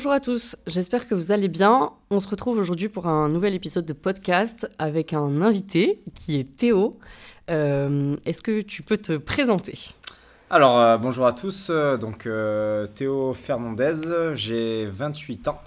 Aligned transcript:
Bonjour 0.00 0.12
à 0.12 0.20
tous, 0.20 0.56
j'espère 0.66 1.06
que 1.06 1.14
vous 1.14 1.30
allez 1.30 1.48
bien. 1.48 1.92
On 2.08 2.20
se 2.20 2.28
retrouve 2.28 2.56
aujourd'hui 2.56 2.88
pour 2.88 3.06
un 3.06 3.28
nouvel 3.28 3.52
épisode 3.52 3.84
de 3.84 3.92
podcast 3.92 4.66
avec 4.78 5.12
un 5.12 5.42
invité 5.42 6.00
qui 6.14 6.40
est 6.40 6.56
Théo. 6.56 6.98
Euh, 7.50 8.16
est-ce 8.24 8.40
que 8.40 8.62
tu 8.62 8.82
peux 8.82 8.96
te 8.96 9.18
présenter? 9.18 9.90
Alors 10.48 10.78
euh, 10.78 10.96
bonjour 10.96 11.26
à 11.26 11.34
tous, 11.34 11.70
donc 12.00 12.24
euh, 12.24 12.86
Théo 12.86 13.34
Fernandez, 13.34 14.32
j'ai 14.36 14.86
28 14.86 15.48
ans 15.48 15.60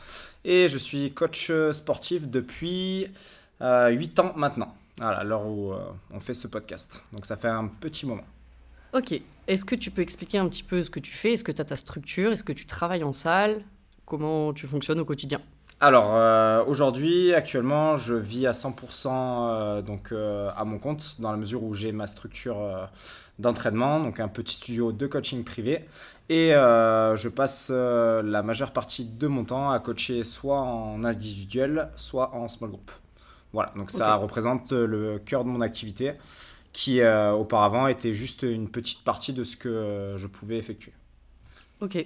et 0.43 0.67
je 0.67 0.79
suis 0.79 1.11
coach 1.11 1.51
sportif 1.71 2.27
depuis 2.27 3.09
8 3.61 4.19
ans 4.19 4.33
maintenant, 4.35 4.73
à 4.99 5.23
l'heure 5.23 5.45
où 5.45 5.73
on 6.11 6.19
fait 6.19 6.33
ce 6.33 6.47
podcast. 6.47 7.03
Donc 7.11 7.27
ça 7.27 7.37
fait 7.37 7.49
un 7.49 7.67
petit 7.67 8.07
moment. 8.07 8.25
Ok, 8.93 9.13
est-ce 9.47 9.63
que 9.63 9.75
tu 9.75 9.91
peux 9.91 10.01
expliquer 10.01 10.39
un 10.39 10.49
petit 10.49 10.63
peu 10.63 10.81
ce 10.81 10.89
que 10.89 10.99
tu 10.99 11.11
fais? 11.11 11.33
Est-ce 11.33 11.43
que 11.43 11.51
tu 11.51 11.61
as 11.61 11.65
ta 11.65 11.75
structure? 11.75 12.31
Est-ce 12.31 12.43
que 12.43 12.53
tu 12.53 12.65
travailles 12.65 13.03
en 13.03 13.13
salle? 13.13 13.61
Comment 14.13 14.53
tu 14.53 14.67
fonctionnes 14.67 14.99
au 14.99 15.05
quotidien 15.05 15.41
alors 15.79 16.13
euh, 16.13 16.63
aujourd'hui, 16.65 17.33
actuellement, 17.33 17.97
je 17.97 18.13
vis 18.13 18.45
à 18.45 18.51
100% 18.51 19.07
euh, 19.09 19.81
donc 19.81 20.11
euh, 20.11 20.51
à 20.55 20.63
mon 20.65 20.77
compte 20.77 21.19
dans 21.19 21.31
la 21.31 21.35
mesure 21.35 21.63
où 21.63 21.73
j'ai 21.73 21.91
ma 21.91 22.05
structure 22.05 22.57
d'entraînement, 23.39 23.99
donc 23.99 24.19
un 24.19 24.27
petit 24.27 24.55
studio 24.55 24.91
de 24.91 25.07
coaching 25.07 25.43
privé, 25.43 25.85
et 26.29 26.51
je 26.51 27.27
passe 27.27 27.71
la 27.71 28.43
majeure 28.43 28.71
partie 28.71 29.03
de 29.03 29.27
mon 29.27 29.45
temps 29.45 29.71
à 29.71 29.79
coacher 29.79 30.23
soit 30.23 30.61
en 30.61 31.03
individuel, 31.03 31.89
soit 31.95 32.35
en 32.35 32.47
small 32.47 32.69
group. 32.69 32.91
Voilà, 33.51 33.73
donc 33.75 33.89
ça 33.89 34.13
représente 34.15 34.71
le 34.73 35.17
cœur 35.17 35.43
de 35.43 35.49
mon 35.49 35.61
activité, 35.61 36.13
qui 36.71 37.01
auparavant 37.03 37.87
était 37.87 38.13
juste 38.13 38.43
une 38.43 38.69
petite 38.69 39.03
partie 39.03 39.33
de 39.33 39.43
ce 39.43 39.57
que 39.57 40.13
je 40.17 40.27
pouvais 40.27 40.57
effectuer. 40.57 40.93
Ok. 41.81 42.05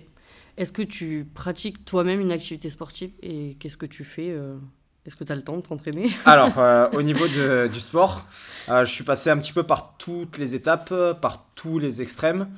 Est-ce 0.57 0.71
que 0.71 0.81
tu 0.81 1.27
pratiques 1.35 1.85
toi-même 1.85 2.19
une 2.19 2.31
activité 2.31 2.71
sportive 2.71 3.11
et 3.21 3.55
qu'est-ce 3.59 3.77
que 3.77 3.85
tu 3.85 4.03
fais 4.03 4.31
euh, 4.31 4.57
Est-ce 5.05 5.15
que 5.15 5.23
tu 5.23 5.31
as 5.31 5.35
le 5.35 5.43
temps 5.43 5.55
de 5.55 5.61
t'entraîner? 5.61 6.09
Alors, 6.25 6.57
euh, 6.57 6.89
au 6.93 7.03
niveau 7.03 7.27
du 7.27 7.79
sport, 7.79 8.25
euh, 8.69 8.83
je 8.83 8.91
suis 8.91 9.03
passé 9.03 9.29
un 9.29 9.37
petit 9.37 9.53
peu 9.53 9.61
par 9.61 9.97
toutes 9.99 10.39
les 10.39 10.55
étapes, 10.55 10.91
par 11.21 11.45
tous 11.53 11.77
les 11.77 12.01
extrêmes. 12.01 12.49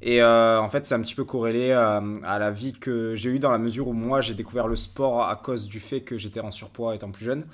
Et 0.00 0.22
en 0.22 0.68
fait, 0.68 0.86
c'est 0.86 0.94
un 0.94 1.02
petit 1.02 1.16
peu 1.16 1.24
corrélé 1.24 1.72
à 1.72 2.38
la 2.38 2.52
vie 2.52 2.72
que 2.72 3.16
j'ai 3.16 3.30
eue 3.30 3.40
dans 3.40 3.50
la 3.50 3.58
mesure 3.58 3.88
où 3.88 3.92
moi, 3.92 4.20
j'ai 4.20 4.34
découvert 4.34 4.68
le 4.68 4.76
sport 4.76 5.28
à 5.28 5.34
cause 5.34 5.66
du 5.66 5.80
fait 5.80 6.02
que 6.02 6.16
j'étais 6.16 6.38
en 6.38 6.52
surpoids 6.52 6.94
étant 6.94 7.10
plus 7.10 7.24
jeune. 7.24 7.44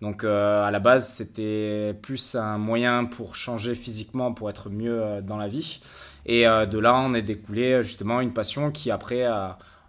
Donc 0.00 0.24
à 0.24 0.68
la 0.72 0.80
base, 0.80 1.08
c'était 1.08 1.94
plus 2.02 2.34
un 2.34 2.58
moyen 2.58 3.04
pour 3.04 3.36
changer 3.36 3.76
physiquement, 3.76 4.34
pour 4.34 4.50
être 4.50 4.68
mieux 4.68 5.22
dans 5.22 5.36
la 5.36 5.46
vie. 5.46 5.80
Et 6.26 6.46
euh, 6.46 6.66
de 6.66 6.78
là, 6.78 6.96
on 6.96 7.14
est 7.14 7.22
découlé 7.22 7.72
euh, 7.72 7.82
justement 7.82 8.20
une 8.20 8.32
passion 8.32 8.70
qui 8.70 8.90
après, 8.90 9.26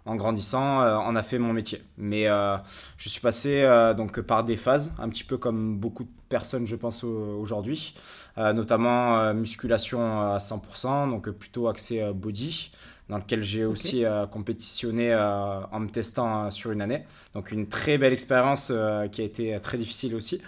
en 0.06 0.16
grandissant, 0.16 0.80
en 0.80 1.16
a 1.16 1.22
fait 1.22 1.38
mon 1.38 1.52
métier. 1.52 1.82
Mais 1.96 2.28
euh, 2.28 2.56
je 2.96 3.08
suis 3.08 3.20
passé 3.20 3.66
donc 3.96 4.20
par 4.20 4.44
des 4.44 4.56
phases, 4.56 4.94
un 4.98 5.08
petit 5.08 5.24
peu 5.24 5.36
comme 5.38 5.76
beaucoup 5.78 6.04
de 6.04 6.10
personnes, 6.28 6.66
je 6.66 6.76
pense, 6.76 7.04
aujourd'hui, 7.04 7.94
notamment 8.36 9.32
musculation 9.32 10.20
à 10.32 10.38
100%, 10.38 11.10
donc 11.10 11.30
plutôt 11.30 11.68
axé 11.68 12.04
body 12.12 12.72
dans 13.08 13.18
lequel 13.18 13.42
j'ai 13.42 13.64
aussi 13.64 14.04
compétitionné 14.30 15.14
en 15.14 15.80
me 15.80 15.88
testant 15.88 16.50
sur 16.50 16.72
une 16.72 16.82
année. 16.82 17.04
Donc 17.34 17.50
une 17.50 17.68
très 17.68 17.96
belle 17.96 18.12
expérience 18.12 18.72
qui 19.12 19.22
a 19.22 19.24
été 19.24 19.58
très 19.60 19.78
difficile 19.78 20.14
aussi. 20.14 20.42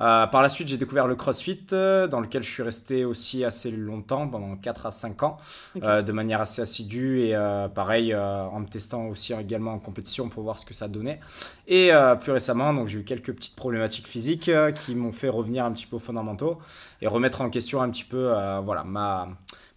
Euh, 0.00 0.26
par 0.26 0.42
la 0.42 0.48
suite, 0.48 0.68
j'ai 0.68 0.78
découvert 0.78 1.06
le 1.06 1.14
CrossFit, 1.14 1.66
euh, 1.72 2.08
dans 2.08 2.20
lequel 2.20 2.42
je 2.42 2.50
suis 2.50 2.62
resté 2.62 3.04
aussi 3.04 3.44
assez 3.44 3.70
longtemps, 3.70 4.26
pendant 4.28 4.56
4 4.56 4.86
à 4.86 4.90
5 4.90 5.22
ans, 5.22 5.36
euh, 5.82 6.00
de 6.00 6.12
manière 6.12 6.40
assez 6.40 6.62
assidue 6.62 7.20
et 7.20 7.36
pareil, 7.74 8.14
en 8.14 8.60
me 8.60 8.66
testant 8.66 9.06
aussi 9.06 9.32
également 9.34 9.74
en 9.74 9.78
compétition 9.78 10.28
pour 10.28 10.42
voir 10.42 10.58
ce 10.58 10.64
que 10.64 10.74
ça 10.74 10.88
donnait. 10.88 11.20
Et 11.66 11.90
plus 12.20 12.32
récemment, 12.32 12.72
donc 12.72 12.88
j'ai 12.88 13.00
eu 13.00 13.04
quelques 13.04 13.32
petites 13.32 13.56
problématiques 13.56 14.06
physiques 14.06 14.50
qui 14.74 14.94
m'ont 14.94 15.12
fait 15.12 15.28
revenir 15.28 15.64
un 15.64 15.72
petit 15.72 15.86
peu 15.86 15.96
aux 15.96 16.00
fondamentaux 16.00 16.58
et 17.02 17.06
remettre 17.06 17.40
en 17.40 17.50
question 17.50 17.82
un 17.82 17.90
petit 17.90 18.04
peu 18.04 18.32
voilà, 18.64 18.84
ma, 18.84 19.28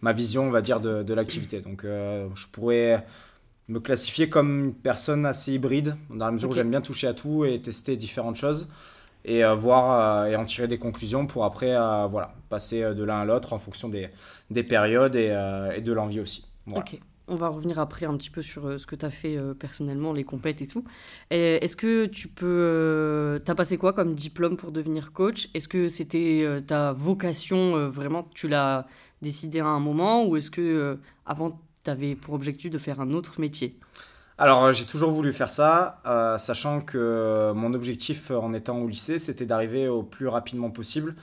ma 0.01 0.13
vision, 0.13 0.43
on 0.43 0.51
va 0.51 0.61
dire, 0.61 0.79
de, 0.79 1.03
de 1.03 1.13
l'activité. 1.13 1.61
Donc 1.61 1.83
je 1.83 2.47
pourrais 2.51 3.05
me 3.67 3.79
classifier 3.79 4.29
comme 4.29 4.65
une 4.65 4.73
personne 4.73 5.25
assez 5.25 5.53
hybride, 5.53 5.95
dans 6.09 6.25
la 6.25 6.31
mesure 6.31 6.49
où 6.49 6.53
j'aime 6.53 6.69
bien 6.69 6.81
toucher 6.81 7.07
à 7.07 7.13
tout 7.13 7.45
et 7.45 7.61
tester 7.61 7.95
différentes 7.95 8.35
choses 8.35 8.69
et 9.25 9.43
euh, 9.43 9.55
voir 9.55 10.25
euh, 10.25 10.29
et 10.29 10.35
en 10.35 10.45
tirer 10.45 10.67
des 10.67 10.77
conclusions 10.77 11.27
pour 11.27 11.45
après 11.45 11.75
euh, 11.75 12.07
voilà, 12.07 12.33
passer 12.49 12.81
de 12.93 13.03
l'un 13.03 13.21
à 13.21 13.25
l'autre 13.25 13.53
en 13.53 13.57
fonction 13.59 13.89
des, 13.89 14.09
des 14.49 14.63
périodes 14.63 15.15
et, 15.15 15.35
et 15.75 15.81
de 15.81 15.93
l'envie 15.93 16.19
aussi. 16.19 16.45
Ok. 16.73 16.99
On 17.29 17.37
va 17.37 17.47
revenir 17.47 17.79
après 17.79 18.05
un 18.05 18.17
petit 18.17 18.29
peu 18.29 18.41
sur 18.41 18.77
ce 18.77 18.85
que 18.85 18.97
tu 18.97 19.05
as 19.05 19.09
fait 19.09 19.37
personnellement, 19.57 20.11
les 20.11 20.25
compètes 20.25 20.61
et 20.61 20.67
tout. 20.67 20.83
Est-ce 21.29 21.77
que 21.77 22.05
tu 22.05 22.27
peux... 22.27 23.41
tu 23.45 23.49
as 23.49 23.55
passé 23.55 23.77
quoi 23.77 23.93
comme 23.93 24.13
diplôme 24.13 24.57
pour 24.57 24.73
devenir 24.73 25.13
coach? 25.13 25.47
Est-ce 25.53 25.69
que 25.69 25.87
c'était 25.87 26.45
ta 26.67 26.91
vocation 26.91 27.89
vraiment 27.89 28.27
Tu 28.35 28.49
l'as 28.49 28.87
décidé 29.21 29.61
à 29.61 29.67
un 29.67 29.79
moment? 29.79 30.25
Ou 30.25 30.35
est-ce 30.35 30.51
que 30.51 30.99
avant 31.25 31.61
tu 31.85 31.89
avais 31.89 32.15
pour 32.15 32.33
objectif 32.33 32.69
de 32.69 32.77
faire 32.77 32.99
un 32.99 33.13
autre 33.13 33.39
métier? 33.39 33.79
Alors, 34.37 34.63
euh, 34.65 34.71
j'ai 34.71 34.85
toujours 34.85 35.11
voulu 35.11 35.31
faire 35.31 35.51
ça, 35.51 36.01
euh, 36.07 36.37
sachant 36.39 36.81
que 36.81 37.51
mon 37.55 37.73
objectif 37.73 38.31
en 38.31 38.53
étant 38.53 38.79
au 38.79 38.87
lycée, 38.87 39.19
c'était 39.19 39.45
d'arriver 39.45 39.87
au 39.87 40.01
plus 40.01 40.27
rapidement 40.27 40.71
possible 40.71 41.15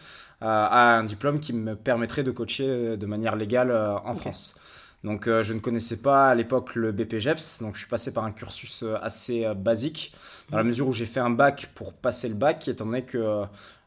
euh, 0.43 0.47
à 0.47 0.97
un 0.97 1.05
diplôme 1.05 1.41
qui 1.41 1.53
me 1.53 1.75
permettrait 1.75 2.23
de 2.23 2.31
coacher 2.31 2.97
de 2.97 3.07
manière 3.07 3.35
légale 3.35 3.73
en 4.05 4.15
France. 4.15 4.59
Donc, 5.03 5.25
je 5.27 5.53
ne 5.55 5.61
connaissais 5.61 6.03
pas 6.03 6.29
à 6.29 6.35
l'époque 6.35 6.75
le 6.75 6.93
BPGEPS, 6.93 7.63
donc 7.63 7.75
je 7.75 7.81
suis 7.81 7.89
passé 7.89 8.13
par 8.13 8.25
un 8.25 8.33
cursus 8.33 8.85
assez 9.03 9.47
basique, 9.55 10.15
dans 10.51 10.59
la 10.59 10.65
mesure 10.65 10.89
où 10.89 10.93
j'ai 10.93 11.07
fait 11.07 11.21
un 11.21 11.31
bac 11.31 11.71
pour 11.75 11.95
passer 11.95 12.29
le 12.29 12.35
bac, 12.35 12.69
étant 12.69 12.85
donné 12.85 13.03
que 13.03 13.45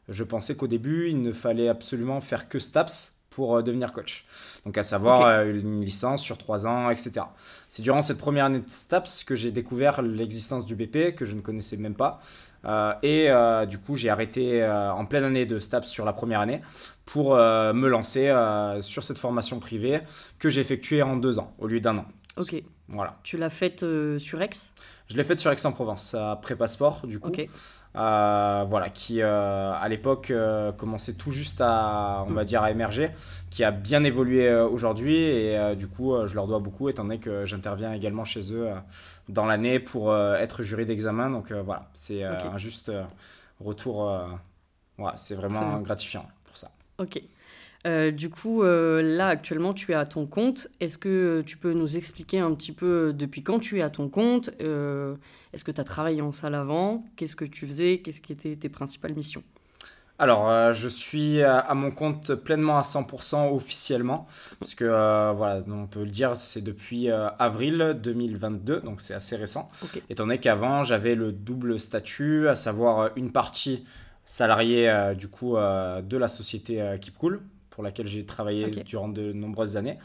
je 0.08 0.24
pensais 0.24 0.56
qu'au 0.56 0.66
début, 0.66 1.08
il 1.08 1.22
ne 1.22 1.32
fallait 1.32 1.68
absolument 1.68 2.20
faire 2.20 2.48
que 2.48 2.58
STAPS 2.58 3.13
pour 3.34 3.62
devenir 3.62 3.92
coach. 3.92 4.24
Donc 4.64 4.78
à 4.78 4.82
savoir 4.82 5.42
une 5.42 5.84
licence 5.84 6.22
sur 6.22 6.38
trois 6.38 6.66
ans, 6.66 6.90
etc. 6.90 7.26
C'est 7.68 7.82
durant 7.82 8.00
cette 8.00 8.18
première 8.18 8.44
année 8.44 8.60
de 8.60 8.70
STAPS 8.70 9.24
que 9.24 9.34
j'ai 9.34 9.50
découvert 9.50 10.02
l'existence 10.02 10.64
du 10.64 10.76
BP, 10.76 11.14
que 11.14 11.24
je 11.24 11.34
ne 11.34 11.40
connaissais 11.40 11.76
même 11.76 11.94
pas. 11.94 12.20
Euh, 12.64 12.94
et 13.02 13.30
euh, 13.30 13.66
du 13.66 13.78
coup, 13.78 13.96
j'ai 13.96 14.10
arrêté 14.10 14.62
euh, 14.62 14.92
en 14.92 15.04
pleine 15.04 15.24
année 15.24 15.46
de 15.46 15.58
STAPS 15.58 15.88
sur 15.88 16.04
la 16.04 16.12
première 16.12 16.40
année 16.40 16.62
pour 17.04 17.34
me 17.34 17.86
lancer 17.86 18.34
sur 18.80 19.04
cette 19.04 19.18
formation 19.18 19.58
privée 19.58 20.00
que 20.38 20.48
j'ai 20.48 20.62
effectuée 20.62 21.02
en 21.02 21.16
deux 21.16 21.38
ans 21.38 21.52
au 21.58 21.66
lieu 21.66 21.78
d'un 21.78 21.98
an. 21.98 22.06
Ok. 22.38 22.62
Voilà. 22.88 23.18
Tu 23.22 23.36
l'as 23.38 23.50
faite 23.50 23.84
sur 24.18 24.42
Aix? 24.42 24.50
Je 25.08 25.16
l'ai 25.16 25.24
faite 25.24 25.40
sur 25.40 25.50
Aix-en-Provence, 25.50 26.14
après 26.14 26.56
passeport 26.56 27.06
du 27.06 27.18
coup. 27.18 27.28
Ok. 27.28 27.48
Euh, 27.96 28.64
voilà, 28.66 28.90
qui 28.90 29.22
euh, 29.22 29.72
à 29.72 29.88
l'époque 29.88 30.32
euh, 30.32 30.72
commençait 30.72 31.14
tout 31.14 31.30
juste 31.30 31.60
à, 31.60 32.24
on 32.26 32.32
va 32.32 32.42
dire, 32.44 32.60
à 32.60 32.72
émerger, 32.72 33.10
qui 33.50 33.62
a 33.62 33.70
bien 33.70 34.02
évolué 34.02 34.52
aujourd'hui 34.52 35.14
et 35.14 35.76
du 35.76 35.86
coup 35.86 36.14
je 36.26 36.34
leur 36.34 36.48
dois 36.48 36.58
beaucoup 36.58 36.88
étant 36.88 37.04
donné 37.04 37.20
que 37.20 37.44
j'interviens 37.44 37.92
également 37.92 38.24
chez 38.24 38.52
eux 38.52 38.68
dans 39.28 39.46
l'année 39.46 39.78
pour 39.78 40.14
être 40.16 40.64
jury 40.64 40.86
d'examen. 40.86 41.30
Donc 41.30 41.52
voilà, 41.52 41.88
c'est 41.94 42.24
un 42.24 42.56
juste 42.56 42.90
retour, 43.60 44.10
voilà, 44.98 45.16
c'est 45.16 45.36
vraiment 45.36 45.78
gratifiant 45.78 46.26
pour 46.46 46.56
ça. 46.56 46.70
Ok. 46.98 47.22
Euh, 47.86 48.10
du 48.10 48.30
coup, 48.30 48.62
euh, 48.62 49.02
là, 49.02 49.28
actuellement, 49.28 49.74
tu 49.74 49.92
es 49.92 49.94
à 49.94 50.06
ton 50.06 50.26
compte. 50.26 50.68
Est-ce 50.80 50.96
que 50.96 51.42
tu 51.44 51.58
peux 51.58 51.72
nous 51.72 51.96
expliquer 51.96 52.38
un 52.38 52.54
petit 52.54 52.72
peu 52.72 53.12
depuis 53.12 53.42
quand 53.42 53.58
tu 53.58 53.78
es 53.78 53.82
à 53.82 53.90
ton 53.90 54.08
compte 54.08 54.50
euh, 54.62 55.16
Est-ce 55.52 55.64
que 55.64 55.70
tu 55.70 55.80
as 55.80 55.84
travaillé 55.84 56.22
en 56.22 56.32
salle 56.32 56.54
avant? 56.54 57.04
Qu'est-ce 57.16 57.36
que 57.36 57.44
tu 57.44 57.66
faisais? 57.66 57.98
Qu'est-ce 57.98 58.22
qui 58.22 58.32
étaient 58.32 58.56
tes 58.56 58.68
principales 58.70 59.14
missions? 59.14 59.42
Alors, 60.20 60.72
je 60.72 60.88
suis 60.88 61.42
à, 61.42 61.74
mon 61.74 61.90
compte 61.90 62.36
pleinement 62.36 62.78
à 62.78 62.82
100% 62.82 63.52
officiellement, 63.52 64.28
parce 64.60 64.76
que 64.76 64.84
voilà, 64.84 65.60
on 65.66 65.88
peut 65.88 66.04
le 66.04 66.10
dire, 66.10 66.36
c'est 66.36 66.62
depuis 66.62 67.10
avril 67.10 67.98
2022, 68.00 68.82
donc 68.82 69.00
c'est 69.00 69.14
assez 69.14 69.34
récent. 69.34 69.72
Étant 70.08 70.22
donné 70.22 70.38
qu'avant, 70.38 70.84
j'avais 70.84 71.16
le 71.16 71.32
double 71.32 71.80
statut, 71.80 72.46
à 72.46 72.54
savoir 72.54 73.10
une 73.16 73.32
partie 73.32 73.84
salariée 74.24 75.14
du 75.18 75.26
coup 75.26 75.56
de 75.56 76.16
la 76.16 76.28
société 76.28 76.94
Keep 77.00 77.18
Cool, 77.18 77.40
pour 77.74 77.82
laquelle 77.82 78.06
j'ai 78.06 78.24
travaillé 78.24 78.70
durant 78.84 79.08
de 79.08 79.32
nombreuses 79.32 79.76
années. 79.76 79.98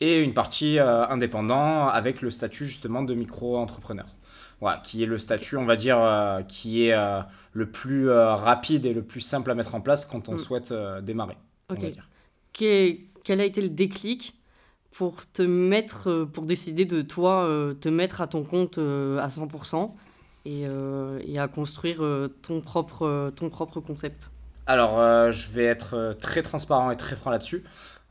et 0.00 0.20
une 0.20 0.32
partie 0.32 0.78
indépendant 0.78 1.86
avec 1.88 2.22
le 2.22 2.30
statut 2.30 2.66
justement 2.66 3.02
de 3.02 3.12
micro-entrepreneur. 3.12 4.06
Voilà, 4.62 4.78
qui 4.78 5.02
est 5.02 5.06
le 5.06 5.18
statut, 5.18 5.58
on 5.58 5.66
va 5.66 5.76
dire, 5.76 5.98
qui 6.48 6.86
est 6.86 6.96
le 7.52 7.70
plus 7.70 8.10
rapide 8.10 8.86
et 8.86 8.94
le 8.94 9.02
plus 9.02 9.20
simple 9.20 9.50
à 9.50 9.54
mettre 9.54 9.74
en 9.74 9.82
place 9.82 10.06
quand 10.06 10.30
on 10.30 10.34
mm. 10.34 10.38
souhaite 10.38 10.74
démarrer. 11.02 11.36
Ok. 11.68 11.84
Quel 12.52 13.40
a 13.40 13.44
été 13.44 13.60
le 13.60 13.68
déclic 13.68 14.34
pour 14.90 15.30
te 15.30 15.42
mettre, 15.42 16.24
pour 16.32 16.46
décider 16.46 16.86
de 16.86 17.02
toi, 17.02 17.46
te 17.78 17.90
mettre 17.90 18.22
à 18.22 18.26
ton 18.26 18.44
compte 18.44 18.78
à 18.78 19.28
100% 19.28 19.90
et, 20.46 20.62
et 20.62 21.38
à 21.38 21.48
construire 21.48 22.02
ton, 22.40 22.62
propre, 22.62 23.30
ton 23.36 23.50
propre 23.50 23.80
concept? 23.80 24.30
Alors, 24.70 25.00
euh, 25.00 25.32
je 25.32 25.48
vais 25.50 25.64
être 25.64 25.96
euh, 25.96 26.12
très 26.12 26.42
transparent 26.42 26.92
et 26.92 26.96
très 26.96 27.16
franc 27.16 27.32
là-dessus. 27.32 27.64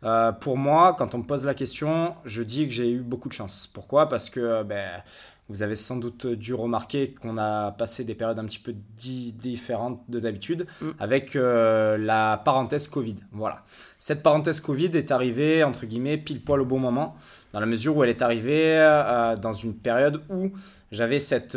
Euh, 0.04 0.34
pour 0.34 0.58
moi, 0.58 0.94
quand 0.98 1.16
on 1.16 1.20
me 1.20 1.24
pose 1.24 1.46
la 1.46 1.54
question, 1.54 2.16
je 2.26 2.44
dis 2.44 2.68
que 2.68 2.74
j'ai 2.74 2.92
eu 2.92 3.00
beaucoup 3.00 3.30
de 3.30 3.34
chance. 3.34 3.66
Pourquoi? 3.66 4.10
Parce 4.10 4.30
que 4.30 4.62
ben, 4.64 5.02
vous 5.48 5.64
avez 5.64 5.76
sans 5.76 5.96
doute 5.96 6.28
dû 6.28 6.54
remarquer 6.54 7.14
qu'on 7.14 7.38
a 7.38 7.72
passé 7.72 8.04
des 8.04 8.14
périodes 8.14 8.40
un 8.40 8.44
petit 8.44 8.60
peu 8.60 8.76
différentes 8.98 10.02
de 10.10 10.20
d'habitude 10.20 10.68
mm. 10.82 10.90
avec 11.00 11.34
la 11.36 12.42
parenthèse 12.44 12.90
Covid. 12.90 13.16
Voilà. 13.32 13.64
Cette 13.98 14.22
parenthèse 14.22 14.60
Covid 14.60 14.92
est 14.96 15.12
arrivée, 15.12 15.64
entre 15.64 15.86
guillemets, 15.86 16.18
pile 16.18 16.42
poil 16.42 16.60
au 16.60 16.66
bon 16.66 16.80
moment, 16.80 17.16
dans 17.54 17.62
la 17.62 17.68
mesure 17.68 17.96
où 17.96 18.04
elle 18.04 18.10
est 18.10 18.22
arrivée 18.22 18.78
dans 19.42 19.54
une 19.54 19.76
période 19.76 20.22
où 20.30 20.52
j'avais 20.92 21.20
cette 21.20 21.56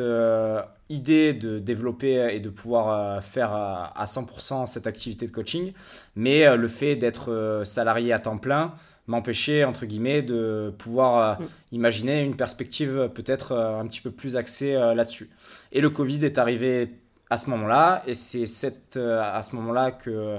idée 0.93 1.33
de 1.33 1.59
développer 1.59 2.35
et 2.35 2.41
de 2.41 2.51
pouvoir 2.51 2.91
euh, 2.91 3.21
faire 3.21 3.55
euh, 3.55 3.85
à 3.95 4.05
100% 4.05 4.67
cette 4.67 4.87
activité 4.87 5.27
de 5.27 5.33
coaching, 5.33 5.73
mais 6.15 6.47
euh, 6.47 6.57
le 6.57 6.69
fait 6.69 6.97
d'être 6.97 7.63
salarié 7.65 8.13
à 8.13 8.19
temps 8.19 8.39
plein 8.39 8.75
m'empêchait, 9.07 9.65
entre 9.65 9.87
guillemets, 9.87 10.23
de 10.23 10.73
pouvoir 10.79 11.41
mm. 11.41 11.47
imaginer 11.73 12.23
une 12.23 12.37
perspective 12.37 13.11
peut-être 13.15 13.53
un 13.53 13.87
petit 13.87 14.01
peu 14.01 14.13
plus 14.13 14.37
axée 14.37 14.75
là-dessus. 14.75 15.29
Et 15.73 15.81
le 15.81 15.91
Covid 15.91 16.25
est 16.25 16.39
arrivé 16.39 17.01
à 17.29 17.37
ce 17.37 17.51
moment-là, 17.51 18.05
et 18.07 18.15
c'est 18.15 18.97
à 18.97 19.43
ce 19.43 19.57
moment-là 19.57 19.91
que 19.91 20.39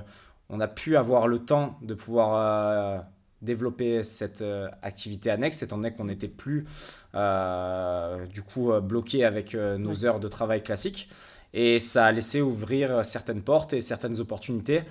on 0.49 0.61
a 0.61 0.67
pu 0.67 0.95
avoir 0.95 1.27
le 1.27 1.39
temps 1.39 1.77
de 1.81 1.93
pouvoir 1.93 3.03
développer 3.43 4.03
cette 4.03 4.41
euh, 4.41 4.67
activité 4.81 5.29
annexe, 5.29 5.61
étant 5.61 5.77
donné 5.77 5.91
qu'on 5.91 6.05
n'était 6.05 6.27
plus 6.27 6.65
euh, 7.15 8.25
du 8.27 8.41
coup 8.41 8.71
euh, 8.71 8.79
bloqué 8.79 9.25
avec 9.25 9.55
nos 9.55 10.05
heures 10.05 10.19
de 10.19 10.27
travail 10.27 10.63
classiques. 10.63 11.09
Et 11.53 11.77
ça 11.79 12.05
a 12.05 12.11
laissé 12.11 12.41
ouvrir 12.41 13.05
certaines 13.05 13.43
portes 13.43 13.73
et 13.73 13.81
certaines 13.81 14.19
opportunités 14.19 14.81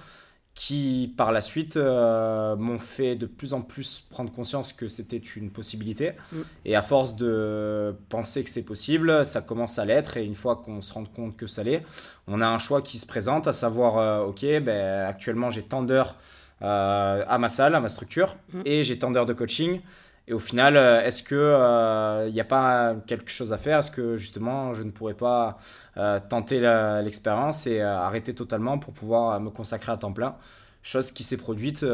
qui 0.55 1.13
par 1.17 1.33
la 1.33 1.41
suite 1.41 1.77
m'ont 1.77 2.79
fait 2.79 3.17
de 3.17 3.25
plus 3.25 3.55
en 3.55 3.63
plus 3.63 4.07
prendre 4.11 4.31
conscience 4.31 4.73
que 4.75 4.87
c'était 4.87 5.17
une 5.17 5.51
possibilité. 5.51 6.13
Mm. 6.31 6.37
Et 6.67 6.77
à 6.77 6.83
force 6.83 7.17
de 7.17 7.97
penser 8.11 8.45
que 8.45 8.51
c'est 8.51 8.65
possible, 8.65 9.25
ça 9.25 9.41
commence 9.41 9.79
à 9.79 9.87
l'être. 9.87 10.19
Et 10.19 10.25
une 10.25 10.35
fois 10.35 10.57
qu'on 10.57 10.83
se 10.83 10.93
rend 10.93 11.05
compte 11.05 11.37
que 11.37 11.47
ça 11.47 11.65
l'est, 11.65 11.83
on 12.29 12.41
a 12.43 12.47
un 12.47 12.59
choix 12.59 12.83
qui 12.83 12.99
se 12.99 13.07
présente, 13.07 13.49
à 13.49 13.53
savoir, 13.53 14.29
ok, 14.29 14.45
ben, 14.61 15.07
actuellement 15.07 15.51
j'ai 15.51 15.63
tant 15.63 15.83
d'heures 15.83 16.17
à 16.63 17.39
ma 17.39 17.49
salle, 17.49 17.75
à 17.75 17.81
ma 17.81 17.89
structure, 17.89 18.37
mm. 18.53 18.61
et 18.65 18.83
j'ai 18.83 18.99
tant 18.99 19.11
d'heures 19.11 19.27
de 19.27 19.35
coaching. 19.35 19.81
Et 20.29 20.33
au 20.33 20.39
final, 20.39 20.77
euh, 20.77 21.03
est-ce 21.03 21.23
qu'il 21.25 22.33
n'y 22.33 22.41
a 22.41 22.45
pas 22.45 22.95
quelque 23.07 23.31
chose 23.31 23.53
à 23.53 23.59
faire? 23.59 23.81
Est-ce 23.81 23.91
que 23.91 24.17
justement, 24.17 24.73
je 24.73 24.85
ne 24.85 24.91
pourrais 24.91 25.15
pas 25.15 25.59
euh, 25.97 26.21
tenter 26.29 26.61
l'expérience 27.03 27.67
et 27.67 27.81
arrêter 27.81 28.35
totalement 28.35 28.79
pour 28.79 28.93
pouvoir 28.93 29.41
me 29.41 29.51
consacrer 29.51 29.93
à 29.93 29.97
temps 29.97 30.13
plein? 30.13 30.37
Chose 30.85 31.13
qui 31.13 31.23
s'est 31.23 31.37
produite 31.37 31.85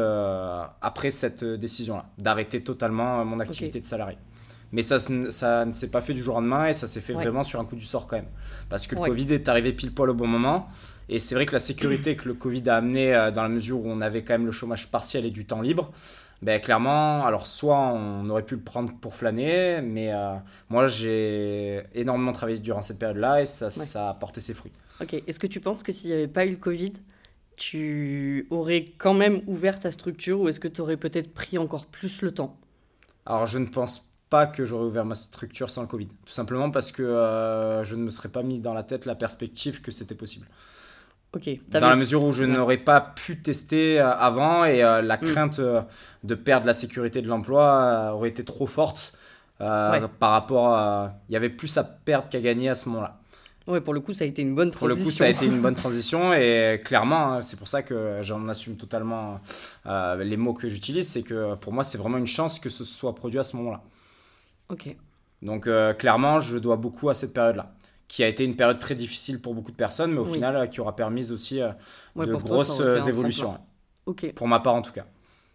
après 0.81 1.11
cette 1.11 1.43
décision-là, 1.43 2.05
d'arrêter 2.17 2.63
totalement 2.63 3.23
mon 3.23 3.39
activité 3.39 3.79
de 3.79 3.85
salarié. 3.85 4.17
Mais 4.71 4.81
ça, 4.81 4.99
ça 4.99 5.65
ne 5.65 5.71
s'est 5.71 5.89
pas 5.89 6.01
fait 6.01 6.13
du 6.13 6.21
jour 6.21 6.35
au 6.35 6.39
lendemain 6.39 6.67
et 6.67 6.73
ça 6.73 6.87
s'est 6.87 7.01
fait 7.01 7.13
vraiment 7.13 7.43
sur 7.43 7.59
un 7.59 7.65
coup 7.65 7.75
du 7.75 7.85
sort 7.85 8.07
quand 8.07 8.17
même. 8.17 8.29
Parce 8.69 8.85
que 8.85 8.95
le 8.95 9.01
Covid 9.01 9.33
est 9.33 9.49
arrivé 9.49 9.73
pile 9.73 9.93
poil 9.93 10.09
au 10.09 10.13
bon 10.13 10.27
moment. 10.27 10.67
Et 11.09 11.17
c'est 11.17 11.33
vrai 11.33 11.47
que 11.47 11.53
la 11.53 11.59
sécurité 11.59 12.15
que 12.15 12.27
le 12.27 12.35
Covid 12.35 12.69
a 12.69 12.75
amené 12.75 13.15
euh, 13.15 13.31
dans 13.31 13.41
la 13.41 13.49
mesure 13.49 13.79
où 13.79 13.89
on 13.89 13.99
avait 13.99 14.23
quand 14.23 14.33
même 14.33 14.45
le 14.45 14.51
chômage 14.51 14.87
partiel 14.91 15.25
et 15.25 15.31
du 15.31 15.45
temps 15.45 15.61
libre, 15.61 15.91
ben, 16.41 16.61
clairement, 16.61 17.25
alors 17.25 17.47
soit 17.47 17.79
on 17.79 18.29
aurait 18.29 18.45
pu 18.45 18.55
le 18.55 18.61
prendre 18.61 18.93
pour 19.01 19.15
flâner, 19.15 19.81
mais 19.81 20.13
euh, 20.13 20.35
moi 20.69 20.87
j'ai 20.87 21.83
énormément 21.93 22.31
travaillé 22.31 22.59
durant 22.59 22.81
cette 22.81 22.99
période-là 22.99 23.41
et 23.41 23.45
ça, 23.45 23.71
ça 23.71 24.11
a 24.11 24.13
porté 24.13 24.39
ses 24.39 24.53
fruits. 24.53 24.71
Ok, 25.01 25.15
est-ce 25.25 25.39
que 25.39 25.47
tu 25.47 25.59
penses 25.59 25.83
que 25.83 25.91
s'il 25.91 26.11
n'y 26.11 26.15
avait 26.15 26.27
pas 26.27 26.45
eu 26.45 26.51
le 26.51 26.57
Covid, 26.57 26.93
tu 27.57 28.47
aurais 28.51 28.85
quand 28.97 29.13
même 29.13 29.41
ouvert 29.47 29.79
ta 29.79 29.91
structure 29.91 30.39
ou 30.39 30.47
est-ce 30.47 30.61
que 30.61 30.69
tu 30.69 30.79
aurais 30.79 30.95
peut-être 30.95 31.33
pris 31.33 31.57
encore 31.57 31.87
plus 31.87 32.21
le 32.21 32.31
temps? 32.31 32.57
Alors 33.25 33.45
je 33.45 33.57
ne 33.57 33.65
pense 33.65 34.08
pas 34.29 34.45
que 34.45 34.63
j'aurais 34.63 34.85
ouvert 34.85 35.05
ma 35.05 35.15
structure 35.15 35.69
sans 35.69 35.81
le 35.81 35.87
Covid. 35.87 36.07
Tout 36.07 36.33
simplement 36.33 36.69
parce 36.71 36.91
que 36.91 37.01
euh, 37.01 37.83
je 37.83 37.95
ne 37.95 38.03
me 38.03 38.09
serais 38.09 38.29
pas 38.29 38.43
mis 38.43 38.59
dans 38.59 38.73
la 38.73 38.83
tête 38.83 39.05
la 39.05 39.15
perspective 39.15 39.81
que 39.81 39.91
c'était 39.91 40.15
possible. 40.15 40.47
Ok. 41.35 41.49
Dans 41.69 41.89
la 41.89 41.95
mesure 41.95 42.23
où 42.23 42.31
je 42.31 42.43
n'aurais 42.43 42.77
pas 42.77 43.01
pu 43.01 43.39
tester 43.39 43.99
euh, 43.99 44.11
avant 44.11 44.65
et 44.65 44.83
euh, 44.83 45.01
la 45.01 45.17
mm. 45.17 45.21
crainte 45.21 45.61
de 46.23 46.35
perdre 46.35 46.65
la 46.65 46.73
sécurité 46.73 47.21
de 47.21 47.27
l'emploi 47.27 48.11
aurait 48.13 48.29
été 48.29 48.43
trop 48.43 48.67
forte 48.67 49.17
par 49.57 50.31
rapport 50.31 50.69
à... 50.69 51.09
Il 51.27 51.33
y 51.33 51.35
avait 51.35 51.49
plus 51.49 51.77
à 51.77 51.83
perdre 51.83 52.29
qu'à 52.29 52.39
gagner 52.39 52.69
à 52.69 52.75
ce 52.75 52.87
moment-là. 52.89 53.17
Ouais, 53.67 53.81
pour 53.81 53.93
le 53.93 53.99
coup, 53.99 54.13
ça 54.13 54.23
a 54.23 54.27
été 54.27 54.41
une 54.41 54.55
bonne 54.55 54.71
transition. 54.71 54.79
Pour 54.79 54.87
le 54.87 55.03
coup, 55.03 55.11
ça 55.11 55.25
a 55.25 55.27
été 55.27 55.45
une 55.45 55.61
bonne 55.61 55.75
transition 55.83 56.33
et 56.33 56.81
clairement, 56.83 57.33
hein, 57.33 57.41
c'est 57.41 57.57
pour 57.57 57.67
ça 57.67 57.83
que 57.83 58.19
j'en 58.21 58.47
assume 58.47 58.77
totalement 58.77 59.41
les 59.85 60.37
mots 60.37 60.53
que 60.53 60.69
j'utilise. 60.69 61.09
C'est 61.09 61.23
que 61.23 61.55
pour 61.55 61.73
moi, 61.73 61.83
c'est 61.83 61.97
vraiment 61.97 62.17
une 62.17 62.27
chance 62.27 62.59
que 62.59 62.69
ce 62.69 62.83
soit 62.83 63.13
produit 63.15 63.39
à 63.39 63.43
ce 63.43 63.57
moment-là. 63.57 63.81
Ok. 64.69 64.95
Donc 65.41 65.67
euh, 65.67 65.93
clairement, 65.93 66.39
je 66.39 66.57
dois 66.57 66.75
beaucoup 66.75 67.09
à 67.09 67.13
cette 67.13 67.33
période-là, 67.33 67.73
qui 68.07 68.23
a 68.23 68.27
été 68.27 68.43
une 68.43 68.55
période 68.55 68.79
très 68.79 68.95
difficile 68.95 69.41
pour 69.41 69.53
beaucoup 69.53 69.71
de 69.71 69.77
personnes, 69.77 70.11
mais 70.11 70.19
au 70.19 70.25
final, 70.25 70.55
euh, 70.55 70.67
qui 70.67 70.81
aura 70.81 70.95
permis 70.95 71.31
aussi 71.31 71.61
euh, 71.61 71.71
de 72.15 72.33
grosses 72.35 72.81
évolutions. 73.07 73.57
Ok. 74.05 74.33
Pour 74.33 74.47
ma 74.47 74.59
part, 74.59 74.75
en 74.75 74.81
tout 74.81 74.91
cas. 74.91 75.05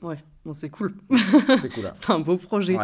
Ouais, 0.00 0.18
bon, 0.44 0.52
c'est 0.52 0.70
cool. 0.70 0.94
c'est 1.56 1.72
cool. 1.72 1.90
c'est 1.94 2.10
un 2.10 2.20
beau 2.20 2.36
projet. 2.36 2.76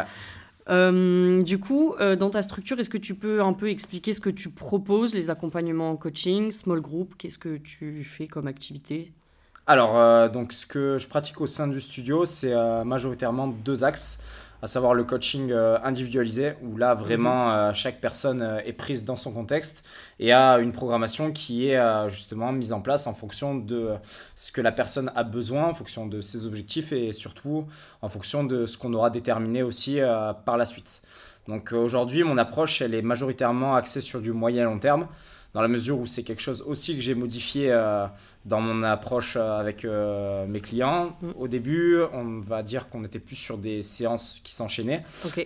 du 0.69 1.59
coup, 1.59 1.95
dans 1.99 2.31
ta 2.31 2.43
structure, 2.43 2.79
est-ce 2.79 2.91
que 2.91 2.99
tu 2.99 3.15
peux 3.15 3.43
un 3.43 3.53
peu 3.53 3.69
expliquer 3.71 4.13
ce 4.13 4.21
que 4.21 4.31
tu 4.31 4.51
proposes, 4.51 5.15
les 5.15 5.31
accompagnements 5.31 5.91
en 5.91 5.97
coaching, 5.97 6.51
small 6.51 6.81
group 6.81 7.15
Qu'est-ce 7.19 7.39
que 7.39 7.57
tu 7.57 8.05
fais 8.05 8.27
comme 8.27 8.47
activité? 8.47 9.13
Alors, 9.67 10.31
donc, 10.31 10.53
ce 10.53 10.67
que 10.67 10.99
je 10.99 11.07
pratique 11.07 11.41
au 11.41 11.47
sein 11.47 11.69
du 11.69 11.81
studio, 11.81 12.25
c'est 12.25 12.55
majoritairement 12.85 13.49
deux 13.49 13.85
axes 13.85 14.23
à 14.63 14.67
savoir 14.67 14.95
le 14.95 15.05
coaching 15.05 15.51
euh, 15.51 15.79
individualisé, 15.83 16.55
où 16.63 16.77
là 16.77 16.95
vraiment 16.95 17.49
mhm. 17.49 17.55
euh, 17.55 17.75
chaque 17.75 18.01
personne 18.01 18.43
euh, 18.43 18.61
est 18.65 18.73
prise 18.73 19.05
dans 19.05 19.17
son 19.17 19.33
contexte 19.33 19.85
et 20.19 20.33
a 20.33 20.59
une 20.59 20.73
programmation 20.73 21.33
qui 21.33 21.69
est 21.69 22.09
justement 22.09 22.53
mise 22.53 22.73
en 22.73 22.81
place 22.81 23.07
en 23.07 23.15
fonction 23.15 23.55
de 23.55 23.95
ce 24.37 24.53
que 24.53 24.61
la 24.61 24.73
personne 24.73 25.11
a 25.17 25.25
besoin, 25.25 25.65
en 25.65 25.75
fonction 25.75 26.07
de 26.07 26.21
ses 26.21 26.47
objectifs 26.47 26.93
et 26.93 27.13
surtout 27.13 27.67
en 28.03 28.09
fonction 28.09 28.45
de 28.45 28.67
ce 28.67 28.77
qu'on 28.77 28.93
aura 28.93 29.09
déterminé 29.09 29.63
aussi 29.63 29.99
par 30.45 30.57
la 30.57 30.67
suite. 30.67 31.03
Donc 31.49 31.73
aujourd'hui, 31.73 32.23
mon 32.23 32.37
approche, 32.37 32.83
elle 32.83 32.95
est 32.95 33.03
majoritairement 33.03 33.75
axée 33.75 34.03
sur 34.03 34.21
du 34.21 34.33
moyen 34.33 34.65
long 34.65 34.79
terme 34.79 35.07
dans 35.53 35.63
la 35.63 35.69
mesure 35.69 35.99
où 35.99 36.07
c'est 36.07 36.23
quelque 36.23 36.43
chose 36.43 36.63
aussi 36.63 36.95
que 36.95 37.01
j'ai 37.01 37.15
modifié 37.15 37.73
euh, 37.73 38.07
dans 38.45 38.61
mon 38.61 38.83
approche 38.85 39.37
euh, 39.37 39.59
avec 39.59 39.85
euh, 39.85 40.47
mes 40.47 40.61
clients. 40.61 41.17
Mm. 41.21 41.31
Au 41.39 41.49
début, 41.49 42.01
on 42.13 42.41
va 42.41 42.63
dire 42.63 42.89
qu'on 42.89 43.05
était 43.05 43.19
plus 43.19 43.37
sur 43.37 43.59
des 43.59 43.83
séances 43.83 44.41
qui 44.45 44.55
s'enchaînaient. 44.55 45.03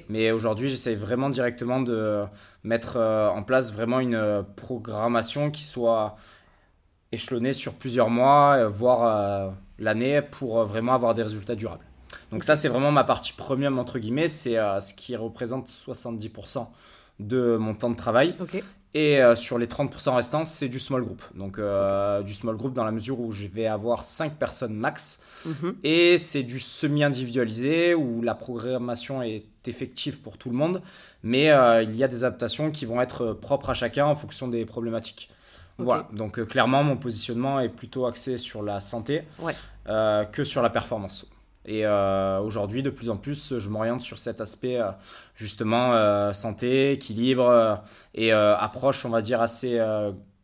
Mais 0.08 0.30
aujourd'hui, 0.30 0.68
j'essaie 0.68 0.94
vraiment 0.94 1.30
directement 1.30 1.80
de 1.80 2.24
mettre 2.64 2.98
en 2.98 3.42
place 3.42 3.72
vraiment 3.72 4.00
une 4.00 4.44
programmation 4.56 5.50
qui 5.50 5.64
soit 5.64 6.16
échelonnée 7.12 7.52
sur 7.52 7.74
plusieurs 7.74 8.10
mois, 8.10 8.66
voire 8.68 9.54
l'année, 9.78 10.22
pour 10.22 10.64
vraiment 10.64 10.94
avoir 10.94 11.14
des 11.14 11.22
résultats 11.22 11.54
durables. 11.54 11.84
Donc 12.30 12.44
ça, 12.44 12.56
c'est 12.56 12.68
vraiment 12.68 12.90
ma 12.90 13.04
partie 13.04 13.32
premium, 13.32 13.78
entre 13.78 13.98
guillemets, 13.98 14.28
c'est 14.28 14.54
ce 14.80 14.94
qui 14.94 15.14
représente 15.14 15.68
70% 15.68 16.66
de 17.20 17.56
mon 17.56 17.74
temps 17.74 17.90
de 17.90 17.96
travail. 17.96 18.34
Et 18.94 19.20
euh, 19.20 19.34
sur 19.34 19.58
les 19.58 19.66
30% 19.66 20.14
restants, 20.14 20.44
c'est 20.44 20.68
du 20.68 20.78
small 20.78 21.02
group. 21.02 21.20
Donc 21.34 21.58
euh, 21.58 22.22
du 22.22 22.32
small 22.32 22.56
group 22.56 22.74
dans 22.74 22.84
la 22.84 22.92
mesure 22.92 23.18
où 23.18 23.32
je 23.32 23.48
vais 23.48 23.66
avoir 23.66 24.04
5 24.04 24.34
personnes 24.34 24.74
max. 24.74 25.24
Mhm. 25.44 25.76
Et 25.82 26.16
c'est 26.18 26.44
du 26.44 26.60
semi-individualisé 26.60 27.94
où 27.94 28.22
la 28.22 28.36
programmation 28.36 29.20
est 29.20 29.44
effective 29.66 30.20
pour 30.20 30.38
tout 30.38 30.48
le 30.48 30.56
monde. 30.56 30.80
Mais 31.24 31.50
euh, 31.50 31.82
il 31.82 31.96
y 31.96 32.04
a 32.04 32.08
des 32.08 32.22
adaptations 32.22 32.70
qui 32.70 32.86
vont 32.86 33.00
être 33.00 33.32
propres 33.32 33.70
à 33.70 33.74
chacun 33.74 34.06
en 34.06 34.14
fonction 34.14 34.46
des 34.46 34.64
problématiques. 34.64 35.28
Voilà, 35.76 36.06
donc 36.12 36.40
clairement 36.46 36.84
mon 36.84 36.96
positionnement 36.96 37.58
est 37.58 37.68
plutôt 37.68 38.06
axé 38.06 38.38
sur 38.38 38.62
la 38.62 38.78
santé 38.78 39.24
que 39.86 40.44
sur 40.44 40.62
la 40.62 40.70
performance. 40.70 41.33
Et 41.66 41.86
euh, 41.86 42.40
aujourd'hui, 42.40 42.82
de 42.82 42.90
plus 42.90 43.08
en 43.08 43.16
plus, 43.16 43.58
je 43.58 43.68
m'oriente 43.68 44.02
sur 44.02 44.18
cet 44.18 44.40
aspect 44.40 44.78
euh, 44.78 44.90
justement 45.34 45.94
euh, 45.94 46.32
santé, 46.32 46.92
équilibre 46.92 47.80
et 48.14 48.32
approche, 48.32 49.04
on 49.04 49.10
va 49.10 49.22
dire, 49.22 49.40
assez 49.40 49.80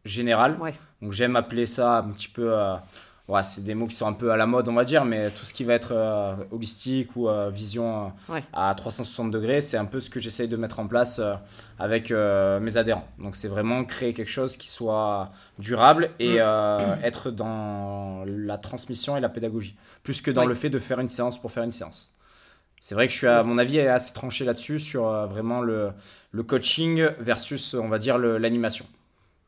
générale. 0.04 0.58
Donc 1.02 1.12
j'aime 1.12 1.36
appeler 1.36 1.66
ça 1.66 1.98
un 1.98 2.12
petit 2.12 2.28
peu 2.28 2.54
ouais, 3.30 3.42
c'est 3.42 3.62
des 3.64 3.74
mots 3.74 3.86
qui 3.86 3.94
sont 3.94 4.06
un 4.06 4.12
peu 4.12 4.32
à 4.32 4.36
la 4.36 4.46
mode, 4.46 4.68
on 4.68 4.74
va 4.74 4.84
dire, 4.84 5.04
mais 5.04 5.30
tout 5.30 5.46
ce 5.46 5.54
qui 5.54 5.64
va 5.64 5.74
être 5.74 5.92
euh, 5.92 6.34
holistique 6.50 7.14
ou 7.16 7.28
euh, 7.28 7.48
vision 7.48 8.06
euh, 8.28 8.32
Ouais. 8.34 8.42
à 8.52 8.74
360 8.74 9.30
degrés, 9.30 9.60
c'est 9.60 9.76
un 9.76 9.84
peu 9.86 10.00
ce 10.00 10.10
que 10.10 10.20
j'essaye 10.20 10.48
de 10.48 10.56
mettre 10.56 10.80
en 10.80 10.86
place 10.88 11.18
euh, 11.20 11.34
avec 11.78 12.10
mes 12.10 12.76
adhérents. 12.76 13.06
Donc 13.18 13.36
c'est 13.36 13.48
vraiment 13.48 13.84
créer 13.84 14.12
quelque 14.12 14.28
chose 14.30 14.56
qui 14.56 14.68
soit 14.68 15.30
durable 15.58 16.10
et 16.18 16.38
Mm. 16.40 16.98
être 17.04 17.30
dans 17.30 18.24
la 18.26 18.58
transmission 18.58 19.16
et 19.16 19.20
la 19.20 19.28
pédagogie, 19.28 19.76
plus 20.02 20.20
que 20.20 20.30
dans 20.30 20.42
Ouais. 20.42 20.48
le 20.48 20.54
fait 20.54 20.70
de 20.70 20.78
faire 20.78 21.00
une 21.00 21.08
séance 21.08 21.40
pour 21.40 21.50
faire 21.52 21.62
une 21.62 21.70
séance. 21.70 22.16
C'est 22.82 22.94
vrai 22.94 23.06
que 23.06 23.12
je 23.12 23.18
suis 23.18 23.26
à 23.26 23.42
mon 23.42 23.58
avis 23.58 23.76
est 23.78 23.88
assez 23.88 24.12
tranché 24.14 24.44
là-dessus 24.44 24.80
sur 24.80 25.04
vraiment 25.28 25.60
le, 25.60 25.90
le 26.32 26.42
coaching 26.42 27.06
versus 27.18 27.74
on 27.74 27.88
va 27.88 27.98
dire 27.98 28.16
l'animation. 28.18 28.86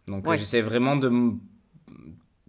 Donc 0.07 0.27
Ouais. 0.27 0.37
j'essaie 0.37 0.61
vraiment 0.61 0.97
de 0.97 1.09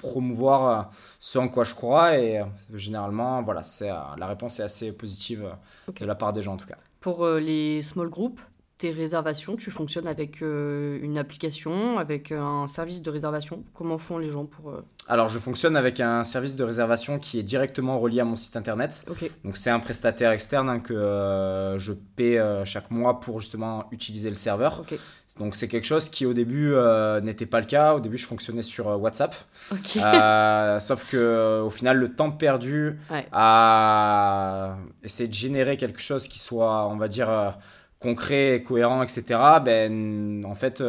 promouvoir 0.03 0.59
euh, 0.67 0.83
ce 1.19 1.39
en 1.39 1.47
quoi 1.47 1.63
je 1.63 1.73
crois 1.73 2.17
et 2.19 2.39
euh, 2.39 2.45
généralement 2.75 3.41
voilà 3.41 3.63
c'est 3.63 3.89
euh, 3.89 3.95
la 4.17 4.27
réponse 4.27 4.59
est 4.59 4.63
assez 4.71 4.91
positive 4.95 5.43
de 5.99 6.05
la 6.05 6.15
part 6.15 6.33
des 6.33 6.41
gens 6.41 6.53
en 6.53 6.57
tout 6.57 6.67
cas. 6.67 6.77
Pour 6.99 7.25
les 7.49 7.81
small 7.81 8.09
groups, 8.09 8.39
tes 8.77 8.91
réservations, 8.91 9.55
tu 9.55 9.71
fonctionnes 9.71 10.07
avec 10.07 10.41
euh, 10.41 10.99
une 11.01 11.17
application, 11.17 11.97
avec 12.05 12.31
un 12.31 12.65
service 12.67 13.01
de 13.01 13.09
réservation? 13.17 13.63
Comment 13.73 13.97
font 13.97 14.17
les 14.17 14.29
gens 14.29 14.45
pour... 14.45 14.71
euh, 14.71 14.81
Alors 15.07 15.29
je 15.29 15.39
fonctionne 15.39 15.75
avec 15.77 15.99
un 15.99 16.23
service 16.23 16.55
de 16.55 16.63
réservation 16.63 17.19
qui 17.19 17.39
est 17.39 17.43
directement 17.43 17.97
relié 17.99 18.19
à 18.21 18.25
mon 18.25 18.35
site 18.35 18.55
internet. 18.57 19.05
Donc 19.45 19.57
c'est 19.57 19.69
un 19.69 19.79
prestataire 19.79 20.31
externe 20.31 20.69
hein, 20.69 20.79
que 20.79 20.93
euh, 20.93 21.77
je 21.77 21.93
paie 21.93 22.39
chaque 22.65 22.89
mois 22.91 23.19
pour 23.19 23.39
justement 23.39 23.85
utiliser 23.91 24.29
le 24.29 24.35
serveur. 24.35 24.83
Donc 25.39 25.55
c'est 25.55 25.67
quelque 25.67 25.85
chose 25.85 26.09
qui 26.09 26.25
au 26.27 26.33
début 26.33 26.73
euh, 26.73 27.19
n'était 27.19 27.47
pas 27.47 27.59
le 27.59 27.65
cas. 27.65 27.95
Au 27.95 27.99
début 27.99 28.17
je 28.17 28.25
fonctionnais 28.25 28.61
sur 28.61 28.89
euh, 28.89 28.95
WhatsApp. 28.97 29.35
Euh, 29.97 30.79
sauf 30.79 31.05
que 31.05 31.61
au 31.61 31.69
final 31.71 31.97
le 31.97 32.13
temps 32.13 32.29
perdu 32.31 32.99
Ouais. 33.09 33.25
à 33.31 34.75
essayer 35.03 35.27
de 35.27 35.33
générer 35.33 35.77
quelque 35.77 35.99
chose 36.01 36.27
qui 36.27 36.39
soit 36.39 36.87
on 36.87 36.97
va 36.97 37.07
dire 37.07 37.57
concret, 37.99 38.63
cohérent, 38.65 39.01
etc. 39.01 39.39
Ben 39.63 40.43
en 40.45 40.55
fait 40.55 40.83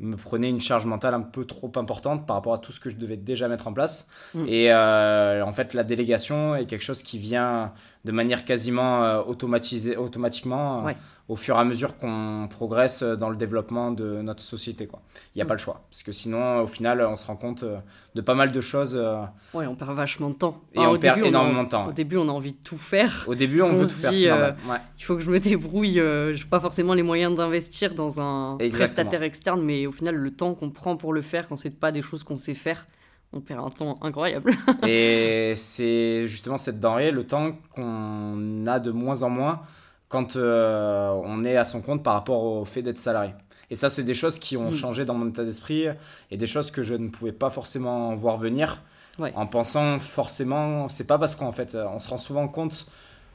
me 0.00 0.16
prenait 0.16 0.50
une 0.50 0.60
charge 0.60 0.84
mentale 0.86 1.14
un 1.14 1.22
peu 1.22 1.46
trop 1.46 1.70
importante 1.76 2.26
par 2.26 2.36
rapport 2.36 2.52
à 2.54 2.58
tout 2.58 2.72
ce 2.72 2.80
que 2.80 2.90
je 2.90 2.96
devais 2.96 3.16
déjà 3.16 3.48
mettre 3.48 3.68
en 3.68 3.72
place. 3.72 4.10
Mm. 4.34 4.44
Et 4.48 4.74
en 4.74 5.52
fait 5.52 5.72
la 5.72 5.84
délégation 5.84 6.54
est 6.54 6.66
quelque 6.66 6.84
chose 6.84 7.02
qui 7.02 7.18
vient 7.18 7.72
de 8.04 8.12
manière 8.12 8.44
quasiment 8.44 9.02
euh, 9.04 9.22
automatisée, 9.22 9.96
automatiquement 9.96 10.80
euh, 10.80 10.84
Ouais. 10.88 10.96
au 11.28 11.36
fur 11.36 11.56
et 11.56 11.58
à 11.58 11.64
mesure 11.64 11.96
qu'on 11.96 12.46
progresse 12.50 13.02
dans 13.02 13.30
le 13.30 13.36
développement 13.36 13.90
de 13.92 14.20
notre 14.20 14.42
société. 14.42 14.86
quoi. 14.86 15.00
Il 15.34 15.38
n'y 15.38 15.42
a 15.42 15.44
Mm. 15.44 15.48
pas 15.48 15.54
le 15.54 15.58
choix. 15.60 15.80
Parce 15.90 16.02
que 16.02 16.12
sinon, 16.12 16.60
au 16.60 16.66
final, 16.66 17.00
on 17.00 17.16
se 17.16 17.26
rend 17.26 17.36
compte 17.36 17.62
euh, 17.62 17.78
de 18.14 18.20
pas 18.20 18.34
mal 18.34 18.52
de 18.52 18.60
choses. 18.60 18.94
euh, 19.00 19.22
Ouais, 19.54 19.66
on 19.66 19.74
perd 19.74 19.92
vachement 19.96 20.28
de 20.28 20.34
temps. 20.34 20.60
Et 20.74 20.80
on 20.80 20.90
au 20.90 20.98
perd 20.98 21.16
début, 21.16 21.28
énormément 21.28 21.64
de 21.64 21.68
temps, 21.70 21.86
Au 21.88 21.92
début, 21.92 22.18
on 22.18 22.28
a 22.28 22.32
envie 22.32 22.52
de 22.52 22.62
tout 22.62 22.76
faire. 22.76 23.24
Au 23.26 23.34
début, 23.34 23.62
on 23.62 23.72
veut 23.72 23.84
tout 23.84 23.90
faire, 23.90 24.10
dit, 24.12 24.28
euh. 24.28 24.50
Ouais. 24.68 24.78
Il 24.98 25.04
faut 25.04 25.16
que 25.16 25.22
je 25.22 25.30
me 25.30 25.38
débrouille. 25.40 25.98
Euh, 25.98 26.34
je 26.36 26.44
n'ai 26.44 26.50
pas 26.50 26.60
forcément 26.60 26.92
les 26.92 27.02
moyens 27.02 27.34
d'investir 27.34 27.94
dans 27.94 28.20
un 28.20 28.58
Exactement. 28.58 28.70
prestataire 28.84 29.22
externe, 29.22 29.62
mais 29.62 29.86
au 29.86 29.92
final, 29.92 30.14
le 30.16 30.30
temps 30.30 30.52
qu'on 30.54 30.68
prend 30.70 30.96
pour 30.98 31.14
le 31.14 31.22
faire, 31.22 31.48
quand 31.48 31.56
c'est 31.56 31.70
pas 31.80 31.90
des 31.90 32.02
choses 32.02 32.22
qu'on 32.22 32.36
sait 32.36 32.54
faire, 32.54 32.86
on 33.34 33.40
perd 33.40 33.60
un 33.64 33.70
temps 33.70 33.98
incroyable. 34.02 34.52
Et 34.86 35.54
c'est 35.56 36.26
justement 36.26 36.58
cette 36.58 36.80
denrée, 36.80 37.10
le 37.10 37.26
temps 37.26 37.52
qu'on 37.74 38.64
a 38.66 38.78
de 38.80 38.90
moins 38.90 39.22
en 39.22 39.30
moins 39.30 39.62
quand 40.08 40.36
euh, 40.36 41.10
on 41.24 41.44
est 41.44 41.56
à 41.56 41.64
son 41.64 41.82
compte 41.82 42.02
par 42.02 42.14
rapport 42.14 42.42
au 42.44 42.64
fait 42.64 42.82
d'être 42.82 42.98
salarié. 42.98 43.32
Et 43.70 43.74
ça, 43.74 43.90
c'est 43.90 44.02
des 44.04 44.14
choses 44.14 44.38
qui 44.38 44.56
ont 44.56 44.68
Mm. 44.70 44.72
changé 44.72 45.04
dans 45.04 45.14
mon 45.14 45.28
état 45.28 45.42
d'esprit 45.44 45.86
et 46.30 46.36
des 46.36 46.46
choses 46.46 46.70
que 46.70 46.82
je 46.82 46.94
ne 46.94 47.08
pouvais 47.08 47.32
pas 47.32 47.50
forcément 47.50 48.14
voir 48.14 48.36
venir 48.36 48.80
Ouais. 49.18 49.32
en 49.36 49.46
pensant 49.46 49.98
forcément, 50.00 50.88
c'est 50.88 51.06
pas 51.06 51.18
parce 51.18 51.34
qu'en 51.36 51.52
fait, 51.52 51.76
on 51.76 52.00
se 52.00 52.08
rend 52.08 52.18
souvent 52.18 52.48
compte, 52.48 52.86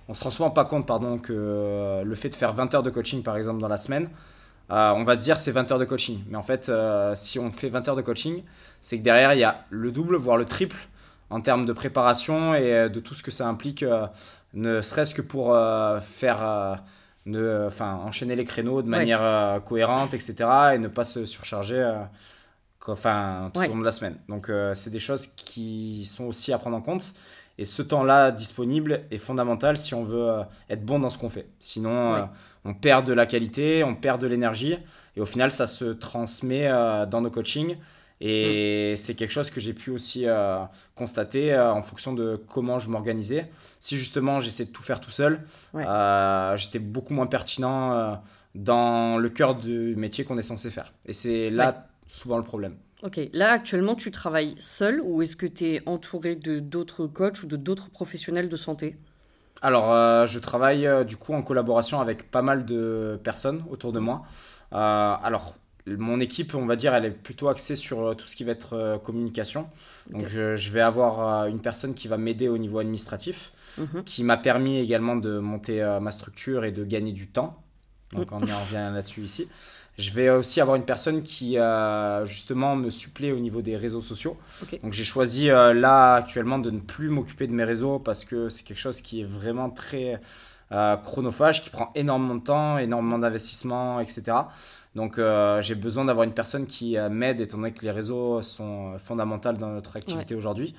on 0.10 0.14
se 0.14 0.24
rend 0.24 0.30
souvent 0.30 0.52
pas 0.52 0.66
compte, 0.66 0.86
pardon, 0.86 1.18
que 1.18 1.32
euh, 1.34 2.04
le 2.04 2.16
fait 2.16 2.28
de 2.30 2.36
faire 2.36 2.54
20 2.54 2.74
heures 2.76 2.84
de 2.84 2.90
coaching 2.90 3.24
par 3.24 3.38
exemple 3.38 3.60
dans 3.62 3.68
la 3.70 3.78
semaine, 3.78 4.10
euh, 4.72 4.92
on 4.96 5.04
va 5.04 5.16
dire 5.16 5.38
c'est 5.38 5.52
20 5.52 5.72
heures 5.72 5.80
de 5.80 5.86
coaching. 5.86 6.24
Mais 6.30 6.38
en 6.38 6.44
fait, 6.44 6.70
euh, 6.70 7.16
si 7.16 7.40
on 7.40 7.52
fait 7.52 7.70
20 7.70 7.88
heures 7.88 7.96
de 7.96 8.02
coaching, 8.02 8.44
c'est 8.82 8.98
que 9.00 9.04
derrière, 9.04 9.34
il 9.34 9.40
y 9.40 9.44
a 9.44 9.66
le 9.70 9.92
double, 9.92 10.16
voire 10.16 10.38
le 10.38 10.46
triple 10.46 10.78
en 11.30 11.42
termes 11.42 11.66
de 11.66 11.74
préparation 11.74 12.54
et 12.56 12.74
euh, 12.74 12.90
de 12.90 13.00
tout 13.00 13.14
ce 13.14 13.24
que 13.24 13.32
ça 13.32 13.48
implique, 13.48 13.84
euh, 13.84 14.08
ne 14.54 14.82
serait-ce 14.82 15.14
que 15.14 15.22
pour 15.22 15.56
faire, 16.04 16.82
ne- 17.28 17.66
enfin, 17.68 18.02
enchaîner 18.04 18.36
les 18.36 18.46
créneaux 18.46 18.82
de 18.82 18.88
manière 18.90 19.62
cohérente, 19.66 20.14
etc. 20.16 20.36
et 20.74 20.80
ne 20.80 20.88
pas 20.88 21.04
se 21.04 21.26
surcharger 21.26 21.88
enfin, 22.88 23.52
tout 23.54 23.60
Ouais. 23.60 23.68
au 23.70 23.74
long 23.74 23.80
de 23.80 23.86
la 23.86 23.92
semaine. 23.92 24.18
Donc, 24.28 24.52
c'est 24.74 24.90
des 24.90 25.00
choses 25.00 25.28
qui 25.28 26.06
sont 26.06 26.26
aussi 26.26 26.52
à 26.52 26.58
prendre 26.58 26.78
en 26.78 26.82
compte. 26.82 27.14
Et 27.60 27.66
ce 27.66 27.82
temps-là 27.82 28.32
disponible 28.32 29.02
est 29.12 29.18
fondamental 29.18 29.76
si 29.76 29.94
on 29.94 30.06
veut 30.06 30.30
euh, 30.30 30.44
être 30.70 30.86
bon 30.86 30.98
dans 30.98 31.10
ce 31.10 31.18
qu'on 31.18 31.30
fait. 31.30 31.48
Sinon, 31.60 32.16
euh, 32.16 32.22
on 32.64 32.74
perd 32.74 33.06
de 33.06 33.12
la 33.14 33.26
qualité, 33.26 33.84
on 33.84 33.96
perd 33.96 34.22
de 34.22 34.28
l'énergie, 34.28 34.78
et 35.18 35.22
au 35.22 35.26
final, 35.26 35.52
ça 35.52 35.68
se 35.68 35.86
transmet 35.86 36.68
euh, 36.68 37.06
dans 37.06 37.20
nos 37.22 37.30
coachings. 37.30 37.76
Et 38.22 38.94
Mm. 38.94 38.96
c'est 38.98 39.16
quelque 39.16 39.32
chose 39.32 39.50
que 39.50 39.60
j'ai 39.62 39.74
pu 39.74 39.92
aussi 39.92 40.24
euh, 40.26 40.60
constater 40.96 41.54
euh, 41.54 41.72
en 41.74 41.82
fonction 41.82 42.14
de 42.14 42.42
comment 42.48 42.78
je 42.80 42.90
m'organisais. 42.90 43.50
Si 43.80 43.96
justement 43.98 44.40
j'essaie 44.42 44.66
de 44.66 44.72
tout 44.72 44.84
faire 44.84 45.00
tout 45.02 45.12
seul, 45.12 45.42
Ouais. 45.74 45.86
euh, 45.88 46.56
j'étais 46.58 46.80
beaucoup 46.80 47.14
moins 47.14 47.28
pertinent 47.28 48.22
dans 48.56 49.18
le 49.18 49.30
cœur 49.30 49.56
du 49.56 49.96
métier 49.96 50.24
qu'on 50.26 50.38
est 50.38 50.42
censé 50.42 50.70
faire. 50.70 50.92
Et 51.06 51.14
c'est 51.14 51.50
là 51.50 51.68
Ouais. 51.70 51.76
souvent 52.08 52.38
le 52.38 52.44
problème. 52.44 52.76
Ok, 53.04 53.20
là 53.34 53.52
actuellement, 53.52 53.96
tu 53.96 54.10
travailles 54.10 54.56
seul 54.62 55.02
ou 55.02 55.22
est-ce 55.22 55.36
que 55.36 55.46
tu 55.46 55.66
es 55.66 55.84
entouré 55.86 56.38
de 56.38 56.60
d'autres 56.62 57.08
coachs 57.08 57.44
ou 57.44 57.46
de 57.46 57.58
d'autres 57.58 57.90
professionnels 57.90 58.48
de 58.48 58.56
santé? 58.56 58.96
Alors, 59.62 59.92
euh, 59.92 60.26
je 60.26 60.40
travaille 60.40 60.88
euh, 60.88 61.04
du 61.04 61.18
coup 61.18 61.34
en 61.34 61.42
collaboration 61.42 62.00
avec 62.00 62.32
pas 62.32 62.42
mal 62.42 62.66
de 62.66 63.20
personnes 63.24 63.64
autour 63.70 63.92
de 63.92 64.00
moi. 64.00 64.24
Euh, 64.74 64.78
alors, 65.22 65.56
mon 65.86 66.20
équipe, 66.20 66.56
on 66.56 66.66
va 66.66 66.76
dire, 66.76 66.94
elle 66.96 67.06
est 67.06 67.12
plutôt 67.12 67.50
axée 67.50 67.76
sur 67.76 68.16
tout 68.16 68.28
ce 68.28 68.36
qui 68.36 68.44
va 68.44 68.52
être 68.52 69.02
communication. 69.04 69.70
Donc, 70.14 70.28
je, 70.28 70.56
je 70.56 70.72
vais 70.72 70.82
avoir 70.82 71.48
une 71.48 71.60
personne 71.62 71.96
qui 71.96 72.08
va 72.08 72.18
m'aider 72.18 72.48
au 72.48 72.58
niveau 72.60 72.80
administratif, 72.80 73.52
Mhm. 73.78 74.04
qui 74.06 74.24
m'a 74.24 74.38
permis 74.38 74.78
également 74.80 75.16
de 75.16 75.40
monter 75.40 75.82
ma 76.02 76.12
structure 76.12 76.64
et 76.64 76.72
de 76.72 76.84
gagner 76.84 77.12
du 77.12 77.28
temps. 77.30 77.64
Donc, 78.14 78.32
on 78.32 78.46
y 78.46 78.54
en 78.54 78.62
revient 78.62 78.92
là-dessus 78.94 79.22
ici. 79.22 79.50
Je 80.00 80.14
vais 80.14 80.30
aussi 80.30 80.62
avoir 80.62 80.78
une 80.78 80.86
personne 80.86 81.24
qui, 81.24 81.58
euh, 81.58 82.24
justement, 82.24 82.78
me 82.78 82.90
supplée 82.90 83.34
au 83.34 83.40
niveau 83.40 83.62
des 83.62 83.76
réseaux 83.76 84.00
sociaux. 84.00 84.38
Donc 84.82 84.94
j'ai 84.94 85.04
choisi 85.04 85.50
euh, 85.50 85.74
là 85.74 86.14
actuellement 86.14 86.58
de 86.58 86.72
ne 86.72 86.80
plus 86.80 87.10
m'occuper 87.10 87.48
de 87.48 87.52
mes 87.52 87.66
réseaux 87.66 88.00
parce 88.00 88.24
que 88.24 88.48
c'est 88.48 88.64
quelque 88.64 88.80
chose 88.80 89.02
qui 89.02 89.20
est 89.20 89.26
vraiment 89.26 89.70
très 89.70 90.22
euh, 90.72 90.96
chronophage, 90.96 91.62
qui 91.62 91.70
prend 91.70 91.92
énormément 91.96 92.36
de 92.36 92.44
temps, 92.44 92.78
énormément 92.78 93.20
d'investissement, 93.20 94.00
etc. 94.00 94.24
Donc 94.96 95.20
j'ai 95.60 95.76
besoin 95.76 96.06
d'avoir 96.06 96.24
une 96.24 96.34
personne 96.34 96.66
qui 96.66 96.98
m'aide 97.12 97.42
étant 97.42 97.58
donné 97.58 97.74
que 97.74 97.84
les 97.84 97.92
réseaux 97.92 98.42
sont 98.42 98.98
fondamentaux 98.98 99.52
dans 99.52 99.70
notre 99.70 99.98
activité 99.98 100.34
aujourd'hui. 100.34 100.74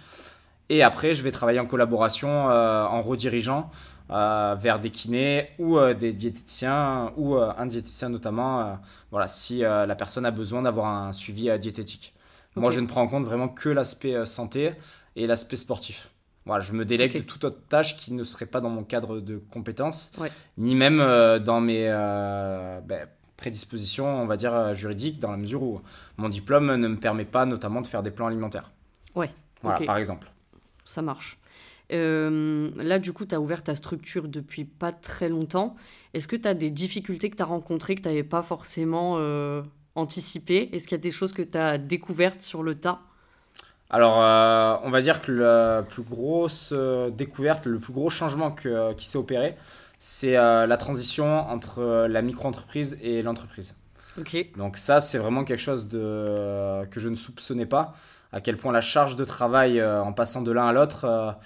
Et 0.68 0.82
après, 0.82 1.14
je 1.14 1.22
vais 1.22 1.30
travailler 1.30 1.60
en 1.60 1.66
collaboration, 1.66 2.46
en 2.46 3.00
redirigeant 3.02 3.70
euh, 4.10 4.56
vers 4.58 4.80
des 4.80 4.90
kinés 4.90 5.50
ou 5.60 5.78
euh, 5.78 5.94
des 5.94 6.12
diététiciens 6.12 7.12
ou 7.16 7.36
euh, 7.36 7.52
un 7.56 7.66
diététicien 7.66 8.08
notamment. 8.08 8.78
voilà, 9.10 9.28
si 9.28 9.60
la 9.60 9.94
personne 9.94 10.26
a 10.26 10.30
besoin 10.30 10.62
d'avoir 10.62 10.86
un 10.86 11.12
suivi 11.12 11.48
diététique. 11.58 12.14
Moi, 12.56 12.70
je 12.72 12.80
ne 12.80 12.86
prends 12.86 13.02
en 13.02 13.06
compte 13.06 13.24
vraiment 13.24 13.48
que 13.48 13.68
l'aspect 13.68 14.26
santé 14.26 14.72
et 15.14 15.26
l'aspect 15.26 15.56
sportif. 15.56 16.10
Voilà, 16.46 16.64
je 16.64 16.72
me 16.72 16.84
délègue 16.84 17.14
de 17.14 17.20
toute 17.20 17.44
autre 17.44 17.60
tâche 17.68 17.96
qui 17.96 18.12
ne 18.12 18.24
serait 18.24 18.46
pas 18.46 18.60
dans 18.60 18.70
mon 18.70 18.82
cadre 18.82 19.20
de 19.20 19.36
compétences, 19.38 20.12
Ouais. 20.18 20.32
ni 20.58 20.74
même 20.74 20.98
dans 21.44 21.60
mes 21.60 21.86
ben, 21.88 23.06
prédispositions, 23.36 24.22
on 24.22 24.26
va 24.26 24.36
dire, 24.36 24.74
juridiques, 24.74 25.20
dans 25.20 25.30
la 25.30 25.36
mesure 25.36 25.62
où 25.62 25.80
mon 26.16 26.28
diplôme 26.28 26.74
ne 26.74 26.88
me 26.88 26.96
permet 26.96 27.24
pas 27.24 27.46
notamment 27.46 27.80
de 27.80 27.86
faire 27.86 28.02
des 28.02 28.10
plans 28.10 28.26
alimentaires. 28.26 28.72
Ouais, 29.14 29.30
Voilà, 29.62 29.86
par 29.86 29.96
exemple. 29.96 30.30
Ça 30.84 31.02
marche. 31.02 31.38
Euh, 31.92 32.70
là, 32.76 32.98
du 32.98 33.12
coup, 33.12 33.26
tu 33.26 33.34
as 33.34 33.40
ouvert 33.40 33.62
ta 33.62 33.74
structure 33.74 34.28
depuis 34.28 34.64
pas 34.64 34.92
très 34.92 35.28
longtemps. 35.28 35.76
Est-ce 36.14 36.28
que 36.28 36.36
tu 36.36 36.46
as 36.46 36.54
des 36.54 36.70
difficultés 36.70 37.30
que 37.30 37.36
tu 37.36 37.42
as 37.42 37.46
rencontrées 37.46 37.94
que 37.96 38.02
tu 38.02 38.08
n'avais 38.08 38.22
pas 38.22 38.42
forcément 38.42 39.16
euh, 39.18 39.62
anticipées? 39.94 40.70
Est-ce 40.72 40.86
qu'il 40.86 40.96
y 40.96 41.00
a 41.00 41.02
des 41.02 41.10
choses 41.10 41.32
que 41.32 41.42
tu 41.42 41.58
as 41.58 41.78
découvertes 41.78 42.42
sur 42.42 42.62
le 42.62 42.76
tas? 42.76 43.00
Alors, 43.90 44.22
euh, 44.22 44.76
on 44.84 44.90
va 44.90 45.00
dire 45.00 45.20
que 45.20 45.32
la 45.32 45.82
plus 45.82 46.02
grosse 46.02 46.72
découverte, 47.12 47.66
le 47.66 47.80
plus 47.80 47.92
gros 47.92 48.08
changement 48.08 48.52
que- 48.52 48.92
qui 48.94 49.06
s'est 49.06 49.18
opéré, 49.18 49.56
c'est 49.98 50.34
la 50.34 50.76
transition 50.76 51.26
entre 51.26 52.06
la 52.08 52.22
micro-entreprise 52.22 52.98
et 53.02 53.22
l'entreprise. 53.22 53.76
Ok. 54.18 54.36
Donc 54.56 54.76
ça, 54.76 55.00
c'est 55.00 55.18
vraiment 55.18 55.44
quelque 55.44 55.60
chose 55.60 55.88
de, 55.88 56.84
que 56.86 57.00
je 57.00 57.08
ne 57.08 57.16
soupçonnais 57.16 57.66
pas, 57.66 57.94
à 58.32 58.40
quel 58.40 58.56
point 58.56 58.72
la 58.72 58.80
charge 58.80 59.16
de 59.16 59.24
travail 59.24 59.82
en 59.84 60.12
passant 60.12 60.42
de 60.42 60.52
l'un 60.52 60.68
à 60.68 60.72
l'autre 60.72 61.36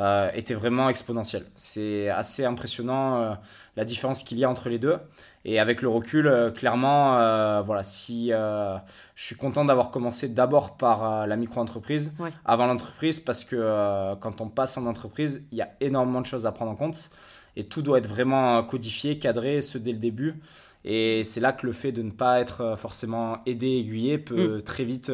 euh, 0.00 0.30
était 0.32 0.54
vraiment 0.54 0.88
exponentielle. 0.88 1.44
C'est 1.54 2.08
assez 2.08 2.46
impressionnant 2.46 3.20
euh, 3.20 3.34
la 3.76 3.84
différence 3.84 4.22
qu'il 4.22 4.38
y 4.38 4.44
a 4.44 4.50
entre 4.50 4.70
les 4.70 4.78
deux. 4.78 4.96
Et 5.44 5.60
avec 5.60 5.82
le 5.82 5.88
recul, 5.88 6.26
euh, 6.26 6.50
clairement, 6.50 7.62
voilà, 7.62 7.82
si 7.82 8.30
je 8.30 8.80
suis 9.22 9.36
content 9.36 9.64
d'avoir 9.66 9.90
commencé 9.90 10.30
d'abord 10.30 10.78
par 10.78 11.26
la 11.26 11.36
micro-entreprise 11.36 12.16
avant 12.46 12.66
l'entreprise, 12.66 13.20
parce 13.20 13.44
que 13.44 14.14
quand 14.20 14.40
on 14.40 14.48
passe 14.48 14.78
en 14.78 14.86
entreprise, 14.86 15.46
il 15.52 15.58
y 15.58 15.62
a 15.62 15.70
énormément 15.80 16.22
de 16.22 16.26
choses 16.26 16.46
à 16.46 16.52
prendre 16.52 16.70
en 16.70 16.76
compte. 16.76 17.10
Et 17.56 17.64
tout 17.64 17.82
doit 17.82 17.98
être 17.98 18.08
vraiment 18.08 18.62
codifié, 18.62 19.18
cadré, 19.18 19.60
ce 19.60 19.76
dès 19.76 19.92
le 19.92 19.98
début. 19.98 20.40
Et 20.84 21.24
c'est 21.24 21.40
là 21.40 21.52
que 21.52 21.66
le 21.66 21.72
fait 21.72 21.92
de 21.92 22.00
ne 22.00 22.10
pas 22.10 22.40
être 22.40 22.74
forcément 22.78 23.38
aidé, 23.44 23.66
aiguillé, 23.66 24.16
peut 24.16 24.58
mm. 24.58 24.62
très 24.62 24.84
vite 24.84 25.12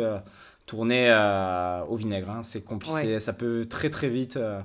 tourner 0.66 1.08
euh, 1.08 1.82
au 1.88 1.96
vinaigre. 1.96 2.30
Hein. 2.30 2.42
C'est 2.42 2.64
compliqué, 2.64 3.20
ça 3.20 3.32
peut 3.32 3.66
très 3.68 3.88
très 3.88 4.08
vite. 4.08 4.36
Euh, 4.36 4.60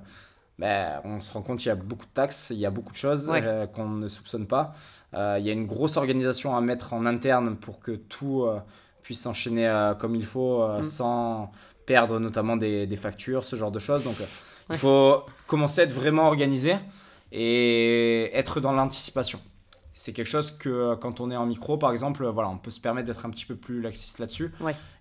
ben, 0.60 1.02
on 1.06 1.20
se 1.20 1.32
rend 1.32 1.42
compte 1.42 1.60
qu'il 1.60 1.70
y 1.70 1.72
a 1.72 1.76
beaucoup 1.76 2.06
de 2.06 2.12
taxes, 2.14 2.50
il 2.52 2.58
y 2.58 2.66
a 2.66 2.70
beaucoup 2.70 2.92
de 2.92 2.98
choses 2.98 3.32
euh, 3.34 3.66
qu'on 3.66 3.88
ne 3.88 4.08
soupçonne 4.08 4.46
pas. 4.46 4.74
il 5.14 5.44
y 5.44 5.50
a 5.50 5.54
une 5.54 5.66
grosse 5.66 5.98
organisation 5.98 6.56
à 6.56 6.62
mettre 6.62 6.94
en 6.94 7.06
interne 7.06 7.56
pour 7.56 7.80
que 7.80 7.92
tout 7.92 8.46
puisse 9.02 9.22
s'enchaîner 9.22 9.92
comme 9.98 10.16
il 10.16 10.26
faut 10.26 10.68
mm. 10.68 10.84
sans 10.84 11.52
perdre 11.88 12.20
notamment 12.20 12.58
des, 12.58 12.86
des, 12.86 12.96
factures, 12.96 13.44
ce 13.44 13.56
genre 13.56 13.72
de 13.72 13.80
choses. 13.80 14.04
Donc 14.04 14.18
il 14.70 14.78
faut 14.78 15.24
commencer 15.48 15.82
à 15.82 15.84
être 15.86 15.94
vraiment 15.94 16.28
organisé 16.28 16.76
et 17.32 18.30
être 18.34 18.62
dans 18.62 18.74
l'anticipation 18.74 19.40
c'est 20.02 20.14
quelque 20.14 20.30
chose 20.30 20.50
que 20.50 20.68
euh, 20.68 20.96
quand 20.96 21.22
on 21.22 21.30
est 21.30 21.36
en 21.36 21.46
micro, 21.46 21.78
par 21.78 21.92
exemple, 21.92 22.26
voilà, 22.26 22.50
on 22.50 22.58
peut 22.58 22.72
se 22.72 22.80
permettre 22.80 23.06
d'être 23.06 23.24
un 23.24 23.30
petit 23.30 23.46
peu 23.46 23.56
plus 23.56 23.82
laxiste 23.82 24.18
là-dessus, 24.18 24.52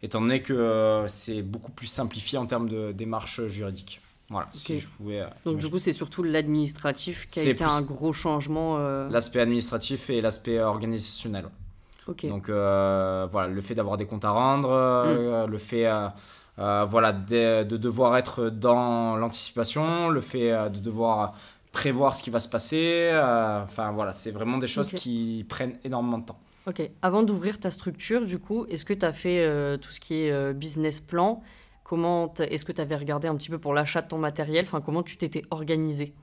étant 0.03 0.21
donné 0.21 0.43
que 0.43 0.53
euh, 0.53 1.09
c'est 1.09 1.41
beaucoup 1.41 1.73
plus 1.73 1.87
simplifié 1.87 2.37
en 2.37 2.45
termes 2.45 2.69
de 2.69 2.93
démarche 2.93 3.47
juridique. 3.47 4.03
Voilà, 4.29 4.49
si 4.53 4.79
je 4.79 4.89
pouvais. 4.89 5.23
Euh, 5.23 5.27
Donc, 5.47 5.57
du 5.57 5.71
coup, 5.71 5.79
c'est 5.79 5.95
surtout 5.95 6.23
l'administratif 6.23 7.27
qui 7.29 7.41
a 7.41 7.45
été 7.45 7.65
un 7.65 7.81
gros 7.81 8.13
changement. 8.13 8.77
L'aspect 9.09 9.41
administratif 9.41 10.11
et 10.11 10.21
l'aspect 10.21 10.61
organisationnel. 10.61 11.47
Donc, 12.25 12.51
voilà, 12.51 13.49
le 13.49 13.61
fait 13.63 13.75
d'avoir 13.75 13.97
des 13.97 14.05
comptes 14.05 14.27
à 14.27 14.33
rendre, 14.33 14.69
mm. 14.69 15.51
le 15.51 15.59
fait. 15.59 15.89
voilà, 16.59 17.13
de, 17.13 17.65
de, 17.65 17.77
devoir 17.79 18.19
être 18.19 18.51
dans 18.51 19.17
l'anticipation, 19.17 20.11
le 20.11 20.21
fait 20.21 20.53
de 20.69 20.79
devoir 20.79 21.33
prévoir 21.73 22.15
ce 22.15 22.23
qui 22.23 22.31
va 22.31 22.41
se 22.41 22.49
passer. 22.49 23.03
Euh, 23.05 23.63
enfin 23.63 23.93
voilà, 23.93 24.13
c'est 24.13 24.31
vraiment 24.31 24.59
des 24.59 24.67
choses 24.67 24.93
qui 24.93 25.45
prennent 25.49 25.79
énormément 25.85 26.19
de 26.19 26.27
temps. 26.27 26.39
Ok. 26.67 26.83
Avant 27.03 27.23
d'ouvrir 27.23 27.59
ta 27.59 27.71
structure, 27.71 28.27
du 28.27 28.39
coup, 28.39 28.67
est-ce 28.67 28.85
que 28.85 28.93
tu 28.93 29.07
as 29.07 29.13
fait 29.13 29.41
euh, 29.41 29.77
tout 29.77 29.91
ce 29.91 30.01
qui 30.01 30.25
est 30.25 30.33
euh, 30.33 30.53
business 30.53 31.01
plan? 31.01 31.43
Comment 31.85 32.33
Est-ce 32.39 32.65
que 32.65 32.73
tu 32.73 32.81
avais 32.81 32.97
regardé 32.97 33.29
un 33.29 33.35
petit 33.35 33.51
peu 33.51 33.59
pour 33.59 33.75
l'achat 33.75 34.03
de 34.03 34.09
ton 34.09 34.19
matériel? 34.19 34.65
Enfin, 34.67 34.81
comment 34.81 35.03
tu 35.03 35.17
t'étais 35.17 35.43
organisé? 35.51 36.15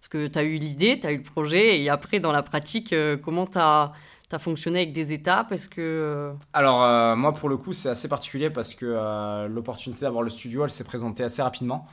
Parce 0.00 0.08
que 0.08 0.28
tu 0.28 0.38
as 0.38 0.44
eu 0.44 0.56
l'idée, 0.56 0.98
tu 0.98 1.06
as 1.06 1.12
eu 1.12 1.18
le 1.18 1.22
projet, 1.22 1.78
et 1.78 1.90
après, 1.90 2.20
dans 2.20 2.32
la 2.32 2.42
pratique, 2.42 2.94
comment 3.22 3.46
tu 3.46 3.58
as, 3.58 3.92
as, 4.32 4.38
fonctionné 4.38 4.80
avec 4.80 4.94
des 4.94 5.12
étapes? 5.12 5.52
Est-ce 5.52 5.68
que... 5.68 6.32
Alors, 6.54 7.18
moi, 7.18 7.34
pour 7.34 7.50
le 7.50 7.58
coup, 7.58 7.74
c'est 7.74 7.90
assez 7.90 8.08
particulier 8.08 8.48
parce 8.48 8.74
que 8.74 9.46
l'opportunité 9.46 10.06
d'avoir 10.06 10.22
le 10.22 10.30
studio, 10.30 10.64
elle 10.64 10.70
s'est 10.70 10.84
présentée 10.84 11.22
assez 11.22 11.42
rapidement. 11.42 11.86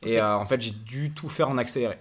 Et 0.00 0.18
en 0.18 0.46
fait, 0.46 0.62
j'ai 0.62 0.70
dû 0.70 1.12
tout 1.12 1.28
faire 1.28 1.50
en 1.50 1.58
accéléré. 1.58 1.98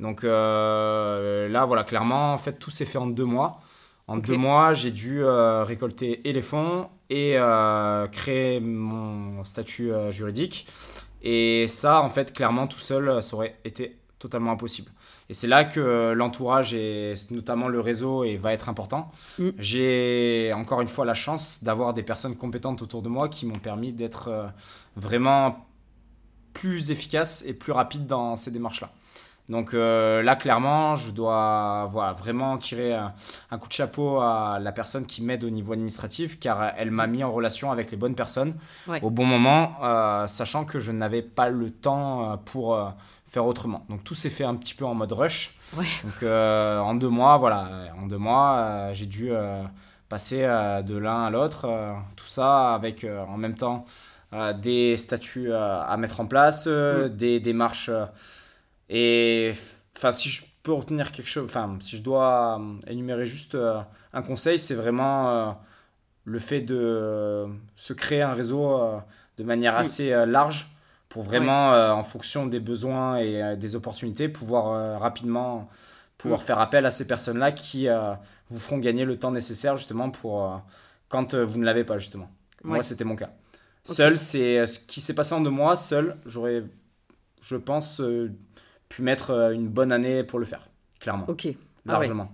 Donc 0.00 0.24
euh, 0.24 1.48
là, 1.48 1.64
voilà, 1.64 1.84
clairement, 1.84 2.32
en 2.32 2.38
fait, 2.38 2.54
tout 2.54 2.70
s'est 2.70 2.84
fait 2.84 2.98
en 2.98 3.06
deux 3.06 3.24
mois. 3.24 3.60
En 4.06 4.16
deux 4.16 4.36
mois, 4.36 4.72
j'ai 4.72 4.90
dû 4.90 5.22
euh, 5.22 5.64
récolter 5.64 6.26
et 6.26 6.32
les 6.32 6.40
fonds 6.40 6.88
et 7.10 7.34
euh, 7.36 8.06
créer 8.06 8.58
mon 8.58 9.44
statut 9.44 9.90
juridique. 10.10 10.66
Et 11.22 11.66
ça, 11.68 12.00
en 12.00 12.08
fait, 12.08 12.32
clairement, 12.32 12.66
tout 12.66 12.78
seul, 12.78 13.22
ça 13.22 13.36
aurait 13.36 13.58
été 13.64 13.98
totalement 14.18 14.52
impossible. 14.52 14.90
Et 15.28 15.34
c'est 15.34 15.46
là 15.46 15.64
que 15.64 16.12
l'entourage 16.12 16.72
et 16.72 17.14
notamment 17.30 17.68
le 17.68 17.80
réseau 17.80 18.24
et 18.24 18.36
va 18.36 18.54
être 18.54 18.70
important. 18.70 19.10
Mm. 19.38 19.50
J'ai 19.58 20.52
encore 20.54 20.80
une 20.80 20.88
fois 20.88 21.04
la 21.04 21.14
chance 21.14 21.62
d'avoir 21.62 21.92
des 21.92 22.02
personnes 22.02 22.34
compétentes 22.34 22.80
autour 22.80 23.02
de 23.02 23.08
moi 23.10 23.28
qui 23.28 23.44
m'ont 23.44 23.58
permis 23.58 23.92
d'être 23.92 24.50
vraiment 24.96 25.66
plus 26.54 26.90
efficace 26.90 27.44
et 27.46 27.52
plus 27.52 27.72
rapide 27.72 28.06
dans 28.06 28.36
ces 28.36 28.50
démarches-là. 28.50 28.90
Donc 29.48 29.72
euh, 29.72 30.22
là, 30.22 30.36
clairement, 30.36 30.94
je 30.94 31.10
dois 31.10 31.88
voilà, 31.90 32.12
vraiment 32.12 32.58
tirer 32.58 32.92
un, 32.94 33.58
coup 33.58 33.68
de 33.68 33.72
chapeau 33.72 34.20
à 34.20 34.58
la 34.60 34.72
personne 34.72 35.06
qui 35.06 35.22
m'aide 35.22 35.42
au 35.42 35.50
niveau 35.50 35.72
administratif, 35.72 36.38
car 36.38 36.72
elle 36.76 36.90
m'a 36.90 37.06
mis 37.06 37.24
en 37.24 37.32
relation 37.32 37.70
avec 37.72 37.90
les 37.90 37.96
bonnes 37.96 38.14
personnes 38.14 38.54
au 39.02 39.10
bon 39.10 39.24
moment, 39.24 39.72
euh, 39.82 40.26
sachant 40.26 40.64
que 40.64 40.78
je 40.78 40.92
n'avais 40.92 41.22
pas 41.22 41.48
le 41.48 41.70
temps 41.70 42.32
euh, 42.32 42.36
pour 42.36 42.78
faire 43.26 43.46
autrement. 43.46 43.84
Donc 43.88 44.04
tout 44.04 44.14
s'est 44.14 44.30
fait 44.30 44.44
un 44.44 44.54
petit 44.54 44.74
peu 44.74 44.84
en 44.84 44.94
mode 44.94 45.12
rush. 45.12 45.56
Donc 45.76 46.22
en 46.22 46.94
deux 46.94 47.08
mois, 47.08 47.38
voilà, 47.38 47.68
en 48.02 48.06
deux 48.06 48.18
mois, 48.18 48.92
j'ai 48.92 49.06
dû 49.06 49.30
passer 50.10 50.42
de 50.42 50.96
l'un 50.96 51.24
à 51.24 51.30
l'autre, 51.30 51.66
tout 52.16 52.26
ça 52.26 52.74
avec 52.74 53.06
en 53.28 53.36
même 53.38 53.56
temps 53.56 53.86
des 54.60 54.96
statuts 54.98 55.52
à 55.54 55.94
mettre 55.98 56.20
en 56.20 56.26
place, 56.26 56.66
mm. 56.66 57.08
des 57.08 57.40
démarches 57.40 57.90
et 58.88 59.54
enfin, 59.96 60.12
si 60.12 60.28
je 60.28 60.44
peux 60.62 60.72
retenir 60.72 61.12
quelque 61.12 61.28
chose, 61.28 61.44
enfin, 61.44 61.76
si 61.80 61.96
je 61.96 62.02
dois 62.02 62.60
euh, 62.60 62.90
énumérer 62.90 63.26
juste 63.26 63.54
euh, 63.54 63.80
un 64.12 64.22
conseil, 64.22 64.58
c'est 64.58 64.74
vraiment 64.74 65.30
euh, 65.30 65.50
le 66.24 66.38
fait 66.38 66.60
de 66.60 67.46
se 67.74 67.92
créer 67.92 68.22
un 68.22 68.32
réseau 68.32 68.78
de 69.38 69.44
manière 69.44 69.76
assez 69.76 70.10
large 70.26 70.70
pour 71.08 71.22
vraiment, 71.22 71.70
en 71.70 72.02
fonction 72.02 72.46
des 72.46 72.60
besoins 72.60 73.16
et 73.16 73.56
des 73.56 73.76
opportunités, 73.76 74.28
pouvoir 74.28 75.00
rapidement 75.00 75.70
pouvoir 76.18 76.40
mm. 76.40 76.44
faire 76.44 76.58
appel 76.58 76.84
à 76.84 76.90
ces 76.90 77.06
personnes-là 77.06 77.52
qui 77.52 77.88
vous 78.50 78.58
feront 78.58 78.76
gagner 78.76 79.06
le 79.06 79.18
temps 79.18 79.30
nécessaire 79.30 79.78
justement 79.78 80.10
pour 80.10 80.60
quand 81.08 81.34
vous 81.34 81.58
ne 81.58 81.64
l'avez 81.64 81.84
pas 81.84 81.96
justement. 81.96 82.28
Moi, 82.62 82.82
c'était 82.82 83.04
mon 83.04 83.16
cas. 83.16 83.30
Seul, 83.84 84.18
c'est 84.18 84.66
ce 84.66 84.80
qui 84.80 85.00
s'est 85.00 85.14
passé 85.14 85.34
en 85.34 85.40
deux 85.40 85.48
mois. 85.48 85.76
Seul, 85.76 86.18
j'aurais, 86.26 86.64
je 87.40 87.56
pense, 87.56 88.02
pu 88.88 89.02
mettre 89.02 89.30
euh, 89.30 89.52
une 89.52 89.68
bonne 89.68 89.92
année 89.92 90.24
pour 90.24 90.38
le 90.38 90.44
faire, 90.44 90.68
clairement. 91.00 91.26
Ok. 91.28 91.48
Ah 91.86 91.92
Largement. 91.92 92.30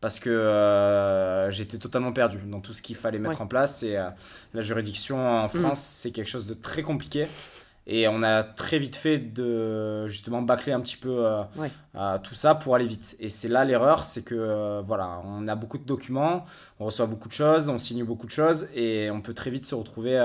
Parce 0.00 0.18
que 0.18 0.30
euh, 0.30 1.50
j'étais 1.50 1.78
totalement 1.78 2.12
perdu 2.12 2.38
dans 2.46 2.60
tout 2.60 2.74
ce 2.74 2.82
qu'il 2.82 2.96
fallait 2.96 3.18
mettre 3.18 3.40
en 3.40 3.46
place. 3.46 3.82
Et 3.82 3.96
euh, 3.96 4.08
la 4.54 4.60
juridiction 4.60 5.18
en 5.18 5.46
mm. 5.46 5.48
France, 5.48 5.80
c'est 5.80 6.12
quelque 6.12 6.28
chose 6.28 6.46
de 6.46 6.54
très 6.54 6.82
compliqué. 6.82 7.26
Et 7.88 8.08
on 8.08 8.22
a 8.24 8.42
très 8.42 8.80
vite 8.80 8.96
fait 8.96 9.18
de 9.18 10.08
justement 10.08 10.42
bâcler 10.42 10.72
un 10.72 10.80
petit 10.80 10.96
peu 10.96 11.24
tout 12.24 12.34
ça 12.34 12.56
pour 12.56 12.74
aller 12.74 12.86
vite. 12.86 13.16
Et 13.20 13.28
c'est 13.28 13.46
là 13.46 13.64
l'erreur, 13.64 14.02
c'est 14.02 14.24
que 14.24 14.82
voilà, 14.84 15.22
on 15.24 15.46
a 15.46 15.54
beaucoup 15.54 15.78
de 15.78 15.84
documents, 15.84 16.44
on 16.80 16.86
reçoit 16.86 17.06
beaucoup 17.06 17.28
de 17.28 17.32
choses, 17.32 17.68
on 17.68 17.78
signe 17.78 18.02
beaucoup 18.02 18.26
de 18.26 18.32
choses 18.32 18.68
et 18.74 19.08
on 19.12 19.20
peut 19.20 19.34
très 19.34 19.52
vite 19.52 19.64
se 19.64 19.76
retrouver 19.76 20.18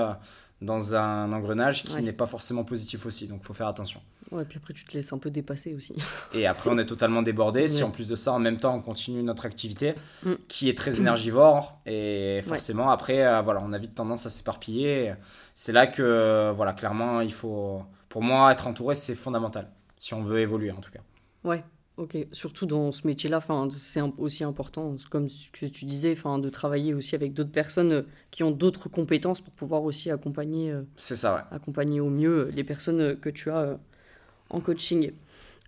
dans 0.61 0.95
un 0.95 1.31
engrenage 1.33 1.83
qui 1.83 2.01
n'est 2.03 2.13
pas 2.13 2.27
forcément 2.27 2.63
positif 2.63 3.05
aussi. 3.05 3.27
Donc 3.27 3.39
il 3.41 3.45
faut 3.45 3.53
faire 3.53 3.67
attention. 3.67 3.99
Ouais, 4.31 4.45
puis 4.45 4.57
après, 4.57 4.73
tu 4.73 4.85
te 4.85 4.93
laisses 4.93 5.11
un 5.11 5.17
peu 5.17 5.29
dépasser 5.29 5.73
aussi. 5.73 5.95
Et 6.33 6.45
après, 6.45 6.69
on 6.69 6.77
est 6.77 6.85
totalement 6.85 7.21
débordé. 7.21 7.67
Si 7.67 7.83
en 7.83 7.89
plus 7.89 8.07
de 8.07 8.15
ça, 8.15 8.31
en 8.31 8.39
même 8.39 8.59
temps, 8.59 8.75
on 8.75 8.81
continue 8.81 9.23
notre 9.23 9.45
activité 9.45 9.93
mm. 10.23 10.33
qui 10.47 10.69
est 10.69 10.77
très 10.77 10.99
énergivore. 10.99 11.79
Et 11.85 12.41
forcément, 12.47 12.91
après, 12.91 13.25
euh, 13.25 13.41
voilà, 13.41 13.61
on 13.65 13.73
a 13.73 13.77
vite 13.77 13.95
tendance 13.95 14.25
à 14.25 14.29
s'éparpiller. 14.29 15.13
C'est 15.53 15.73
là 15.73 15.87
que, 15.87 16.53
voilà, 16.55 16.73
clairement, 16.73 17.21
il 17.21 17.33
faut. 17.33 17.83
Pour 18.07 18.21
moi, 18.21 18.51
être 18.51 18.67
entouré, 18.67 18.95
c'est 18.95 19.15
fondamental. 19.15 19.69
Si 19.97 20.13
on 20.13 20.23
veut 20.23 20.39
évoluer, 20.39 20.71
en 20.71 20.81
tout 20.81 20.91
cas. 20.91 20.99
Ouais, 21.43 21.63
ok. 22.01 22.27
Surtout 22.31 22.65
dans 22.65 22.91
ce 22.91 23.07
métier-là, 23.07 23.41
c'est 23.71 24.01
aussi 24.17 24.43
important, 24.43 24.95
comme 25.09 25.27
tu, 25.27 25.71
tu 25.71 25.85
disais, 25.85 26.15
de 26.15 26.49
travailler 26.49 26.93
aussi 26.93 27.15
avec 27.15 27.33
d'autres 27.33 27.51
personnes 27.51 27.91
euh, 27.91 28.01
qui 28.31 28.43
ont 28.43 28.51
d'autres 28.51 28.89
compétences 28.89 29.41
pour 29.41 29.53
pouvoir 29.53 29.83
aussi 29.83 30.11
accompagner. 30.11 30.71
Euh, 30.71 30.83
ça, 30.97 31.35
ouais. 31.35 31.41
Accompagner 31.51 31.99
au 31.99 32.09
mieux 32.09 32.51
les 32.53 32.63
personnes 32.63 33.17
que 33.19 33.29
tu 33.29 33.49
as 33.49 33.79
en 34.49 34.59
coaching. 34.59 35.11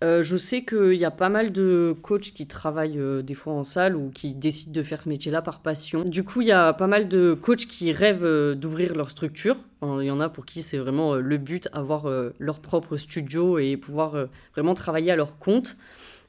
Euh, 0.02 0.22
je 0.22 0.36
sais 0.36 0.64
qu'il 0.64 0.94
y 0.94 1.04
a 1.04 1.10
pas 1.10 1.28
mal 1.28 1.52
de 1.52 1.94
coachs 2.02 2.32
qui 2.34 2.46
travaillent 2.46 2.98
euh, 2.98 3.22
des 3.22 3.34
fois 3.34 3.52
en 3.52 3.64
salle 3.64 3.94
ou 3.94 4.10
qui 4.10 4.34
décident 4.34 4.72
de 4.72 4.82
faire 4.82 5.00
ce 5.00 5.08
métier-là 5.08 5.40
par 5.40 5.60
passion. 5.60 6.04
Du 6.04 6.24
coup, 6.24 6.42
il 6.42 6.48
y 6.48 6.52
a 6.52 6.72
pas 6.72 6.88
mal 6.88 7.08
de 7.08 7.32
coachs 7.32 7.66
qui 7.66 7.92
rêvent 7.92 8.24
euh, 8.24 8.54
d'ouvrir 8.54 8.94
leur 8.96 9.08
structure. 9.08 9.56
il 9.82 10.04
y 10.04 10.10
en 10.10 10.20
a 10.20 10.28
pour 10.28 10.46
qui 10.46 10.62
c'est 10.62 10.78
vraiment 10.78 11.14
le 11.14 11.38
but, 11.38 11.68
avoir 11.72 12.06
leur 12.38 12.60
propre 12.60 12.96
studio 12.96 13.58
et 13.58 13.76
pouvoir 13.76 14.28
vraiment 14.54 14.72
travailler 14.72 15.10
à 15.10 15.16
leur 15.16 15.38
compte. 15.38 15.76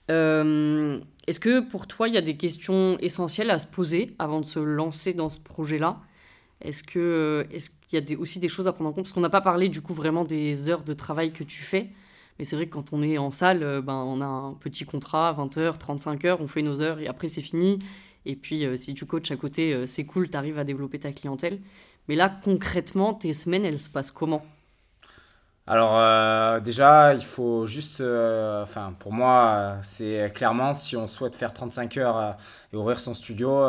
Est-ce 0.07 1.39
que 1.39 1.59
pour 1.59 1.87
toi, 1.87 2.07
il 2.07 2.13
y 2.13 2.17
a 2.17 2.21
des 2.21 2.37
questions 2.37 2.97
essentielles 2.99 3.49
à 3.49 3.59
se 3.59 3.67
poser 3.67 4.15
avant 4.19 4.39
de 4.39 4.45
se 4.45 4.59
lancer 4.59 5.13
dans 5.13 5.29
ce 5.29 5.39
projet-là? 5.39 5.99
Est-ce 6.61 6.83
qu'il 6.83 7.01
est 7.01 8.09
y 8.09 8.13
a 8.13 8.19
aussi 8.19 8.39
des 8.39 8.49
choses 8.49 8.67
à 8.67 8.73
prendre 8.73 8.89
en 8.89 8.93
compte? 8.93 9.05
Parce 9.05 9.13
qu'on 9.13 9.21
n'a 9.21 9.29
pas 9.29 9.41
parlé 9.41 9.69
du 9.69 9.81
coup 9.81 9.93
vraiment 9.93 10.23
des 10.23 10.69
heures 10.69 10.83
de 10.83 10.93
travail 10.93 11.33
que 11.33 11.43
tu 11.43 11.61
fais. 11.61 11.89
Mais 12.37 12.45
c'est 12.45 12.55
vrai 12.55 12.67
que 12.67 12.73
quand 12.73 12.91
on 12.91 13.01
est 13.01 13.17
en 13.17 13.31
salle, 13.31 13.63
euh, 13.63 13.81
ben, 13.81 13.93
on 13.93 14.21
a 14.21 14.25
un 14.25 14.53
petit 14.53 14.85
contrat, 14.85 15.33
20 15.33 15.57
heures, 15.57 15.77
35 15.77 16.25
heures, 16.25 16.41
on 16.41 16.47
fait 16.47 16.61
nos 16.61 16.81
heures 16.81 16.99
et 16.99 17.07
après 17.07 17.27
c'est 17.27 17.41
fini. 17.41 17.79
Et 18.25 18.35
puis 18.35 18.65
euh, 18.65 18.75
si 18.75 18.93
tu 18.93 19.05
coaches 19.05 19.31
à 19.31 19.37
côté, 19.37 19.73
euh, 19.73 19.87
c'est 19.87 20.05
cool, 20.05 20.29
tu 20.29 20.37
arrives 20.37 20.59
à 20.59 20.63
développer 20.63 20.99
ta 20.99 21.11
clientèle. 21.11 21.59
Mais 22.07 22.15
là, 22.15 22.29
concrètement, 22.43 23.13
tes 23.13 23.33
semaines, 23.33 23.65
elles 23.65 23.79
se 23.79 23.89
passent 23.89 24.11
comment? 24.11 24.45
Alors 25.67 25.97
euh, 25.97 26.59
déjà, 26.59 27.15
il 27.15 27.23
faut 27.23 27.65
juste, 27.65 27.99
euh, 27.99 28.61
enfin 28.61 28.93
pour 28.99 29.11
moi, 29.11 29.77
c'est 29.81 30.31
clairement 30.35 30.75
si 30.75 30.95
on 30.95 31.07
souhaite 31.07 31.35
faire 31.35 31.53
35 31.53 31.97
heures 31.97 32.17
euh, 32.17 32.31
et 32.71 32.77
ouvrir 32.77 32.99
son 32.99 33.15
studio, 33.15 33.65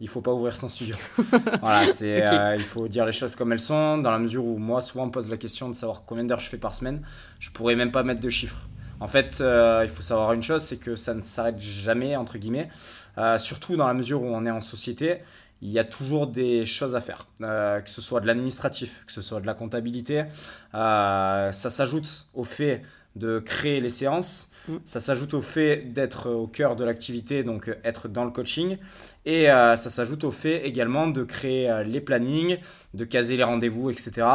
il 0.00 0.08
faut 0.08 0.22
pas 0.22 0.32
ouvrir 0.32 0.56
son 0.56 0.70
studio. 0.70 0.96
voilà, 1.60 1.86
c'est, 1.86 2.24
il 2.56 2.64
faut 2.64 2.88
dire 2.88 3.04
les 3.04 3.12
choses 3.12 3.36
comme 3.36 3.52
elles 3.52 3.60
sont. 3.60 3.98
Dans 3.98 4.10
la 4.10 4.18
mesure 4.18 4.44
où 4.44 4.56
moi, 4.56 4.80
souvent, 4.80 5.04
on 5.04 5.08
me 5.08 5.12
pose 5.12 5.28
la 5.28 5.36
question 5.36 5.68
de 5.68 5.74
savoir 5.74 6.04
combien 6.06 6.24
d'heures 6.24 6.40
je 6.40 6.48
fais 6.48 6.56
par 6.56 6.72
semaine, 6.72 7.02
je 7.40 7.50
pourrais 7.50 7.76
même 7.76 7.92
pas 7.92 8.02
mettre 8.04 8.20
de 8.20 8.30
chiffres. 8.30 8.68
En 9.00 9.06
fait, 9.06 9.42
il 9.42 9.88
faut 9.88 10.02
savoir 10.02 10.32
une 10.32 10.42
chose, 10.42 10.62
c'est 10.62 10.78
que 10.78 10.96
ça 10.96 11.12
ne 11.12 11.20
s'arrête 11.20 11.60
jamais 11.60 12.16
entre 12.16 12.38
guillemets, 12.38 12.70
surtout 13.36 13.76
dans 13.76 13.86
la 13.86 13.94
mesure 13.94 14.22
où 14.22 14.26
on 14.28 14.46
est 14.46 14.50
en 14.50 14.62
société 14.62 15.20
il 15.64 15.70
y 15.70 15.78
a 15.78 15.84
toujours 15.84 16.26
des 16.26 16.66
choses 16.66 16.94
à 16.94 17.00
faire, 17.00 17.26
euh, 17.40 17.80
que 17.80 17.88
ce 17.88 18.02
soit 18.02 18.20
de 18.20 18.26
l'administratif, 18.26 19.02
que 19.06 19.12
ce 19.12 19.22
soit 19.22 19.40
de 19.40 19.46
la 19.46 19.54
comptabilité. 19.54 20.24
Euh, 20.74 21.52
ça 21.52 21.70
s'ajoute 21.70 22.26
au 22.34 22.44
fait 22.44 22.82
de 23.16 23.38
créer 23.38 23.80
les 23.80 23.88
séances. 23.88 24.52
Mm. 24.68 24.76
Ça 24.84 25.00
s'ajoute 25.00 25.34
au 25.34 25.42
fait 25.42 25.92
d'être 25.92 26.30
au 26.30 26.46
cœur 26.46 26.76
de 26.76 26.84
l'activité, 26.84 27.42
donc 27.42 27.74
être 27.84 28.08
dans 28.08 28.24
le 28.24 28.30
coaching. 28.30 28.78
Et 29.26 29.50
euh, 29.50 29.76
ça 29.76 29.90
s'ajoute 29.90 30.24
au 30.24 30.30
fait 30.30 30.66
également 30.66 31.06
de 31.06 31.22
créer 31.22 31.70
euh, 31.70 31.82
les 31.82 32.00
plannings, 32.00 32.58
de 32.92 33.04
caser 33.04 33.36
les 33.36 33.44
rendez-vous, 33.44 33.90
etc. 33.90 34.26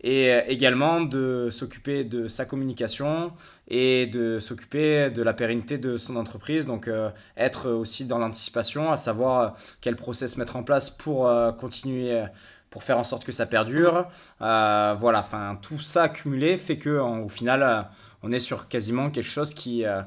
Et 0.00 0.32
euh, 0.32 0.40
également 0.46 1.00
de 1.00 1.48
s'occuper 1.50 2.04
de 2.04 2.28
sa 2.28 2.44
communication 2.44 3.32
et 3.68 4.06
de 4.06 4.38
s'occuper 4.38 5.10
de 5.10 5.22
la 5.22 5.32
pérennité 5.32 5.78
de 5.78 5.96
son 5.96 6.16
entreprise. 6.16 6.66
Donc 6.66 6.90
être 7.36 7.70
aussi 7.70 8.06
dans 8.06 8.18
l'anticipation, 8.18 8.90
à 8.90 8.96
savoir 8.96 9.56
quel 9.80 9.94
process 9.94 10.38
mettre 10.38 10.56
en 10.56 10.62
place 10.62 10.88
pour 10.88 11.30
continuer 11.58 12.24
pour 12.70 12.82
faire 12.82 12.98
en 12.98 13.04
sorte 13.04 13.24
que 13.24 13.32
ça 13.32 13.46
perdure. 13.46 14.06
voilà, 14.40 15.20
enfin 15.20 15.58
tout 15.62 15.80
ça 15.80 16.08
cumulé 16.08 16.56
fait 16.58 16.78
que 16.78 16.98
au 16.98 17.28
final 17.28 17.88
on 18.22 18.32
est 18.32 18.40
sur 18.40 18.68
quasiment 18.68 19.10
quelque 19.10 19.28
chose 19.28 19.54
qui, 19.54 19.84
euh, 19.84 20.02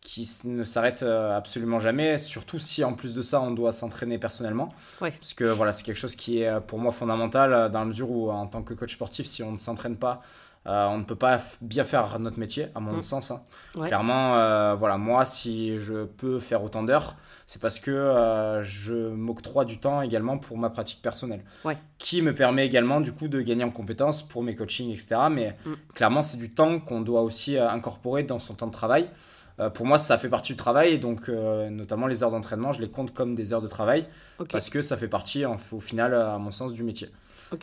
qui 0.00 0.28
ne 0.44 0.64
s'arrête 0.64 1.02
euh, 1.02 1.36
absolument 1.36 1.78
jamais, 1.78 2.18
surtout 2.18 2.58
si 2.58 2.84
en 2.84 2.94
plus 2.94 3.14
de 3.14 3.22
ça 3.22 3.40
on 3.40 3.50
doit 3.50 3.72
s'entraîner 3.72 4.18
personnellement. 4.18 4.74
Parce 5.18 5.34
que 5.34 5.44
voilà, 5.44 5.72
c'est 5.72 5.84
quelque 5.84 5.98
chose 5.98 6.16
qui 6.16 6.40
est 6.40 6.48
euh, 6.48 6.60
pour 6.60 6.78
moi 6.78 6.92
fondamental 6.92 7.70
dans 7.70 7.80
la 7.80 7.86
mesure 7.86 8.10
où 8.10 8.30
en 8.30 8.46
tant 8.46 8.62
que 8.62 8.74
coach 8.74 8.94
sportif, 8.94 9.26
si 9.26 9.42
on 9.42 9.52
ne 9.52 9.58
s'entraîne 9.58 9.96
pas, 9.96 10.22
on 10.64 10.98
ne 10.98 11.04
peut 11.04 11.16
pas 11.16 11.40
bien 11.60 11.84
faire 11.84 12.18
notre 12.18 12.38
métier, 12.38 12.68
à 12.74 12.80
mon 12.80 12.98
mm. 12.98 13.02
sens. 13.02 13.30
Hein. 13.30 13.42
Clairement, 13.74 14.76
voilà, 14.76 14.96
moi, 14.96 15.24
si 15.24 15.78
je 15.78 16.04
peux 16.04 16.38
faire 16.38 16.62
autant 16.62 16.82
d'heures, 16.82 17.16
c'est 17.46 17.60
parce 17.60 17.78
que 17.78 18.60
je 18.62 19.08
m'octroie 19.08 19.64
du 19.64 19.78
temps 19.78 20.02
également 20.02 20.38
pour 20.38 20.58
ma 20.58 20.70
pratique 20.70 21.02
personnelle, 21.02 21.44
qui 21.98 22.22
me 22.22 22.34
permet 22.34 22.66
également 22.66 23.00
du 23.00 23.12
coup 23.12 23.28
de 23.28 23.40
gagner 23.40 23.64
en 23.64 23.70
compétences 23.70 24.22
pour 24.22 24.42
mes 24.42 24.54
coachings, 24.54 24.90
etc. 24.90 25.16
Mais 25.30 25.56
mm. 25.64 25.72
clairement, 25.94 26.22
c'est 26.22 26.38
du 26.38 26.54
temps 26.54 26.78
qu'on 26.80 27.00
doit 27.00 27.22
aussi 27.22 27.58
incorporer 27.58 28.22
dans 28.22 28.38
son 28.38 28.54
temps 28.54 28.68
de 28.68 28.72
travail. 28.72 29.08
Euh, 29.60 29.70
pour 29.70 29.86
moi, 29.86 29.98
ça 29.98 30.18
fait 30.18 30.28
partie 30.28 30.52
du 30.52 30.56
travail, 30.56 30.94
et 30.94 30.98
donc 30.98 31.28
euh, 31.28 31.68
notamment 31.70 32.06
les 32.06 32.22
heures 32.22 32.30
d'entraînement, 32.30 32.72
je 32.72 32.80
les 32.80 32.88
compte 32.88 33.12
comme 33.12 33.34
des 33.34 33.52
heures 33.52 33.60
de 33.60 33.68
travail, 33.68 34.06
parce 34.50 34.70
que 34.70 34.80
ça 34.80 34.96
fait 34.96 35.08
partie, 35.08 35.44
au 35.44 35.80
final, 35.80 36.14
à 36.14 36.38
mon 36.38 36.50
sens, 36.50 36.72
du 36.72 36.82
métier. 36.82 37.10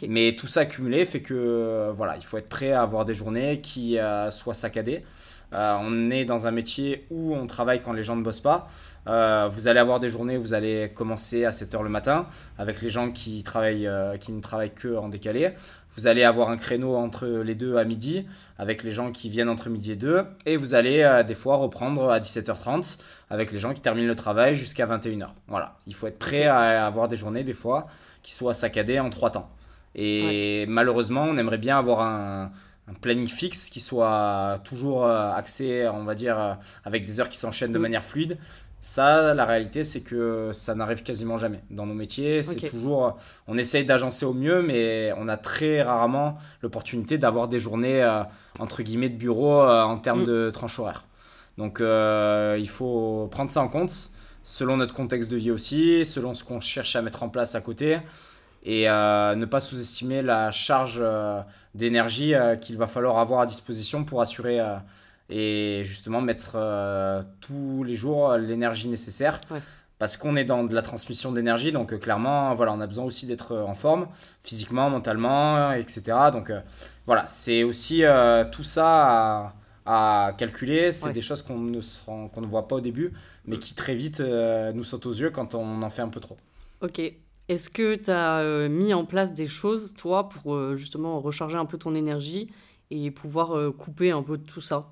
Mais 0.07 0.35
tout 0.35 0.45
ça 0.45 0.61
accumulé 0.61 1.03
fait 1.05 1.21
que, 1.21 1.33
euh, 1.33 1.91
voilà, 1.95 2.15
il 2.17 2.23
faut 2.23 2.37
être 2.37 2.49
prêt 2.49 2.71
à 2.71 2.83
avoir 2.83 3.05
des 3.05 3.15
journées 3.15 3.59
qui 3.61 3.97
soient 4.29 4.53
saccadées. 4.53 5.03
on 5.51 6.11
est 6.11 6.25
dans 6.25 6.45
un 6.45 6.51
métier 6.51 7.07
où 7.09 7.35
on 7.35 7.47
travaille 7.47 7.81
quand 7.81 7.93
les 7.93 8.03
gens 8.03 8.15
ne 8.15 8.21
bossent 8.21 8.39
pas. 8.39 8.67
vous 9.05 9.67
allez 9.67 9.79
avoir 9.79 9.99
des 9.99 10.09
journées 10.09 10.37
où 10.37 10.41
vous 10.41 10.53
allez 10.53 10.91
commencer 10.93 11.43
à 11.43 11.49
7h 11.49 11.81
le 11.81 11.89
matin 11.89 12.27
avec 12.59 12.83
les 12.83 12.89
gens 12.89 13.09
qui, 13.09 13.43
travaillent, 13.43 13.89
qui 14.19 14.31
ne 14.31 14.41
travaillent 14.41 14.75
que 14.75 14.95
en 14.95 15.09
décalé. 15.09 15.53
Vous 15.95 16.07
allez 16.07 16.23
avoir 16.23 16.49
un 16.49 16.57
créneau 16.57 16.95
entre 16.95 17.27
les 17.27 17.55
deux 17.55 17.77
à 17.77 17.83
midi 17.83 18.25
avec 18.57 18.83
les 18.83 18.91
gens 18.91 19.11
qui 19.11 19.29
viennent 19.29 19.49
entre 19.49 19.69
midi 19.69 19.91
et 19.91 19.95
deux. 19.95 20.23
Et 20.45 20.55
vous 20.55 20.75
allez 20.75 21.01
euh, 21.01 21.23
des 21.23 21.35
fois 21.35 21.57
reprendre 21.57 22.09
à 22.09 22.19
17h30 22.19 22.99
avec 23.29 23.51
les 23.51 23.57
gens 23.57 23.73
qui 23.73 23.81
terminent 23.81 24.07
le 24.07 24.15
travail 24.15 24.55
jusqu'à 24.55 24.85
21h. 24.85 25.29
Voilà, 25.47 25.77
il 25.87 25.95
faut 25.95 26.07
être 26.07 26.19
prêt 26.19 26.45
à 26.45 26.85
avoir 26.85 27.07
des 27.07 27.15
journées 27.15 27.43
des 27.43 27.53
fois 27.53 27.87
qui 28.21 28.33
soient 28.33 28.53
saccadées 28.53 28.99
en 28.99 29.09
trois 29.09 29.31
temps. 29.31 29.49
Et 29.95 30.65
malheureusement, 30.67 31.23
on 31.23 31.37
aimerait 31.37 31.57
bien 31.57 31.77
avoir 31.77 32.01
un, 32.01 32.51
planning 33.01 33.27
fixe 33.27 33.69
qui 33.69 33.79
soit 33.79 34.59
toujours 34.63 35.05
euh, 35.05 35.31
axé, 35.31 35.87
on 35.93 36.05
va 36.05 36.15
dire, 36.15 36.39
euh, 36.39 36.53
avec 36.85 37.05
des 37.05 37.19
heures 37.19 37.29
qui 37.29 37.37
s'enchaînent 37.37 37.71
de 37.71 37.77
mm. 37.77 37.81
manière 37.83 38.03
fluide. 38.03 38.39
Ça, 38.81 39.33
la 39.33 39.43
réalité, 39.43 39.83
c'est 39.83 40.01
que 40.01 40.51
ça 40.53 40.73
n'arrive 40.73 41.03
quasiment 41.03 41.37
jamais. 41.37 41.61
Dans 41.69 41.85
nos 41.85 41.93
métiers, 41.93 42.43
c'est 42.43 42.69
toujours. 42.69 43.17
On 43.47 43.57
essaye 43.57 43.85
d'agencer 43.85 44.25
au 44.25 44.33
mieux, 44.33 44.61
mais 44.61 45.11
on 45.17 45.27
a 45.27 45.35
très 45.35 45.81
rarement 45.81 46.37
l'opportunité 46.61 47.17
d'avoir 47.17 47.49
des 47.49 47.59
journées, 47.59 48.01
euh, 48.01 48.23
entre 48.57 48.81
guillemets, 48.81 49.09
de 49.09 49.17
bureau 49.17 49.61
euh, 49.61 49.83
en 49.83 49.97
termes 49.97 50.21
mm. 50.21 50.27
de 50.27 50.49
tranche 50.53 50.79
horaire. 50.79 51.03
Donc, 51.57 51.81
euh, 51.81 52.55
il 52.57 52.69
faut 52.69 53.27
prendre 53.31 53.49
ça 53.49 53.61
en 53.61 53.67
compte, 53.67 54.11
selon 54.43 54.77
notre 54.77 54.95
contexte 54.95 55.29
de 55.29 55.35
vie 55.35 55.51
aussi, 55.51 56.05
selon 56.05 56.33
ce 56.33 56.45
qu'on 56.45 56.61
cherche 56.61 56.95
à 56.95 57.01
mettre 57.01 57.23
en 57.23 57.27
place 57.27 57.55
à 57.55 57.61
côté, 57.61 57.99
et 58.63 58.85
ne 58.85 59.45
pas 59.45 59.59
sous-estimer 59.59 60.21
la 60.21 60.51
charge 60.51 61.03
d'énergie 61.75 62.33
qu'il 62.61 62.77
va 62.77 62.87
falloir 62.87 63.17
avoir 63.19 63.41
à 63.41 63.45
disposition 63.45 64.05
pour 64.05 64.21
assurer 64.21 64.59
et 65.29 65.83
justement 65.85 66.21
mettre 66.21 66.53
euh, 66.55 67.21
tous 67.39 67.83
les 67.83 67.95
jours 67.95 68.33
l'énergie 68.35 68.89
nécessaire. 68.89 69.39
Parce 69.99 70.15
qu'on 70.15 70.37
est 70.37 70.45
dans 70.45 70.63
de 70.63 70.73
la 70.73 70.81
transmission 70.81 71.33
d'énergie, 71.33 71.73
donc 71.73 71.91
euh, 71.91 71.97
clairement, 71.97 72.53
voilà, 72.55 72.71
on 72.71 72.79
a 72.79 72.87
besoin 72.87 73.03
aussi 73.03 73.25
d'être 73.25 73.57
en 73.57 73.75
forme, 73.75 74.07
physiquement, 74.43 74.89
mentalement, 74.89 75.73
etc. 75.73 76.17
Donc 76.31 76.49
euh, 76.49 76.61
voilà, 77.05 77.27
c'est 77.27 77.63
aussi 77.63 78.03
tout 78.51 78.63
ça 78.63 79.53
à, 79.85 80.33
calculer. 80.37 80.91
C'est 80.91 81.11
des 81.11 81.21
choses 81.21 81.41
qu'on 81.41 81.59
ne, 81.59 81.81
qu'on 82.05 82.41
ne 82.41 82.47
voit 82.47 82.67
pas 82.67 82.77
au 82.77 82.81
début, 82.81 83.11
mais 83.45 83.57
qui 83.57 83.75
très 83.75 83.95
vite 83.95 84.21
nous 84.21 84.83
sautent 84.83 85.07
aux 85.07 85.13
yeux 85.13 85.31
quand 85.31 85.53
on 85.53 85.81
en 85.81 85.89
fait 85.89 86.01
un 86.01 86.09
peu 86.09 86.19
trop. 86.19 86.37
Ok. 86.81 87.01
Est-ce 87.49 87.69
que 87.71 87.95
tu 87.95 88.11
as 88.11 88.69
mis 88.69 88.93
en 88.93 89.03
place 89.03 89.33
des 89.33 89.47
choses, 89.47 89.93
toi, 89.97 90.29
pour 90.29 90.77
justement 90.77 91.19
recharger 91.19 91.57
un 91.57 91.65
peu 91.65 91.77
ton 91.77 91.93
énergie 91.93 92.51
et 92.89 93.11
pouvoir 93.11 93.73
couper 93.73 94.11
un 94.11 94.23
peu 94.23 94.37
de 94.37 94.45
tout 94.45 94.61
ça? 94.61 94.91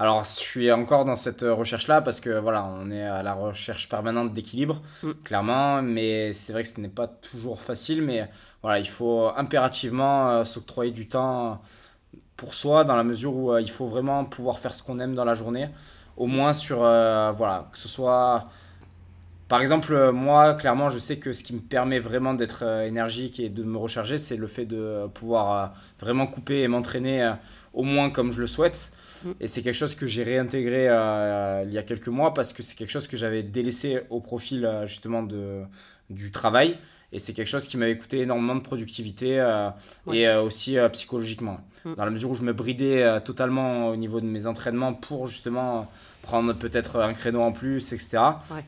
Alors, 0.00 0.22
je 0.22 0.28
suis 0.28 0.70
encore 0.70 1.04
dans 1.04 1.16
cette 1.16 1.40
recherche-là 1.42 2.02
parce 2.02 2.20
que 2.20 2.38
voilà, 2.38 2.64
on 2.64 2.88
est 2.92 3.02
à 3.02 3.24
la 3.24 3.34
recherche 3.34 3.88
permanente 3.88 4.32
d'équilibre, 4.32 4.80
mm. 5.02 5.10
clairement, 5.24 5.82
mais 5.82 6.32
c'est 6.32 6.52
vrai 6.52 6.62
que 6.62 6.68
ce 6.68 6.80
n'est 6.80 6.88
pas 6.88 7.08
toujours 7.08 7.60
facile, 7.60 8.02
mais 8.02 8.30
voilà, 8.62 8.78
il 8.78 8.88
faut 8.88 9.28
impérativement 9.36 10.30
euh, 10.30 10.44
s'octroyer 10.44 10.92
du 10.92 11.08
temps 11.08 11.60
pour 12.36 12.54
soi 12.54 12.84
dans 12.84 12.94
la 12.94 13.02
mesure 13.02 13.34
où 13.34 13.52
euh, 13.52 13.60
il 13.60 13.68
faut 13.68 13.86
vraiment 13.86 14.24
pouvoir 14.24 14.60
faire 14.60 14.72
ce 14.72 14.84
qu'on 14.84 15.00
aime 15.00 15.16
dans 15.16 15.24
la 15.24 15.34
journée, 15.34 15.68
au 16.16 16.26
moins 16.26 16.52
sur, 16.52 16.84
euh, 16.84 17.32
voilà, 17.32 17.68
que 17.72 17.78
ce 17.78 17.88
soit... 17.88 18.46
Par 19.48 19.60
exemple, 19.60 20.12
moi, 20.12 20.54
clairement, 20.54 20.90
je 20.90 20.98
sais 20.98 21.18
que 21.18 21.32
ce 21.32 21.42
qui 21.42 21.54
me 21.54 21.60
permet 21.60 21.98
vraiment 21.98 22.34
d'être 22.34 22.62
énergique 22.84 23.40
et 23.40 23.48
de 23.48 23.64
me 23.64 23.78
recharger, 23.78 24.18
c'est 24.18 24.36
le 24.36 24.46
fait 24.46 24.66
de 24.66 25.08
pouvoir 25.14 25.72
vraiment 25.98 26.26
couper 26.26 26.60
et 26.60 26.68
m'entraîner 26.68 27.32
au 27.72 27.82
moins 27.82 28.10
comme 28.10 28.30
je 28.30 28.42
le 28.42 28.46
souhaite. 28.46 28.92
Et 29.40 29.46
c'est 29.46 29.62
quelque 29.62 29.74
chose 29.74 29.94
que 29.94 30.06
j'ai 30.06 30.22
réintégré 30.22 30.88
euh, 30.88 31.64
il 31.66 31.72
y 31.72 31.78
a 31.78 31.82
quelques 31.82 32.08
mois 32.08 32.34
parce 32.34 32.52
que 32.52 32.62
c'est 32.62 32.76
quelque 32.76 32.90
chose 32.90 33.06
que 33.06 33.16
j'avais 33.16 33.42
délaissé 33.42 34.00
au 34.10 34.20
profil 34.20 34.64
euh, 34.64 34.86
justement 34.86 35.22
de, 35.22 35.62
du 36.10 36.30
travail. 36.30 36.78
Et 37.10 37.18
c'est 37.18 37.32
quelque 37.32 37.48
chose 37.48 37.66
qui 37.66 37.78
m'avait 37.78 37.96
coûté 37.96 38.20
énormément 38.20 38.54
de 38.54 38.60
productivité 38.60 39.40
euh, 39.40 39.70
et 40.12 40.28
aussi 40.28 40.76
psychologiquement. 40.92 41.60
Mm. 41.86 41.94
Dans 41.94 42.04
la 42.04 42.10
mesure 42.10 42.30
où 42.30 42.34
je 42.34 42.42
me 42.42 42.52
bridais 42.52 43.20
totalement 43.22 43.88
au 43.88 43.96
niveau 43.96 44.20
de 44.20 44.26
mes 44.26 44.46
entraînements 44.46 44.92
pour 44.92 45.26
justement 45.26 45.90
prendre 46.20 46.52
peut-être 46.52 47.00
un 47.00 47.14
créneau 47.14 47.40
en 47.40 47.52
plus, 47.52 47.94
etc. 47.94 48.18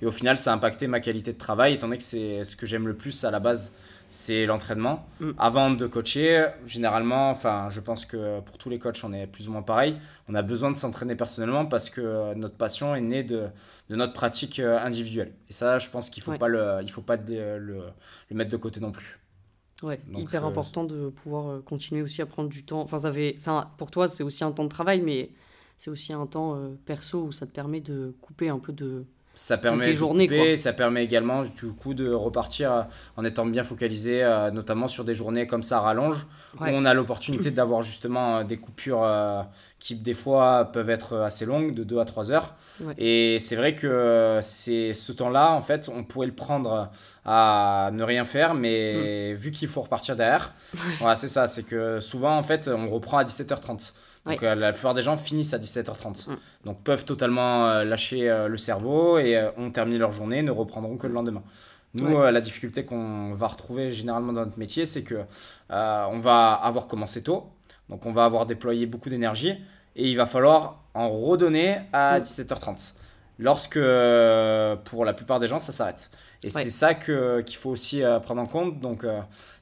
Et 0.00 0.06
au 0.06 0.10
final, 0.10 0.38
ça 0.38 0.52
a 0.52 0.54
impacté 0.54 0.86
ma 0.86 1.00
qualité 1.00 1.34
de 1.34 1.38
travail, 1.38 1.74
étant 1.74 1.86
donné 1.86 1.98
que 1.98 2.04
c'est 2.04 2.44
ce 2.44 2.56
que 2.56 2.64
j'aime 2.64 2.88
le 2.88 2.94
plus 2.94 3.24
à 3.24 3.30
la 3.30 3.40
base 3.40 3.74
c'est 4.10 4.44
l'entraînement. 4.44 5.06
Mm. 5.20 5.30
Avant 5.38 5.70
de 5.70 5.86
coacher, 5.86 6.48
généralement, 6.66 7.30
enfin, 7.30 7.68
je 7.70 7.78
pense 7.78 8.04
que 8.04 8.40
pour 8.40 8.58
tous 8.58 8.68
les 8.68 8.80
coachs, 8.80 9.02
on 9.04 9.12
est 9.12 9.28
plus 9.28 9.48
ou 9.48 9.52
moins 9.52 9.62
pareil. 9.62 9.96
On 10.28 10.34
a 10.34 10.42
besoin 10.42 10.72
de 10.72 10.76
s'entraîner 10.76 11.14
personnellement 11.14 11.64
parce 11.64 11.88
que 11.88 12.34
notre 12.34 12.56
passion 12.56 12.96
est 12.96 13.00
née 13.00 13.22
de, 13.22 13.46
de 13.88 13.96
notre 13.96 14.12
pratique 14.12 14.58
euh, 14.58 14.80
individuelle. 14.80 15.32
Et 15.48 15.52
ça, 15.52 15.78
je 15.78 15.88
pense 15.88 16.10
qu'il 16.10 16.22
ne 16.22 16.32
faut, 16.32 16.38
pas, 16.38 16.48
le, 16.48 16.80
il 16.82 16.90
faut 16.90 17.02
pas 17.02 17.16
le, 17.16 17.58
le, 17.58 17.84
mettre 18.32 18.50
de 18.50 18.56
côté 18.56 18.80
non 18.80 18.90
plus. 18.90 19.20
Ouais, 19.84 20.00
hyper 20.12 20.44
euh, 20.44 20.48
important 20.48 20.82
de 20.82 21.08
pouvoir 21.10 21.48
euh, 21.48 21.60
continuer 21.60 22.02
aussi 22.02 22.20
à 22.20 22.26
prendre 22.26 22.48
du 22.48 22.64
temps. 22.64 22.80
Enfin, 22.80 22.98
ça 22.98 23.12
fait, 23.12 23.36
ça, 23.38 23.70
pour 23.78 23.92
toi, 23.92 24.08
c'est 24.08 24.24
aussi 24.24 24.42
un 24.42 24.50
temps 24.50 24.64
de 24.64 24.68
travail, 24.68 25.02
mais 25.02 25.30
c'est 25.78 25.90
aussi 25.90 26.12
un 26.12 26.26
temps 26.26 26.60
perso 26.84 27.22
où 27.22 27.32
ça 27.32 27.46
te 27.46 27.52
permet 27.52 27.80
de 27.80 28.12
couper 28.20 28.48
un 28.48 28.58
peu 28.58 28.72
de, 28.72 29.06
ça 29.40 29.56
permet 29.56 29.86
de 29.86 29.92
journées, 29.94 30.26
couper, 30.26 30.48
quoi. 30.48 30.56
ça 30.58 30.74
permet 30.74 31.02
également 31.02 31.40
du 31.40 31.68
coup 31.72 31.94
de 31.94 32.12
repartir 32.12 32.72
euh, 32.72 32.82
en 33.16 33.24
étant 33.24 33.46
bien 33.46 33.64
focalisé, 33.64 34.22
euh, 34.22 34.50
notamment 34.50 34.86
sur 34.86 35.02
des 35.02 35.14
journées 35.14 35.46
comme 35.46 35.62
ça 35.62 35.78
à 35.78 35.80
rallonge, 35.80 36.26
Ouais. 36.60 36.72
où 36.72 36.74
on 36.74 36.84
a 36.84 36.92
l'opportunité 36.92 37.50
d'avoir 37.58 37.80
justement 37.80 38.38
euh, 38.38 38.44
des 38.44 38.58
coupures 38.58 39.02
qui 39.78 39.94
des 39.94 40.12
fois 40.12 40.68
peuvent 40.72 40.90
être 40.90 41.16
assez 41.20 41.46
longues, 41.46 41.72
de 41.72 41.84
2 41.84 42.00
à 42.00 42.04
3 42.04 42.32
heures. 42.32 42.54
Ouais. 42.82 42.92
Et 42.98 43.38
c'est 43.38 43.56
vrai 43.56 43.74
que 43.74 44.40
c'est 44.42 44.92
ce 44.92 45.10
temps-là, 45.12 45.52
en 45.52 45.62
fait, 45.62 45.88
on 45.94 46.04
pourrait 46.04 46.26
le 46.26 46.34
prendre 46.34 46.90
à 47.24 47.90
ne 47.94 48.02
rien 48.02 48.26
faire, 48.26 48.52
mais 48.52 49.32
vu 49.34 49.52
qu'il 49.52 49.68
faut 49.68 49.80
repartir 49.80 50.16
derrière, 50.16 50.52
voilà, 50.98 51.16
c'est 51.16 51.28
ça, 51.28 51.46
c'est 51.48 51.62
que 51.62 51.98
souvent, 52.00 52.36
en 52.36 52.42
fait, 52.42 52.68
on 52.68 52.90
reprend 52.90 53.16
à 53.16 53.24
17h30. 53.24 53.94
Donc 54.26 54.42
euh, 54.42 54.54
la 54.54 54.72
plupart 54.72 54.92
des 54.94 55.02
gens 55.02 55.16
finissent 55.16 55.54
à 55.54 55.58
17h30. 55.58 56.30
Mm. 56.30 56.36
Donc 56.66 56.82
peuvent 56.82 57.04
totalement 57.04 57.68
euh, 57.68 57.84
lâcher 57.84 58.28
euh, 58.30 58.48
le 58.48 58.56
cerveau 58.58 59.18
et 59.18 59.42
ont 59.56 59.70
terminé 59.70 59.98
leur 59.98 60.12
journée, 60.12 60.42
ne 60.42 60.50
reprendront 60.50 60.96
que 60.96 61.06
le 61.06 61.14
lendemain. 61.14 61.42
Nous, 61.94 62.14
Ouais. 62.16 62.30
la 62.30 62.40
difficulté 62.40 62.84
qu'on 62.84 63.34
va 63.34 63.46
retrouver 63.48 63.90
généralement 63.92 64.32
dans 64.32 64.44
notre 64.44 64.58
métier, 64.58 64.86
c'est 64.86 65.02
que 65.02 65.22
on 65.70 66.18
va 66.20 66.52
avoir 66.52 66.86
commencé 66.86 67.22
tôt, 67.22 67.48
donc 67.88 68.06
on 68.06 68.12
va 68.12 68.24
avoir 68.24 68.46
déployé 68.46 68.86
beaucoup 68.86 69.08
d'énergie 69.08 69.54
et 69.96 70.08
il 70.08 70.16
va 70.16 70.26
falloir 70.26 70.82
en 70.94 71.08
redonner 71.08 71.78
à 71.92 72.18
Mm. 72.20 72.22
17h30. 72.22 72.94
Lorsque, 73.42 73.78
pour 74.84 75.04
la 75.04 75.12
plupart 75.14 75.40
des 75.40 75.46
gens, 75.48 75.58
ça 75.58 75.72
s'arrête. 75.72 76.10
Et 76.44 76.46
Ouais. 76.46 76.62
c'est 76.62 76.70
ça 76.70 76.94
que- 76.94 77.40
qu'il 77.40 77.56
faut 77.56 77.70
aussi 77.70 78.02
prendre 78.22 78.40
en 78.42 78.46
compte. 78.46 78.80
Donc, 78.80 79.04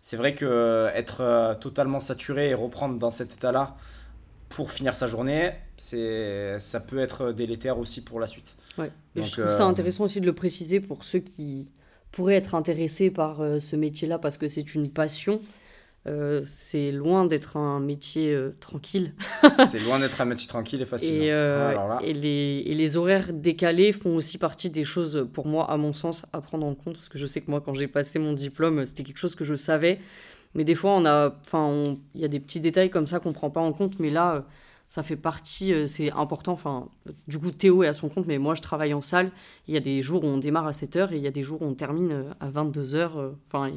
c'est 0.00 0.16
vrai 0.16 0.34
que 0.34 0.88
être 0.94 1.56
totalement 1.60 2.00
saturé 2.00 2.50
et 2.50 2.54
reprendre 2.54 2.98
dans 2.98 3.10
cet 3.10 3.34
état-là 3.34 3.74
pour 4.48 4.72
finir 4.72 4.94
sa 4.94 5.06
journée, 5.06 5.52
c'est, 5.76 6.58
ça 6.60 6.80
peut 6.80 6.98
être 6.98 7.32
délétère 7.32 7.78
aussi 7.78 8.02
pour 8.02 8.20
la 8.20 8.26
suite. 8.26 8.56
Ouais. 8.78 8.90
Et 9.14 9.20
Donc, 9.20 9.28
je 9.28 9.32
trouve 9.32 9.50
ça 9.50 9.64
euh, 9.64 9.68
intéressant 9.68 10.04
aussi 10.04 10.20
de 10.20 10.26
le 10.26 10.34
préciser 10.34 10.80
pour 10.80 11.04
ceux 11.04 11.18
qui 11.18 11.68
pourraient 12.12 12.36
être 12.36 12.54
intéressés 12.54 13.10
par 13.10 13.40
euh, 13.40 13.58
ce 13.58 13.76
métier-là 13.76 14.18
parce 14.18 14.38
que 14.38 14.48
c'est 14.48 14.74
une 14.74 14.90
passion. 14.90 15.40
Euh, 16.08 16.40
c'est 16.44 16.90
loin 16.90 17.26
d'être 17.26 17.56
un 17.56 17.80
métier 17.80 18.32
euh, 18.32 18.56
tranquille. 18.60 19.14
c'est 19.68 19.80
loin 19.80 19.98
d'être 19.98 20.20
un 20.20 20.24
métier 20.24 20.48
tranquille 20.48 20.80
et 20.80 20.86
facile. 20.86 21.22
Et, 21.22 21.30
hein. 21.30 21.34
euh, 21.34 21.74
là, 21.74 21.98
et, 22.02 22.14
les, 22.14 22.62
et 22.66 22.74
les 22.74 22.96
horaires 22.96 23.32
décalés 23.32 23.92
font 23.92 24.16
aussi 24.16 24.38
partie 24.38 24.70
des 24.70 24.84
choses, 24.84 25.28
pour 25.32 25.46
moi, 25.46 25.70
à 25.70 25.76
mon 25.76 25.92
sens, 25.92 26.24
à 26.32 26.40
prendre 26.40 26.66
en 26.66 26.74
compte. 26.74 26.94
Parce 26.94 27.08
que 27.08 27.18
je 27.18 27.26
sais 27.26 27.40
que 27.40 27.50
moi, 27.50 27.60
quand 27.60 27.74
j'ai 27.74 27.88
passé 27.88 28.18
mon 28.18 28.32
diplôme, 28.32 28.86
c'était 28.86 29.02
quelque 29.02 29.18
chose 29.18 29.34
que 29.34 29.44
je 29.44 29.54
savais. 29.54 30.00
Mais 30.58 30.64
des 30.64 30.74
fois, 30.74 30.90
on 30.90 31.04
a, 31.04 31.32
enfin, 31.40 31.96
il 32.16 32.20
y 32.20 32.24
a 32.24 32.28
des 32.28 32.40
petits 32.40 32.58
détails 32.58 32.90
comme 32.90 33.06
ça 33.06 33.20
qu'on 33.20 33.32
prend 33.32 33.48
pas 33.48 33.60
en 33.60 33.72
compte. 33.72 34.00
Mais 34.00 34.10
là, 34.10 34.34
euh, 34.34 34.40
ça 34.88 35.04
fait 35.04 35.14
partie, 35.14 35.72
euh, 35.72 35.86
c'est 35.86 36.10
important. 36.10 36.50
Enfin, 36.50 36.88
du 37.28 37.38
coup, 37.38 37.52
Théo 37.52 37.84
est 37.84 37.86
à 37.86 37.92
son 37.92 38.08
compte, 38.08 38.26
mais 38.26 38.38
moi, 38.38 38.56
je 38.56 38.60
travaille 38.60 38.92
en 38.92 39.00
salle. 39.00 39.30
Il 39.68 39.74
y 39.74 39.76
a 39.76 39.80
des 39.80 40.02
jours 40.02 40.24
où 40.24 40.26
on 40.26 40.38
démarre 40.38 40.66
à 40.66 40.72
7h 40.72 41.12
et 41.12 41.16
il 41.16 41.22
y 41.22 41.28
a 41.28 41.30
des 41.30 41.44
jours 41.44 41.62
où 41.62 41.64
on 41.64 41.74
termine 41.74 42.10
euh, 42.10 42.30
à 42.40 42.50
22h. 42.50 43.34
Enfin, 43.46 43.70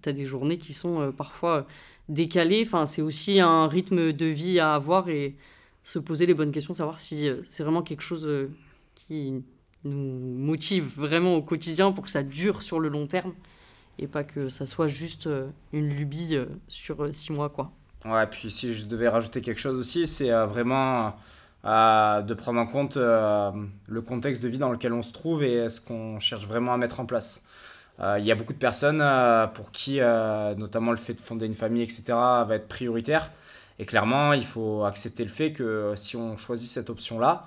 tu 0.00 0.08
as 0.08 0.12
des 0.12 0.26
journées 0.26 0.58
qui 0.58 0.74
sont 0.74 1.10
parfois 1.10 1.66
décalées. 2.08 2.62
Enfin, 2.64 2.86
c'est 2.86 3.02
aussi 3.02 3.40
un 3.40 3.66
rythme 3.66 4.12
de 4.12 4.26
vie 4.26 4.60
à 4.60 4.74
avoir 4.74 5.08
et 5.08 5.34
se 5.82 5.98
poser 5.98 6.24
les 6.24 6.34
bonnes 6.34 6.52
questions, 6.52 6.72
savoir 6.72 7.00
si 7.00 7.28
c'est 7.48 7.64
vraiment 7.64 7.82
quelque 7.82 8.02
chose 8.02 8.30
qui 8.94 9.42
nous 9.82 10.36
motive 10.38 10.92
vraiment 10.96 11.34
au 11.34 11.42
quotidien 11.42 11.90
pour 11.90 12.04
que 12.04 12.10
ça 12.10 12.22
dure 12.22 12.62
sur 12.62 12.78
le 12.78 12.88
long 12.88 13.08
terme 13.08 13.32
et 13.98 14.06
pas 14.06 14.24
que 14.24 14.48
ça 14.48 14.66
soit 14.66 14.88
juste 14.88 15.26
euh, 15.26 15.48
une 15.72 15.88
lubie 15.88 16.36
euh, 16.36 16.46
sur 16.68 17.02
euh, 17.02 17.12
six 17.12 17.32
mois, 17.32 17.48
quoi. 17.48 17.70
Ouais, 18.04 18.26
puis 18.26 18.50
si 18.50 18.74
je 18.74 18.86
devais 18.86 19.08
rajouter 19.08 19.40
quelque 19.40 19.60
chose 19.60 19.78
aussi, 19.78 20.06
c'est 20.06 20.30
vraiment 20.30 21.16
de 21.64 22.34
prendre 22.34 22.60
en 22.60 22.66
compte 22.66 22.96
le 22.96 24.00
contexte 24.00 24.40
de 24.40 24.48
vie 24.48 24.58
dans 24.58 24.70
lequel 24.70 24.92
on 24.92 25.02
se 25.02 25.10
trouve 25.10 25.42
et 25.42 25.68
ce 25.68 25.80
qu'on 25.80 26.20
cherche 26.20 26.46
vraiment 26.46 26.72
à 26.72 26.76
mettre 26.76 27.00
en 27.00 27.06
place. 27.06 27.44
Il 28.00 28.24
y 28.24 28.30
a 28.30 28.36
beaucoup 28.36 28.52
de 28.52 28.58
personnes 28.58 29.04
pour 29.54 29.72
qui, 29.72 29.98
notamment 29.98 30.92
le 30.92 30.96
fait 30.96 31.14
de 31.14 31.20
fonder 31.20 31.46
une 31.46 31.54
famille, 31.54 31.82
etc., 31.82 32.04
va 32.10 32.50
être 32.52 32.68
prioritaire. 32.68 33.32
Et 33.80 33.84
clairement, 33.84 34.32
il 34.32 34.44
faut 34.44 34.84
accepter 34.84 35.24
le 35.24 35.30
fait 35.30 35.52
que 35.52 35.94
si 35.96 36.16
on 36.16 36.36
choisit 36.36 36.68
cette 36.68 36.90
option-là, 36.90 37.46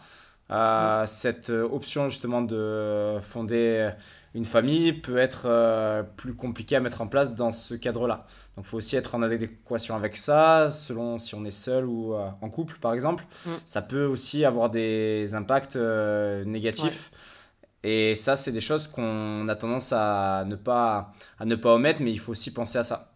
euh, 0.51 1.05
cette 1.05 1.49
option 1.49 2.09
justement 2.09 2.41
de 2.41 3.19
fonder 3.21 3.91
une 4.33 4.45
famille 4.45 4.93
peut 4.93 5.17
être 5.17 5.43
euh, 5.45 6.03
plus 6.03 6.33
compliquée 6.33 6.77
à 6.77 6.79
mettre 6.79 7.01
en 7.01 7.07
place 7.07 7.35
dans 7.35 7.51
ce 7.51 7.73
cadre-là. 7.73 8.25
Donc 8.55 8.65
il 8.65 8.69
faut 8.69 8.77
aussi 8.77 8.95
être 8.95 9.15
en 9.15 9.21
adéquation 9.21 9.95
avec 9.95 10.15
ça, 10.15 10.69
selon 10.71 11.19
si 11.19 11.35
on 11.35 11.43
est 11.43 11.51
seul 11.51 11.85
ou 11.85 12.13
euh, 12.13 12.29
en 12.41 12.49
couple 12.49 12.77
par 12.79 12.93
exemple. 12.93 13.25
Mm. 13.45 13.49
Ça 13.65 13.81
peut 13.81 14.05
aussi 14.05 14.45
avoir 14.45 14.69
des 14.69 15.35
impacts 15.35 15.75
euh, 15.75 16.45
négatifs. 16.45 17.11
Et 17.83 18.13
ça, 18.13 18.35
c'est 18.35 18.51
des 18.51 18.61
choses 18.61 18.87
qu'on 18.87 19.47
a 19.47 19.55
tendance 19.55 19.91
à 19.91 20.43
ne, 20.45 20.55
pas, 20.55 21.13
à 21.39 21.45
ne 21.45 21.55
pas 21.55 21.73
omettre, 21.73 22.01
mais 22.03 22.11
il 22.11 22.19
faut 22.19 22.31
aussi 22.31 22.53
penser 22.53 22.77
à 22.77 22.83
ça. 22.83 23.10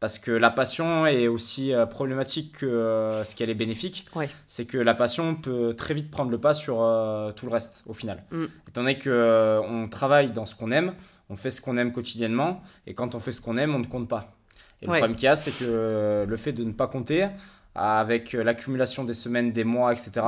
Parce 0.00 0.20
que 0.20 0.30
la 0.30 0.50
passion 0.50 1.06
est 1.06 1.26
aussi 1.26 1.72
euh, 1.72 1.84
problématique 1.84 2.58
que 2.58 2.66
euh, 2.66 3.24
ce 3.24 3.34
qu'elle 3.34 3.50
est 3.50 3.54
bénéfique. 3.54 4.06
Ouais. 4.14 4.30
C'est 4.46 4.64
que 4.64 4.78
la 4.78 4.94
passion 4.94 5.34
peut 5.34 5.74
très 5.76 5.92
vite 5.92 6.10
prendre 6.10 6.30
le 6.30 6.38
pas 6.38 6.54
sur 6.54 6.82
euh, 6.82 7.32
tout 7.32 7.46
le 7.46 7.52
reste 7.52 7.82
au 7.86 7.94
final. 7.94 8.22
Mm. 8.30 8.44
Étant 8.68 8.82
donné 8.82 8.98
qu'on 8.98 9.88
travaille 9.90 10.30
dans 10.30 10.46
ce 10.46 10.54
qu'on 10.54 10.70
aime, 10.70 10.94
on 11.30 11.36
fait 11.36 11.50
ce 11.50 11.60
qu'on 11.60 11.76
aime 11.76 11.90
quotidiennement, 11.90 12.62
et 12.86 12.94
quand 12.94 13.16
on 13.16 13.20
fait 13.20 13.32
ce 13.32 13.40
qu'on 13.40 13.56
aime, 13.56 13.74
on 13.74 13.80
ne 13.80 13.86
compte 13.86 14.08
pas. 14.08 14.36
Et 14.80 14.86
le 14.86 14.92
problème 14.92 15.16
qu'il 15.16 15.24
y 15.24 15.28
a, 15.28 15.34
c'est 15.34 15.50
que 15.50 16.24
le 16.28 16.36
fait 16.36 16.52
de 16.52 16.62
ne 16.62 16.70
pas 16.70 16.86
compter, 16.86 17.26
avec 17.74 18.32
l'accumulation 18.32 19.02
des 19.02 19.14
semaines, 19.14 19.50
des 19.50 19.64
mois, 19.64 19.92
etc., 19.92 20.24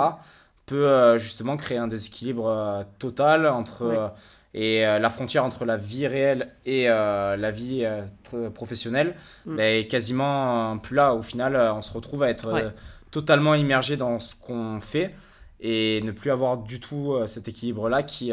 peut 0.66 0.88
euh, 0.88 1.18
justement 1.18 1.56
créer 1.56 1.78
un 1.78 1.86
déséquilibre 1.88 2.84
total 2.98 3.46
entre 3.46 3.84
Ouais. 3.84 3.96
Et 4.54 4.84
euh, 4.84 4.98
la 4.98 5.10
frontière 5.10 5.44
entre 5.44 5.64
la 5.64 5.76
vie 5.76 6.06
réelle 6.06 6.48
et 6.66 6.88
euh, 6.88 7.36
la 7.36 7.50
vie 7.50 7.84
euh, 7.84 8.50
professionnelle 8.50 9.14
Mm. 9.46 9.56
bah, 9.56 9.64
est 9.64 9.86
quasiment 9.86 10.76
plus 10.78 10.96
là. 10.96 11.14
Au 11.14 11.22
final, 11.22 11.56
on 11.56 11.80
se 11.82 11.92
retrouve 11.92 12.22
à 12.24 12.30
être 12.30 12.52
Ouais. 12.52 12.68
totalement 13.10 13.54
immergé 13.54 13.96
dans 13.96 14.18
ce 14.18 14.34
qu'on 14.34 14.80
fait 14.80 15.14
et 15.60 16.00
ne 16.02 16.10
plus 16.10 16.30
avoir 16.30 16.56
du 16.58 16.80
tout 16.80 17.14
cet 17.26 17.46
équilibre-là 17.48 18.02
qui 18.02 18.32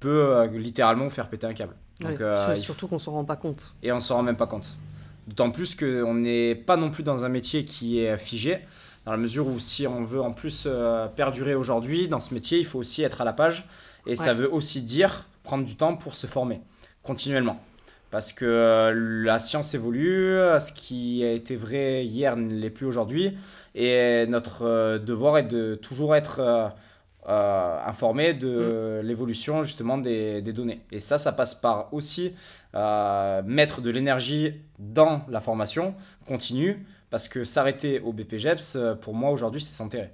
peut 0.00 0.44
littéralement 0.52 1.08
faire 1.08 1.28
péter 1.28 1.46
un 1.46 1.54
câble. 1.54 1.74
Donc, 2.00 2.18
Ouais, 2.20 2.56
surtout 2.56 2.88
qu'on 2.88 2.98
s'en 2.98 3.12
rend 3.12 3.24
pas 3.24 3.36
compte. 3.36 3.74
et 3.82 3.92
on 3.92 4.00
s'en 4.00 4.16
rend 4.16 4.22
même 4.22 4.36
pas 4.36 4.46
compte. 4.46 4.74
D'autant 5.26 5.50
plus 5.50 5.74
qu'on 5.74 6.14
n'est 6.14 6.54
pas 6.54 6.76
non 6.76 6.90
plus 6.90 7.02
dans 7.02 7.24
un 7.24 7.28
métier 7.30 7.64
qui 7.64 8.00
est 8.00 8.16
figé, 8.18 8.58
dans 9.06 9.12
la 9.12 9.16
mesure 9.18 9.46
où 9.46 9.58
si 9.58 9.86
on 9.86 10.04
veut 10.04 10.20
en 10.20 10.32
plus 10.32 10.68
perdurer 11.16 11.54
aujourd'hui 11.54 12.08
dans 12.08 12.20
ce 12.20 12.34
métier, 12.34 12.58
il 12.58 12.66
faut 12.66 12.78
aussi 12.78 13.02
être 13.02 13.20
à 13.20 13.24
la 13.24 13.32
page, 13.32 13.64
et 14.06 14.14
ça 14.14 14.34
veut 14.34 14.52
aussi 14.52 14.82
dire 14.82 15.26
prendre 15.42 15.64
du 15.64 15.76
temps 15.76 15.96
pour 15.96 16.14
se 16.14 16.26
former, 16.26 16.60
continuellement. 17.02 17.60
Parce 18.10 18.32
que 18.32 18.44
euh, 18.44 18.92
la 19.24 19.38
science 19.40 19.74
évolue, 19.74 20.36
ce 20.60 20.72
qui 20.72 21.24
a 21.24 21.32
été 21.32 21.56
vrai 21.56 22.04
hier 22.04 22.36
ne 22.36 22.54
l'est 22.54 22.70
plus 22.70 22.86
aujourd'hui, 22.86 23.36
et 23.74 24.24
notre 24.28 24.62
euh, 24.64 24.98
devoir 24.98 25.38
est 25.38 25.42
de 25.48 25.74
toujours 25.74 26.14
être 26.14 26.38
euh, 26.38 26.68
euh, 27.28 27.78
informé 27.86 28.34
de 28.34 29.00
l'évolution 29.02 29.62
justement 29.62 29.98
des, 29.98 30.42
des 30.42 30.52
données. 30.52 30.82
Et 30.92 31.00
ça, 31.00 31.18
ça 31.18 31.32
passe 31.32 31.54
par 31.54 31.92
aussi 31.92 32.36
euh, 32.74 33.42
mettre 33.44 33.80
de 33.80 33.90
l'énergie 33.90 34.60
dans 34.78 35.22
la 35.28 35.40
formation 35.40 35.94
continue, 36.26 36.86
parce 37.10 37.28
que 37.28 37.44
s'arrêter 37.44 38.00
au 38.00 38.12
BPGEPS, 38.12 38.76
euh, 38.76 38.94
pour 38.94 39.14
moi 39.14 39.30
aujourd'hui, 39.30 39.60
c'est 39.60 39.74
s'enterrer. 39.74 40.10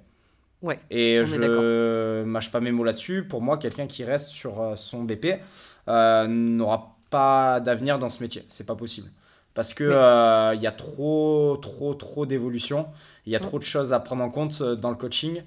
Ouais, 0.61 0.79
Et 0.89 1.21
je 1.25 2.23
mâche 2.23 2.51
pas 2.51 2.59
mes 2.59 2.71
mots 2.71 2.83
là-dessus. 2.83 3.23
Pour 3.27 3.41
moi, 3.41 3.57
quelqu'un 3.57 3.87
qui 3.87 4.03
reste 4.03 4.29
sur 4.29 4.61
euh, 4.61 4.75
son 4.75 5.03
BP 5.03 5.39
euh, 5.87 6.27
n'aura 6.27 6.97
pas 7.09 7.59
d'avenir 7.59 7.99
dans 7.99 8.09
ce 8.09 8.21
métier. 8.21 8.43
C'est 8.47 8.65
pas 8.67 8.75
possible. 8.75 9.09
Parce 9.53 9.73
que 9.73 9.83
Oui. 9.83 9.93
euh, 9.93 10.53
il 10.55 10.61
y 10.61 10.67
a 10.67 10.71
trop, 10.71 11.57
trop, 11.61 11.93
trop 11.93 12.25
d'évolution. 12.25 12.87
Il 13.25 13.33
y 13.33 13.35
a 13.35 13.39
Mm. 13.39 13.41
trop 13.41 13.59
de 13.59 13.63
choses 13.63 13.91
à 13.93 13.99
prendre 13.99 14.23
en 14.23 14.29
compte 14.29 14.61
dans 14.63 14.89
le 14.91 14.95
coaching 14.95 15.43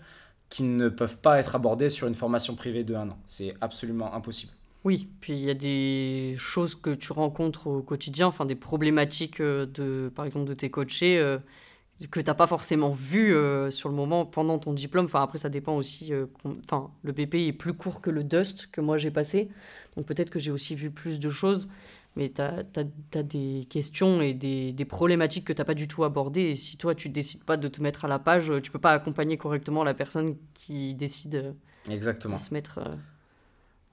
qui 0.50 0.62
ne 0.64 0.88
peuvent 0.88 1.16
pas 1.18 1.38
être 1.38 1.54
abordées 1.56 1.88
sur 1.90 2.06
une 2.06 2.14
formation 2.14 2.54
privée 2.54 2.84
de 2.84 2.94
un 2.94 3.08
an. 3.10 3.18
C'est 3.26 3.54
absolument 3.60 4.14
impossible. 4.14 4.52
Oui, 4.84 5.08
puis 5.20 5.32
il 5.32 5.40
y 5.44 5.48
a 5.50 5.54
des 5.54 6.34
choses 6.38 6.74
que 6.74 6.90
tu 6.90 7.12
rencontres 7.12 7.66
au 7.68 7.80
quotidien, 7.80 8.26
enfin 8.26 8.44
des 8.44 8.54
problématiques 8.54 9.40
de, 9.40 10.12
par 10.14 10.26
exemple, 10.26 10.44
de 10.44 10.52
tes 10.54 10.70
coachés 10.70 11.18
euh, 11.18 11.38
que 12.10 12.20
tu 12.20 12.26
n'as 12.26 12.34
pas 12.34 12.46
forcément 12.46 12.90
vues 12.90 13.34
euh, 13.34 13.70
sur 13.70 13.88
le 13.88 13.94
moment 13.94 14.26
pendant 14.26 14.58
ton 14.58 14.72
diplôme. 14.72 15.06
Enfin, 15.06 15.22
après, 15.22 15.38
ça 15.38 15.48
dépend 15.48 15.76
aussi. 15.76 16.12
euh, 16.12 16.26
Enfin, 16.64 16.90
le 17.02 17.12
BP 17.12 17.34
est 17.34 17.52
plus 17.52 17.72
court 17.72 18.00
que 18.00 18.10
le 18.10 18.24
Dust 18.24 18.68
que 18.72 18.80
moi 18.80 18.98
j'ai 18.98 19.10
passé. 19.10 19.48
Donc 19.96 20.06
peut-être 20.06 20.30
que 20.30 20.38
j'ai 20.38 20.50
aussi 20.50 20.74
vu 20.74 20.90
plus 20.90 21.18
de 21.18 21.30
choses. 21.30 21.68
Mais 22.16 22.30
tu 22.30 22.40
as, 22.42 23.22
des 23.24 23.66
questions 23.68 24.20
et 24.22 24.34
des, 24.34 24.72
des 24.72 24.84
problématiques 24.84 25.44
que 25.44 25.52
tu 25.52 25.60
n'as 25.60 25.64
pas 25.64 25.74
du 25.74 25.88
tout 25.88 26.04
abordées. 26.04 26.42
Et 26.42 26.56
si 26.56 26.76
toi, 26.76 26.94
tu 26.94 27.08
décides 27.08 27.42
pas 27.42 27.56
de 27.56 27.66
te 27.66 27.82
mettre 27.82 28.04
à 28.04 28.08
la 28.08 28.20
page, 28.20 28.52
tu 28.62 28.70
peux 28.70 28.78
pas 28.78 28.92
accompagner 28.92 29.36
correctement 29.36 29.82
la 29.82 29.94
personne 29.94 30.36
qui 30.54 30.94
décide 30.94 31.34
euh, 31.34 31.52
Exactement. 31.90 32.36
de 32.36 32.40
se 32.40 32.54
mettre 32.54 32.78
euh, 32.78 32.94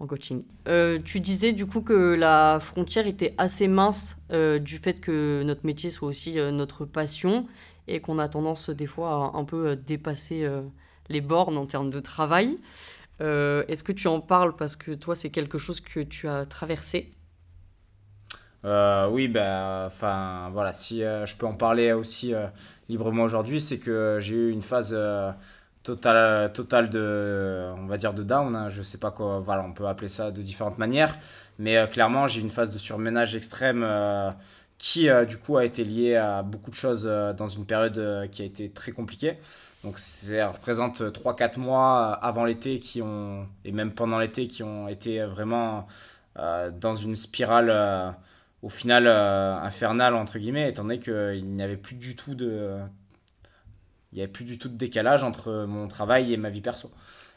en 0.02 0.08
coaching. 0.08 0.44
Euh, 0.68 1.00
tu 1.04 1.20
disais 1.20 1.54
du 1.54 1.66
coup 1.66 1.82
que 1.82 2.16
la 2.16 2.60
frontière 2.60 3.08
était 3.08 3.34
assez 3.38 3.68
mince 3.68 4.18
euh, 4.32 4.58
du 4.60 4.78
fait 4.78 5.00
que 5.00 5.44
notre 5.44 5.66
métier 5.66 5.92
soit 5.92 6.08
aussi 6.08 6.40
euh, 6.40 6.52
notre 6.52 6.86
passion 6.86 7.48
et 7.88 8.02
qu'on 8.02 8.18
a 8.18 8.28
tendance 8.28 8.70
des 8.70 8.88
fois 8.88 9.32
à 9.34 9.38
un 9.38 9.44
peu 9.44 9.76
dépasser 9.76 10.48
les 11.10 11.20
bornes 11.20 11.58
en 11.58 11.66
termes 11.66 11.90
de 11.90 12.00
travail. 12.00 12.58
Est-ce 13.20 13.84
que 13.84 13.92
tu 13.92 14.08
en 14.08 14.22
parles 14.22 14.56
parce 14.56 14.76
que 14.76 14.92
toi, 14.92 15.16
c'est 15.16 15.30
quelque 15.30 15.58
chose 15.58 15.82
que 15.82 16.00
tu 16.00 16.28
as 16.28 16.46
traversé? 16.46 17.12
Oui, 18.64 19.28
ben, 19.28 19.86
enfin, 19.88 20.50
voilà, 20.54 20.74
si 20.74 21.00
je 21.00 21.36
peux 21.36 21.48
en 21.48 21.56
parler 21.56 21.92
aussi 21.92 22.34
librement 22.88 23.24
aujourd'hui, 23.24 23.60
c'est 23.60 23.80
que 23.80 24.20
j'ai 24.22 24.36
eu 24.36 24.52
une 24.52 24.62
phase 24.62 24.96
totale, 25.84 26.52
totale 26.54 26.90
de, 26.90 27.72
on 27.78 27.88
va 27.88 27.98
dire, 27.98 28.14
de 28.14 28.24
down. 28.24 28.56
Hein, 28.56 28.70
je 28.70 28.82
sais 28.82 28.98
pas 28.98 29.12
quoi, 29.12 29.40
voilà, 29.40 29.64
on 29.64 29.74
peut 29.74 29.88
appeler 29.88 30.08
ça 30.08 30.32
de 30.32 30.42
différentes 30.42 30.78
manières, 30.78 31.18
mais 31.60 31.88
clairement, 31.92 32.28
j'ai 32.28 32.42
une 32.42 32.50
phase 32.50 32.72
de 32.72 32.78
surménage 32.78 33.36
extrême 33.36 33.84
qui 34.82 35.10
euh, 35.10 35.26
du 35.26 35.38
coup 35.38 35.58
a 35.58 35.64
été 35.64 35.84
lié 35.84 36.16
à 36.16 36.42
beaucoup 36.42 36.72
de 36.72 36.76
choses 36.76 37.06
euh, 37.08 37.34
dans 37.34 37.46
une 37.46 37.68
période 37.68 38.00
euh, 38.00 38.26
qui 38.28 38.42
a 38.42 38.46
été 38.46 38.72
très 38.72 38.92
compliquée. 38.92 39.38
Donc 39.84 40.00
ça 40.00 40.48
représente 40.50 41.02
3-4 41.02 41.60
mois 41.60 42.14
avant 42.14 42.46
l'été 42.46 42.80
qui 42.80 43.00
ont, 43.00 43.48
et 43.64 43.72
même 43.72 43.92
pendant 43.92 44.18
l'été 44.18 44.48
qui 44.48 44.64
ont 44.64 44.88
été 44.88 45.24
vraiment 45.24 45.88
dans 46.36 46.96
une 46.96 47.16
spirale 47.16 48.16
au 48.62 48.70
final 48.70 49.08
infernale 49.08 50.14
entre 50.16 50.38
guillemets, 50.38 50.70
étant 50.70 50.84
donné 50.84 51.00
qu'il 51.00 51.46
n'y 51.46 51.64
avait 51.64 51.78
plus 51.78 51.96
du 51.96 52.16
tout 52.16 52.36
de... 52.36 52.78
Il 54.12 54.18
n'y 54.18 54.22
avait 54.22 54.32
plus 54.32 54.46
du 54.46 54.58
tout 54.58 54.70
de 54.70 54.78
décalage 54.78 55.24
entre 55.24 55.66
mon 55.66 55.88
travail 55.88 56.34
et 56.34 56.38
ma 56.38 56.50
vie 56.50 56.62
perso. 56.62 56.92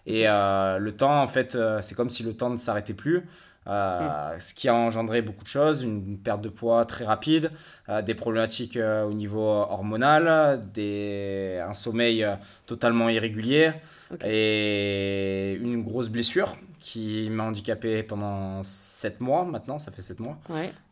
Et 0.06 0.24
le 0.24 0.90
temps, 0.90 1.22
en 1.22 1.26
fait, 1.26 1.56
c'est 1.80 1.94
comme 1.94 2.10
si 2.10 2.22
le 2.22 2.34
temps 2.36 2.50
ne 2.50 2.56
s'arrêtait 2.56 2.94
plus. 2.94 3.24
Euh, 3.66 4.38
ce 4.40 4.52
qui 4.52 4.68
a 4.68 4.74
engendré 4.74 5.22
beaucoup 5.22 5.42
de 5.42 5.48
choses, 5.48 5.82
une 5.82 6.18
perte 6.18 6.42
de 6.42 6.50
poids 6.50 6.84
très 6.84 7.04
rapide, 7.04 7.50
euh, 7.88 8.02
des 8.02 8.14
problématiques 8.14 8.76
euh, 8.76 9.04
au 9.04 9.14
niveau 9.14 9.40
hormonal, 9.40 10.62
des, 10.74 11.62
un 11.66 11.72
sommeil 11.72 12.26
totalement 12.66 13.08
irrégulier 13.08 13.72
et 14.24 15.58
une 15.60 15.82
grosse 15.82 16.08
blessure 16.08 16.56
qui 16.84 17.30
m'a 17.30 17.44
handicapé 17.44 18.02
pendant 18.02 18.62
7 18.62 19.22
mois 19.22 19.46
maintenant, 19.46 19.78
ça 19.78 19.90
fait 19.90 20.02
7 20.02 20.20
mois. 20.20 20.36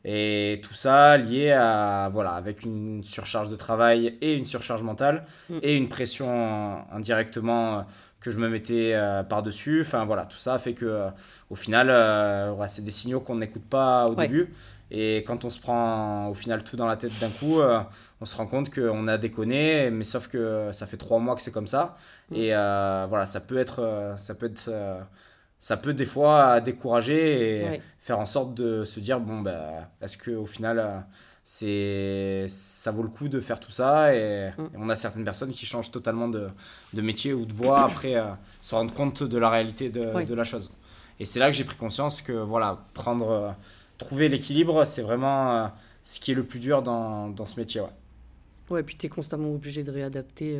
Et 0.06 0.58
tout 0.62 0.72
ça 0.72 1.18
lié 1.18 1.52
à, 1.52 2.08
voilà, 2.10 2.30
avec 2.30 2.62
une 2.62 3.04
surcharge 3.04 3.50
de 3.50 3.56
travail 3.56 4.16
et 4.22 4.34
une 4.34 4.46
surcharge 4.46 4.82
mentale 4.82 5.26
mm. 5.50 5.58
et 5.62 5.76
une 5.76 5.90
pression 5.90 6.78
indirectement 6.90 7.84
que 8.20 8.30
je 8.30 8.38
me 8.38 8.48
mettais 8.48 8.92
euh, 8.94 9.22
par-dessus. 9.22 9.82
Enfin 9.82 10.06
voilà, 10.06 10.24
tout 10.24 10.38
ça 10.38 10.58
fait 10.58 10.72
que 10.72 10.86
euh, 10.86 11.10
au 11.50 11.56
final, 11.56 11.90
euh, 11.90 12.66
c'est 12.68 12.84
des 12.86 12.90
signaux 12.90 13.20
qu'on 13.20 13.36
n'écoute 13.36 13.68
pas 13.68 14.08
au 14.08 14.14
début. 14.14 14.50
Et 14.90 15.18
quand 15.26 15.44
on 15.44 15.50
se 15.50 15.60
prend 15.60 16.28
au 16.28 16.34
final 16.34 16.64
tout 16.64 16.76
dans 16.76 16.86
la 16.86 16.96
tête 16.96 17.12
d'un 17.20 17.30
coup, 17.30 17.60
on 17.60 18.24
se 18.24 18.34
rend 18.34 18.46
compte 18.46 18.74
qu'on 18.74 19.08
a 19.08 19.18
déconné, 19.18 19.90
mais 19.90 20.04
sauf 20.04 20.28
que 20.28 20.68
ça 20.70 20.86
fait 20.86 20.98
trois 20.98 21.18
mois 21.18 21.34
que 21.34 21.42
c'est 21.42 21.52
comme 21.52 21.66
ça. 21.66 21.96
Mm. 22.30 22.36
Et 22.36 22.48
voilà, 22.48 23.26
ça 23.26 23.40
peut 23.40 23.58
être, 23.58 24.14
ça 24.16 24.34
peut 24.34 24.46
être, 24.46 24.70
ça 25.62 25.76
peut 25.76 25.94
des 25.94 26.06
fois 26.06 26.60
décourager 26.60 27.76
et 27.76 27.80
faire 28.00 28.18
en 28.18 28.26
sorte 28.26 28.52
de 28.52 28.82
se 28.82 28.98
dire 28.98 29.20
bon 29.20 29.42
ben, 29.42 29.86
est-ce 30.00 30.16
que 30.16 30.32
au 30.32 30.44
final 30.44 31.06
c'est 31.44 32.46
ça 32.48 32.90
vaut 32.90 33.04
le 33.04 33.08
coup 33.08 33.28
de 33.28 33.38
faire 33.38 33.60
tout 33.60 33.70
ça 33.70 34.12
et, 34.12 34.50
mm. 34.58 34.70
on 34.76 34.88
a 34.88 34.96
certaines 34.96 35.22
personnes 35.22 35.52
qui 35.52 35.64
changent 35.64 35.92
totalement 35.92 36.26
de, 36.26 36.48
de 36.94 37.00
métier 37.00 37.32
ou 37.32 37.46
de 37.46 37.52
voie 37.52 37.84
après 37.84 38.16
euh, 38.16 38.24
se 38.60 38.74
rendre 38.74 38.92
compte 38.92 39.22
de 39.22 39.38
la 39.38 39.50
réalité 39.50 39.88
de, 39.88 40.24
de 40.24 40.34
la 40.34 40.42
chose. 40.42 40.72
Et 41.20 41.24
c'est 41.24 41.38
là 41.38 41.46
que 41.46 41.52
j'ai 41.52 41.62
pris 41.62 41.76
conscience 41.76 42.22
que 42.22 42.32
voilà 42.32 42.84
prendre 42.92 43.30
euh, 43.30 43.50
trouver 43.98 44.28
l'équilibre 44.28 44.84
c'est 44.84 45.02
vraiment 45.02 45.52
euh, 45.52 45.68
ce 46.02 46.18
qui 46.18 46.32
est 46.32 46.34
le 46.34 46.44
plus 46.44 46.58
dur 46.58 46.82
dans, 46.82 47.28
dans 47.28 47.44
ce 47.44 47.60
métier 47.60 47.82
ouais. 47.82 47.94
Ouais 48.68 48.82
puis 48.82 48.96
tu 48.96 49.06
es 49.06 49.08
constamment 49.08 49.54
obligé 49.54 49.84
de 49.84 49.92
réadapter 49.92 50.58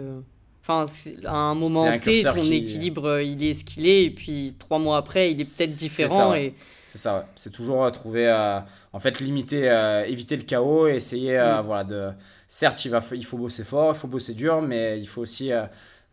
Enfin, 0.63 0.87
à 1.25 1.37
un 1.37 1.55
moment 1.57 1.99
T, 1.99 2.23
ton 2.23 2.45
équilibre, 2.45 3.21
il 3.21 3.43
est 3.43 3.55
ce 3.55 3.65
qu'il 3.65 3.87
est, 3.87 4.05
et 4.05 4.11
puis 4.11 4.55
trois 4.59 4.79
mois 4.79 4.97
après, 4.97 5.33
il 5.33 5.41
est 5.41 5.57
peut-être 5.59 5.77
différent. 5.77 6.35
Et 6.35 6.55
c'est 6.85 6.99
ça, 6.99 7.19
ouais. 7.19 7.25
C'est 7.35 7.51
toujours 7.51 7.85
euh, 7.85 7.91
trouver, 7.91 8.29
euh, 8.29 8.61
en 8.93 9.01
fait, 9.01 9.19
limiter, 9.21 9.69
euh, 9.69 10.05
éviter 10.05 10.37
le 10.37 10.45
chaos 10.45 10.87
et 10.87 10.97
essayer, 10.97 11.37
mm. 11.37 11.63
voilà, 11.65 11.85
de. 11.85 12.11
Certes, 12.47 12.85
il, 12.85 12.91
va, 12.91 13.03
il 13.13 13.25
faut 13.25 13.39
bosser 13.39 13.65
fort, 13.65 13.93
il 13.95 13.99
faut 13.99 14.09
bosser 14.09 14.35
dur, 14.35 14.63
mais 14.63 15.01
il 15.01 15.07
faut 15.07 15.23
aussi, 15.23 15.51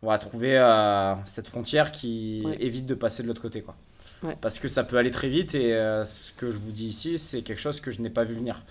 voilà, 0.02 0.18
trouver 0.18 0.58
cette 1.26 1.46
frontière 1.46 1.92
qui 1.92 2.42
évite 2.58 2.86
de 2.86 2.94
passer 2.94 3.22
de 3.22 3.28
l'autre 3.28 3.42
côté, 3.42 3.60
quoi. 3.62 3.76
Parce 4.40 4.58
que 4.58 4.68
ça 4.68 4.84
peut 4.84 4.96
aller 4.96 5.10
très 5.10 5.28
vite 5.28 5.54
et 5.54 5.70
ce 6.04 6.32
que 6.32 6.50
je 6.50 6.58
vous 6.58 6.72
dis 6.72 6.86
ici, 6.86 7.18
c'est 7.18 7.42
quelque 7.42 7.60
chose 7.60 7.80
que 7.80 7.90
je 7.90 8.00
n'ai 8.00 8.10
pas 8.10 8.24
vu 8.24 8.34
venir. 8.34 8.62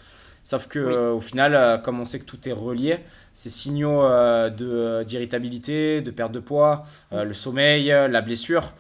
Sauf 0.44 0.68
que 0.68 1.12
au 1.12 1.20
final, 1.20 1.82
comme 1.84 2.00
on 2.00 2.06
sait 2.06 2.20
que 2.20 2.26
tout 2.26 2.48
est 2.48 2.54
relié, 2.54 3.00
ces 3.34 3.50
signaux 3.50 4.02
de 4.02 5.04
d'irritabilité, 5.04 6.02
de 6.02 6.12
perte 6.12 6.32
de 6.32 6.40
poids, 6.40 6.84
le 7.12 7.34
sommeil, 7.34 7.88
la 7.88 8.22
blessure, 8.22 8.74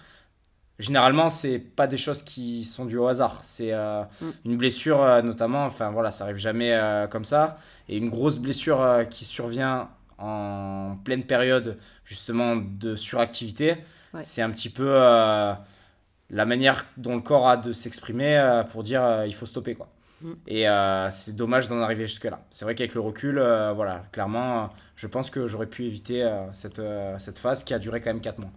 généralement, 0.79 1.29
c'est 1.29 1.59
pas 1.59 1.85
des 1.85 1.97
choses 1.97 2.23
qui 2.23 2.63
sont 2.63 2.85
dues 2.85 2.97
au 2.97 3.07
hasard. 3.07 3.39
C'est 3.43 3.73
euh, 3.73 4.03
mm. 4.21 4.29
une 4.45 4.57
blessure, 4.57 5.03
euh, 5.03 5.21
notamment, 5.21 5.65
enfin 5.65 5.91
voilà, 5.91 6.09
ça 6.09 6.23
arrive 6.23 6.37
jamais 6.37 6.71
euh, 6.73 7.07
comme 7.07 7.25
ça. 7.25 7.57
Et 7.89 7.97
une 7.97 8.09
grosse 8.09 8.39
blessure 8.39 9.05
qui 9.09 9.25
survient 9.25 9.89
en 10.17 10.97
pleine 11.03 11.23
période, 11.23 11.77
justement, 12.05 12.55
de 12.55 12.95
suractivité, 12.95 13.77
c'est 14.21 14.41
un 14.41 14.49
petit 14.49 14.69
peu 14.69 14.85
la 14.87 16.45
manière 16.45 16.85
dont 16.97 17.15
le 17.15 17.21
corps 17.21 17.47
a 17.47 17.57
de 17.57 17.73
s'exprimer 17.73 18.63
pour 18.71 18.83
dire 18.83 19.23
il 19.25 19.33
faut 19.33 19.45
stopper, 19.45 19.75
quoi. 19.75 19.89
Mm. 20.21 20.33
Et 20.47 20.65
c'est 21.11 21.35
dommage 21.35 21.67
d'en 21.69 21.81
arriver 21.81 22.05
jusque-là. 22.05 22.41
C'est 22.49 22.65
vrai 22.65 22.75
qu'avec 22.75 22.93
le 22.93 23.01
recul, 23.01 23.35
voilà, 23.75 24.03
clairement, 24.11 24.69
je 24.95 25.07
pense 25.07 25.29
que 25.29 25.47
j'aurais 25.47 25.67
pu 25.67 25.85
éviter 25.85 26.29
cette, 26.51 26.81
cette 27.19 27.39
phase 27.39 27.63
qui 27.63 27.73
a 27.73 27.79
duré 27.79 28.01
quand 28.01 28.09
même 28.11 28.21
4 28.21 28.39
mois. 28.39 28.51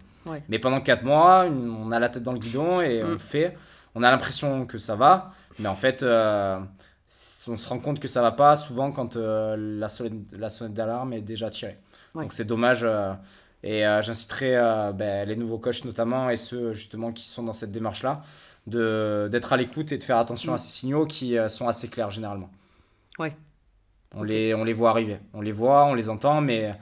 Mais 0.49 0.59
pendant 0.59 0.81
4 0.81 1.03
mois, 1.03 1.45
on 1.45 1.91
a 1.91 1.99
la 1.99 2.09
tête 2.09 2.23
dans 2.23 2.33
le 2.33 2.39
guidon 2.39 2.81
et 2.81 3.03
on 3.03 3.15
mm. 3.15 3.19
fait. 3.19 3.57
On 3.95 4.03
a 4.03 4.09
l'impression 4.09 4.65
que 4.65 4.77
ça 4.77 4.95
va, 4.95 5.31
mais 5.59 5.69
en 5.69 5.75
fait, 5.75 6.03
euh, 6.03 6.59
on 7.47 7.57
se 7.57 7.69
rend 7.69 7.79
compte 7.79 7.99
que 7.99 8.07
ça 8.07 8.21
va 8.21 8.31
pas 8.31 8.55
souvent 8.55 8.91
quand 8.91 9.15
euh, 9.15 9.55
la, 9.57 9.87
sonnette, 9.87 10.31
la 10.31 10.49
sonnette 10.49 10.73
d'alarme 10.73 11.13
est 11.13 11.21
déjà 11.21 11.49
tirée. 11.49 11.77
Donc 12.15 12.33
c'est 12.33 12.45
dommage. 12.45 12.81
Euh, 12.83 13.13
et 13.65 13.83
j'inciterai 14.01 14.57
ben, 14.93 15.25
les 15.25 15.37
nouveaux 15.37 15.57
coachs 15.57 15.85
notamment 15.85 16.29
et 16.29 16.35
ceux 16.35 16.73
justement 16.73 17.13
qui 17.13 17.29
sont 17.29 17.43
dans 17.43 17.53
cette 17.53 17.71
démarche-là 17.71 18.21
d'être 18.65 19.53
à 19.53 19.57
l'écoute 19.57 19.91
et 19.91 19.97
de 19.97 20.03
faire 20.03 20.17
attention 20.17 20.53
mm. 20.53 20.55
à 20.55 20.57
ces 20.57 20.69
signaux 20.69 21.05
qui 21.05 21.35
sont 21.49 21.67
assez 21.67 21.87
clairs 21.87 22.11
généralement. 22.11 22.49
Ouais. 23.19 23.35
On, 24.15 24.23
les, 24.23 24.53
on 24.53 24.63
les 24.63 24.73
voit 24.73 24.91
arriver. 24.91 25.19
On 25.33 25.41
les 25.41 25.51
voit, 25.51 25.85
on 25.85 25.93
les 25.93 26.09
entend, 26.09 26.41
mais 26.41 26.75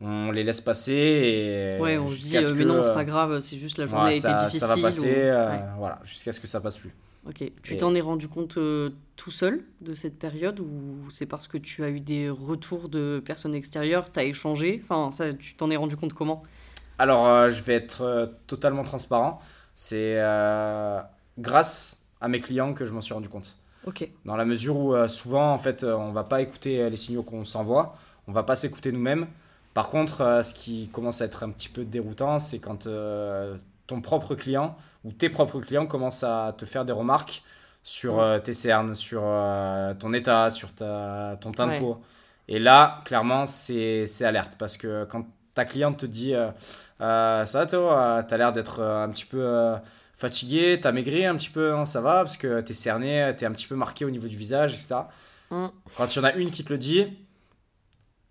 on 0.00 0.30
les 0.30 0.44
laisse 0.44 0.60
passer 0.60 0.92
et 0.92 1.80
ouais 1.80 1.98
on 1.98 2.08
se 2.08 2.18
dit 2.18 2.36
euh, 2.36 2.54
mais 2.54 2.64
non 2.64 2.82
c'est 2.82 2.94
pas 2.94 3.04
grave 3.04 3.40
c'est 3.42 3.58
juste 3.58 3.76
la 3.78 3.86
journée 3.86 4.08
a 4.08 4.14
été 4.14 4.28
difficile 4.28 4.60
ça 4.60 4.66
va 4.66 4.80
passer 4.80 5.14
euh, 5.14 5.58
voilà 5.76 6.00
jusqu'à 6.04 6.32
ce 6.32 6.40
que 6.40 6.46
ça 6.46 6.60
passe 6.60 6.78
plus 6.78 6.94
ok 7.28 7.52
tu 7.62 7.76
t'en 7.76 7.94
es 7.94 8.00
rendu 8.00 8.26
compte 8.26 8.56
euh, 8.56 8.90
tout 9.16 9.30
seul 9.30 9.62
de 9.82 9.94
cette 9.94 10.18
période 10.18 10.58
ou 10.60 11.10
c'est 11.10 11.26
parce 11.26 11.46
que 11.48 11.58
tu 11.58 11.84
as 11.84 11.90
eu 11.90 12.00
des 12.00 12.30
retours 12.30 12.88
de 12.88 13.22
personnes 13.24 13.54
extérieures 13.54 14.10
tu 14.10 14.18
as 14.18 14.24
échangé? 14.24 14.80
Enfin 14.82 15.10
ça 15.10 15.34
tu 15.34 15.54
t'en 15.54 15.70
es 15.70 15.76
rendu 15.76 15.96
compte 15.96 16.14
comment? 16.14 16.42
Alors 16.98 17.50
je 17.50 17.62
vais 17.62 17.74
être 17.74 18.32
totalement 18.46 18.84
transparent 18.84 19.40
c'est 19.74 20.16
grâce 21.38 22.04
à 22.20 22.28
mes 22.28 22.40
clients 22.40 22.74
que 22.74 22.84
je 22.84 22.92
m'en 22.92 23.00
suis 23.00 23.14
rendu 23.14 23.28
compte. 23.28 23.56
Dans 24.24 24.36
la 24.36 24.44
mesure 24.44 24.76
où 24.76 25.08
souvent 25.08 25.52
en 25.52 25.58
fait 25.58 25.84
on 25.84 26.12
va 26.12 26.24
pas 26.24 26.42
écouter 26.42 26.90
les 26.90 26.96
signaux 26.96 27.22
qu'on 27.22 27.44
s'envoie. 27.44 27.96
On 28.28 28.32
va 28.32 28.42
pas 28.42 28.54
s'écouter 28.54 28.92
nous-mêmes. 28.92 29.26
Par 29.74 29.88
contre, 29.88 30.20
euh, 30.22 30.42
ce 30.42 30.54
qui 30.54 30.88
commence 30.92 31.20
à 31.20 31.24
être 31.26 31.42
un 31.42 31.50
petit 31.50 31.68
peu 31.68 31.84
déroutant, 31.84 32.38
c'est 32.38 32.58
quand 32.58 32.86
euh, 32.86 33.56
ton 33.86 34.00
propre 34.00 34.34
client 34.34 34.76
ou 35.04 35.12
tes 35.12 35.30
propres 35.30 35.60
clients 35.60 35.86
commencent 35.86 36.24
à 36.24 36.54
te 36.56 36.64
faire 36.64 36.84
des 36.84 36.92
remarques 36.92 37.42
sur 37.82 38.20
euh, 38.20 38.38
tes 38.38 38.52
cernes, 38.52 38.94
sur 38.94 39.22
ton 39.98 40.12
état, 40.12 40.50
sur 40.50 40.74
ta, 40.74 41.36
ton 41.40 41.52
teint 41.52 41.68
de 41.68 41.78
peau. 41.78 42.00
Et 42.48 42.58
là, 42.58 43.00
clairement, 43.04 43.46
c'est 43.46 44.06
alerte 44.22 44.56
parce 44.58 44.76
que 44.76 45.04
quand 45.04 45.24
ta 45.54 45.64
cliente 45.64 45.98
te 45.98 46.06
dit 46.06 46.34
Ça 46.98 47.44
va, 47.52 47.66
Théo, 47.66 47.88
t'as 48.28 48.36
l'air 48.36 48.52
d'être 48.52 48.82
un 48.82 49.08
petit 49.08 49.24
peu 49.24 49.74
fatigué, 50.20 50.78
t'as 50.80 50.92
maigri 50.92 51.24
un 51.24 51.34
petit 51.34 51.48
peu, 51.48 51.72
hein, 51.72 51.86
ça 51.86 52.00
va, 52.00 52.16
parce 52.16 52.36
que 52.36 52.60
t'es 52.60 52.74
cerné, 52.74 53.32
t'es 53.36 53.46
un 53.46 53.52
petit 53.52 53.66
peu 53.66 53.74
marqué 53.74 54.04
au 54.04 54.10
niveau 54.10 54.28
du 54.28 54.36
visage, 54.36 54.74
etc. 54.74 54.96
Mm. 55.50 55.66
Quand 55.96 56.14
il 56.14 56.18
y 56.18 56.20
en 56.20 56.24
a 56.24 56.34
une 56.34 56.50
qui 56.50 56.62
te 56.62 56.70
le 56.70 56.78
dit, 56.78 57.06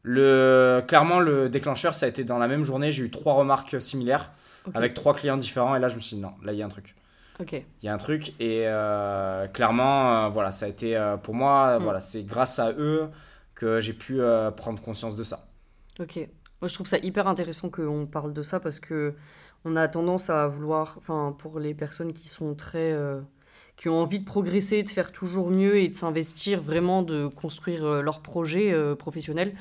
le, 0.03 0.83
clairement, 0.87 1.19
le 1.19 1.49
déclencheur, 1.49 1.95
ça 1.95 2.05
a 2.05 2.09
été 2.09 2.23
dans 2.23 2.37
la 2.37 2.47
même 2.47 2.63
journée. 2.63 2.91
J'ai 2.91 3.03
eu 3.03 3.11
trois 3.11 3.33
remarques 3.33 3.81
similaires 3.81 4.31
avec 4.73 4.93
trois 4.93 5.15
clients 5.15 5.37
différents. 5.37 5.75
Et 5.75 5.79
là, 5.79 5.87
je 5.87 5.95
me 5.95 5.99
suis 5.99 6.15
dit, 6.15 6.21
non, 6.21 6.33
là, 6.43 6.53
il 6.53 6.59
y 6.59 6.61
a 6.61 6.65
un 6.65 6.69
truc. 6.69 6.95
Il 7.51 7.63
y 7.83 7.87
a 7.87 7.93
un 7.93 7.97
truc. 7.97 8.33
Et 8.39 8.63
euh, 8.65 9.47
clairement, 9.47 10.25
euh, 10.25 10.29
voilà, 10.29 10.51
ça 10.51 10.65
a 10.65 10.69
été 10.69 10.95
euh, 10.95 11.17
pour 11.17 11.33
moi, 11.33 11.79
mm. 11.79 11.83
voilà, 11.83 11.99
c'est 11.99 12.23
grâce 12.23 12.59
à 12.59 12.71
eux 12.71 13.09
que 13.55 13.79
j'ai 13.81 13.93
pu 13.93 14.21
prendre 14.55 14.81
conscience 14.81 15.17
de 15.17 15.23
ça. 15.23 15.47
Ok. 15.99 16.17
Moi, 16.61 16.67
je 16.67 16.73
trouve 16.73 16.87
ça 16.87 16.97
hyper 16.97 17.27
intéressant 17.27 17.69
qu'on 17.69 18.05
parle 18.05 18.33
de 18.33 18.43
ça 18.43 18.59
parce 18.59 18.79
que 18.79 19.15
on 19.65 19.75
a 19.75 19.87
tendance 19.87 20.29
à 20.29 20.47
vouloir, 20.47 20.95
enfin, 20.97 21.35
pour 21.37 21.59
les 21.59 21.73
personnes 21.73 22.13
qui 22.13 22.27
sont 22.29 22.55
très 22.55 22.95
qui 23.75 23.87
ont 23.87 24.01
envie 24.01 24.19
de 24.19 24.25
progresser, 24.25 24.83
de 24.83 24.89
faire 24.89 25.11
toujours 25.11 25.49
mieux 25.49 25.77
et 25.77 25.87
de 25.87 25.95
s'investir 25.95 26.61
vraiment, 26.61 27.01
de 27.01 27.27
construire 27.27 28.01
leur 28.01 28.21
projet 28.21 28.75
professionnel, 28.95 29.55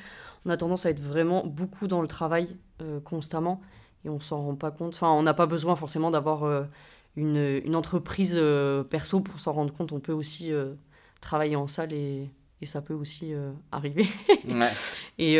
on 0.44 0.50
a 0.50 0.56
tendance 0.56 0.86
à 0.86 0.90
être 0.90 1.02
vraiment 1.02 1.46
beaucoup 1.46 1.86
dans 1.86 2.02
le 2.02 2.08
travail 2.08 2.56
euh, 2.80 3.00
constamment. 3.00 3.60
et 4.04 4.08
on 4.08 4.20
s'en 4.20 4.42
rend 4.42 4.54
pas 4.54 4.70
compte. 4.70 4.94
Enfin, 4.94 5.10
on 5.10 5.22
n'a 5.22 5.34
pas 5.34 5.46
besoin 5.46 5.76
forcément 5.76 6.10
d'avoir 6.10 6.44
euh, 6.44 6.62
une, 7.16 7.60
une, 7.64 7.76
entreprise 7.76 8.34
euh, 8.34 8.84
perso 8.84 9.20
pour 9.20 9.40
s'en 9.40 9.52
rendre 9.52 9.74
compte. 9.74 9.92
On 9.92 10.00
peut 10.00 10.12
aussi 10.12 10.52
euh, 10.52 10.74
travailler 11.20 11.56
en 11.56 11.66
salle 11.66 11.92
et, 11.92 12.30
et, 12.62 12.66
ça 12.66 12.80
peut 12.80 12.94
aussi 12.94 13.34
arriver. 13.72 14.06
ouais. 14.48 14.70
et, 15.18 15.38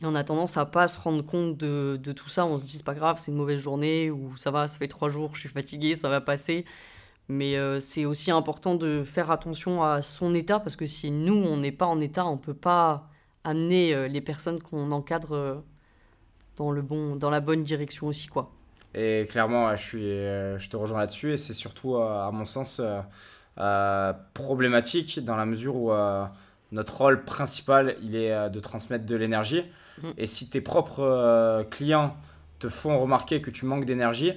et, 0.00 0.06
on 0.06 0.14
a 0.14 0.24
tendance 0.24 0.56
à 0.56 0.66
pas 0.66 0.88
se 0.88 0.98
rendre 0.98 1.22
compte 1.22 1.56
de, 1.56 1.98
de 2.02 2.12
tout 2.12 2.28
ça. 2.28 2.46
On 2.46 2.58
se 2.58 2.64
dit 2.64 2.72
c'est 2.72 2.84
pas 2.84 2.94
grave, 2.94 3.18
c'est 3.20 3.30
une 3.30 3.36
mauvaise 3.36 3.60
journée 3.60 4.10
ou 4.10 4.36
ça 4.36 4.50
va, 4.50 4.68
ça 4.68 4.78
fait 4.78 4.88
trois 4.88 5.10
jours, 5.10 5.30
je 5.34 5.40
suis 5.40 5.48
fatigué, 5.48 5.96
ça 5.96 6.08
va 6.08 6.20
passer. 6.20 6.64
Mais 7.28 7.54
c'est 7.80 8.06
aussi 8.06 8.32
important 8.32 8.74
de 8.74 9.04
faire 9.04 9.30
attention 9.30 9.84
à 9.84 10.02
son 10.02 10.34
état 10.34 10.58
parce 10.58 10.74
que 10.74 10.86
si 10.86 11.12
nous 11.12 11.36
on 11.36 11.58
n'est 11.58 11.70
pas 11.70 11.86
en 11.86 12.00
état, 12.00 12.26
on 12.26 12.36
peut 12.38 12.54
pas 12.54 13.08
amener 13.44 14.08
les 14.08 14.20
personnes 14.20 14.60
qu'on 14.60 14.90
encadre 14.90 15.62
dans, 16.56 16.72
le 16.72 16.82
bon, 16.82 17.16
dans 17.16 17.30
la 17.30 17.40
bonne 17.40 17.62
direction 17.62 18.08
aussi. 18.08 18.26
quoi. 18.26 18.50
Et 18.94 19.26
clairement, 19.30 19.74
je, 19.76 19.82
suis, 19.82 20.04
euh, 20.04 20.58
je 20.58 20.68
te 20.68 20.76
rejoins 20.76 20.98
là-dessus 20.98 21.32
et 21.32 21.36
c'est 21.36 21.54
surtout, 21.54 21.96
euh, 21.96 22.26
à 22.26 22.30
mon 22.32 22.44
sens, 22.44 22.80
euh, 23.58 24.12
problématique 24.34 25.24
dans 25.24 25.36
la 25.36 25.46
mesure 25.46 25.76
où 25.76 25.92
notre 26.72 26.98
rôle 26.98 27.24
principal, 27.24 27.96
il 28.02 28.16
est 28.16 28.50
de 28.50 28.60
transmettre 28.60 29.04
de 29.04 29.16
l'énergie. 29.16 29.64
Mmh. 30.02 30.08
Et 30.18 30.26
si 30.26 30.50
tes 30.50 30.60
propres 30.60 31.64
clients 31.70 32.16
te 32.58 32.68
font 32.68 32.98
remarquer 32.98 33.40
que 33.40 33.50
tu 33.50 33.66
manques 33.66 33.84
d'énergie, 33.84 34.32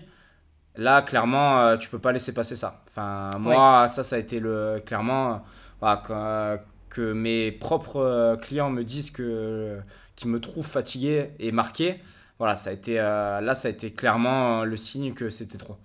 là, 0.76 1.02
clairement, 1.02 1.78
tu 1.78 1.90
peux 1.90 2.00
pas 2.00 2.12
laisser 2.12 2.34
passer 2.34 2.56
ça. 2.56 2.84
Enfin, 2.90 3.30
moi, 3.40 3.88
ça, 3.88 4.04
ça 4.04 4.16
a 4.16 4.20
été 4.20 4.40
le, 4.40 4.82
clairement, 4.86 5.44
que, 5.82 6.58
que, 6.90 7.14
mes 7.14 7.52
propres 7.52 8.38
clients 8.42 8.70
me 8.70 8.84
disent 8.84 9.12
que 9.12 9.80
qui 10.16 10.28
me 10.28 10.40
trouvent 10.40 10.68
fatigué 10.68 11.32
et 11.40 11.52
marqué, 11.52 12.00
voilà, 12.40 12.56
ça 12.56 12.70
a 12.70 12.74
été, 12.74 13.00
euh, 13.00 13.42
là, 13.42 13.56
ça 13.56 13.68
a 13.68 13.72
été 13.72 13.92
clairement 13.92 14.62
euh, 14.62 14.66
le 14.66 14.78
signe 14.78 15.14
que 15.14 15.30
c'était 15.30 15.58
trop. 15.58 15.78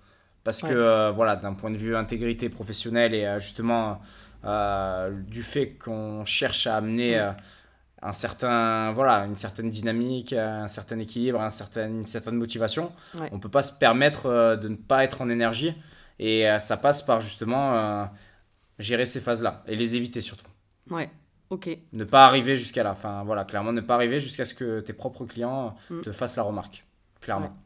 Parce 0.44 0.62
que, 0.62 0.68
euh, 0.72 1.10
voilà, 1.10 1.36
d'un 1.36 1.52
point 1.54 1.70
de 1.70 1.76
vue 1.76 1.94
intégrité 1.94 2.48
professionnelle 2.48 3.14
et 3.14 3.36
justement 3.38 4.00
du 5.28 5.42
fait 5.42 5.74
qu'on 5.74 6.24
cherche 6.24 6.66
à 6.66 6.76
amener 6.76 7.32
un 8.02 8.12
certain, 8.12 8.92
voilà, 8.92 9.24
une 9.24 9.36
certaine 9.36 9.70
dynamique, 9.70 10.32
un 10.32 10.68
certain 10.68 10.98
équilibre, 10.98 11.40
un 11.40 11.50
certain, 11.50 11.88
une 11.88 12.06
certaine 12.06 12.36
motivation, 12.36 12.92
on 13.14 13.36
ne 13.36 13.40
peut 13.40 13.48
pas 13.48 13.62
se 13.62 13.72
permettre 13.72 14.56
de 14.56 14.68
ne 14.68 14.76
pas 14.76 15.04
être 15.04 15.20
en 15.20 15.28
énergie. 15.28 15.74
Et 16.18 16.46
ça 16.58 16.76
passe 16.76 17.02
par 17.02 17.20
justement 17.20 18.08
gérer 18.78 19.04
ces 19.04 19.20
phases-là 19.20 19.62
et 19.66 19.76
les 19.76 19.96
éviter 19.96 20.20
surtout. 20.20 20.46
Ouais, 20.90 21.10
Ok. 21.50 21.78
Ne 21.92 22.04
pas 22.04 22.26
arriver 22.26 22.56
jusqu'à 22.56 22.82
là. 22.82 22.92
Enfin, 22.92 23.24
voilà, 23.24 23.44
clairement, 23.44 23.72
ne 23.72 23.80
pas 23.80 23.94
arriver 23.94 24.20
jusqu'à 24.20 24.44
ce 24.44 24.54
que 24.54 24.80
tes 24.80 24.92
propres 24.92 25.24
clients 25.24 25.74
mm. 25.90 26.02
te 26.02 26.12
fassent 26.12 26.36
la 26.36 26.42
remarque. 26.42 26.84
Clairement. 27.20 27.56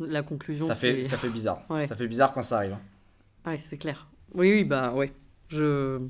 La 0.00 0.22
conclusion, 0.22 0.66
ça 0.66 0.74
fait, 0.74 1.02
ça 1.04 1.16
fait 1.16 1.28
bizarre. 1.28 1.62
Ça 1.84 1.94
fait 1.94 2.08
bizarre 2.08 2.32
quand 2.32 2.42
ça 2.42 2.56
arrive. 2.56 2.72
Hein. 2.72 3.50
Ouais, 3.50 3.58
c'est 3.58 3.78
clair. 3.78 4.08
Oui, 4.34 4.52
oui, 4.52 4.64
bah 4.64 4.92
ouais. 4.92 5.12
Je, 5.48 6.00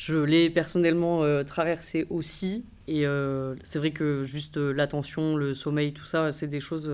je 0.00 0.16
l'ai 0.16 0.48
personnellement 0.48 1.22
euh, 1.22 1.42
traversé 1.42 2.06
aussi. 2.08 2.64
Et 2.88 3.06
euh, 3.06 3.54
c'est 3.64 3.78
vrai 3.78 3.90
que 3.90 4.22
juste 4.24 4.56
euh, 4.56 4.72
l'attention, 4.72 5.36
le 5.36 5.52
sommeil, 5.52 5.92
tout 5.92 6.06
ça, 6.06 6.32
c'est 6.32 6.46
des 6.46 6.58
choses 6.58 6.90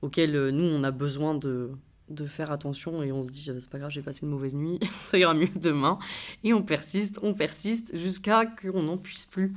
auxquelles 0.00 0.48
nous, 0.48 0.64
on 0.64 0.82
a 0.82 0.90
besoin 0.90 1.34
de, 1.34 1.70
de 2.08 2.26
faire 2.26 2.50
attention. 2.50 3.02
Et 3.02 3.12
on 3.12 3.22
se 3.22 3.30
dit 3.30 3.50
c'est 3.60 3.70
pas 3.70 3.78
grave 3.78 3.90
j'ai 3.90 4.00
passé 4.00 4.20
une 4.22 4.30
mauvaise 4.30 4.54
nuit 4.54 4.80
ça 5.10 5.18
ira 5.18 5.34
mieux 5.34 5.48
demain. 5.56 5.98
Et 6.42 6.54
on 6.54 6.62
persiste 6.62 7.18
on 7.22 7.34
persiste 7.34 7.94
jusqu'à 7.96 8.46
qu'on 8.46 8.82
n'en 8.82 8.96
puisse 8.96 9.26
plus. 9.26 9.52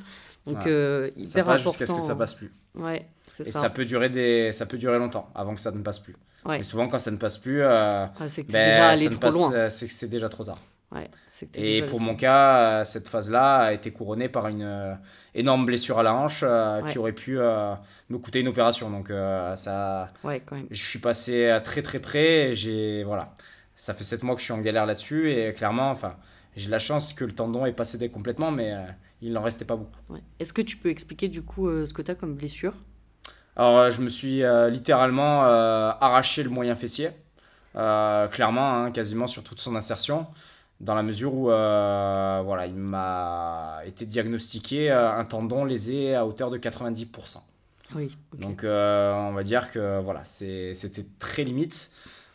Donc 0.46 0.68
euh, 0.68 1.10
hyper 1.16 1.28
ça 1.28 1.44
passe 1.44 1.64
jusqu'à 1.64 1.86
ce 1.86 1.94
que 1.94 2.02
ça 2.02 2.16
passe 2.16 2.34
plus. 2.34 2.52
Ouais 2.76 3.08
et 3.40 3.52
ça. 3.52 3.70
peut 3.70 3.86
durer 3.86 4.10
des 4.10 4.52
ça 4.52 4.66
peut 4.66 4.78
durer 4.78 5.00
longtemps 5.00 5.30
avant 5.34 5.56
que 5.56 5.62
ça 5.62 5.72
ne 5.72 5.82
passe 5.82 6.00
plus. 6.00 6.16
Ouais. 6.46 6.60
mais 6.60 6.64
souvent 6.64 6.88
quand 6.88 7.00
ça 7.00 7.10
ne 7.10 7.18
passe 7.18 7.40
plus 7.40 7.62
euh, 7.62 8.06
ah, 8.06 8.28
c'est 8.28 8.44
que 8.44 8.52
ben, 8.52 8.70
déjà 8.70 8.90
allé 8.90 9.10
trop 9.10 9.30
loin. 9.30 9.70
c'est 9.70 9.88
que 9.88 9.94
c'est 9.94 10.10
déjà 10.10 10.30
trop 10.30 10.44
tard 10.44 10.60
et 11.56 11.82
pour 11.84 12.00
mon 12.00 12.16
cas, 12.16 12.58
euh, 12.58 12.84
cette 12.84 13.08
phase-là 13.08 13.58
a 13.58 13.74
été 13.74 13.92
couronnée 13.92 14.30
par 14.30 14.48
une 14.48 14.64
euh, 14.64 14.94
énorme 15.34 15.66
blessure 15.66 16.00
à 16.00 16.04
la 16.04 16.14
hanche 16.14 16.42
euh, 16.44 16.82
qui 16.84 16.98
aurait 16.98 17.14
pu 17.14 17.38
me 17.38 18.18
coûter 18.18 18.40
une 18.40 18.48
opération. 18.48 18.90
Donc 18.90 19.12
ça, 19.56 20.08
ouais, 20.24 20.42
quand 20.46 20.56
même. 20.56 20.68
je 20.72 20.84
suis 20.84 21.00
passé 21.00 21.50
à 21.50 21.60
très 21.60 21.82
très 21.82 22.00
près. 22.00 22.56
J'ai 22.56 23.04
voilà, 23.04 23.34
ça 23.76 23.94
fait 23.94 24.04
7 24.04 24.24
mois 24.24 24.36
que 24.36 24.42
je 24.42 24.46
suis 24.46 24.54
en 24.54 24.62
galère 24.62 24.86
là-dessus 24.86 25.32
et 25.32 25.54
clairement, 25.54 25.90
enfin, 25.90 26.16
j'ai 26.56 26.70
la 26.70 26.80
chance 26.80 27.14
que 27.14 27.26
le 27.26 27.34
tendon 27.34 27.66
est 27.66 27.74
pas 27.74 27.84
cédé 27.84 28.10
complètement, 28.10 28.52
mais 28.52 28.74
il 29.22 29.34
n'en 29.34 29.42
restait 29.42 29.66
pas 29.66 29.76
beaucoup. 29.76 30.00
Est-ce 30.40 30.54
que 30.54 30.62
tu 30.62 30.78
peux 30.78 30.90
expliquer 30.90 31.28
du 31.28 31.42
coup 31.42 31.70
ce 31.86 31.94
que 31.94 32.02
tu 32.02 32.12
as 32.12 32.16
comme 32.16 32.36
blessure? 32.36 32.74
Alors 33.58 33.90
je 33.90 34.02
me 34.02 34.10
suis 34.10 34.42
littéralement 34.70 35.44
arraché 35.44 36.44
le 36.44 36.50
moyen 36.50 36.76
fessier, 36.76 37.10
clairement, 37.74 38.74
hein, 38.74 38.92
quasiment 38.92 39.28
sur 39.28 39.44
toute 39.44 39.60
son 39.60 39.76
insertion 39.76 40.28
dans 40.80 40.96
la 40.96 41.04
mesure 41.04 41.34
où 41.34 41.52
euh, 41.52 42.42
voilà, 42.44 42.66
il 42.66 42.76
m'a 42.76 43.80
été 43.86 44.06
diagnostiqué 44.06 44.92
euh, 44.92 45.12
un 45.12 45.24
tendon 45.24 45.64
lésé 45.64 46.16
à 46.16 46.26
hauteur 46.26 46.50
de 46.50 46.58
90%. 46.58 47.38
Oui. 47.96 48.18
Donc 48.34 48.64
euh, 48.64 49.14
on 49.14 49.32
va 49.32 49.44
dire 49.44 49.72
que 49.72 50.02
voilà, 50.02 50.22
c'était 50.26 51.06
très 51.20 51.44
limite. 51.44 51.92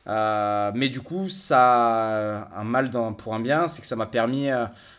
mais 0.06 0.88
du 0.88 1.00
coup, 1.00 1.28
ça 1.28 2.48
un 2.56 2.64
mal 2.64 2.88
dans, 2.88 3.12
pour 3.12 3.34
un 3.34 3.40
bien, 3.40 3.66
c'est 3.66 3.82
que 3.82 3.86
ça 3.86 3.96
m'a 3.96 4.06
permis 4.06 4.48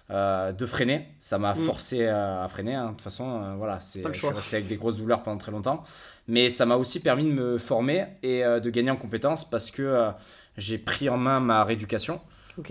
de 0.10 0.66
freiner. 0.66 1.08
Ça 1.20 1.40
m'a 1.40 1.56
mm. 1.56 1.66
forcé 1.66 2.08
à 2.08 2.46
freiner. 2.48 2.76
Hein. 2.76 2.88
De 2.88 2.92
toute 2.92 3.02
façon, 3.02 3.56
voilà, 3.58 3.80
c'est, 3.80 4.04
je 4.06 4.20
suis 4.20 4.28
resté 4.28 4.58
avec 4.58 4.68
des 4.68 4.76
grosses 4.76 4.98
douleurs 4.98 5.24
pendant 5.24 5.38
très 5.38 5.52
longtemps. 5.52 5.84
Mais 6.28 6.52
ça 6.52 6.68
m'a 6.68 6.76
aussi 6.76 7.00
permis 7.00 7.24
de 7.24 7.32
me 7.32 7.58
former 7.58 8.06
et 8.22 8.44
de 8.44 8.70
gagner 8.70 8.92
en 8.92 8.98
compétences 8.98 9.50
parce 9.50 9.72
que 9.72 10.12
j'ai 10.58 10.78
pris 10.78 11.10
en 11.10 11.18
main 11.18 11.40
ma 11.40 11.64
rééducation. 11.64 12.22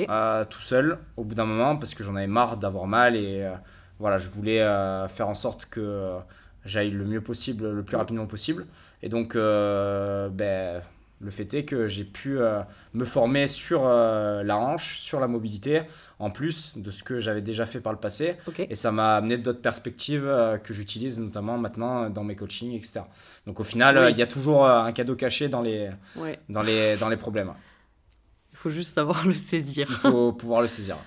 Euh, 0.08 0.44
tout 0.44 0.60
seul 0.60 0.98
au 1.16 1.24
bout 1.24 1.34
d'un 1.34 1.46
moment 1.46 1.76
parce 1.76 1.94
que 1.94 2.04
j'en 2.04 2.16
avais 2.16 2.26
marre 2.26 2.56
d'avoir 2.56 2.86
mal 2.86 3.16
et 3.16 3.42
euh, 3.42 3.52
voilà, 3.98 4.18
je 4.18 4.28
voulais 4.28 4.60
euh, 4.60 5.08
faire 5.08 5.28
en 5.28 5.34
sorte 5.34 5.66
que 5.66 6.16
j'aille 6.64 6.90
le 6.90 7.04
mieux 7.04 7.20
possible, 7.20 7.70
le 7.70 7.82
plus 7.82 7.96
rapidement 7.96 8.26
possible. 8.26 8.66
Et 9.02 9.08
donc, 9.08 9.34
ben, 9.34 10.82
le 11.22 11.30
fait 11.30 11.52
est 11.54 11.64
que 11.64 11.86
j'ai 11.86 12.04
pu 12.04 12.38
me 12.92 13.04
former 13.04 13.46
sur 13.46 13.84
la 13.84 14.58
hanche, 14.58 14.98
sur 14.98 15.20
la 15.20 15.26
mobilité, 15.26 15.82
en 16.18 16.30
plus 16.30 16.76
de 16.76 16.90
ce 16.90 17.02
que 17.02 17.18
j'avais 17.18 17.40
déjà 17.40 17.64
fait 17.64 17.80
par 17.80 17.92
le 17.92 17.98
passé. 17.98 18.36
Et 18.58 18.74
ça 18.74 18.92
m'a 18.92 19.16
amené 19.16 19.38
d'autres 19.38 19.62
perspectives 19.62 20.30
que 20.62 20.74
j'utilise 20.74 21.18
notamment 21.18 21.56
maintenant 21.56 22.10
dans 22.10 22.24
mes 22.24 22.36
coachings, 22.36 22.74
etc. 22.74 23.00
Donc 23.46 23.58
au 23.60 23.64
final, 23.64 24.08
il 24.10 24.18
y 24.18 24.22
a 24.22 24.26
toujours 24.26 24.66
un 24.66 24.92
cadeau 24.92 25.14
caché 25.14 25.48
dans 25.48 25.62
les, 25.62 25.90
dans 26.50 26.62
les, 26.62 26.96
dans 26.98 27.08
les 27.08 27.16
problèmes 27.16 27.52
faut 28.60 28.70
juste 28.70 28.94
savoir 28.94 29.26
le 29.26 29.34
saisir. 29.34 29.86
Il 29.88 29.96
faut 29.96 30.32
pouvoir 30.32 30.60
le 30.60 30.68
saisir. 30.68 30.98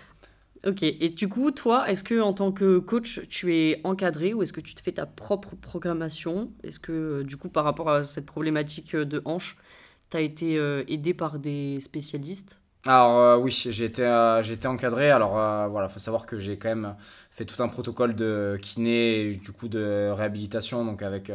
Ok, 0.66 0.82
et 0.82 1.10
du 1.10 1.28
coup, 1.28 1.52
toi, 1.52 1.90
est-ce 1.90 2.04
que 2.04 2.22
en 2.22 2.32
tant 2.32 2.54
que 2.54 2.80
coach, 2.80 3.22
tu 3.28 3.54
es 3.54 3.82
encadré 3.84 4.34
ou 4.34 4.44
est-ce 4.44 4.54
que 4.54 4.62
tu 4.62 4.76
te 4.76 4.82
fais 4.82 4.94
ta 4.94 5.06
propre 5.06 5.56
programmation? 5.58 6.52
Est-ce 6.64 6.80
que, 6.80 7.22
du 7.24 7.36
coup, 7.36 7.50
par 7.50 7.66
rapport 7.66 7.90
à 7.90 8.06
cette 8.06 8.26
problématique 8.26 8.96
de 8.96 9.22
hanche, 9.26 9.58
tu 10.10 10.16
as 10.16 10.22
été 10.22 10.58
euh, 10.58 10.84
aidé 10.88 11.14
par 11.14 11.38
des 11.38 11.82
spécialistes? 11.82 12.60
Alors 12.86 13.18
euh, 13.18 13.38
oui, 13.38 13.52
j'ai 13.52 13.86
été, 13.86 14.06
euh, 14.06 14.44
été, 14.44 14.68
encadré. 14.68 15.10
Alors 15.10 15.40
euh, 15.40 15.68
voilà, 15.68 15.88
faut 15.88 16.00
savoir 16.00 16.26
que 16.26 16.38
j'ai 16.38 16.58
quand 16.58 16.68
même 16.68 16.96
fait 17.32 17.46
tout 17.46 17.64
un 17.64 17.70
protocole 17.70 18.14
de 18.14 18.60
kiné 18.62 19.22
et 19.22 19.36
du 19.36 19.52
coup 19.52 19.70
de 19.70 20.12
réhabilitation, 20.12 20.84
donc 20.84 21.02
avec 21.02 21.32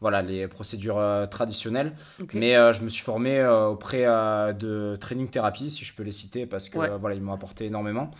voilà 0.00 0.22
les 0.22 0.48
procédures 0.48 1.00
traditionnelles. 1.30 1.94
Mais 2.34 2.54
je 2.72 2.82
me 2.82 2.88
suis 2.88 3.04
formé 3.04 3.46
auprès 3.46 4.04
de 4.04 4.96
Training 5.00 5.28
Therapy, 5.28 5.70
si 5.70 5.84
je 5.84 5.94
peux 5.94 6.02
les 6.02 6.12
citer, 6.12 6.44
parce 6.46 6.68
que 6.68 6.98
voilà 6.98 7.14
ils 7.14 7.22
m'ont 7.22 7.32
apporté 7.32 7.66
énormément. 7.66 8.10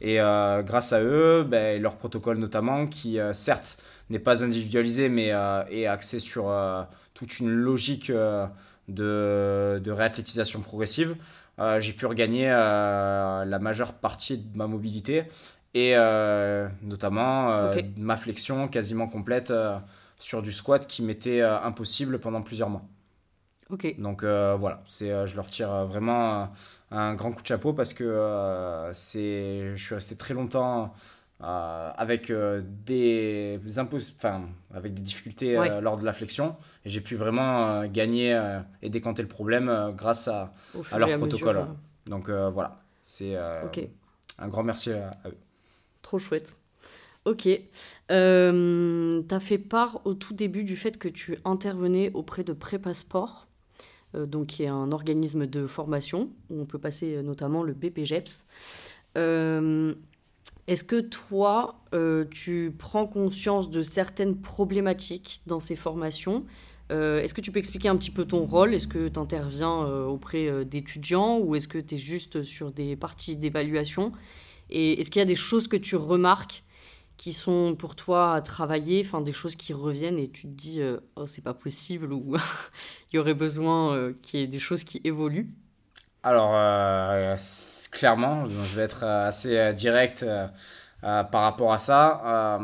Et 0.00 0.16
grâce 0.16 0.94
à 0.94 1.02
eux, 1.02 1.44
ben, 1.46 1.82
leur 1.82 1.96
protocole 1.96 2.38
notamment, 2.38 2.86
qui 2.86 3.18
certes 3.32 3.82
n'est 4.08 4.18
pas 4.18 4.42
individualisé, 4.42 5.10
mais 5.10 5.34
est 5.70 5.86
axé 5.86 6.20
sur 6.20 6.50
toute 7.12 7.38
une 7.38 7.50
logique 7.50 8.10
de, 8.10 9.78
de 9.78 9.90
réathlétisation 9.90 10.60
progressive. 10.60 11.16
Euh, 11.58 11.80
j'ai 11.80 11.92
pu 11.92 12.06
regagner 12.06 12.48
euh, 12.50 13.44
la 13.44 13.58
majeure 13.58 13.94
partie 13.94 14.38
de 14.38 14.56
ma 14.56 14.66
mobilité 14.66 15.24
et 15.74 15.92
euh, 15.96 16.68
notamment 16.82 17.70
ma 17.96 18.16
flexion 18.16 18.68
quasiment 18.68 19.08
complète 19.08 19.52
sur 20.18 20.42
du 20.42 20.52
squat 20.52 20.86
qui 20.86 21.02
m'était 21.02 21.42
impossible 21.42 22.20
pendant 22.20 22.42
plusieurs 22.42 22.70
mois. 22.70 22.84
Donc 23.98 24.24
voilà, 24.24 24.82
c'est, 24.86 25.26
je 25.26 25.36
leur 25.36 25.46
tire 25.48 25.84
vraiment 25.86 26.50
un 26.90 27.14
grand 27.14 27.32
coup 27.32 27.42
de 27.42 27.46
chapeau 27.46 27.72
parce 27.74 27.92
que 27.92 28.90
c'est, 28.92 29.76
je 29.76 29.84
suis 29.84 29.94
resté 29.94 30.16
très 30.16 30.34
longtemps 30.34 30.94
euh, 31.42 31.90
avec 31.96 32.30
euh, 32.30 32.60
des 32.64 33.60
enfin 34.16 34.48
avec 34.74 34.94
des 34.94 35.02
difficultés 35.02 35.56
euh, 35.56 35.80
lors 35.80 35.96
de 35.96 36.04
la 36.04 36.12
flexion 36.12 36.56
et 36.84 36.88
j'ai 36.90 37.00
pu 37.00 37.14
vraiment 37.14 37.86
gagner 37.86 38.60
et 38.82 38.90
décanter 38.90 39.22
le 39.22 39.28
problème 39.28 39.94
grâce 39.96 40.28
à, 40.28 40.52
à 40.90 40.98
leur 40.98 41.16
protocole. 41.18 41.66
donc 42.06 42.30
voilà. 42.30 42.80
C'est 43.00 43.36
un 43.36 44.48
grand 44.48 44.62
merci 44.62 44.92
à, 44.92 45.10
eux. 45.26 45.36
Trop 46.02 46.18
chouette. 46.18 46.56
Ok. 47.28 47.46
Euh, 48.10 49.22
tu 49.28 49.34
as 49.34 49.40
fait 49.40 49.58
part 49.58 50.00
au 50.06 50.14
tout 50.14 50.32
début 50.32 50.64
du 50.64 50.76
fait 50.76 50.98
que 50.98 51.08
tu 51.08 51.36
intervenais 51.44 52.10
auprès 52.14 52.42
de 52.42 52.54
Prépa 52.54 52.94
Sport, 52.94 53.48
euh, 54.14 54.24
donc 54.24 54.46
qui 54.46 54.62
est 54.62 54.68
un 54.68 54.92
organisme 54.92 55.46
de 55.46 55.66
formation 55.66 56.30
où 56.48 56.60
on 56.60 56.64
peut 56.64 56.78
passer 56.78 57.16
euh, 57.16 57.22
notamment 57.22 57.62
le 57.62 57.74
BPGEPS. 57.74 58.46
Est-ce 60.68 60.84
que 60.84 61.00
toi, 61.00 61.80
euh, 61.94 62.26
tu 62.30 62.74
prends 62.78 63.06
conscience 63.06 63.70
de 63.70 63.80
certaines 63.80 64.38
problématiques 64.38 65.40
dans 65.46 65.60
ces 65.60 65.76
formations? 65.76 66.44
Euh, 66.92 67.22
Est-ce 67.22 67.32
que 67.32 67.40
tu 67.40 67.50
peux 67.50 67.58
expliquer 67.58 67.88
un 67.88 67.96
petit 67.96 68.10
peu 68.10 68.26
ton 68.26 68.44
rôle? 68.44 68.74
Est-ce 68.74 68.86
que 68.86 69.08
tu 69.08 69.18
interviens 69.18 69.86
euh, 69.86 70.04
auprès 70.04 70.66
d'étudiants 70.66 71.38
ou 71.38 71.54
est-ce 71.54 71.68
que 71.68 71.78
tu 71.78 71.94
es 71.94 71.98
juste 71.98 72.42
sur 72.42 72.70
des 72.70 72.96
parties 72.96 73.36
d'évaluation? 73.36 74.12
Et 74.68 75.00
est-ce 75.00 75.10
qu'il 75.10 75.20
y 75.20 75.22
a 75.22 75.26
des 75.26 75.34
choses 75.36 75.68
que 75.68 75.76
tu 75.78 75.96
remarques 75.96 76.64
qui 77.16 77.32
sont 77.32 77.74
pour 77.74 77.96
toi 77.96 78.34
à 78.34 78.42
travailler, 78.42 79.02
enfin 79.04 79.22
des 79.22 79.32
choses 79.32 79.56
qui 79.56 79.72
reviennent 79.72 80.18
et 80.18 80.28
tu 80.30 80.42
te 80.42 80.52
dis 80.52 80.80
oh 81.16 81.26
c'est 81.26 81.42
pas 81.42 81.54
possible 81.54 82.12
ou 82.12 82.36
il 83.12 83.16
y 83.16 83.18
aurait 83.18 83.34
besoin 83.34 84.12
qu'il 84.22 84.40
y 84.40 84.42
ait 84.42 84.46
des 84.46 84.58
choses 84.58 84.84
qui 84.84 85.00
évoluent? 85.04 85.50
Alors, 86.22 86.50
euh, 86.54 87.36
clairement, 87.92 88.44
je 88.44 88.76
vais 88.76 88.82
être 88.82 89.04
euh, 89.04 89.26
assez 89.28 89.56
euh, 89.56 89.72
direct 89.72 90.24
euh, 90.24 90.48
par 91.02 91.42
rapport 91.42 91.72
à 91.72 91.78
ça. 91.78 92.58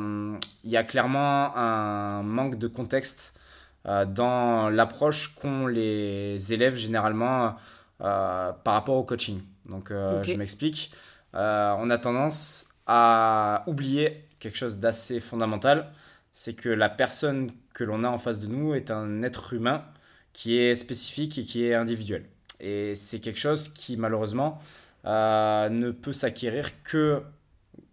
Il 0.65 0.71
y 0.71 0.77
a 0.77 0.85
clairement 0.85 1.57
un 1.57 2.23
manque 2.23 2.59
de 2.59 2.67
contexte 2.67 3.39
dans 3.85 4.71
l'approche 4.71 5.35
qu'ont 5.35 5.67
les 5.67 6.53
élèves 6.53 6.75
généralement 6.75 7.55
par 7.99 8.57
rapport 8.65 8.97
au 8.97 9.05
coaching. 9.05 9.41
Donc, 9.67 9.91
je 9.91 10.35
m'explique. 10.35 10.93
On 11.33 11.91
a 11.91 11.99
tendance 11.99 12.71
à 12.89 13.63
oublier 13.69 14.27
quelque 14.41 14.59
chose 14.59 14.79
d'assez 14.79 15.21
fondamental, 15.21 15.93
c'est 16.33 16.55
que 16.55 16.69
la 16.69 16.89
personne 16.89 17.53
que 17.73 17.85
l'on 17.85 18.03
a 18.03 18.09
en 18.09 18.19
face 18.19 18.41
de 18.41 18.49
nous 18.49 18.75
est 18.75 18.91
un 18.91 19.23
être 19.23 19.53
humain 19.53 19.85
qui 20.33 20.59
est 20.59 20.75
spécifique 20.75 21.39
et 21.39 21.45
qui 21.45 21.65
est 21.65 21.75
individuel. 21.75 22.27
Et 22.65 22.95
c'est 22.95 23.21
quelque 23.21 23.39
chose 23.39 23.69
qui 23.69 23.97
malheureusement 23.97 24.59
euh, 25.05 25.69
ne 25.69 25.91
peut 25.91 26.13
s'acquérir 26.15 26.71
que 26.83 27.21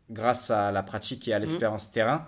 grâce 0.09 0.49
à 0.49 0.71
la 0.71 0.83
pratique 0.83 1.27
et 1.27 1.33
à 1.33 1.39
l'expérience 1.39 1.91
terrain 1.91 2.25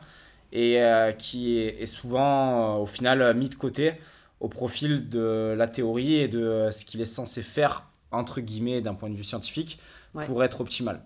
et 0.51 0.81
euh, 0.81 1.11
qui 1.13 1.57
est, 1.57 1.81
est 1.81 1.85
souvent 1.85 2.77
euh, 2.77 2.81
au 2.81 2.85
final 2.85 3.33
mis 3.35 3.49
de 3.49 3.55
côté 3.55 3.93
au 4.39 4.49
profil 4.49 5.07
de 5.09 5.55
la 5.57 5.67
théorie 5.67 6.15
et 6.15 6.27
de 6.27 6.69
ce 6.71 6.83
qu'il 6.85 7.01
est 7.01 7.05
censé 7.05 7.41
faire 7.41 7.83
entre 8.11 8.41
guillemets 8.41 8.81
d'un 8.81 8.93
point 8.93 9.09
de 9.09 9.15
vue 9.15 9.23
scientifique 9.23 9.79
Ouais. 10.15 10.27
pour 10.27 10.43
être 10.43 10.61
optimal. 10.61 11.01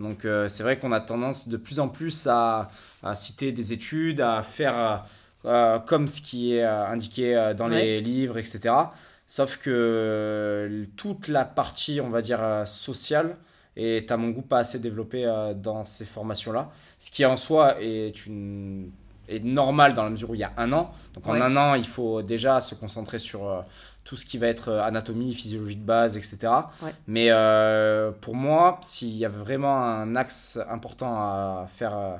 Donc 0.00 0.24
euh, 0.24 0.48
c'est 0.48 0.62
vrai 0.62 0.78
qu'on 0.78 0.90
a 0.92 1.00
tendance 1.00 1.48
de 1.48 1.58
plus 1.58 1.80
en 1.80 1.88
plus 1.90 2.26
à, 2.30 2.70
à 3.02 3.14
citer 3.14 3.52
des 3.52 3.74
études, 3.74 4.22
à 4.22 4.42
faire 4.42 5.04
euh, 5.44 5.78
comme 5.80 6.08
ce 6.08 6.22
qui 6.22 6.54
est 6.54 6.64
euh, 6.64 6.86
indiqué 6.86 7.52
dans 7.58 7.68
les 7.68 8.00
livres, 8.00 8.38
etc. 8.38 8.74
Sauf 9.30 9.58
que 9.58 9.68
euh, 9.70 10.86
toute 10.96 11.28
la 11.28 11.44
partie, 11.44 12.00
on 12.00 12.08
va 12.08 12.22
dire, 12.22 12.42
euh, 12.42 12.64
sociale 12.64 13.36
est 13.76 14.10
à 14.10 14.16
mon 14.16 14.30
goût 14.30 14.42
pas 14.42 14.58
assez 14.60 14.78
développée 14.80 15.24
euh, 15.26 15.52
dans 15.54 15.84
ces 15.84 16.06
formations-là. 16.06 16.70
Ce 16.96 17.10
qui 17.10 17.24
en 17.26 17.36
soi 17.36 17.80
est, 17.80 18.26
une, 18.26 18.90
est 19.28 19.44
normal 19.44 19.92
dans 19.92 20.02
la 20.04 20.10
mesure 20.10 20.30
où 20.30 20.34
il 20.34 20.40
y 20.40 20.44
a 20.44 20.52
un 20.56 20.72
an. 20.72 20.90
Donc 21.14 21.28
en 21.28 21.32
Ouais. 21.34 21.42
un 21.42 21.56
an, 21.58 21.74
il 21.74 21.86
faut 21.86 22.22
déjà 22.22 22.60
se 22.62 22.74
concentrer 22.74 23.18
sur 23.18 23.64
tout 24.02 24.16
ce 24.16 24.24
qui 24.24 24.38
va 24.38 24.46
être 24.46 24.72
anatomie, 24.72 25.34
physiologie 25.34 25.76
de 25.76 25.84
base, 25.84 26.16
etc. 26.16 26.38
Ouais. 26.82 26.94
Mais 27.06 27.28
euh, 27.30 28.10
pour 28.22 28.34
moi, 28.34 28.78
s'il 28.80 29.14
y 29.14 29.26
a 29.26 29.28
vraiment 29.28 29.76
un 29.78 30.16
axe 30.16 30.58
important 30.70 31.14
à 31.20 31.68
faire 31.76 32.18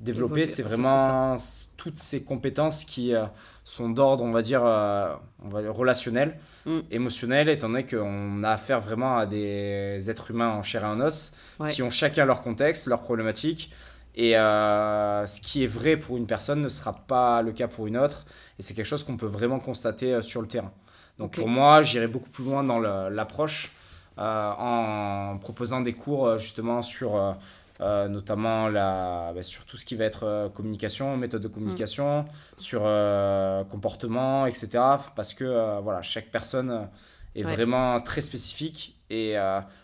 développer, 0.00 0.46
c'est 0.46 0.62
vraiment 0.62 1.36
toutes 1.76 1.98
ces 1.98 2.24
compétences 2.24 2.84
qui 2.84 3.14
euh, 3.14 3.24
sont 3.68 3.90
d'ordre, 3.90 4.24
on 4.24 4.30
va 4.30 4.40
dire, 4.42 4.62
euh, 4.64 5.12
on 5.44 5.48
va 5.48 5.60
dire 5.62 5.74
relationnel, 5.74 6.38
Mm. 6.66 6.78
émotionnel, 6.90 7.48
étant 7.50 7.68
donné 7.68 7.84
qu'on 7.84 8.42
a 8.42 8.50
affaire 8.52 8.80
vraiment 8.80 9.18
à 9.18 9.26
des 9.26 10.10
êtres 10.10 10.30
humains 10.30 10.50
en 10.50 10.62
chair 10.62 10.82
et 10.84 10.86
en 10.86 11.00
os, 11.00 11.34
Ouais. 11.60 11.70
qui 11.70 11.82
ont 11.82 11.90
chacun 11.90 12.24
leur 12.24 12.40
contexte, 12.40 12.86
leurs 12.86 13.02
problématiques. 13.02 13.70
Et 14.14 14.36
euh, 14.36 15.26
ce 15.26 15.40
qui 15.40 15.62
est 15.64 15.66
vrai 15.68 15.96
pour 15.96 16.16
une 16.16 16.26
personne 16.26 16.62
ne 16.62 16.68
sera 16.68 16.92
pas 16.92 17.42
le 17.42 17.52
cas 17.52 17.68
pour 17.68 17.86
une 17.86 17.96
autre. 17.98 18.24
Et 18.58 18.62
c'est 18.62 18.74
quelque 18.74 18.86
chose 18.86 19.04
qu'on 19.04 19.16
peut 19.16 19.26
vraiment 19.26 19.60
constater 19.60 20.14
euh, 20.14 20.22
sur 20.22 20.40
le 20.40 20.48
terrain. 20.48 20.72
Donc 21.18 21.32
pour 21.34 21.48
moi, 21.48 21.82
j'irai 21.82 22.06
beaucoup 22.08 22.30
plus 22.30 22.44
loin 22.44 22.62
dans 22.64 22.78
l'approche 22.78 23.72
euh, 24.18 24.50
en 24.58 25.36
proposant 25.38 25.80
des 25.80 25.92
cours 25.92 26.38
justement 26.38 26.80
sur 26.82 27.36
euh, 27.80 28.08
notamment 28.08 28.68
la, 28.68 29.32
bah, 29.34 29.42
sur 29.42 29.64
tout 29.64 29.76
ce 29.76 29.84
qui 29.84 29.94
va 29.94 30.04
être 30.04 30.24
euh, 30.24 30.48
communication, 30.48 31.16
méthode 31.16 31.42
de 31.42 31.48
communication, 31.48 32.24
sur 32.56 32.82
euh, 32.84 33.62
comportement, 33.64 34.46
etc. 34.46 34.68
Parce 35.14 35.32
que 35.34 35.80
voilà, 35.80 36.02
chaque 36.02 36.30
personne 36.30 36.88
est 37.34 37.44
Ouais. 37.44 37.52
vraiment 37.54 38.00
très 38.00 38.20
spécifique 38.20 38.96
et 39.10 39.36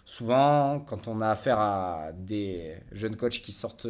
souvent 0.04 0.80
quand 0.80 1.06
on 1.08 1.20
a 1.20 1.28
affaire 1.30 1.58
à 1.60 2.10
des 2.16 2.74
jeunes 2.92 3.16
coachs 3.16 3.40
qui 3.40 3.52
sortent 3.52 3.86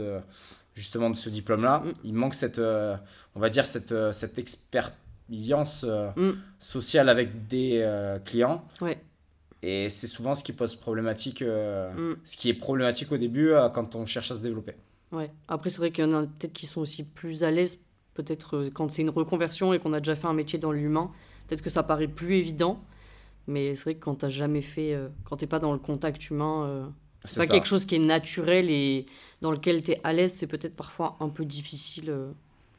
justement 0.74 1.08
de 1.08 1.16
ce 1.16 1.30
diplôme-là, 1.30 1.78
Mm. 1.78 1.92
il 2.04 2.14
manque 2.14 2.34
cette, 2.34 2.58
on 2.58 3.40
va 3.40 3.48
dire 3.48 3.64
cette, 3.64 3.94
cette 4.12 4.38
expérience 4.38 5.84
Mm. 6.16 6.32
sociale 6.58 7.08
avec 7.08 7.46
des 7.46 7.82
clients. 8.26 8.64
Ouais. 8.82 8.98
Et 9.66 9.88
c'est 9.88 10.06
souvent 10.06 10.34
ce 10.34 10.42
qui 10.42 10.52
pose 10.52 10.74
problématique, 10.74 11.40
euh, 11.42 11.90
Mm. 11.94 12.16
ce 12.24 12.36
qui 12.36 12.48
est 12.50 12.54
problématique 12.54 13.10
au 13.12 13.16
début 13.16 13.48
euh, 13.50 13.68
quand 13.70 13.94
on 13.94 14.04
cherche 14.04 14.30
à 14.30 14.34
se 14.34 14.40
développer. 14.40 14.74
Ouais. 15.12 15.30
Après, 15.48 15.70
c'est 15.70 15.78
vrai 15.78 15.90
qu'il 15.90 16.04
y 16.04 16.06
en 16.06 16.12
a 16.12 16.26
peut-être 16.26 16.52
qui 16.52 16.66
sont 16.66 16.80
aussi 16.82 17.04
plus 17.04 17.44
à 17.44 17.50
l'aise, 17.50 17.78
peut-être 18.14 18.56
euh, 18.56 18.70
quand 18.72 18.90
c'est 18.90 19.02
une 19.02 19.10
reconversion 19.10 19.72
et 19.72 19.78
qu'on 19.78 19.92
a 19.92 20.00
déjà 20.00 20.16
fait 20.16 20.26
un 20.26 20.32
métier 20.34 20.58
dans 20.58 20.72
l'humain, 20.72 21.10
peut-être 21.48 21.62
que 21.62 21.70
ça 21.70 21.82
paraît 21.82 22.08
plus 22.08 22.34
évident. 22.34 22.78
Mais 23.46 23.74
c'est 23.74 23.82
vrai 23.84 23.94
que 23.94 24.04
quand 24.04 24.16
t'as 24.16 24.28
jamais 24.30 24.62
fait, 24.62 24.94
euh, 24.94 25.08
quand 25.24 25.36
t'es 25.36 25.46
pas 25.46 25.60
dans 25.60 25.72
le 25.72 25.78
contact 25.78 26.30
humain, 26.30 26.66
euh, 26.66 26.86
c'est 27.24 27.40
pas 27.40 27.46
ça. 27.46 27.52
quelque 27.54 27.66
chose 27.68 27.84
qui 27.84 27.94
est 27.94 27.98
naturel 28.00 28.70
et 28.70 29.06
dans 29.40 29.50
lequel 29.50 29.82
t'es 29.82 30.00
à 30.04 30.12
l'aise, 30.12 30.32
c'est 30.32 30.46
peut-être 30.46 30.74
parfois 30.76 31.16
un 31.20 31.28
peu 31.28 31.44
difficile 31.44 32.10
euh, 32.10 32.30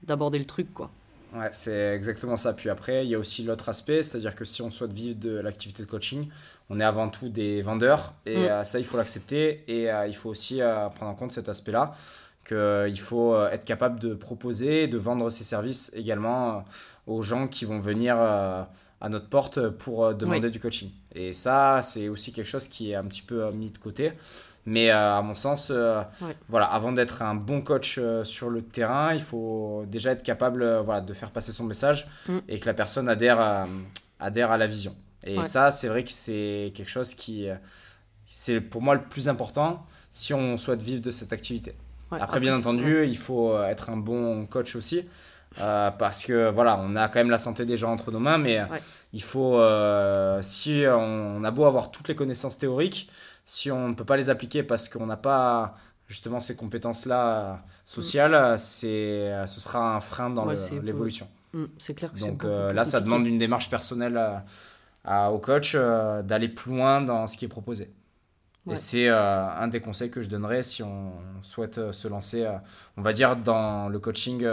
d'aborder 0.04 0.38
le 0.40 0.46
truc, 0.46 0.74
quoi. 0.74 0.92
Ouais, 1.34 1.50
c'est 1.52 1.94
exactement 1.96 2.36
ça. 2.38 2.54
Puis 2.54 2.70
après, 2.70 3.06
il 3.06 3.10
y 3.10 3.16
a 3.16 3.20
aussi 3.20 3.44
l'autre 3.44 3.68
aspect, 3.70 4.04
c'est-à-dire 4.04 4.36
que 4.36 4.46
si 4.46 4.62
on 4.62 4.72
souhaite 4.72 4.94
vivre 4.94 5.20
de 5.20 5.38
l'activité 5.38 5.84
de 5.84 5.88
coaching, 5.88 6.30
on 6.70 6.80
est 6.80 6.84
avant 6.84 7.10
tout 7.10 7.28
des 7.30 7.62
vendeurs. 7.62 8.14
Et 8.26 8.36
Mm. 8.38 8.44
euh, 8.44 8.64
ça, 8.64 8.80
il 8.80 8.86
faut 8.86 8.98
l'accepter. 8.98 9.64
Et 9.68 9.92
euh, 9.92 10.08
il 10.08 10.16
faut 10.16 10.30
aussi 10.30 10.62
euh, 10.62 10.88
prendre 10.90 11.12
en 11.12 11.16
compte 11.16 11.32
cet 11.34 11.50
aspect-là, 11.50 11.94
qu'il 12.48 13.00
faut 13.00 13.36
être 13.48 13.66
capable 13.66 14.00
de 14.00 14.14
proposer 14.14 14.84
et 14.84 14.88
de 14.88 14.98
vendre 14.98 15.30
ses 15.32 15.44
services 15.44 15.92
également 15.96 16.64
aux 17.08 17.22
gens 17.24 17.48
qui 17.48 17.66
vont 17.66 17.80
venir 17.80 18.18
à 18.20 19.10
notre 19.10 19.28
porte 19.30 19.70
pour 19.70 20.14
demander 20.14 20.46
Oui. 20.46 20.52
du 20.52 20.60
coaching. 20.60 20.92
Et 21.16 21.34
ça, 21.34 21.82
c'est 21.82 22.08
aussi 22.08 22.32
quelque 22.34 22.48
chose 22.48 22.68
qui 22.68 22.92
est 22.92 22.96
un 22.96 23.06
petit 23.06 23.24
peu 23.24 23.50
mis 23.52 23.72
de 23.72 23.78
côté. 23.80 24.14
Mais 24.68 24.90
euh, 24.90 25.18
à 25.18 25.22
mon 25.22 25.36
sens, 25.36 25.72
euh, 25.72 26.02
Ouais. 26.22 26.36
voilà, 26.50 26.66
avant 26.66 26.92
d'être 26.92 27.22
un 27.22 27.36
bon 27.36 27.62
coach 27.62 27.98
euh, 28.00 28.24
sur 28.24 28.50
le 28.50 28.64
terrain, 28.64 29.14
il 29.14 29.22
faut 29.22 29.84
déjà 29.88 30.12
être 30.12 30.24
capable 30.24 30.66
voilà, 30.80 31.02
de 31.02 31.14
faire 31.14 31.30
passer 31.32 31.52
son 31.52 31.66
message 31.66 32.08
Mm. 32.28 32.38
et 32.50 32.60
que 32.60 32.66
la 32.66 32.74
personne 32.74 33.08
adhère 33.08 33.40
à, 33.40 33.68
adhère 34.20 34.52
à 34.52 34.58
la 34.58 34.66
vision. 34.68 34.96
Et 35.24 35.38
Ouais. 35.38 35.44
ça, 35.44 35.70
c'est 35.72 35.88
vrai 35.88 36.04
que 36.04 36.12
c'est 36.12 36.72
quelque 36.76 36.90
chose 36.90 37.14
qui, 37.14 37.48
c'est 38.28 38.60
pour 38.62 38.82
moi 38.82 38.96
le 38.96 39.02
plus 39.04 39.30
important 39.30 39.86
si 40.10 40.34
on 40.34 40.58
souhaite 40.58 40.82
vivre 40.82 41.02
de 41.02 41.12
cette 41.12 41.32
activité. 41.34 41.76
Ouais, 42.12 42.20
Après, 42.22 42.40
bien 42.40 42.56
entendu, 42.58 43.06
il 43.08 43.18
faut 43.18 43.60
être 43.64 43.90
un 43.90 43.98
bon 43.98 44.46
coach 44.46 44.76
aussi. 44.76 45.08
parce 45.58 46.24
que 46.24 46.50
voilà, 46.50 46.78
on 46.82 46.96
a 46.96 47.08
quand 47.08 47.20
même 47.20 47.30
la 47.30 47.38
santé 47.38 47.66
des 47.66 47.78
gens 47.78 47.92
entre 47.92 48.12
nos 48.12 48.20
mains, 48.20 48.38
mais 48.38 48.60
il 49.14 49.22
faut, 49.24 49.60
si 50.42 50.84
on, 50.88 51.38
on 51.38 51.44
a 51.44 51.52
beau 51.52 51.66
avoir 51.66 51.92
toutes 51.92 52.08
les 52.08 52.16
connaissances 52.16 52.58
théoriques, 52.58 53.10
si 53.46 53.72
on 53.72 53.90
ne 53.90 53.94
peut 53.94 54.06
pas 54.06 54.18
les 54.18 54.30
appliquer 54.30 54.64
parce 54.64 54.90
qu'on 54.90 55.06
n'a 55.06 55.18
pas 55.18 55.78
justement 56.08 56.40
ces 56.42 56.56
compétences-là 56.56 57.40
euh, 57.40 57.56
sociales, 57.86 58.36
euh, 58.36 58.58
c'est, 58.58 58.88
euh, 59.32 59.48
ce 59.48 59.62
sera 59.62 59.96
un 59.96 60.02
frein 60.02 60.30
dans 60.30 60.46
Ouais, 60.48 60.56
l'évolution. 60.84 61.28
Mm, 61.54 61.66
c'est 61.78 61.96
clair 61.96 62.12
que 62.14 62.20
Donc 62.20 62.44
euh, 62.44 62.74
là, 62.74 62.84
ça 62.86 63.02
demande 63.02 63.26
une 63.26 63.38
démarche 63.38 63.70
personnelle 63.70 64.18
à- 64.18 64.46
à- 65.06 65.32
au 65.32 65.40
coach 65.40 65.74
euh, 65.76 66.22
d'aller 66.24 66.50
plus 66.50 66.72
loin 66.76 67.02
dans 67.02 67.28
ce 67.28 67.38
qui 67.38 67.46
est 67.46 67.50
proposé. 67.50 67.94
Ouais. 68.66 68.74
Et 68.74 68.76
c'est 68.76 69.10
euh, 69.10 69.48
un 69.50 69.68
des 69.68 69.80
conseils 69.80 70.10
que 70.12 70.22
je 70.22 70.30
donnerais 70.30 70.64
si 70.64 70.84
on 70.84 71.14
souhaite 71.44 71.92
se 71.92 72.08
lancer, 72.08 72.48
on 72.98 73.02
va 73.04 73.14
dire, 73.14 73.36
dans 73.38 73.90
le 73.90 74.00
coaching 74.00 74.44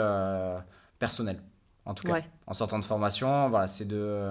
personnel, 0.99 1.41
en 1.85 1.95
tout 1.95 2.05
cas. 2.05 2.13
Ouais. 2.15 2.25
En 2.47 2.53
sortant 2.53 2.79
de 2.79 2.85
formation, 2.85 3.49
voilà, 3.49 3.67
c'est 3.67 3.87
de, 3.87 4.31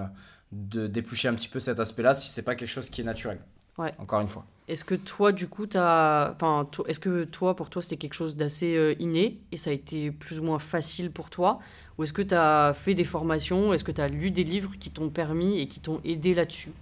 de 0.52 0.86
déplucher 0.86 1.28
un 1.28 1.34
petit 1.34 1.48
peu 1.48 1.58
cet 1.58 1.80
aspect-là 1.80 2.14
si 2.14 2.28
c'est 2.30 2.44
pas 2.44 2.54
quelque 2.54 2.68
chose 2.70 2.90
qui 2.90 3.00
est 3.00 3.04
naturel. 3.04 3.40
Ouais. 3.78 3.92
Encore 3.98 4.20
une 4.20 4.28
fois. 4.28 4.44
Est-ce 4.68 4.84
que 4.84 4.94
toi, 4.94 5.32
du 5.32 5.48
coup, 5.48 5.66
t'as... 5.66 6.32
Enfin, 6.32 6.68
est-ce 6.86 7.00
que 7.00 7.24
toi, 7.24 7.56
pour 7.56 7.68
toi, 7.68 7.82
c'était 7.82 7.96
quelque 7.96 8.14
chose 8.14 8.36
d'assez 8.36 8.76
euh, 8.76 8.94
inné 9.00 9.40
et 9.50 9.56
ça 9.56 9.70
a 9.70 9.72
été 9.72 10.10
plus 10.10 10.38
ou 10.38 10.44
moins 10.44 10.58
facile 10.58 11.10
pour 11.10 11.30
toi? 11.30 11.58
Ou 11.98 12.04
est-ce 12.04 12.12
que 12.12 12.22
tu 12.22 12.34
as 12.34 12.74
fait 12.74 12.94
des 12.94 13.04
formations? 13.04 13.72
Est-ce 13.72 13.84
que 13.84 13.92
tu 13.92 14.00
as 14.00 14.08
lu 14.08 14.30
des 14.30 14.44
livres 14.44 14.72
qui 14.78 14.90
t'ont 14.90 15.10
permis 15.10 15.60
et 15.60 15.66
qui 15.66 15.80
t'ont 15.80 16.00
aidé 16.04 16.32
là-dessus? 16.32 16.72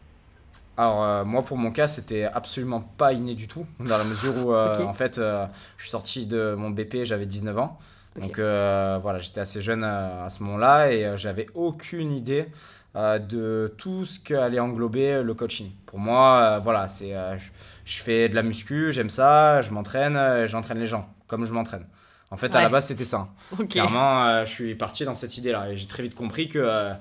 Alors, 0.81 1.05
euh, 1.05 1.25
moi, 1.27 1.43
pour 1.43 1.59
mon 1.59 1.73
cas, 1.73 1.87
c'était 1.87 2.25
absolument 2.25 2.81
pas 2.81 3.13
inné 3.13 3.35
du 3.35 3.49
tout, 3.49 3.67
dans 3.81 3.99
la 3.99 4.05
mesure 4.05 4.35
où, 4.47 4.55
euh, 4.55 4.83
en 4.87 4.95
fait, 4.95 5.19
euh, 5.19 5.47
je 5.77 5.83
suis 5.83 5.91
sorti 5.91 6.25
de 6.25 6.55
mon 6.57 6.71
BP, 6.71 7.05
j'avais 7.05 7.27
19 7.27 7.59
ans. 7.59 7.79
Donc, 8.19 8.37
voilà, 8.37 9.19
j'étais 9.19 9.41
assez 9.41 9.61
jeune 9.61 9.85
à 9.85 10.29
ce 10.31 10.43
moment-là 10.43 10.91
et 10.91 11.17
j'avais 11.17 11.49
aucune 11.55 12.13
idée 12.13 12.47
de 12.95 13.73
tout 13.79 14.05
ce 14.05 14.19
qu'allait 14.19 14.61
englober 14.61 15.23
le 15.23 15.35
coaching. 15.35 15.71
Pour 15.87 15.99
moi, 15.99 16.41
euh, 16.41 16.59
voilà, 16.59 16.89
c'est, 16.89 17.15
euh, 17.15 17.39
je, 17.39 17.51
je 17.85 18.03
fais 18.03 18.29
de 18.29 18.35
la 18.35 18.43
muscu, 18.43 18.93
j'aime 18.93 19.11
ça, 19.11 19.63
je 19.63 19.71
m'entraîne, 19.71 20.17
euh, 20.17 20.47
j'entraîne 20.47 20.79
les 20.79 20.87
gens, 20.87 21.09
comme 21.27 21.45
je 21.45 21.53
m'entraîne. 21.53 21.87
En 22.33 22.37
fait, 22.37 22.55
à 22.55 22.63
la 22.63 22.69
base, 22.69 22.87
c'était 22.87 23.05
ça. 23.05 23.29
Ok. 23.59 23.69
Clairement, 23.69 24.25
euh, 24.27 24.45
je 24.45 24.51
suis 24.51 24.75
parti 24.77 25.05
dans 25.05 25.15
cette 25.15 25.37
idée-là 25.37 25.71
et 25.71 25.77
j'ai 25.77 25.87
très 25.87 26.03
vite 26.03 26.15
compris 26.15 26.49
que 26.49 26.61
euh, 26.61 26.93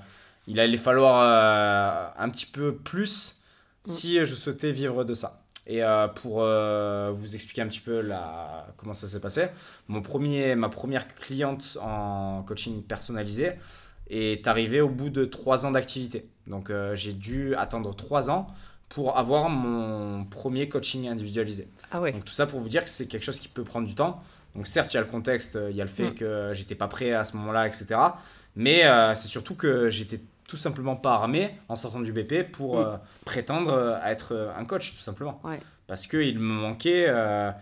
il 0.48 0.58
allait 0.58 0.76
falloir 0.76 1.22
euh, 1.22 2.08
un 2.18 2.28
petit 2.30 2.46
peu 2.46 2.74
plus 2.74 3.36
si 3.84 4.24
je 4.24 4.34
souhaitais 4.34 4.72
vivre 4.72 5.04
de 5.04 5.14
ça. 5.14 5.42
Et 5.66 5.84
euh, 5.84 6.08
pour 6.08 6.42
euh, 6.42 7.12
vous 7.12 7.36
expliquer 7.36 7.62
un 7.62 7.68
petit 7.68 7.80
peu 7.80 8.00
la, 8.00 8.66
comment 8.76 8.92
ça 8.92 9.06
s'est 9.06 9.20
passé, 9.20 9.46
mon 9.86 10.02
premier, 10.02 10.56
ma 10.56 10.68
première 10.68 11.06
cliente 11.14 11.78
en 11.80 12.42
coaching 12.42 12.82
personnalisé 12.82 13.52
est 14.10 14.46
arrivée 14.46 14.80
au 14.80 14.88
bout 14.88 15.08
de 15.10 15.24
trois 15.24 15.64
ans 15.66 15.70
d'activité. 15.70 16.28
Donc 16.46 16.68
euh, 16.70 16.94
j'ai 16.94 17.12
dû 17.12 17.54
attendre 17.54 17.94
trois 17.94 18.30
ans 18.30 18.46
pour 18.88 19.16
avoir 19.16 19.48
mon 19.48 20.24
premier 20.24 20.68
coaching 20.68 21.08
individualisé. 21.08 21.68
Ah 21.92 22.00
ouais. 22.00 22.12
Donc 22.12 22.24
tout 22.24 22.32
ça 22.32 22.46
pour 22.46 22.58
vous 22.60 22.68
dire 22.68 22.82
que 22.84 22.90
c'est 22.90 23.06
quelque 23.06 23.22
chose 23.24 23.38
qui 23.38 23.48
peut 23.48 23.62
prendre 23.64 23.86
du 23.86 23.94
temps. 23.94 24.20
Donc 24.56 24.66
certes, 24.66 24.92
il 24.92 24.96
y 24.96 24.98
a 24.98 25.02
le 25.02 25.06
contexte, 25.06 25.56
il 25.70 25.76
y 25.76 25.80
a 25.80 25.84
le 25.84 25.90
fait 25.90 26.10
Mm. 26.10 26.14
que 26.14 26.50
j'étais 26.54 26.74
pas 26.74 26.88
prêt 26.88 27.12
à 27.12 27.22
ce 27.22 27.36
moment-là, 27.36 27.68
etc. 27.68 27.86
Mais 28.56 28.84
euh, 28.84 29.14
c'est 29.14 29.28
surtout 29.28 29.54
que 29.54 29.88
j'étais 29.88 30.20
tout 30.48 30.56
simplement 30.56 30.96
pas 30.96 31.12
armé 31.14 31.52
en 31.68 31.76
sortant 31.76 32.00
du 32.00 32.12
BP 32.12 32.50
pour 32.50 32.78
Mm. 32.80 32.82
euh, 32.82 32.96
prétendre 33.24 33.72
euh, 33.72 33.96
à 34.02 34.10
être 34.10 34.34
euh, 34.34 34.50
un 34.58 34.64
coach, 34.64 34.90
tout 34.92 34.98
simplement. 34.98 35.40
Ouais. 35.44 35.60
Parce 35.86 36.08
qu'il 36.08 36.40
me 36.40 36.52
manquait 36.60 37.06
euh, 37.08 37.52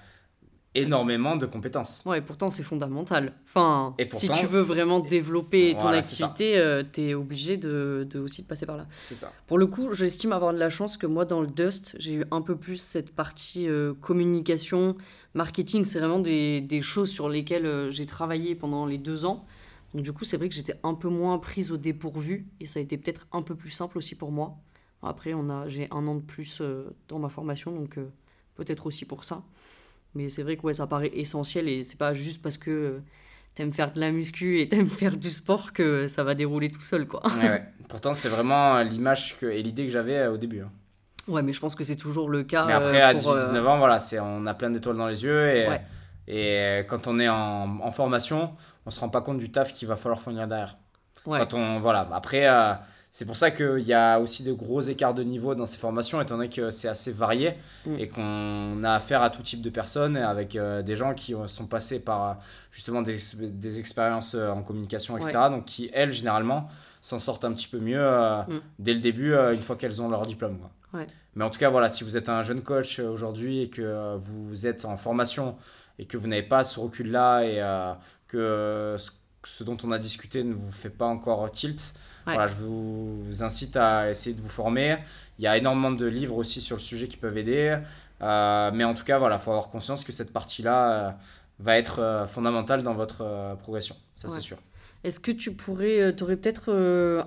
énormément 0.78 1.36
de 1.36 1.46
compétences. 1.46 2.02
Ouais, 2.06 2.20
pourtant 2.20 2.50
c'est 2.50 2.62
fondamental. 2.62 3.32
Enfin, 3.46 3.94
Et 3.98 4.08
si 4.12 4.28
tu 4.28 4.46
veux 4.46 4.60
vraiment 4.60 5.00
développer 5.00 5.74
ton 5.74 5.82
Voilà, 5.82 5.98
activité, 5.98 6.58
euh, 6.58 6.82
t'es 6.82 7.14
obligé 7.14 7.56
de, 7.56 8.06
de 8.08 8.18
aussi 8.18 8.42
de 8.42 8.46
passer 8.46 8.66
par 8.66 8.76
là. 8.76 8.86
C'est 8.98 9.14
ça. 9.14 9.32
Pour 9.46 9.58
le 9.58 9.66
coup, 9.66 9.92
j'estime 9.92 10.32
avoir 10.32 10.52
de 10.52 10.58
la 10.58 10.70
chance 10.70 10.96
que 10.96 11.06
moi, 11.06 11.24
dans 11.24 11.40
le 11.40 11.46
Dust, 11.46 11.96
j'ai 11.98 12.14
eu 12.14 12.24
un 12.30 12.40
peu 12.42 12.56
plus 12.56 12.76
cette 12.76 13.14
partie 13.14 13.68
euh, 13.68 13.94
communication, 14.00 14.96
marketing. 15.34 15.84
C'est 15.84 15.98
vraiment 15.98 16.18
des, 16.20 16.60
des 16.60 16.82
choses 16.82 17.10
sur 17.10 17.28
lesquelles 17.28 17.66
euh, 17.66 17.90
j'ai 17.90 18.06
travaillé 18.06 18.54
pendant 18.54 18.86
les 18.86 18.98
deux 18.98 19.24
ans. 19.24 19.44
Donc, 19.94 20.02
du 20.02 20.12
coup, 20.12 20.24
c'est 20.24 20.36
vrai 20.36 20.48
que 20.48 20.54
j'étais 20.54 20.78
un 20.82 20.94
peu 20.94 21.08
moins 21.08 21.38
prise 21.38 21.72
au 21.72 21.76
dépourvu 21.78 22.46
et 22.60 22.66
ça 22.66 22.78
a 22.78 22.82
été 22.82 22.98
peut-être 22.98 23.26
un 23.32 23.42
peu 23.42 23.54
plus 23.54 23.70
simple 23.70 23.98
aussi 23.98 24.14
pour 24.14 24.30
moi. 24.32 24.56
Après, 25.02 25.32
on 25.34 25.48
a, 25.48 25.66
j'ai 25.68 25.88
un 25.90 26.06
an 26.06 26.16
de 26.16 26.20
plus 26.22 26.58
euh, 26.60 26.84
dans 27.08 27.18
ma 27.18 27.28
formation, 27.28 27.72
donc 27.72 27.98
peut-être 28.56 28.86
aussi 28.86 29.04
pour 29.04 29.24
ça. 29.24 29.44
Mais 30.14 30.28
c'est 30.28 30.42
vrai 30.42 30.56
que 30.56 30.62
ouais, 30.62 30.74
ça 30.74 30.86
paraît 30.86 31.11
essentiel 31.14 31.68
et 31.68 31.84
c'est 31.84 31.98
pas 31.98 32.14
juste 32.14 32.42
parce 32.42 32.56
que 32.59 32.70
euh, 32.70 32.98
t'aimes 33.54 33.72
faire 33.72 33.92
de 33.92 34.00
la 34.00 34.11
muscu 34.11 34.61
et 34.61 34.68
t'aimes 34.68 34.88
faire 34.88 35.16
du 35.16 35.30
sport 35.30 35.72
que 35.72 36.06
ça 36.06 36.24
va 36.24 36.34
dérouler 36.34 36.70
tout 36.70 36.80
seul, 36.82 37.06
quoi. 37.06 37.22
Ouais, 37.38 37.48
ouais. 37.48 37.62
Pourtant, 37.88 38.14
c'est 38.14 38.28
vraiment 38.28 38.80
l'image 38.82 39.36
que, 39.38 39.46
et 39.46 39.62
l'idée 39.62 39.84
que 39.86 39.92
j'avais 39.92 40.16
euh, 40.18 40.32
au 40.32 40.36
début. 40.36 40.61
hein. 40.62 40.70
Ouais, 41.26 41.42
mais 41.42 41.52
je 41.52 41.61
pense 41.61 41.74
que 41.74 41.84
c'est 41.84 41.96
toujours 41.96 42.30
le 42.30 42.42
cas. 42.42 42.64
Mais 42.66 42.72
après, 42.72 43.02
euh, 43.02 43.06
à 43.09 43.14
pour, 43.14 43.30
euh, 43.32 43.40
18-19 43.52 43.66
ans, 43.66 43.78
voilà, 43.78 43.98
c'est, 43.98 44.18
on 44.18 44.46
a 44.46 44.54
plein 44.54 44.70
d'étoiles 44.70 44.96
dans 44.96 45.09
les 45.09 45.22
yeux. 45.24 45.48
Et, 45.54 45.68
Ouais. 45.68 45.80
et 46.26 46.86
quand 46.86 47.06
on 47.06 47.18
est 47.18 47.28
en, 47.28 47.80
en 47.82 47.90
formation, 47.90 48.54
on 48.86 48.90
se 48.90 48.98
rend 49.00 49.11
pas 49.11 49.20
compte 49.20 49.38
du 49.38 49.50
taf 49.52 49.72
qu'il 49.74 49.88
va 49.88 49.96
falloir 49.96 50.20
fournir 50.20 50.46
derrière. 50.48 50.76
Quand 51.24 51.52
on, 51.52 51.80
voilà. 51.80 52.09
Après, 52.12 52.48
euh, 52.48 52.72
c'est 53.11 53.24
pour 53.24 53.36
ça 53.36 53.50
qu'il 53.50 53.80
y 53.80 53.94
a 53.94 54.18
aussi 54.20 54.42
de 54.44 54.52
gros 54.52 54.80
écarts 54.80 55.14
de 55.14 55.22
niveau 55.22 55.54
dans 55.54 55.66
ces 55.66 55.78
formations, 55.78 56.20
étant 56.20 56.36
donné 56.36 56.48
que 56.48 56.70
c'est 56.70 56.88
assez 56.88 57.11
varié 57.12 57.54
Mm. 57.86 57.94
et 57.98 58.09
qu'on 58.09 58.84
a 58.84 58.94
affaire 58.94 59.22
à 59.22 59.30
tout 59.30 59.42
type 59.42 59.62
de 59.62 59.70
personnes, 59.70 60.16
avec 60.16 60.56
euh, 60.56 60.82
des 60.82 60.94
gens 60.96 61.14
qui 61.14 61.34
euh, 61.34 61.46
sont 61.46 61.66
passés 61.66 62.04
par 62.04 62.24
euh, 62.30 62.34
justement 62.70 63.00
des, 63.02 63.16
des 63.38 63.78
expériences 63.78 64.34
en 64.34 64.62
communication, 64.62 65.16
etc. 65.16 65.32
Donc 65.50 65.64
qui, 65.64 65.90
elles, 65.92 66.12
généralement, 66.12 66.68
s'en 67.00 67.18
sortent 67.18 67.44
un 67.44 67.52
petit 67.52 67.68
peu 67.68 67.78
mieux 67.78 67.98
euh, 68.00 68.42
Mm. 68.42 68.61
dès 68.78 68.94
le 68.94 69.00
début, 69.00 69.32
euh, 69.32 69.54
une 69.54 69.62
fois 69.62 69.76
qu'elles 69.76 70.02
ont 70.02 70.09
leur 70.09 70.26
diplôme. 70.26 70.59
quoi. 70.59 70.70
Ouais. 71.00 71.06
Mais 71.34 71.44
en 71.44 71.50
tout 71.50 71.59
cas, 71.59 71.70
voilà, 71.70 71.88
si 71.88 72.02
vous 72.04 72.16
êtes 72.16 72.28
un 72.28 72.42
jeune 72.42 72.62
coach 72.62 72.98
aujourd'hui 72.98 73.62
et 73.62 73.70
que 73.70 74.16
vous 74.16 74.66
êtes 74.66 74.84
en 74.84 74.96
formation 74.96 75.56
et 75.98 76.04
que 76.06 76.16
vous 76.16 76.26
n'avez 76.28 76.42
pas 76.42 76.64
ce 76.64 76.80
recul-là 76.80 77.42
et 77.44 77.94
que 78.26 78.96
ce, 78.98 79.11
ce 79.44 79.64
dont 79.64 79.76
on 79.84 79.90
a 79.90 79.98
discuté 79.98 80.42
ne 80.44 80.54
vous 80.54 80.72
fait 80.72 80.90
pas 80.90 81.06
encore 81.06 81.50
tilt, 81.52 81.94
Ouais. 82.28 82.34
voilà, 82.34 82.46
je 82.46 82.54
vous, 82.56 83.24
vous 83.24 83.42
incite 83.42 83.76
à 83.76 84.10
essayer 84.10 84.34
de 84.36 84.40
vous 84.40 84.48
former. 84.48 84.96
Il 85.38 85.44
y 85.44 85.48
a 85.48 85.56
énormément 85.56 85.90
de 85.90 86.06
livres 86.06 86.36
aussi 86.36 86.60
sur 86.60 86.76
le 86.76 86.82
sujet 86.82 87.08
qui 87.08 87.16
peuvent 87.16 87.36
aider. 87.38 87.78
Euh, 88.22 88.70
mais 88.74 88.84
en 88.84 88.94
tout 88.94 89.04
cas, 89.04 89.18
voilà, 89.18 89.36
il 89.36 89.40
faut 89.40 89.50
avoir 89.50 89.68
conscience 89.68 90.04
que 90.04 90.12
cette 90.12 90.32
partie-là 90.32 90.92
euh, 90.92 91.10
va 91.60 91.78
être 91.78 92.00
euh, 92.00 92.26
fondamentale 92.26 92.82
dans 92.82 92.94
votre 92.94 93.56
progression. 93.60 93.96
Ça, 94.14 94.28
Ouais. 94.28 94.34
c'est 94.34 94.40
sûr. 94.40 94.58
Est-ce 95.04 95.20
que 95.20 95.30
tu 95.30 95.52
pourrais, 95.54 96.12
tu 96.16 96.24
aurais 96.24 96.36
peut-être 96.36 96.72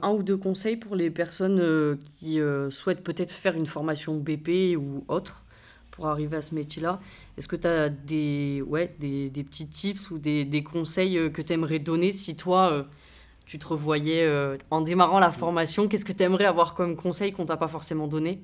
un 0.02 0.12
ou 0.12 0.24
deux 0.24 0.36
conseils 0.36 0.76
pour 0.76 0.94
les 0.98 1.10
personnes 1.10 1.98
qui 2.20 2.38
souhaitent 2.70 3.02
peut-être 3.02 3.32
faire 3.32 3.56
une 3.56 3.66
formation 3.66 4.18
BP 4.18 4.76
ou 4.78 5.06
autre 5.08 5.46
pour 5.90 6.08
arriver 6.10 6.36
à 6.36 6.42
ce 6.42 6.54
métier-là? 6.54 7.00
Est-ce 7.38 7.48
que 7.48 7.56
tu 7.56 7.68
as 7.68 7.88
des, 7.88 8.62
ouais, 8.68 8.94
des, 9.00 9.30
des 9.30 9.44
petits 9.46 9.70
tips 9.70 10.12
ou 10.12 10.18
des, 10.18 10.44
des 10.44 10.64
conseils 10.64 11.32
que 11.32 11.42
tu 11.42 11.54
aimerais 11.54 11.80
donner 11.80 12.12
si 12.12 12.36
toi, 12.36 12.86
tu 13.46 13.60
te 13.60 13.68
revoyais 13.68 14.26
euh, 14.26 14.58
en 14.70 14.82
démarrant 14.82 15.20
la 15.20 15.32
formation 15.32 15.88
Qu'est-ce 15.88 16.06
que 16.06 16.14
tu 16.14 16.24
aimerais 16.24 16.46
avoir 16.46 16.74
comme 16.74 16.96
conseil 16.96 17.34
qu'on 17.34 17.46
t'a 17.46 17.58
pas 17.58 17.68
forcément 17.68 18.08
donné? 18.08 18.42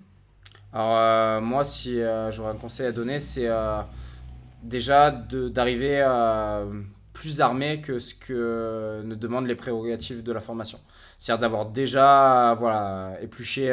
Alors, 0.74 0.98
euh, 0.98 1.42
moi, 1.42 1.64
si 1.64 2.02
euh, 2.02 2.30
j'aurais 2.32 2.52
un 2.52 2.58
conseil 2.58 2.88
à 2.88 2.92
donner, 2.92 3.20
c'est 3.20 3.50
déjà 4.64 5.12
d'arriver 5.12 6.06
plus 7.14 7.42
armé 7.42 7.82
que 7.82 7.98
ce 7.98 8.14
que 8.14 9.02
ne 9.04 9.16
demandent 9.16 9.48
les 9.48 9.56
prérogatives 9.56 10.22
de 10.22 10.32
la 10.32 10.40
formation. 10.40 10.80
C'est-à-dire 11.18 11.42
d'avoir 11.42 11.66
déjà 11.66 12.54
voilà, 12.60 13.14
épluché 13.22 13.72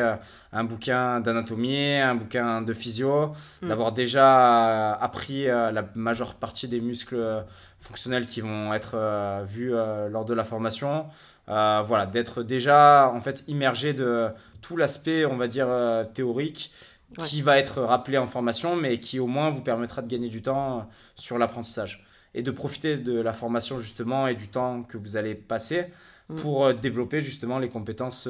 un 0.53 0.65
bouquin 0.65 1.21
d'anatomie, 1.21 1.97
un 1.97 2.15
bouquin 2.15 2.63
de 2.63 2.73
physio, 2.73 3.33
Mm. 3.61 3.69
d'avoir 3.69 3.93
déjà 3.93 4.93
appris 4.95 5.47
la 5.47 5.85
majeure 5.95 6.37
partie 6.37 6.69
des 6.69 6.81
muscles 6.81 7.45
fonctionnels 7.85 8.27
qui 8.27 8.41
vont 8.41 8.73
être 8.75 8.93
euh, 8.95 9.45
vus 9.47 9.75
euh, 9.75 10.09
lors 10.09 10.25
de 10.25 10.35
la 10.35 10.45
formation. 10.45 11.07
Euh, 11.49 11.83
voilà, 11.87 12.07
d'être 12.07 12.43
déjà 12.43 13.11
en 13.15 13.21
fait 13.21 13.45
immergé 13.47 13.93
de 13.93 14.29
tout 14.61 14.77
l'aspect, 14.77 15.25
on 15.27 15.37
va 15.37 15.47
dire, 15.47 15.69
théorique 16.15 16.73
qui 17.19 17.43
va 17.43 17.59
être 17.59 17.83
rappelé 17.83 18.19
en 18.19 18.27
formation, 18.27 18.75
mais 18.75 18.99
qui 18.99 19.21
au 19.21 19.27
moins 19.27 19.51
vous 19.51 19.61
permettra 19.61 20.03
de 20.03 20.09
gagner 20.09 20.29
du 20.29 20.43
temps 20.43 20.89
sur 21.15 21.39
l'apprentissage 21.39 22.05
et 22.35 22.43
de 22.43 22.51
profiter 22.51 22.97
de 22.97 23.21
la 23.21 23.33
formation 23.33 23.79
justement 23.79 24.27
et 24.27 24.35
du 24.35 24.49
temps 24.49 24.83
que 24.83 24.99
vous 24.99 25.17
allez 25.17 25.35
passer 25.35 25.93
Mm. 26.29 26.37
pour 26.37 26.73
développer 26.73 27.21
justement 27.21 27.59
les 27.59 27.69
compétences 27.69 28.27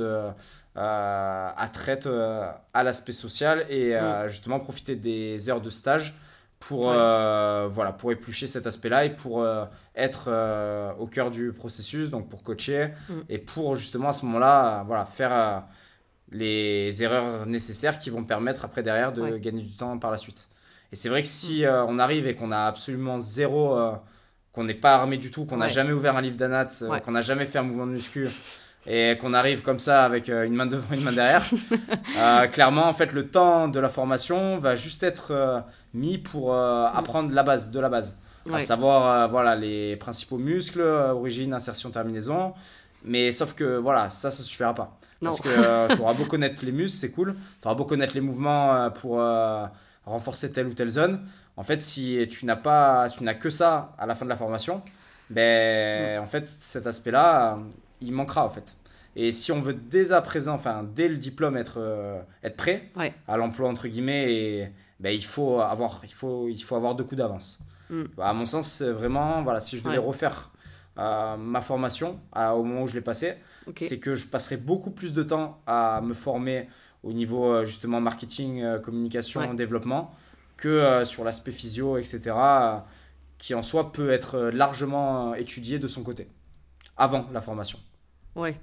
attraites 0.74 2.06
euh, 2.06 2.50
à 2.72 2.82
l'aspect 2.82 3.12
social 3.12 3.64
et 3.68 3.94
euh, 3.94 4.26
justement 4.26 4.58
profiter 4.58 4.96
des 4.96 5.48
heures 5.48 5.60
de 5.60 5.70
stage 5.70 6.14
pour, 6.60 6.84
Mm. 6.84 6.88
Ouais. 6.88 6.94
euh, 6.96 7.68
voilà, 7.70 7.92
pour 7.92 8.10
éplucher 8.12 8.46
cet 8.46 8.66
aspect-là 8.66 9.04
et 9.04 9.10
pour 9.14 9.42
euh, 9.42 9.64
être 9.94 10.24
euh, 10.28 10.92
au 10.98 11.06
cœur 11.06 11.30
du 11.30 11.52
processus, 11.52 12.10
donc 12.10 12.28
pour 12.30 12.42
coacher 12.42 12.88
Mm. 13.08 13.12
et 13.28 13.38
pour 13.38 13.76
justement 13.76 14.08
à 14.08 14.12
ce 14.12 14.24
moment-là 14.26 14.82
voilà, 14.86 15.04
faire 15.04 15.64
les 16.30 17.02
erreurs 17.02 17.46
nécessaires 17.46 17.98
qui 17.98 18.10
vont 18.10 18.24
permettre 18.24 18.64
après 18.64 18.82
derrière 18.82 19.12
de 19.12 19.22
Ouais. 19.22 19.40
gagner 19.40 19.62
du 19.62 19.76
temps 19.76 19.98
par 19.98 20.10
la 20.10 20.16
suite. 20.16 20.48
Et 20.92 20.96
c'est 20.96 21.08
vrai 21.08 21.22
que 21.22 21.28
si 21.28 21.64
euh, 21.64 21.84
on 21.84 21.98
arrive 21.98 22.26
et 22.26 22.34
qu'on 22.34 22.50
a 22.52 22.64
absolument 22.66 23.20
zéro, 23.20 23.76
qu'on 24.52 24.64
n'est 24.64 24.74
pas 24.74 24.94
armé 24.94 25.16
du 25.18 25.30
tout, 25.30 25.44
qu'on 25.44 25.56
n'a 25.58 25.66
Ouais. 25.66 25.72
jamais 25.72 25.92
ouvert 25.92 26.16
un 26.16 26.22
livre 26.22 26.36
d'anat, 26.36 26.68
qu'on 27.04 27.12
n'a 27.12 27.22
jamais 27.22 27.44
fait 27.44 27.58
un 27.58 27.62
mouvement 27.64 27.86
de 27.86 27.92
muscu 27.92 28.28
et 28.86 29.16
qu'on 29.20 29.32
arrive 29.34 29.62
comme 29.62 29.78
ça 29.78 30.04
avec 30.04 30.28
une 30.28 30.54
main 30.54 30.66
devant, 30.66 30.94
une 30.94 31.02
main 31.02 31.12
derrière, 31.12 31.42
clairement 32.52 32.86
en 32.86 32.94
fait 32.94 33.12
le 33.12 33.28
temps 33.28 33.68
de 33.68 33.80
la 33.80 33.88
formation 33.88 34.58
va 34.58 34.76
juste 34.76 35.02
être 35.02 35.64
mis 35.94 36.18
pour 36.18 36.54
euh, 36.54 36.86
apprendre 36.92 37.32
la 37.32 37.42
base 37.42 37.70
de 37.70 37.80
la 37.80 37.88
base 37.88 38.20
à 38.52 38.60
savoir 38.60 39.06
euh, 39.06 39.26
voilà 39.28 39.54
les 39.54 39.96
principaux 39.96 40.36
muscles, 40.36 40.82
euh, 40.82 41.12
origine, 41.14 41.54
insertion, 41.54 41.90
terminaison. 41.90 42.52
Mais 43.02 43.32
sauf 43.32 43.54
que 43.54 43.78
voilà, 43.78 44.10
ça, 44.10 44.30
ça 44.30 44.42
suffira 44.42 44.74
pas. 44.74 44.98
Non. 45.22 45.30
Parce 45.30 45.40
que 45.40 45.94
tu 45.94 46.00
auras 46.00 46.14
beau 46.14 46.26
connaître 46.26 46.64
les 46.64 46.72
muscles, 46.72 46.98
c'est 46.98 47.10
cool. 47.12 47.34
Tu 47.62 47.66
auras 47.68 47.74
beau 47.74 47.84
connaître 47.84 48.14
les 48.14 48.20
mouvements 48.20 48.90
pour 48.90 49.22
renforcer 50.04 50.52
telle 50.52 50.66
ou 50.66 50.74
telle 50.74 50.88
zone. 50.90 51.26
En 51.56 51.62
fait, 51.62 51.80
si 51.80 52.26
tu 52.30 52.44
n'as 52.46 52.56
pas, 52.56 53.08
tu 53.08 53.24
n'as 53.24 53.34
que 53.34 53.48
ça 53.50 53.94
à 53.98 54.06
la 54.06 54.14
fin 54.14 54.24
de 54.24 54.30
la 54.30 54.36
formation, 54.36 54.82
ben 55.30 56.18
en 56.20 56.26
fait 56.26 56.46
cet 56.48 56.86
aspect-là, 56.86 57.58
il 58.00 58.12
manquera 58.12 58.44
en 58.44 58.50
fait. 58.50 58.74
Et 59.16 59.30
si 59.32 59.52
on 59.52 59.60
veut 59.60 59.74
dès 59.74 60.12
à 60.12 60.20
présent, 60.20 60.54
enfin 60.54 60.84
dès 60.94 61.08
le 61.08 61.16
diplôme 61.16 61.56
être 61.56 61.78
euh, 61.78 62.20
être 62.42 62.56
prêt 62.56 62.90
Ouais. 62.96 63.14
à 63.28 63.36
l'emploi 63.36 63.68
entre 63.68 63.86
guillemets, 63.86 64.32
et, 64.32 64.68
ben, 65.00 65.10
il 65.14 65.24
faut 65.24 65.60
avoir, 65.60 66.00
il 66.04 66.12
faut, 66.12 66.48
il 66.48 66.62
faut 66.62 66.76
avoir 66.76 66.94
deux 66.94 67.04
coups 67.04 67.18
d'avance. 67.18 67.58
Mm. 67.90 68.04
Bah, 68.16 68.28
à 68.28 68.32
mon 68.32 68.44
sens, 68.46 68.82
vraiment, 68.82 69.42
voilà, 69.42 69.60
si 69.60 69.76
je 69.78 69.84
devais 69.84 69.98
Ouais. 69.98 70.04
refaire 70.04 70.50
euh, 70.98 71.36
ma 71.36 71.60
formation 71.60 72.20
au 72.34 72.62
moment 72.62 72.82
où 72.82 72.86
je 72.86 72.94
l'ai 72.94 73.00
passée, 73.00 73.34
c'est 73.76 73.98
que 73.98 74.14
je 74.14 74.26
passerais 74.26 74.56
beaucoup 74.58 74.90
plus 74.90 75.12
de 75.12 75.22
temps 75.22 75.60
à 75.66 76.00
me 76.02 76.14
former 76.14 76.68
au 77.02 77.12
niveau 77.12 77.64
justement 77.64 78.00
marketing, 78.00 78.80
communication, 78.80 79.54
développement, 79.54 80.14
que 80.56 81.02
sur 81.04 81.24
l'aspect 81.24 81.50
physio, 81.52 81.98
etc., 81.98 82.32
qui 83.38 83.54
en 83.54 83.62
soi 83.62 83.92
peut 83.92 84.10
être 84.10 84.38
largement 84.52 85.34
étudié 85.34 85.78
de 85.78 85.86
son 85.88 86.02
côté, 86.02 86.28
avant 86.96 87.26
la 87.32 87.40
formation. 87.40 87.78
Ouais. 88.36 88.58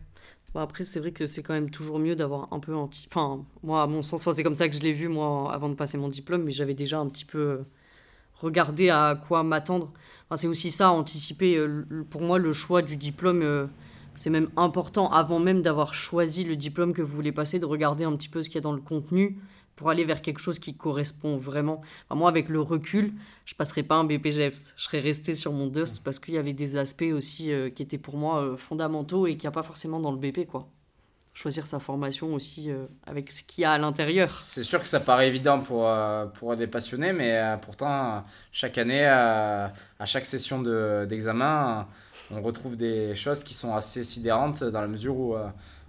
Après, 0.55 0.83
c'est 0.83 0.99
vrai 0.99 1.11
que 1.11 1.27
c'est 1.27 1.43
quand 1.43 1.53
même 1.53 1.69
toujours 1.69 1.99
mieux 1.99 2.15
d'avoir 2.15 2.47
un 2.51 2.59
peu. 2.59 2.73
Enfin, 2.75 3.45
moi, 3.63 3.83
à 3.83 3.87
mon 3.87 4.01
sens, 4.01 4.27
c'est 4.33 4.43
comme 4.43 4.55
ça 4.55 4.67
que 4.67 4.75
je 4.75 4.81
l'ai 4.81 4.93
vu, 4.93 5.07
moi, 5.07 5.53
avant 5.53 5.69
de 5.69 5.75
passer 5.75 5.97
mon 5.97 6.09
diplôme, 6.09 6.43
mais 6.43 6.51
j'avais 6.51 6.73
déjà 6.73 6.99
un 6.99 7.07
petit 7.07 7.25
peu 7.25 7.61
regardé 8.41 8.89
à 8.89 9.19
quoi 9.27 9.43
m'attendre. 9.43 9.91
Enfin, 10.29 10.37
c'est 10.37 10.47
aussi 10.47 10.71
ça, 10.71 10.91
anticiper. 10.91 11.57
Euh, 11.57 11.85
pour 12.09 12.21
moi, 12.21 12.37
le 12.37 12.53
choix 12.53 12.81
du 12.81 12.97
diplôme, 12.97 13.41
euh, 13.43 13.67
c'est 14.15 14.29
même 14.29 14.49
important, 14.57 15.09
avant 15.11 15.39
même 15.39 15.61
d'avoir 15.61 15.93
choisi 15.93 16.43
le 16.43 16.55
diplôme 16.55 16.93
que 16.93 17.01
vous 17.01 17.15
voulez 17.15 17.31
passer, 17.31 17.59
de 17.59 17.65
regarder 17.65 18.03
un 18.03 18.15
petit 18.15 18.29
peu 18.29 18.43
ce 18.43 18.49
qu'il 18.49 18.55
y 18.55 18.59
a 18.59 18.61
dans 18.61 18.73
le 18.73 18.81
contenu 18.81 19.37
pour 19.81 19.89
aller 19.89 20.05
vers 20.05 20.21
quelque 20.21 20.39
chose 20.39 20.59
qui 20.59 20.75
correspond 20.75 21.37
vraiment. 21.37 21.81
moi, 22.11 22.29
avec 22.29 22.49
le 22.49 22.61
recul, 22.61 23.13
je 23.45 23.55
passerais 23.55 23.81
pas 23.81 23.95
un 23.95 24.03
BPGF. 24.03 24.75
Je 24.77 24.83
serais 24.83 24.99
resté 24.99 25.33
sur 25.33 25.53
mon 25.53 25.65
Dust 25.65 26.03
parce 26.03 26.19
qu'il 26.19 26.35
y 26.35 26.37
avait 26.37 26.53
des 26.53 26.77
aspects 26.77 27.11
aussi 27.11 27.51
euh, 27.51 27.71
qui 27.71 27.81
étaient 27.81 27.97
pour 27.97 28.15
moi 28.15 28.43
euh, 28.43 28.57
fondamentaux 28.57 29.25
et 29.25 29.31
qu'il 29.31 29.41
n'y 29.41 29.47
a 29.47 29.51
pas 29.51 29.63
forcément 29.63 29.99
dans 29.99 30.11
le 30.11 30.19
BP, 30.19 30.45
quoi. 30.45 30.67
Choisir 31.33 31.65
sa 31.65 31.79
formation 31.79 32.35
aussi 32.35 32.69
euh, 32.69 32.85
avec 33.07 33.31
ce 33.31 33.41
qu'il 33.41 33.63
y 33.63 33.65
a 33.65 33.71
à 33.71 33.79
l'intérieur. 33.79 34.31
C'est 34.31 34.61
sûr 34.61 34.79
que 34.83 34.87
ça 34.87 34.99
paraît 34.99 35.29
évident 35.29 35.59
pour, 35.61 35.89
pour 36.35 36.55
des 36.55 36.67
passionnés, 36.67 37.11
mais 37.11 37.41
pourtant, 37.63 38.23
chaque 38.51 38.77
année, 38.77 39.07
à 39.07 39.73
chaque 40.05 40.27
session 40.27 40.61
d'examen, 41.07 41.87
on 42.29 42.39
retrouve 42.43 42.77
des 42.77 43.15
choses 43.15 43.43
qui 43.43 43.55
sont 43.55 43.73
assez 43.73 44.03
sidérantes 44.03 44.63
dans 44.63 44.81
la 44.81 44.87
mesure 44.87 45.17
où 45.17 45.35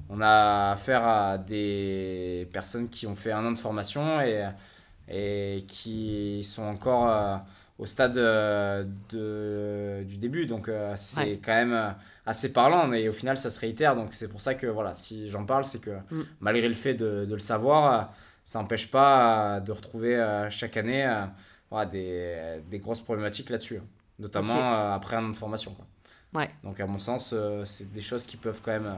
on 0.09 0.21
a 0.21 0.73
affaire 0.73 1.05
à 1.05 1.39
des 1.39 2.49
personnes 2.53 2.89
qui 2.89 3.07
ont 3.07 3.15
fait 3.15 3.33
un 3.33 3.45
an 3.47 3.53
de 3.53 3.59
formation 3.59 4.21
et, 4.21 4.47
et 5.09 5.65
qui 5.69 6.43
sont 6.43 6.63
encore 6.63 7.09
euh, 7.09 7.37
au 7.79 7.87
stade 7.87 8.17
euh, 8.17 8.85
de, 9.11 10.05
du 10.05 10.17
début. 10.17 10.47
Donc 10.47 10.69
euh, 10.69 10.95
c'est 10.97 11.39
quand 11.39 11.53
même 11.53 11.95
assez 12.27 12.53
parlant 12.53 12.93
et 12.93 13.09
au 13.09 13.13
final 13.13 13.37
ça 13.37 13.51
se 13.51 13.61
réitère. 13.61 13.97
Donc 13.97 14.15
c'est 14.15 14.29
pour 14.29 14.41
ça 14.41 14.55
que 14.55 14.67
voilà, 14.67 14.95
si 14.95 15.29
j'en 15.29 15.45
parle, 15.45 15.65
c'est 15.65 15.81
que 15.81 15.99
mm. 16.11 16.23
malgré 16.41 16.69
le 16.69 16.75
fait 16.75 16.95
de, 16.95 17.25
de 17.25 17.33
le 17.33 17.41
savoir, 17.41 18.13
ça 18.45 18.59
n'empêche 18.61 18.91
pas 18.91 19.61
de 19.61 19.73
retrouver 19.73 20.47
chaque 20.51 20.77
année 20.77 21.09
des, 21.91 22.61
des, 22.69 22.79
grosses 22.79 23.01
problématiques 23.01 23.51
là-dessus, 23.51 23.79
hein. 23.79 23.87
notamment 24.19 24.93
après 24.93 25.17
un 25.17 25.25
an 25.25 25.29
de 25.31 25.37
formation. 25.37 25.75
Ouais. 26.35 26.49
Donc 26.65 26.81
à 26.81 26.87
mon 26.87 26.99
sens, 26.99 27.35
c'est 27.65 27.93
des 27.93 28.01
choses 28.01 28.27
qui 28.27 28.37
peuvent 28.37 28.61
quand 28.63 28.73
même 28.73 28.97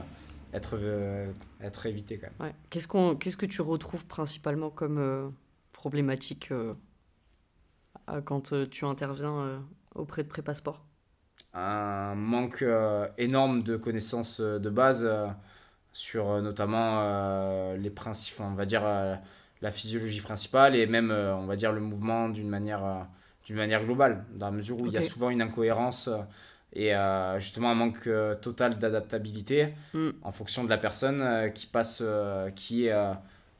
être, 0.55 0.77
euh, 0.79 1.31
être 1.61 1.85
évité 1.85 2.17
quand 2.17 2.27
même. 2.39 2.53
Qu'est-ce, 2.69 2.87
qu'on, 2.87 3.15
qu'est-ce 3.15 3.37
que 3.37 3.45
tu 3.45 3.61
retrouves 3.61 4.05
principalement 4.05 4.69
comme 4.69 4.97
euh, 4.97 5.29
problématique 5.73 6.51
euh, 6.51 6.73
quand 8.23 8.53
tu 8.69 8.85
interviens 8.85 9.63
auprès 9.93 10.23
de 10.23 10.27
Prépasport? 10.27 10.85
Un 11.53 12.15
manque 12.15 12.65
énorme 13.17 13.63
de 13.63 13.77
connaissances 13.77 14.41
de 14.41 14.69
base 14.69 15.09
sur 15.91 16.41
notamment 16.41 17.73
les 17.73 17.89
principes, 17.89 18.41
on 18.41 18.53
va 18.53 18.65
dire 18.65 18.83
la 19.61 19.71
physiologie 19.71 20.21
principale 20.21 20.75
et 20.75 20.85
même 20.85 21.09
on 21.11 21.45
va 21.45 21.55
dire 21.55 21.71
le 21.71 21.81
mouvement 21.81 22.29
d'une 22.29 22.49
manière, 22.49 23.07
d'une 23.45 23.55
manière 23.55 23.85
globale, 23.85 24.25
dans 24.35 24.47
la 24.47 24.51
mesure 24.51 24.79
où 24.81 24.85
il 24.85 24.91
y 24.91 24.97
a 24.97 25.01
souvent 25.01 25.29
une 25.31 25.41
incohérence 25.41 26.09
et 26.75 26.93
euh, 26.93 27.39
justement 27.39 27.71
un 27.71 27.75
manque 27.75 28.07
euh, 28.07 28.35
total 28.35 28.77
d'adaptabilité 28.77 29.69
mm. 29.93 30.09
en 30.21 30.31
fonction 30.31 30.63
de 30.63 30.69
la 30.69 30.77
personne 30.77 31.21
euh, 31.21 31.49
qui 31.49 31.65
passe, 31.67 32.03
qui 32.55 32.87
est 32.87 32.95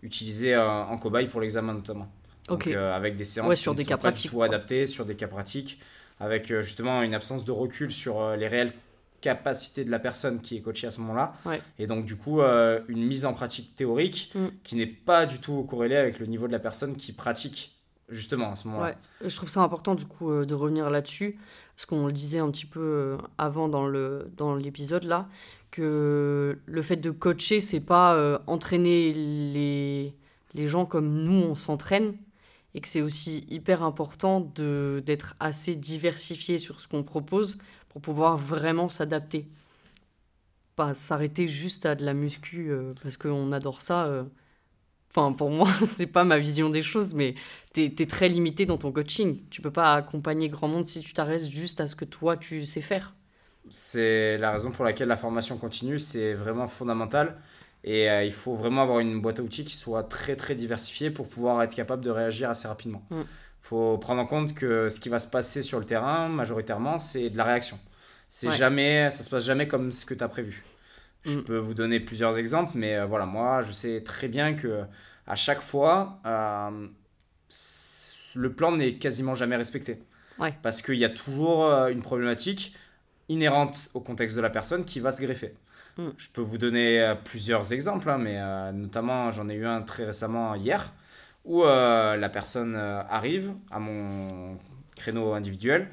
utilisée 0.03 0.55
en 0.55 0.97
cobaye 0.97 1.27
pour 1.27 1.41
l'examen 1.41 1.73
notamment. 1.73 2.07
Donc 2.47 2.67
avec 2.67 3.15
des 3.15 3.23
séances 3.23 3.55
sur 3.55 3.73
qui 3.73 3.79
des 3.79 3.85
cas 3.85 3.97
pratiques, 3.97 4.31
pour 4.31 4.43
adapter 4.43 4.85
sur 4.85 5.05
des 5.05 5.15
cas 5.15 5.27
pratiques, 5.27 5.79
avec 6.19 6.47
justement 6.61 7.01
une 7.01 7.15
absence 7.15 7.45
de 7.45 7.51
recul 7.51 7.89
sur 7.89 8.35
les 8.35 8.47
réelles 8.47 8.73
capacités 9.21 9.83
de 9.83 9.89
la 9.89 9.97
personne 9.97 10.41
qui 10.41 10.57
est 10.57 10.61
coachée 10.61 10.85
à 10.85 10.91
ce 10.91 11.01
moment-là. 11.01 11.33
Et 11.79 11.87
donc 11.87 12.05
du 12.05 12.15
coup 12.15 12.41
une 12.41 13.03
mise 13.03 13.25
en 13.25 13.33
pratique 13.33 13.75
théorique 13.75 14.31
mm. 14.35 14.47
qui 14.63 14.75
n'est 14.75 14.85
pas 14.85 15.25
du 15.25 15.39
tout 15.39 15.63
corrélée 15.63 15.97
avec 15.97 16.19
le 16.19 16.27
niveau 16.27 16.47
de 16.47 16.51
la 16.51 16.59
personne 16.59 16.95
qui 16.95 17.13
pratique 17.13 17.74
justement 18.09 18.51
à 18.51 18.55
ce 18.55 18.67
moment-là. 18.67 18.95
Je 19.23 19.35
trouve 19.35 19.49
ça 19.49 19.61
important 19.61 19.95
du 19.95 20.05
coup 20.05 20.31
euh, 20.31 20.45
de 20.45 20.53
revenir 20.53 20.89
là-dessus, 20.89 21.37
parce 21.75 21.85
qu'on 21.85 22.07
le 22.07 22.13
disait 22.13 22.39
un 22.39 22.51
petit 22.51 22.65
peu 22.65 22.79
euh, 22.79 23.17
avant 23.37 23.67
dans 23.67 23.87
le 23.87 24.31
dans 24.37 24.55
l'épisode 24.55 25.03
là, 25.03 25.27
que 25.71 26.59
le 26.65 26.81
fait 26.81 26.97
de 26.97 27.11
coacher, 27.11 27.59
c'est 27.59 27.79
pas 27.79 28.15
euh, 28.15 28.39
entraîner 28.47 29.13
les, 29.13 30.15
les 30.53 30.67
gens 30.67 30.85
comme 30.85 31.23
nous 31.23 31.43
on 31.43 31.55
s'entraîne, 31.55 32.15
et 32.73 32.81
que 32.81 32.87
c'est 32.87 33.01
aussi 33.01 33.45
hyper 33.49 33.83
important 33.83 34.41
de 34.41 35.01
d'être 35.05 35.35
assez 35.39 35.75
diversifié 35.75 36.57
sur 36.57 36.81
ce 36.81 36.87
qu'on 36.87 37.03
propose 37.03 37.57
pour 37.89 38.01
pouvoir 38.01 38.37
vraiment 38.37 38.89
s'adapter. 38.89 39.47
Pas 40.75 40.93
s'arrêter 40.93 41.47
juste 41.47 41.85
à 41.85 41.95
de 41.95 42.03
la 42.03 42.13
muscu 42.13 42.69
parce 43.01 43.15
qu'on 43.15 43.53
adore 43.53 43.81
ça 43.81 44.25
Enfin, 45.15 45.31
pour 45.31 45.49
moi, 45.49 45.69
c'est 45.87 46.07
pas 46.07 46.25
ma 46.25 46.37
vision 46.37 46.69
des 46.69 46.81
choses, 46.81 47.13
mais 47.13 47.35
tu 47.73 47.83
es, 47.83 48.05
très 48.05 48.27
limité 48.27 48.65
dans 48.65 48.77
ton 48.77 48.91
coaching. 48.91 49.39
Tu 49.49 49.61
peux 49.61 49.71
pas 49.71 49.95
accompagner 49.95 50.49
grand 50.49 50.67
monde 50.67 50.83
si 50.83 50.99
tu 50.99 51.13
t'arrêtes 51.13 51.45
juste 51.45 51.79
à 51.79 51.87
ce 51.87 51.95
que 51.95 52.03
toi, 52.03 52.35
tu 52.35 52.65
sais 52.65 52.81
faire. 52.81 53.13
C'est 53.69 54.37
la 54.37 54.51
raison 54.51 54.71
pour 54.71 54.83
laquelle 54.83 55.07
la 55.07 55.15
formation 55.15 55.57
continue, 55.57 55.99
c'est 55.99 56.33
vraiment 56.33 56.67
fondamental. 56.67 57.37
Et 57.85 58.09
euh, 58.09 58.23
il 58.23 58.31
faut 58.31 58.55
vraiment 58.55 58.81
avoir 58.81 58.99
une 58.99 59.21
boîte 59.21 59.39
à 59.39 59.43
outils 59.43 59.63
qui 59.63 59.75
soit 59.75 60.03
très 60.03 60.35
très 60.35 60.53
diversifiée 60.53 61.11
pour 61.11 61.27
pouvoir 61.27 61.63
être 61.63 61.75
capable 61.75 62.03
de 62.03 62.09
réagir 62.09 62.49
assez 62.49 62.67
rapidement. 62.67 63.03
Il 63.11 63.17
mm. 63.17 63.25
faut 63.61 63.97
prendre 63.97 64.21
en 64.21 64.25
compte 64.25 64.53
que 64.53 64.89
ce 64.89 64.99
qui 64.99 65.07
va 65.07 65.19
se 65.19 65.27
passer 65.27 65.61
sur 65.61 65.79
le 65.79 65.85
terrain, 65.85 66.27
majoritairement, 66.27 66.99
c'est 66.99 67.29
de 67.29 67.37
la 67.37 67.45
réaction. 67.45 67.79
C'est 68.27 68.51
jamais, 68.51 69.09
ça 69.11 69.23
se 69.23 69.29
passe 69.29 69.45
jamais 69.45 69.67
comme 69.67 69.91
ce 69.91 70.05
que 70.05 70.13
tu 70.13 70.23
as 70.23 70.27
prévu. 70.27 70.65
Je 71.25 71.39
mm. 71.39 71.43
peux 71.43 71.57
vous 71.57 71.73
donner 71.73 71.99
plusieurs 71.99 72.37
exemples, 72.37 72.73
mais 72.75 72.95
euh, 72.95 73.05
voilà, 73.05 73.25
moi, 73.25 73.61
je 73.61 73.71
sais 73.71 74.01
très 74.01 74.27
bien 74.27 74.53
que 74.53 74.83
à 75.27 75.35
chaque 75.35 75.61
fois, 75.61 76.19
euh, 76.25 76.87
le 78.35 78.53
plan 78.53 78.71
n'est 78.71 78.93
quasiment 78.93 79.35
jamais 79.35 79.55
respecté. 79.55 79.99
Parce 80.61 80.81
qu'il 80.81 80.95
y 80.95 81.05
a 81.05 81.09
toujours 81.09 81.65
euh, 81.65 81.87
une 81.87 82.01
problématique 82.01 82.75
inhérente 83.29 83.89
au 83.93 84.01
contexte 84.01 84.35
de 84.35 84.41
la 84.41 84.49
personne 84.49 84.85
qui 84.85 84.99
va 84.99 85.11
se 85.11 85.21
greffer. 85.21 85.55
Mm. 85.97 86.09
Je 86.17 86.29
peux 86.29 86.41
vous 86.41 86.57
donner 86.57 87.15
plusieurs 87.23 87.73
exemples, 87.73 88.09
hein, 88.09 88.17
mais 88.19 88.39
notamment 88.73 89.31
j'en 89.31 89.49
ai 89.49 89.55
eu 89.55 89.65
un 89.65 89.81
très 89.81 90.05
récemment 90.05 90.53
hier, 90.55 90.93
où 91.45 91.63
la 91.63 92.29
personne 92.29 92.75
arrive 92.75 93.53
à 93.71 93.79
mon 93.79 94.57
créneau 94.95 95.33
individuel, 95.33 95.89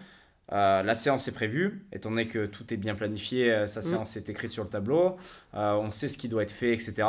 euh, 0.53 0.82
la 0.82 0.94
séance 0.94 1.28
est 1.28 1.32
prévue, 1.32 1.86
étant 1.92 2.11
donné 2.11 2.28
que 2.28 2.44
tout 2.44 2.72
est 2.74 2.76
bien 2.76 2.94
planifié, 2.94 3.50
euh, 3.50 3.66
sa 3.66 3.80
mm. 3.80 3.84
séance 3.84 4.16
est 4.16 4.28
écrite 4.28 4.50
sur 4.50 4.64
le 4.64 4.68
tableau, 4.68 5.16
euh, 5.55 5.72
on 5.74 5.90
sait 5.90 6.09
ce 6.09 6.18
qui 6.18 6.28
doit 6.28 6.42
être 6.42 6.53
fait, 6.53 6.74
etc. 6.74 7.09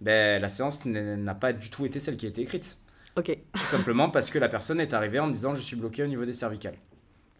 Ben, 0.00 0.40
la 0.40 0.48
séance 0.48 0.84
n'a 0.84 1.34
pas 1.34 1.52
du 1.52 1.70
tout 1.70 1.86
été 1.86 1.98
celle 1.98 2.16
qui 2.16 2.26
a 2.26 2.28
été 2.28 2.42
écrite. 2.42 2.78
Ok. 3.16 3.36
Tout 3.52 3.58
simplement 3.60 4.10
parce 4.10 4.30
que 4.30 4.38
la 4.38 4.48
personne 4.48 4.80
est 4.80 4.92
arrivée 4.92 5.18
en 5.18 5.26
me 5.26 5.32
disant 5.32 5.54
je 5.54 5.60
suis 5.60 5.76
bloqué 5.76 6.04
au 6.04 6.06
niveau 6.06 6.24
des 6.24 6.32
cervicales. 6.32 6.76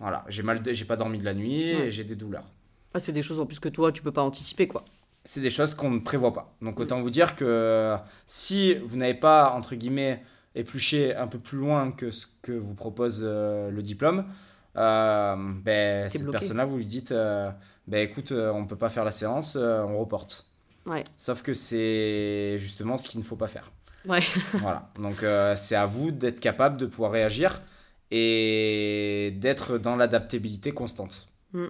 Voilà, 0.01 0.25
j'ai 0.29 0.43
mal, 0.43 0.61
j'ai 0.67 0.85
pas 0.85 0.97
dormi 0.97 1.19
de 1.19 1.25
la 1.25 1.35
nuit 1.35 1.71
et 1.71 1.91
j'ai 1.91 2.05
des 2.05 2.17
douleurs. 2.17 2.45
Ah, 2.93 2.99
c'est 2.99 3.13
des 3.13 3.23
choses 3.23 3.39
en 3.39 3.47
plus 3.47 3.61
que 3.61 3.69
toi 3.69 3.93
tu 3.93 4.03
peux 4.03 4.13
pas 4.13 4.23
anticiper 4.23 4.67
quoi. 4.67 4.85
C'est 5.25 5.41
des 5.41 5.51
choses 5.51 5.75
qu'on 5.75 5.91
ne 5.91 6.01
prévoit 6.01 6.33
pas. 6.33 6.57
Donc 6.63 6.81
autant 6.81 7.01
vous 7.01 7.11
dire 7.11 7.37
que 7.37 7.97
si 8.27 8.75
vous 8.75 8.97
n'avez 8.97 9.15
pas 9.15 9.53
entre 9.53 9.75
guillemets 9.75 10.23
épluché 10.55 11.15
un 11.15 11.27
peu 11.27 11.39
plus 11.39 11.59
loin 11.59 11.91
que 11.93 12.11
ce 12.11 12.27
que 12.43 12.53
vous 12.53 12.75
propose 12.75 13.25
le 13.25 13.81
diplôme, 13.83 14.27
ben, 14.75 16.11
cette 16.11 16.31
personne-là, 16.31 16.65
vous 16.65 16.77
lui 16.77 16.87
dites 16.87 17.13
euh, 17.13 17.51
ben, 17.87 18.09
écoute, 18.09 18.33
euh, 18.33 18.51
on 18.51 18.63
ne 18.63 18.67
peut 18.67 18.77
pas 18.77 18.89
faire 18.89 19.05
la 19.05 19.11
séance, 19.11 19.57
on 19.57 19.99
reporte. 19.99 20.47
Ouais. 20.87 21.05
Sauf 21.17 21.43
que 21.43 21.55
c'est 21.55 22.57
justement 22.59 22.97
ce 22.97 23.09
qu'il 23.09 23.21
ne 23.21 23.25
faut 23.25 23.37
pas 23.37 23.49
faire. 23.49 23.73
Ouais. 24.07 24.21
voilà. 24.55 24.91
Donc 24.99 25.25
c'est 25.57 25.77
à 25.77 25.87
vous 25.87 26.11
d'être 26.11 26.41
capable 26.41 26.77
de 26.77 26.87
pouvoir 26.87 27.13
réagir 27.13 27.63
et 28.11 29.35
d'être 29.41 29.79
dans 29.79 29.97
l'adaptabilité 29.97 30.73
constante. 30.73 31.27
Mm. 31.53 31.67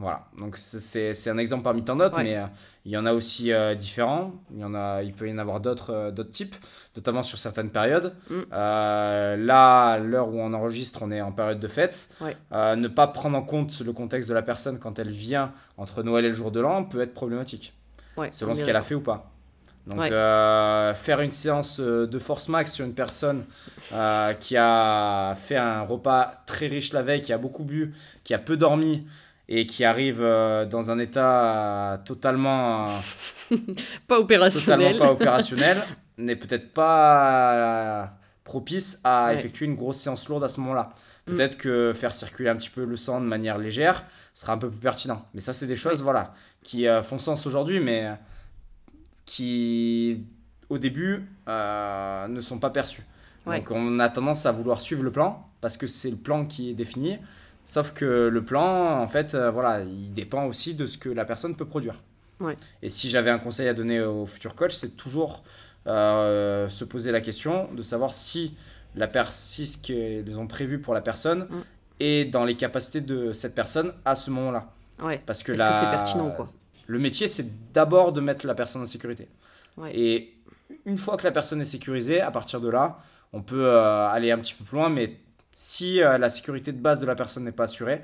Voilà, 0.00 0.26
donc 0.38 0.56
c'est 0.56 1.28
un 1.28 1.38
exemple 1.38 1.64
parmi 1.64 1.82
tant 1.82 1.96
d'autres, 1.96 2.22
mais 2.22 2.36
euh, 2.36 2.46
il 2.84 2.92
y 2.92 2.96
en 2.96 3.04
a 3.04 3.12
aussi 3.12 3.52
euh, 3.52 3.74
différents. 3.74 4.32
Il, 4.52 4.60
y 4.60 4.64
en 4.64 4.72
a, 4.72 5.02
il 5.02 5.12
peut 5.12 5.28
y 5.28 5.32
en 5.32 5.38
avoir 5.38 5.58
d'autres 5.58 5.92
euh, 5.92 6.10
d'autres 6.12 6.30
types, 6.30 6.54
notamment 6.94 7.22
sur 7.22 7.36
certaines 7.36 7.70
périodes. 7.70 8.14
Mm. 8.30 8.42
là, 8.52 9.98
l'heure 9.98 10.28
où 10.28 10.40
on 10.40 10.54
enregistre, 10.54 11.00
on 11.02 11.10
est 11.10 11.20
en 11.20 11.32
période 11.32 11.58
de 11.58 11.66
fête. 11.66 12.10
ne 12.52 12.86
pas 12.86 13.08
prendre 13.08 13.36
en 13.36 13.42
compte 13.42 13.80
le 13.80 13.92
contexte 13.92 14.28
de 14.28 14.34
la 14.34 14.42
personne 14.42 14.78
quand 14.78 15.00
elle 15.00 15.10
vient 15.10 15.52
entre 15.76 16.04
Noël 16.04 16.24
et 16.24 16.28
le 16.28 16.34
jour 16.34 16.52
de 16.52 16.60
l'an 16.60 16.84
peut 16.84 17.00
être 17.00 17.14
problématique, 17.14 17.74
selon 18.30 18.54
ce 18.54 18.62
qu'elle 18.64 18.76
a 18.76 18.82
fait 18.82 18.94
ou 18.94 19.00
pas. 19.00 19.32
Donc 19.86 20.04
faire 20.04 21.20
une 21.22 21.32
séance 21.32 21.80
de 21.80 22.18
force 22.20 22.48
max 22.48 22.72
sur 22.72 22.86
une 22.86 22.94
personne 22.94 23.46
qui 24.38 24.56
a 24.56 25.34
fait 25.34 25.56
un 25.56 25.82
repas 25.82 26.44
très 26.46 26.68
riche 26.68 26.92
la 26.92 27.02
veille, 27.02 27.22
qui 27.22 27.32
a 27.32 27.38
beaucoup 27.38 27.64
bu, 27.64 27.94
qui 28.22 28.32
a 28.32 28.38
peu 28.38 28.56
dormi, 28.56 29.04
et 29.48 29.66
qui 29.66 29.84
arrive 29.84 30.20
euh, 30.20 30.66
dans 30.66 30.90
un 30.90 30.98
état 30.98 32.00
totalement 32.04 32.88
pas 34.06 34.20
opérationnel. 34.20 34.92
Totalement 34.92 35.06
pas 35.06 35.12
opérationnel. 35.12 35.78
n'est 36.18 36.36
peut-être 36.36 36.72
pas 36.72 38.12
propice 38.44 39.00
à 39.04 39.26
Ouais. 39.28 39.34
effectuer 39.34 39.66
une 39.66 39.76
grosse 39.76 39.98
séance 39.98 40.28
lourde 40.28 40.44
à 40.44 40.48
ce 40.48 40.60
moment-là. 40.60 40.90
Mm. 41.26 41.34
Peut-être 41.34 41.56
que 41.58 41.92
faire 41.94 42.12
circuler 42.14 42.48
un 42.48 42.56
petit 42.56 42.70
peu 42.70 42.84
le 42.84 42.96
sang 42.96 43.20
de 43.20 43.26
manière 43.26 43.58
légère 43.58 44.04
sera 44.34 44.52
un 44.54 44.58
peu 44.58 44.68
plus 44.70 44.80
pertinent. 44.80 45.24
Mais 45.34 45.40
ça, 45.40 45.52
c'est 45.52 45.66
des 45.66 45.76
choses 45.76 46.02
voilà, 46.02 46.34
qui 46.62 46.86
euh, 46.88 47.02
font 47.02 47.18
sens 47.18 47.46
aujourd'hui, 47.46 47.80
mais 47.80 48.06
euh, 48.06 48.14
qui, 49.26 50.24
au 50.68 50.78
début, 50.78 51.28
euh, 51.48 52.26
ne 52.28 52.40
sont 52.40 52.58
pas 52.58 52.70
perçues. 52.70 53.04
Ouais. 53.46 53.58
Donc 53.58 53.70
on 53.70 53.98
a 53.98 54.08
tendance 54.08 54.46
à 54.46 54.52
vouloir 54.52 54.80
suivre 54.80 55.02
le 55.02 55.12
plan, 55.12 55.48
parce 55.60 55.76
que 55.76 55.86
c'est 55.86 56.10
le 56.10 56.16
plan 56.16 56.44
qui 56.44 56.70
est 56.70 56.74
défini. 56.74 57.18
Sauf 57.68 57.92
que 57.92 58.28
le 58.28 58.42
plan, 58.42 58.98
en 58.98 59.06
fait, 59.08 59.34
euh, 59.34 59.50
voilà, 59.50 59.82
il 59.82 60.10
dépend 60.14 60.46
aussi 60.46 60.72
de 60.72 60.86
ce 60.86 60.96
que 60.96 61.10
la 61.10 61.26
personne 61.26 61.54
peut 61.54 61.66
produire. 61.66 61.96
Ouais. 62.40 62.56
Et 62.80 62.88
si 62.88 63.10
j'avais 63.10 63.28
un 63.28 63.38
conseil 63.38 63.68
à 63.68 63.74
donner 63.74 64.00
au 64.00 64.24
futur 64.24 64.54
coach, 64.54 64.72
c'est 64.72 64.96
toujours 64.96 65.44
euh, 65.86 66.66
se 66.70 66.86
poser 66.86 67.12
la 67.12 67.20
question 67.20 67.68
de 67.74 67.82
savoir 67.82 68.14
si 68.14 68.56
la 68.94 69.10
si 69.30 69.66
ce 69.66 69.76
qu'ils 69.76 70.40
ont 70.40 70.46
prévu 70.46 70.80
pour 70.80 70.94
la 70.94 71.02
personne 71.02 71.40
Mm. 71.40 71.60
est 72.00 72.24
dans 72.24 72.46
les 72.46 72.56
capacités 72.56 73.02
de 73.02 73.34
cette 73.34 73.54
personne 73.54 73.92
à 74.06 74.14
ce 74.14 74.30
moment-là. 74.30 74.72
Ouais. 75.02 75.20
Parce 75.26 75.42
que, 75.42 75.52
que 75.52 75.58
c'est 75.58 75.90
pertinent, 75.90 76.30
quoi? 76.30 76.46
le 76.86 76.98
métier, 76.98 77.28
c'est 77.28 77.72
d'abord 77.74 78.14
de 78.14 78.22
mettre 78.22 78.46
la 78.46 78.54
personne 78.54 78.80
en 78.80 78.86
sécurité. 78.86 79.28
Ouais. 79.76 79.94
Et 79.94 80.34
une 80.86 80.96
fois 80.96 81.18
que 81.18 81.24
la 81.24 81.32
personne 81.32 81.60
est 81.60 81.64
sécurisée, 81.76 82.22
à 82.22 82.30
partir 82.30 82.62
de 82.62 82.70
là, 82.70 82.98
on 83.34 83.42
peut 83.42 83.66
euh, 83.66 84.08
aller 84.08 84.30
un 84.30 84.38
petit 84.38 84.54
peu 84.54 84.64
plus 84.64 84.76
loin, 84.78 84.88
mais 84.88 85.18
si 85.60 86.00
euh, 86.00 86.18
la 86.18 86.30
sécurité 86.30 86.70
de 86.72 86.80
base 86.80 87.00
de 87.00 87.06
la 87.06 87.16
personne 87.16 87.42
n'est 87.44 87.50
pas 87.52 87.64
assurée, 87.64 88.02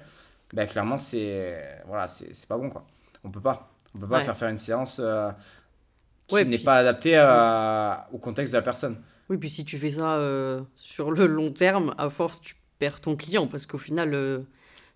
ben, 0.52 0.66
clairement, 0.66 0.98
c'est 0.98 1.80
voilà, 1.86 2.09
c'est 2.09 2.48
pas 2.48 2.59
bon. 2.59 2.68
Quoi. 2.68 2.84
On 3.22 3.30
peut 3.30 3.40
pas. 3.40 3.70
On 3.94 4.00
peut 4.00 4.09
pas 4.09 4.18
Ouais. 4.18 4.24
faire 4.24 4.36
faire 4.36 4.48
une 4.48 4.59
séance 4.59 5.00
euh, 5.02 5.30
qui 6.26 6.34
Ouais, 6.34 6.44
n'est 6.44 6.59
pas 6.59 6.76
adaptée 6.78 7.16
à- 7.16 8.09
au 8.12 8.18
contexte 8.18 8.52
de 8.52 8.59
la 8.59 8.62
personne. 8.62 9.00
Oui, 9.30 9.36
puis 9.38 9.50
si 9.50 9.64
tu 9.64 9.78
fais 9.78 9.90
ça 9.90 10.16
euh, 10.16 10.62
sur 10.76 11.12
le 11.12 11.26
long 11.26 11.52
terme, 11.52 11.94
à 11.96 12.11
force, 12.11 12.40
tu 12.40 12.57
perds 12.80 13.00
ton 13.00 13.14
client 13.14 13.46
parce 13.46 13.66
qu'au 13.66 13.78
final, 13.78 14.14
euh, 14.14 14.40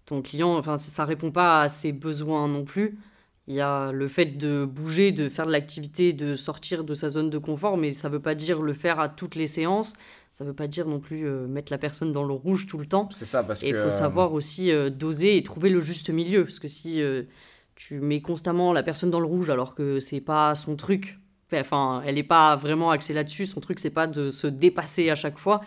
ton 0.05 0.21
client, 0.21 0.57
enfin, 0.59 0.77
ça 0.79 1.05
répond 1.05 1.31
pas 1.31 1.61
à 1.63 1.69
ses 1.69 1.93
besoins 1.93 2.49
non 2.49 2.65
plus. 2.65 2.99
Il 3.47 3.55
y 3.55 3.61
a 3.63 3.93
le 3.93 4.09
fait 4.09 4.27
de 4.27 4.67
bouger, 4.67 5.13
de 5.13 5.29
faire 5.29 5.47
de 5.47 5.53
l'activité, 5.53 6.13
de 6.13 6.35
sortir 6.35 6.83
de 6.85 6.95
sa 6.95 7.09
zone 7.09 7.31
de 7.31 7.39
confort, 7.39 7.77
mais 7.79 7.93
ça 7.93 8.09
veut 8.11 8.21
pas 8.21 8.35
dire 8.35 8.61
le 8.63 8.75
faire 8.75 9.01
à 9.01 9.09
toutes 9.09 9.37
les 9.37 9.47
séances. 9.47 9.95
Ça 10.39 10.45
veut 10.45 10.55
pas 10.55 10.69
dire 10.69 10.87
non 10.87 11.01
plus 11.01 11.27
euh, 11.27 11.49
mettre 11.49 11.73
la 11.73 11.79
personne 11.79 12.13
dans 12.13 12.23
le 12.23 12.33
rouge 12.33 12.69
tout 12.69 12.79
le 12.79 12.87
temps. 12.87 13.09
C'est 13.11 13.25
ça, 13.25 13.43
parce 13.43 13.61
Et 13.65 13.71
il 13.71 13.73
que. 13.73 13.83
faut 13.83 13.91
savoir 13.91 14.33
aussi 14.33 14.71
euh, 14.71 14.89
doser 14.89 15.37
et 15.37 15.43
trouver 15.43 15.69
le 15.69 15.81
juste 15.81 16.11
milieu. 16.11 16.45
Parce 16.45 16.61
que 16.61 16.69
si 16.69 17.03
euh, 17.03 17.25
tu 17.75 17.99
mets 17.99 18.21
constamment 18.21 18.73
la 18.73 18.85
personne 18.85 19.11
dans 19.11 19.19
le 19.19 19.27
rouge 19.27 19.51
alors 19.51 19.75
que 19.75 19.99
c'est 19.99 20.21
pas 20.21 20.55
son 20.55 20.77
truc, 20.77 21.19
enfin, 21.53 22.03
elle 22.07 22.15
n'est 22.15 22.23
pas 22.23 22.55
vraiment 22.55 22.93
axée 22.93 23.15
là-dessus, 23.15 23.47
son 23.47 23.59
truc 23.59 23.81
c'est 23.81 23.91
pas 23.91 24.07
de 24.07 24.31
se 24.31 24.47
dépasser 24.47 25.11
à 25.11 25.17
chaque 25.17 25.39
fois, 25.39 25.61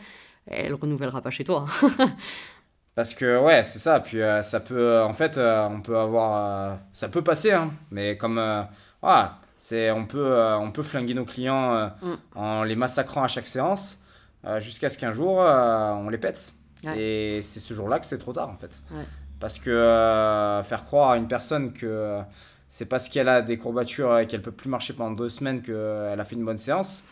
elle 0.47 0.74
renouvellera 0.74 1.22
pas 1.22 1.32
chez 1.32 1.43
toi. 1.43 1.65
Parce 2.95 3.13
que 3.13 3.39
ouais, 3.41 3.63
c'est 3.63 3.80
ça. 3.80 3.99
Puis 3.99 4.22
euh, 4.22 4.41
ça 4.41 4.59
peut, 4.59 5.01
en 5.01 5.13
fait, 5.13 5.38
euh, 5.38 5.67
on 5.69 5.82
peut 5.82 5.97
avoir, 5.97 6.72
euh, 6.74 6.76
ça 6.93 7.09
peut 7.09 7.22
passer, 7.24 7.51
hein, 7.51 7.72
mais 7.89 8.17
comme, 8.17 8.38
euh, 8.38 8.63
voilà, 9.01 9.39
c'est, 9.57 9.91
on 9.91 10.05
peut, 10.05 10.19
euh, 10.34 10.57
on 10.57 10.72
peut 10.72 10.84
flinguer 10.84 11.13
nos 11.13 11.26
clients 11.26 11.74
euh, 11.74 11.88
Mm. 12.01 12.15
en 12.36 12.63
les 12.63 12.76
massacrant 12.76 13.24
à 13.24 13.28
chaque 13.28 13.47
séance, 13.47 13.97
euh, 13.97 14.11
jusqu'à 14.59 14.89
ce 14.89 14.97
qu'un 14.97 15.11
jour 15.11 15.41
euh, 15.41 15.91
on 15.93 16.09
les 16.09 16.17
pète. 16.17 16.53
Ouais. 16.83 16.97
Et 16.99 17.41
c'est 17.41 17.59
ce 17.59 17.73
jour-là 17.73 17.99
que 17.99 18.05
c'est 18.05 18.17
trop 18.17 18.33
tard, 18.33 18.49
en 18.49 18.57
fait. 18.57 18.79
Ouais. 18.91 19.03
Parce 19.39 19.59
que 19.59 19.69
euh, 19.69 20.63
faire 20.63 20.85
croire 20.85 21.11
à 21.11 21.17
une 21.17 21.27
personne 21.27 21.73
que 21.73 21.85
euh, 21.85 22.21
c'est 22.67 22.87
parce 22.87 23.09
qu'elle 23.09 23.29
a 23.29 23.41
des 23.41 23.57
courbatures 23.57 24.17
et 24.19 24.27
qu'elle 24.27 24.41
peut 24.41 24.51
plus 24.51 24.69
marcher 24.69 24.93
pendant 24.93 25.11
deux 25.11 25.29
semaines 25.29 25.61
qu'elle 25.61 26.19
a 26.19 26.23
fait 26.25 26.35
une 26.35 26.45
bonne 26.45 26.57
séance, 26.57 27.05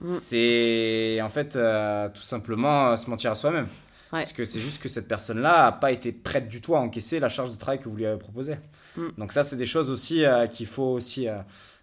Mm. 0.00 0.08
c'est 0.08 1.20
en 1.22 1.28
fait 1.28 1.54
euh, 1.54 2.08
tout 2.12 2.22
simplement 2.22 2.88
euh, 2.88 2.96
se 2.96 3.08
mentir 3.08 3.30
à 3.30 3.36
soi-même. 3.36 3.66
Ouais. 4.12 4.20
Parce 4.20 4.32
que 4.32 4.44
c'est 4.44 4.58
juste 4.58 4.82
que 4.82 4.88
cette 4.88 5.06
personne-là 5.06 5.66
n'a 5.66 5.72
pas 5.72 5.92
été 5.92 6.10
prête 6.10 6.48
du 6.48 6.60
tout 6.60 6.74
à 6.74 6.80
encaisser 6.80 7.20
la 7.20 7.28
charge 7.28 7.52
de 7.52 7.56
travail 7.56 7.78
que 7.78 7.88
vous 7.88 7.94
lui 7.94 8.04
avez 8.04 8.18
proposée. 8.18 8.56
Mm. 8.96 9.08
Donc 9.18 9.32
ça, 9.32 9.44
c'est 9.44 9.54
des 9.56 9.66
choses 9.66 9.90
aussi 9.92 10.24
euh, 10.24 10.48
qu'il 10.48 10.66
faut 10.66 10.82
aussi 10.94 11.28
euh, 11.28 11.38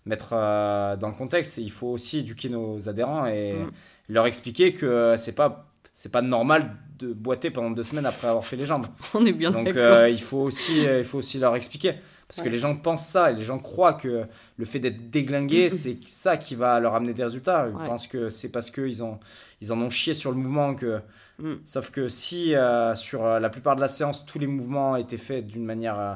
mettre 0.06 0.32
euh, 0.34 0.98
dans 0.98 1.08
le 1.08 1.14
contexte. 1.14 1.58
Et 1.58 1.62
il 1.62 1.72
faut 1.72 1.88
aussi 1.88 2.20
éduquer 2.20 2.50
nos 2.50 2.90
adhérents 2.90 3.28
et 3.28 3.54
Mm. 3.54 3.72
Leur 4.12 4.26
expliquer 4.28 4.74
que 4.74 4.86
euh, 4.86 5.18
c'est 5.18 5.36
pas 5.36 5.68
c'est 5.94 6.12
pas 6.12 6.22
normal 6.22 6.78
de 7.00 7.12
boiter 7.14 7.50
pendant 7.52 7.72
deux 7.72 7.84
semaines 7.84 8.06
après 8.06 8.28
avoir 8.28 8.46
fait 8.46 8.56
les 8.56 8.66
jambes. 8.66 8.88
On 9.14 9.26
est 9.26 9.34
bien 9.34 9.52
Donc 9.52 9.76
euh, 9.76 10.10
il 10.10 10.22
faut 10.22 10.38
aussi 10.40 10.86
euh, 10.86 11.00
il 11.00 11.06
faut 11.06 11.18
aussi 11.18 11.38
leur 11.40 11.56
expliquer 11.56 11.96
parce 12.28 12.42
que 12.42 12.48
les 12.50 12.60
gens 12.60 12.76
pensent 12.78 13.08
ça 13.08 13.32
et 13.32 13.36
les 13.36 13.44
gens 13.44 13.60
croient 13.60 13.94
que 13.94 14.24
le 14.56 14.66
fait 14.66 14.80
d'être 14.80 15.10
déglingué 15.10 15.70
c'est 15.70 15.98
ça 16.08 16.38
qui 16.38 16.56
va 16.56 16.80
leur 16.80 16.96
amener 16.96 17.14
des 17.14 17.24
résultats. 17.24 17.68
Ils 17.70 17.76
Ouais. 17.76 17.86
pensent 17.86 18.08
que 18.08 18.30
c'est 18.30 18.52
parce 18.52 18.70
qu'ils 18.72 19.04
ont 19.04 19.20
ils 19.62 19.72
en 19.74 19.82
ont 19.82 19.90
chié 19.90 20.14
sur 20.14 20.32
le 20.32 20.38
mouvement 20.38 20.76
que 20.76 21.00
Mm. 21.40 21.54
sauf 21.66 21.90
que 21.90 22.08
si 22.08 22.54
euh, 22.54 22.94
sur 22.94 23.26
la 23.40 23.50
plupart 23.50 23.76
de 23.76 23.82
la 23.82 23.88
séance 23.88 24.26
tous 24.28 24.38
les 24.38 24.46
mouvements 24.46 24.96
étaient 24.96 25.18
faits 25.18 25.48
d'une 25.48 25.66
manière 25.66 25.98
euh, 26.00 26.14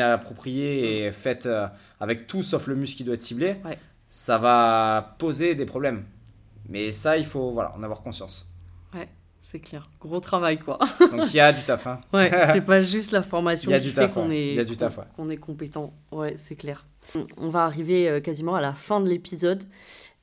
inappropriée 0.00 1.06
et 1.06 1.12
faite 1.12 1.48
avec 2.00 2.26
tout 2.26 2.42
sauf 2.42 2.66
le 2.66 2.74
muscle 2.74 2.96
qui 2.96 3.04
doit 3.04 3.14
être 3.14 3.22
ciblé, 3.22 3.54
Mm. 3.64 3.68
Ouais. 3.68 3.78
ça 4.08 4.38
va 4.38 5.14
poser 5.18 5.54
des 5.54 5.66
problèmes. 5.66 6.04
Mais 6.68 6.90
ça 6.90 7.16
il 7.16 7.24
faut 7.24 7.50
voilà 7.50 7.74
en 7.76 7.82
avoir 7.82 8.02
conscience. 8.02 8.52
C'est 9.48 9.60
clair. 9.60 9.88
Gros 10.00 10.18
travail, 10.18 10.58
quoi. 10.58 10.76
Donc 10.98 11.32
il 11.32 11.36
y 11.36 11.40
a 11.40 11.52
du 11.52 11.62
taf 11.62 11.86
hein. 11.86 12.00
Ouais, 12.12 12.32
c'est 12.52 12.60
pas 12.64 12.82
juste 12.82 13.12
la 13.12 13.22
formation 13.22 13.70
Il 13.70 13.74
y 13.74 13.76
a 13.76 13.78
qui 13.78 13.86
du 13.86 13.92
fait 13.94 14.00
taf, 14.00 14.14
qu'on 14.14 14.28
ouais. 14.28 14.36
est, 14.36 14.50
Il 14.50 14.56
y 14.56 14.58
a 14.58 14.64
du 14.64 14.76
taf, 14.76 14.98
ouais. 14.98 15.04
qu'on 15.14 15.30
est 15.30 15.36
compétent. 15.36 15.94
Ouais, 16.10 16.36
c'est 16.36 16.56
clair. 16.56 16.84
On 17.36 17.48
va 17.48 17.62
arriver 17.62 18.08
euh, 18.08 18.18
quasiment 18.20 18.56
à 18.56 18.60
la 18.60 18.72
fin 18.72 19.00
de 19.00 19.08
l'épisode. 19.08 19.62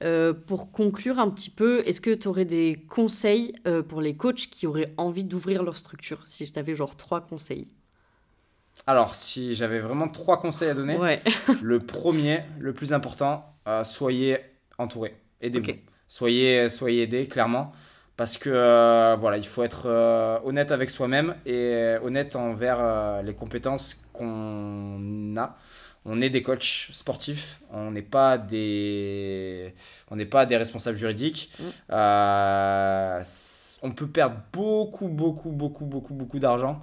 Euh, 0.04 0.34
pour 0.34 0.74
conclure 0.74 1.20
un 1.20 1.30
petit 1.30 1.50
peu, 1.50 1.82
est-ce 1.88 2.02
que 2.02 2.14
tu 2.14 2.28
aurais 2.28 2.44
des 2.44 2.86
conseils 2.90 3.54
euh, 3.66 3.82
pour 3.82 4.02
les 4.02 4.18
coachs 4.18 4.50
qui 4.52 4.68
auraient 4.68 4.94
envie 4.98 5.24
d'ouvrir 5.24 5.64
leur 5.64 5.78
structure? 5.78 6.22
Si 6.26 6.46
je 6.46 6.52
t'avais 6.52 6.76
genre 6.76 6.98
trois 6.98 7.22
conseils. 7.22 7.70
Alors, 8.86 9.16
si 9.16 9.56
j'avais 9.56 9.80
vraiment 9.80 10.10
trois 10.10 10.42
conseils 10.42 10.68
à 10.70 10.74
donner, 10.74 10.98
Ouais, 10.98 11.22
le 11.62 11.80
premier, 11.80 12.42
le 12.60 12.74
plus 12.74 12.92
important, 12.92 13.56
euh, 13.70 13.86
soyez 13.86 14.40
entouré. 14.78 15.16
Aidez-vous. 15.40 15.72
Soyez, 16.08 16.70
soyez 16.70 17.04
aidés, 17.04 17.28
clairement. 17.28 17.74
Parce 18.16 18.38
que 18.38 18.50
euh, 18.50 19.16
voilà, 19.20 19.38
il 19.38 19.46
faut 19.46 19.64
être 19.64 19.88
euh, 19.88 20.38
honnête 20.44 20.72
avec 20.72 20.92
soi-même 20.92 21.36
et 21.48 21.96
honnête 22.04 22.36
envers 22.36 22.78
euh, 22.80 23.24
les 23.24 23.34
compétences 23.34 24.04
qu'on 24.14 25.34
a. 25.36 25.58
On 26.06 26.22
est 26.22 26.30
des 26.30 26.42
coachs 26.42 26.90
sportifs, 26.92 27.62
on 27.72 27.92
n'est 27.92 28.02
pas 28.02 28.38
des, 28.38 29.74
on 30.12 30.18
n'est 30.18 30.26
pas 30.26 30.46
des 30.46 30.58
responsables 30.58 30.98
juridiques. 30.98 31.50
Mm. 31.60 31.94
On 33.82 33.92
peut 33.92 34.08
perdre 34.08 34.36
beaucoup, 34.52 35.08
beaucoup, 35.08 35.50
beaucoup, 35.50 35.86
beaucoup, 35.86 36.14
beaucoup 36.14 36.40
d'argent 36.40 36.82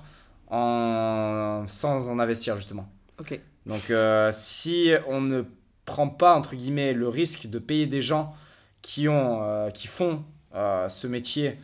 en... 0.49 1.65
sans 1.67 2.09
en 2.09 2.19
investir 2.19 2.57
justement. 2.57 2.89
ok. 3.19 3.39
Donc 3.67 3.93
si 4.33 4.91
on 5.07 5.21
ne 5.21 5.43
prend 5.85 6.09
pas 6.09 6.35
entre 6.35 6.57
guillemets 6.57 6.93
le 6.93 7.09
risque 7.09 7.47
de 7.47 7.59
payer 7.59 7.87
des 7.87 8.01
gens 8.01 8.35
qui 8.83 9.09
ont 9.09 9.43
euh, 9.43 9.71
qui 9.71 9.87
font 9.87 10.25
euh, 10.55 10.89
ce 10.89 11.07
métier 11.07 11.59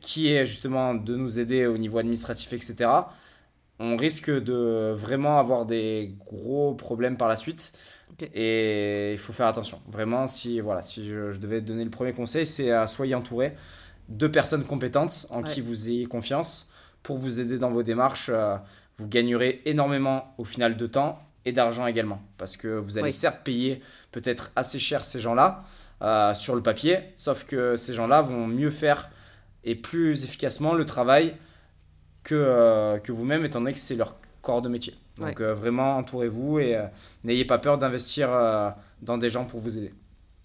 qui 0.00 0.32
est 0.32 0.44
justement 0.44 0.94
de 0.94 1.16
nous 1.16 1.38
aider 1.38 1.66
au 1.66 1.78
niveau 1.78 1.98
administratif 1.98 2.52
etc 2.52 2.90
on 3.78 3.96
risque 3.96 4.30
de 4.30 4.92
vraiment 4.96 5.38
avoir 5.38 5.66
des 5.66 6.14
gros 6.26 6.74
problèmes 6.74 7.16
par 7.16 7.28
la 7.28 7.36
suite 7.36 7.72
et 8.34 9.12
il 9.12 9.18
faut 9.18 9.32
faire 9.32 9.46
attention 9.46 9.80
vraiment 9.88 10.26
si 10.26 10.60
voilà 10.60 10.82
si 10.82 11.04
je, 11.08 11.30
je 11.32 11.38
devais 11.38 11.60
donner 11.60 11.84
le 11.84 11.90
premier 11.90 12.12
conseil 12.12 12.46
c'est 12.46 12.70
à 12.70 12.86
soyez 12.86 13.14
entouré 13.14 13.54
de 14.08 14.26
personnes 14.26 14.64
compétentes 14.64 15.26
en 15.30 15.42
Ouais. 15.42 15.48
qui 15.50 15.60
vous 15.60 15.88
ayez 15.88 16.06
confiance 16.06 16.70
pour 17.02 17.16
vous 17.18 17.40
aider 17.40 17.58
dans 17.58 17.70
vos 17.70 17.82
démarches 17.82 18.28
euh, 18.32 18.56
vous 18.96 19.08
gagnerez 19.08 19.62
énormément 19.64 20.34
au 20.38 20.44
final 20.44 20.76
de 20.76 20.86
temps 20.86 21.18
et 21.44 21.50
d'argent 21.52 21.86
également. 21.86 22.20
Parce 22.38 22.56
que 22.56 22.68
vous 22.68 22.98
allez 22.98 23.06
Oui. 23.06 23.12
certes 23.12 23.42
payer 23.42 23.80
peut-être 24.12 24.52
assez 24.54 24.78
cher 24.78 25.04
ces 25.04 25.18
gens-là 25.18 25.64
euh, 26.02 26.34
sur 26.34 26.54
le 26.54 26.62
papier, 26.62 27.00
sauf 27.16 27.44
que 27.44 27.76
ces 27.76 27.94
gens-là 27.94 28.22
vont 28.22 28.46
mieux 28.46 28.70
faire 28.70 29.10
et 29.64 29.74
plus 29.74 30.24
efficacement 30.24 30.74
le 30.74 30.84
travail 30.84 31.36
que, 32.24 32.34
euh, 32.34 32.98
que 32.98 33.12
vous-même, 33.12 33.44
étant 33.44 33.60
donné 33.60 33.72
que 33.72 33.78
c'est 33.78 33.94
leur 33.94 34.16
corps 34.40 34.62
de 34.62 34.68
métier. 34.68 34.94
Donc 35.18 35.40
euh, 35.40 35.54
vraiment, 35.54 35.96
entourez-vous 35.96 36.58
et 36.58 36.78
n'ayez 37.22 37.44
pas 37.44 37.58
peur 37.58 37.78
d'investir 37.78 38.30
dans 39.02 39.18
des 39.18 39.28
gens 39.30 39.44
pour 39.44 39.60
vous 39.60 39.78
aider. 39.78 39.92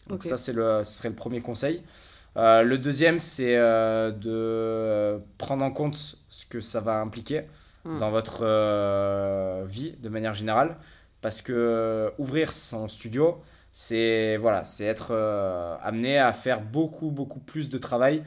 Donc 0.07 0.23
ça, 0.23 0.37
c'est 0.37 0.53
le, 0.53 0.83
ce 0.83 0.93
serait 0.93 1.09
le 1.09 1.15
premier 1.15 1.41
conseil. 1.41 1.83
Euh, 2.37 2.61
le 2.61 2.77
deuxième, 2.77 3.19
c'est 3.19 3.57
euh, 3.57 4.11
de 4.11 5.19
prendre 5.37 5.65
en 5.65 5.71
compte 5.71 6.17
ce 6.29 6.45
que 6.45 6.61
ça 6.61 6.79
va 6.79 6.99
impliquer 6.99 7.45
Mm. 7.87 7.97
dans 7.99 8.11
votre 8.11 8.39
euh, 8.41 9.63
vie 9.65 9.95
de 9.99 10.09
manière 10.09 10.33
générale. 10.33 10.77
Parce 11.21 11.41
que 11.41 12.11
ouvrir 12.17 12.51
son 12.51 12.87
studio, 12.87 13.41
c'est 13.80 14.38
voilà, 14.38 14.63
c'est 14.63 14.86
être 14.86 15.09
euh, 15.11 15.75
amené 15.84 16.17
à 16.17 16.34
faire 16.34 16.61
beaucoup, 16.61 17.11
beaucoup 17.11 17.39
plus 17.39 17.69
de 17.69 17.78
travail 17.78 18.23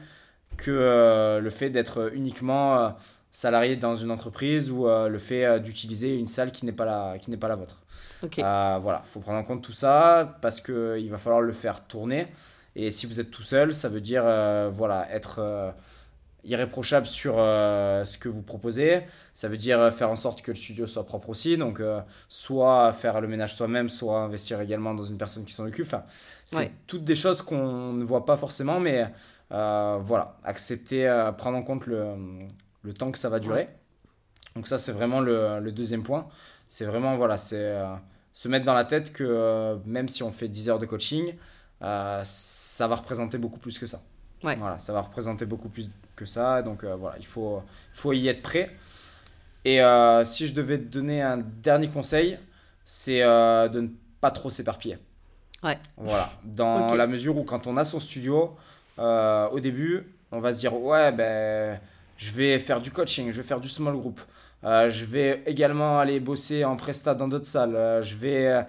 que 0.55 0.71
euh, 0.71 1.41
le 1.41 1.49
fait 1.49 1.69
d'être 1.69 2.09
uniquement 2.15 2.79
euh, 2.79 2.89
salarié 3.31 3.75
dans 3.75 3.97
une 3.97 4.11
entreprise 4.11 4.71
ou 4.71 4.87
le 4.87 5.17
fait 5.17 5.59
d'utiliser 5.59 6.15
une 6.15 6.27
salle 6.27 6.53
qui 6.53 6.65
n'est 6.65 6.71
pas 6.71 6.85
la, 6.85 7.17
qui 7.19 7.29
n'est 7.29 7.37
pas 7.37 7.49
la 7.49 7.57
vôtre. 7.57 7.81
Ok. 8.23 8.39
Euh, 8.39 8.79
voilà, 8.81 9.01
faut 9.03 9.19
prendre 9.19 9.39
en 9.39 9.43
compte 9.43 9.61
tout 9.61 9.73
ça 9.73 10.37
parce 10.41 10.61
que 10.61 10.97
il 10.97 11.11
va 11.11 11.17
falloir 11.17 11.41
le 11.41 11.51
faire 11.51 11.85
tourner 11.85 12.27
Et 12.77 12.89
si 12.89 13.05
vous 13.05 13.19
êtes 13.19 13.29
tout 13.29 13.43
seul, 13.43 13.75
ça 13.75 13.89
veut 13.89 14.01
dire 14.01 14.23
voilà, 14.71 15.05
être 15.11 15.73
irréprochable 16.43 17.05
sur 17.05 17.35
euh, 17.37 18.03
ce 18.05 18.17
que 18.17 18.29
vous 18.29 18.41
proposez. 18.41 19.03
Ça 19.33 19.47
veut 19.47 19.57
dire 19.57 19.79
euh, 19.79 19.91
faire 19.91 20.09
en 20.09 20.15
sorte 20.15 20.41
que 20.41 20.51
le 20.51 20.57
studio 20.57 20.87
soit 20.87 21.05
propre 21.05 21.29
aussi. 21.29 21.57
Donc, 21.57 21.79
euh, 21.79 22.01
soit 22.29 22.91
faire 22.93 23.21
le 23.21 23.27
ménage 23.27 23.55
soi-même, 23.55 23.89
soit 23.89 24.19
investir 24.19 24.59
également 24.61 24.93
dans 24.93 25.03
une 25.03 25.17
personne 25.17 25.45
qui 25.45 25.53
s'en 25.53 25.65
occupe. 25.65 25.85
Enfin, 25.85 26.03
c'est 26.45 26.71
toutes 26.87 27.03
des 27.03 27.15
choses 27.15 27.41
qu'on 27.41 27.93
ne 27.93 28.03
voit 28.03 28.25
pas 28.25 28.37
forcément, 28.37 28.79
mais 28.79 29.05
voilà, 29.49 30.37
accepter, 30.43 31.29
prendre 31.37 31.57
en 31.57 31.63
compte 31.63 31.85
le, 31.85 32.13
le, 32.83 32.93
temps 32.93 33.11
que 33.11 33.17
ça 33.17 33.29
va 33.29 33.39
durer. 33.39 33.69
Donc, 34.55 34.67
ça, 34.67 34.77
c'est 34.77 34.91
vraiment 34.91 35.19
le, 35.19 35.59
le, 35.59 35.71
deuxième 35.71 36.03
point. 36.03 36.27
C'est 36.67 36.85
vraiment, 36.85 37.17
voilà, 37.17 37.37
c'est 37.37 37.75
se 38.33 38.47
mettre 38.47 38.65
dans 38.65 38.73
la 38.73 38.85
tête 38.85 39.13
que 39.13 39.77
même 39.85 40.07
si 40.07 40.23
on 40.23 40.31
fait 40.31 40.47
10 40.47 40.69
heures 40.69 40.79
de 40.79 40.85
coaching, 40.85 41.35
ça 41.81 42.87
va 42.87 42.95
représenter 42.95 43.37
beaucoup 43.37 43.59
plus 43.59 43.77
que 43.77 43.87
ça. 43.87 44.01
Voilà, 44.41 44.79
ça 44.79 44.93
va 44.93 45.01
représenter 45.01 45.45
beaucoup 45.45 45.69
plus 45.69 45.91
que 46.21 46.27
ça. 46.27 46.61
Donc 46.61 46.83
euh, 46.83 46.95
voilà, 46.95 47.17
il 47.19 47.25
faut, 47.25 47.61
faut 47.93 48.13
y 48.13 48.27
être 48.27 48.41
prêt. 48.41 48.69
Et 49.65 49.81
euh, 49.81 50.23
si 50.23 50.47
je 50.47 50.53
devais 50.53 50.77
te 50.77 50.85
donner 50.85 51.21
un 51.21 51.37
dernier 51.37 51.87
conseil, 51.87 52.37
c'est 52.83 53.21
euh, 53.21 53.67
de 53.67 53.81
ne 53.81 53.87
pas 54.21 54.31
trop 54.31 54.49
s'éparpiller. 54.49 54.97
Ouais. 55.63 55.77
Voilà, 55.97 56.29
dans 56.43 56.95
la 56.95 57.05
mesure 57.05 57.37
où 57.37 57.43
quand 57.43 57.67
on 57.67 57.77
a 57.77 57.85
son 57.85 57.99
studio, 57.99 58.55
au 58.97 59.59
début, 59.59 60.07
on 60.31 60.39
va 60.39 60.53
se 60.53 60.59
dire 60.59 60.75
ouais, 60.75 61.11
ben, 61.11 61.79
je 62.17 62.31
vais 62.31 62.57
faire 62.59 62.81
du 62.81 62.91
coaching, 62.91 63.31
je 63.31 63.37
vais 63.37 63.47
faire 63.47 63.59
du 63.59 63.69
small 63.69 63.95
group. 63.95 64.19
je 64.63 65.05
vais 65.05 65.43
également 65.45 65.99
aller 65.99 66.19
bosser 66.19 66.65
en 66.65 66.75
prestat 66.75 67.13
dans 67.13 67.27
d'autres 67.27 67.45
salles. 67.45 68.01
je 68.01 68.15
vais 68.15 68.65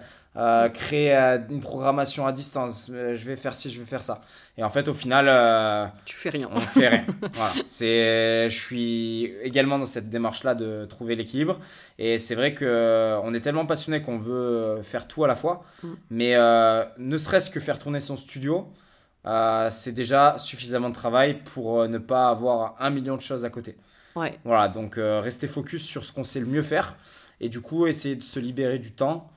créer 0.73 1.13
une 1.49 1.61
programmation 1.61 2.25
à 2.25 2.31
distance. 2.31 2.87
je 2.89 3.25
vais 3.25 3.35
faire 3.35 3.53
ci, 3.55 3.71
je 3.71 3.79
vais 3.79 3.85
faire 3.85 4.03
ça. 4.03 4.21
Et 4.55 4.63
en 4.63 4.69
fait, 4.69 4.87
au 4.87 4.93
final, 4.93 5.25
euh, 5.27 5.87
tu 6.05 6.15
fais 6.15 6.29
rien. 6.29 6.47
On 6.51 6.59
fait 6.59 6.87
rien. 6.87 7.05
voilà. 7.33 7.53
C'est, 7.65 8.49
je 8.49 8.55
suis 8.55 9.25
également 9.41 9.79
dans 9.79 9.85
cette 9.85 10.09
démarche-là 10.09 10.53
de 10.53 10.85
trouver 10.85 11.15
l'équilibre. 11.15 11.59
Et 11.97 12.19
c'est 12.19 12.35
vrai 12.35 12.53
que 12.53 12.63
euh, 12.63 13.19
on 13.23 13.33
est 13.33 13.41
tellement 13.41 13.65
passionné 13.65 14.03
qu'on 14.03 14.19
veut 14.19 14.81
faire 14.83 15.07
tout 15.07 15.23
à 15.23 15.27
la 15.27 15.35
fois. 15.35 15.63
Mm. 15.81 15.87
Mais 16.11 16.35
euh, 16.35 16.85
ne 16.99 17.17
serait-ce 17.17 17.49
que 17.49 17.59
faire 17.59 17.79
tourner 17.79 17.99
son 17.99 18.15
studio, 18.15 18.71
c'est 19.71 19.93
déjà 19.93 20.37
suffisamment 20.37 20.89
de 20.89 20.95
travail 20.95 21.41
pour 21.43 21.87
ne 21.87 21.97
pas 21.97 22.29
avoir 22.29 22.75
un 22.79 22.91
million 22.91 23.15
de 23.15 23.21
choses 23.21 23.45
à 23.45 23.49
côté. 23.49 23.75
Ouais. 24.15 24.37
Voilà. 24.43 24.67
Donc, 24.67 24.95
rester 24.97 25.47
focus 25.47 25.83
sur 25.83 26.05
ce 26.05 26.11
qu'on 26.11 26.23
sait 26.23 26.39
le 26.39 26.45
mieux 26.45 26.61
faire. 26.61 26.95
Et 27.41 27.49
du 27.49 27.59
coup, 27.59 27.87
essayer 27.87 28.15
de 28.15 28.23
se 28.23 28.39
libérer 28.39 28.77
du 28.77 28.91
temps 28.91 29.31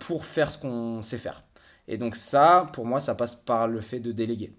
pour 0.00 0.24
faire 0.24 0.50
ce 0.50 0.58
qu'on 0.58 1.02
sait 1.02 1.18
faire. 1.18 1.42
Et 1.88 1.98
donc 1.98 2.16
ça, 2.16 2.70
pour 2.72 2.86
moi, 2.86 3.00
ça 3.00 3.14
passe 3.14 3.34
par 3.34 3.68
le 3.68 3.80
fait 3.80 4.00
de 4.00 4.12
déléguer. 4.12 4.52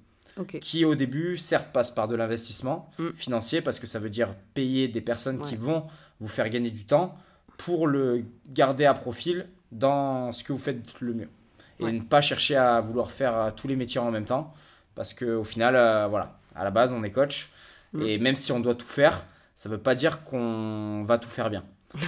Qui 0.60 0.84
au 0.84 0.96
début, 0.96 1.38
certes, 1.38 1.72
passe 1.72 1.92
par 1.92 2.08
de 2.08 2.16
l'investissement 2.16 2.90
mm. 3.00 3.12
financier, 3.16 3.62
parce 3.62 3.80
que 3.80 3.88
ça 3.88 4.00
veut 4.00 4.10
dire 4.10 4.34
payer 4.54 4.88
des 4.88 5.00
personnes 5.00 5.42
qui 5.42 5.56
vont 5.56 5.88
vous 6.20 6.28
faire 6.28 6.50
gagner 6.50 6.72
du 6.72 6.86
temps 6.86 7.18
pour 7.58 7.88
le 7.88 8.26
garder 8.48 8.86
à 8.86 8.94
profil 8.94 9.48
dans 9.72 10.34
ce 10.34 10.44
que 10.44 10.52
vous 10.52 10.60
faites 10.60 11.00
le 11.00 11.14
mieux. 11.14 11.30
Et 11.80 11.92
ne 11.92 12.02
pas 12.02 12.22
chercher 12.22 12.56
à 12.56 12.80
vouloir 12.82 13.12
faire 13.12 13.38
euh, 13.38 13.52
tous 13.56 13.68
les 13.68 13.76
métiers 13.76 14.00
en 14.00 14.12
même 14.12 14.26
temps, 14.26 14.54
parce 14.94 15.14
qu'au 15.14 15.44
final, 15.44 15.76
euh, 15.76 16.08
voilà, 16.08 16.40
à 16.56 16.64
la 16.64 16.72
base, 16.72 16.94
on 16.94 17.04
est 17.04 17.12
coach, 17.12 17.50
mm. 17.94 18.02
et 18.02 18.18
même 18.18 18.36
si 18.36 18.52
on 18.52 18.60
doit 18.60 18.76
tout 18.76 18.86
faire, 18.86 19.26
ça 19.54 19.70
ne 19.70 19.76
veut 19.76 19.82
pas 19.82 19.96
dire 19.96 20.24
qu'on 20.24 21.04
va 21.06 21.18
tout 21.18 21.30
faire 21.30 21.50
bien. 21.50 21.64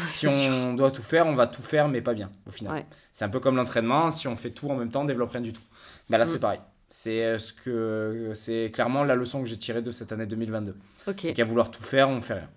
Si 0.08 0.28
on 0.28 0.74
doit 0.74 0.92
tout 0.92 1.04
faire, 1.04 1.28
on 1.28 1.36
va 1.36 1.48
tout 1.48 1.62
faire, 1.62 1.88
mais 1.88 2.02
pas 2.02 2.14
bien, 2.14 2.30
au 2.48 2.52
final. 2.52 2.86
C'est 3.12 3.26
un 3.26 3.30
peu 3.30 3.40
comme 3.40 3.56
l'entraînement, 3.56 4.12
si 4.12 4.28
on 4.28 4.36
fait 4.36 4.52
tout 4.52 4.70
en 4.70 4.76
même 4.76 4.90
temps, 4.90 5.02
on 5.02 5.06
développe 5.06 5.32
rien 5.32 5.42
du 5.42 5.54
tout. 5.54 5.62
Bah 6.10 6.18
là, 6.18 6.26
c'est 6.26 6.38
mm. 6.38 6.42
pareil. 6.42 6.60
C'est 6.90 7.24
euh, 7.24 7.38
ce 7.38 7.52
que 7.52 8.32
c'est 8.34 8.72
clairement 8.74 9.04
la 9.04 9.16
leçon 9.16 9.42
que 9.42 9.48
j'ai 9.48 9.58
tirée 9.58 9.82
de 9.82 9.92
cette 9.92 10.12
année 10.12 10.26
2022. 10.26 10.76
C'est 11.20 11.34
qu'à 11.34 11.44
vouloir 11.44 11.70
tout 11.70 11.84
faire, 11.84 12.10
on 12.10 12.22
fait 12.22 12.36
rien. 12.36 12.50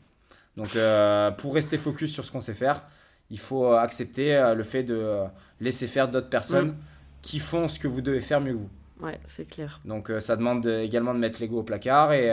Donc, 0.56 0.76
euh, 0.76 1.30
pour 1.30 1.54
rester 1.54 1.78
focus 1.78 2.12
sur 2.12 2.24
ce 2.24 2.30
qu'on 2.30 2.40
sait 2.40 2.54
faire, 2.54 2.82
il 3.30 3.38
faut 3.38 3.72
accepter 3.72 4.34
euh, 4.34 4.54
le 4.54 4.62
fait 4.62 4.82
de 4.82 5.24
laisser 5.60 5.86
faire 5.86 6.08
d'autres 6.08 6.28
personnes 6.28 6.68
mm. 6.68 6.76
qui 7.22 7.38
font 7.38 7.68
ce 7.68 7.78
que 7.78 7.88
vous 7.88 8.00
devez 8.00 8.20
faire 8.20 8.40
mieux 8.40 8.52
que 8.52 8.58
vous. 8.58 8.70
Ouais, 9.00 9.18
c'est 9.24 9.48
clair. 9.48 9.80
Donc, 9.84 10.12
ça 10.18 10.36
demande 10.36 10.66
également 10.66 11.14
de 11.14 11.18
mettre 11.18 11.40
l'ego 11.40 11.60
au 11.60 11.62
placard 11.62 12.12
et 12.12 12.28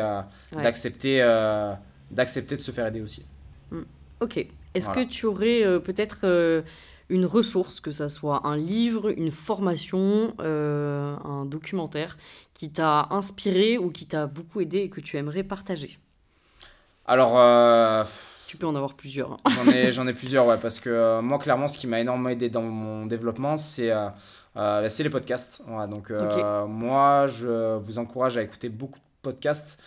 d'accepter 0.52 1.22
d'accepter 2.12 2.56
de 2.56 2.62
se 2.62 2.72
faire 2.72 2.88
aider 2.88 3.02
aussi. 3.02 3.26
Mm. 3.72 3.82
Ok. 4.22 4.48
Est-ce 4.78 4.90
que 4.90 5.04
tu 5.04 5.26
aurais 5.26 5.64
euh, 5.64 5.80
peut-être 5.80 6.20
euh, 6.24 6.62
une 7.10 7.26
ressource, 7.26 7.80
que 7.80 7.92
ça 7.92 8.10
soit 8.10 8.46
un 8.46 8.56
livre, 8.56 9.10
une 9.18 9.32
formation, 9.32 10.34
euh, 10.40 11.16
un 11.24 11.46
documentaire, 11.46 12.18
qui 12.54 12.72
t'a 12.72 13.08
inspiré 13.12 13.78
ou 13.78 13.90
qui 13.90 14.06
t'a 14.06 14.28
beaucoup 14.28 14.62
aidé 14.62 14.80
et 14.80 14.90
que 14.90 15.02
tu 15.02 15.18
aimerais 15.18 15.44
partager? 15.44 15.98
Alors... 17.06 18.06
Tu 18.48 18.56
peux 18.56 18.66
en 18.66 18.76
avoir 18.76 18.94
plusieurs. 18.94 19.34
Hein. 19.34 19.38
J'en 19.50 19.72
ai, 19.72 19.92
j'en 19.92 20.08
ai 20.08 20.14
plusieurs, 20.22 20.48
ouais, 20.48 20.58
parce 20.58 20.80
que 20.80 21.20
moi, 21.20 21.38
clairement, 21.38 21.68
ce 21.68 21.78
qui 21.78 21.86
m'a 21.86 22.00
énormément 22.00 22.30
aidé 22.30 22.50
dans 22.50 22.62
mon 22.62 23.06
développement, 23.06 23.58
c'est 23.58 23.92
c'est 24.88 25.04
les 25.04 25.10
podcasts. 25.10 25.62
donc, 25.90 26.12
moi, 26.68 27.28
je 27.28 27.78
vous 27.78 28.00
encourage 28.00 28.38
à 28.38 28.44
écouter 28.44 28.70
beaucoup 28.70 29.00
de 29.00 29.04
podcasts. 29.22 29.82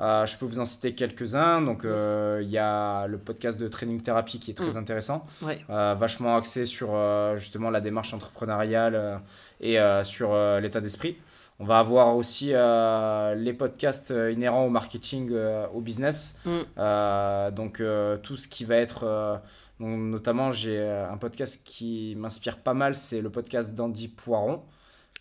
Euh, 0.00 0.26
je 0.26 0.36
peux 0.36 0.44
vous 0.44 0.60
en 0.60 0.64
citer 0.64 0.94
quelques-uns. 0.94 1.62
Donc, 1.62 1.84
euh, 1.84 2.40
il 2.42 2.50
y 2.50 2.58
a 2.58 3.06
le 3.06 3.18
podcast 3.18 3.58
de 3.58 3.66
Training 3.68 4.02
Therapy 4.02 4.38
qui 4.38 4.50
est 4.50 4.54
très 4.54 4.74
mm. 4.74 4.76
intéressant, 4.76 5.26
euh, 5.70 5.94
vachement 5.94 6.36
axé 6.36 6.66
sur 6.66 6.96
justement 7.36 7.70
la 7.70 7.80
démarche 7.80 8.12
entrepreneuriale 8.12 9.20
et 9.60 9.78
sur 10.04 10.36
l'état 10.60 10.80
d'esprit. 10.80 11.16
On 11.58 11.64
va 11.64 11.78
avoir 11.78 12.16
aussi 12.16 12.52
les 12.52 13.52
podcasts 13.54 14.12
inhérents 14.32 14.66
au 14.66 14.70
marketing, 14.70 15.32
au 15.74 15.80
business. 15.80 16.38
Mm. 16.44 17.50
donc, 17.52 17.82
tout 18.22 18.36
ce 18.36 18.48
qui 18.48 18.64
va 18.64 18.76
être. 18.76 19.40
notamment, 19.80 20.50
j'ai 20.50 20.82
un 20.82 21.16
podcast 21.16 21.62
qui 21.64 22.14
m'inspire 22.16 22.58
pas 22.58 22.74
mal, 22.74 22.94
c'est 22.94 23.22
le 23.22 23.30
podcast 23.30 23.74
d'Andy 23.74 24.08
Poiron. 24.08 24.62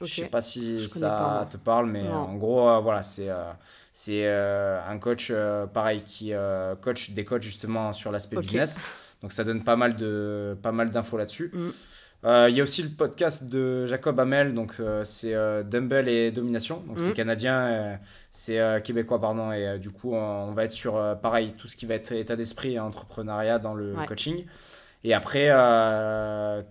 Je 0.01 0.05
Je 0.05 0.15
sais 0.15 0.27
pas 0.27 0.41
si 0.41 0.87
ça 0.87 1.47
te 1.49 1.57
parle, 1.57 1.89
mais 1.89 2.07
en 2.07 2.35
gros, 2.35 2.81
voilà, 2.81 3.01
c'est 3.01 3.29
c'est 3.97 4.25
euh, 4.25 4.77
un 4.85 4.99
coach, 4.99 5.29
euh, 5.31 5.67
pareil, 5.67 6.01
qui 6.01 6.33
euh, 6.33 6.75
coach 6.75 7.11
des 7.11 7.23
coachs 7.23 7.43
justement 7.43 7.93
sur 7.93 8.11
l'aspect 8.11 8.35
business. 8.35 8.83
Donc 9.21 9.31
ça 9.31 9.45
donne 9.45 9.63
pas 9.63 9.77
mal 9.77 9.95
de 9.95 10.57
pas 10.61 10.73
mal 10.73 10.89
d'infos 10.89 11.17
là-dessus. 11.17 11.49
Mm. 11.53 11.69
Il 12.49 12.55
y 12.55 12.59
a 12.59 12.63
aussi 12.63 12.83
le 12.83 12.89
podcast 12.89 13.45
de 13.45 13.85
Jacob 13.85 14.19
Hamel, 14.19 14.53
donc 14.53 14.81
c'est 15.03 15.33
Dumbbell 15.63 16.09
et 16.09 16.31
Domination. 16.31 16.83
Donc 16.87 16.99
c'est 16.99 17.11
mm. 17.11 17.13
canadien, 17.13 17.99
c'est 18.31 18.59
québécois, 18.83 19.21
pardon. 19.21 19.53
Et 19.53 19.79
du 19.79 19.91
coup, 19.91 20.13
on, 20.13 20.51
va 20.51 20.65
être 20.65 20.71
sur 20.71 20.99
pareil, 21.21 21.53
tout 21.53 21.67
ce 21.67 21.77
qui 21.77 21.85
va 21.85 21.93
être 21.93 22.11
état 22.11 22.35
d'esprit 22.35 22.73
et 22.73 22.79
entrepreneuriat 22.79 23.59
dans 23.59 23.75
le 23.75 23.95
coaching. 24.07 24.43
Et 25.07 25.13
après, 25.13 25.49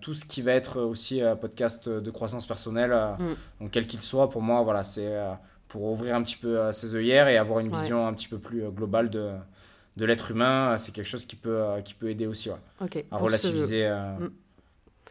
tout 0.01 0.13
ce 0.13 0.25
qui 0.25 0.41
va 0.41 0.51
être 0.51 0.81
aussi 0.81 1.21
podcast 1.39 1.87
de 1.87 2.11
croissance 2.11 2.45
personnelle, 2.45 2.91
mm. 3.17 3.35
donc 3.61 3.71
quel 3.71 3.87
qu'il 3.87 4.01
soit, 4.01 4.29
pour 4.29 4.41
moi, 4.41 4.61
voilà, 4.61 4.83
c'est 4.83 5.09
pour 5.67 5.83
ouvrir 5.83 6.15
un 6.15 6.23
petit 6.23 6.37
peu 6.37 6.59
euh, 6.59 6.71
ses 6.71 6.95
œillères 6.95 7.27
et 7.27 7.37
avoir 7.37 7.59
une 7.59 7.69
vision 7.69 8.07
un 8.07 8.13
petit 8.13 8.27
peu 8.27 8.37
plus 8.37 8.63
euh, 8.63 8.69
globale 8.69 9.09
de, 9.09 9.31
de 9.97 10.05
l'être 10.05 10.31
humain. 10.31 10.71
Euh, 10.71 10.77
c'est 10.77 10.93
quelque 10.93 11.07
chose 11.07 11.25
qui 11.25 11.35
peut, 11.35 11.63
qui 11.83 11.93
peut 11.93 12.09
aider 12.09 12.27
aussi 12.27 12.49
à 12.49 13.17
relativiser. 13.17 13.89
Mm. 13.89 14.29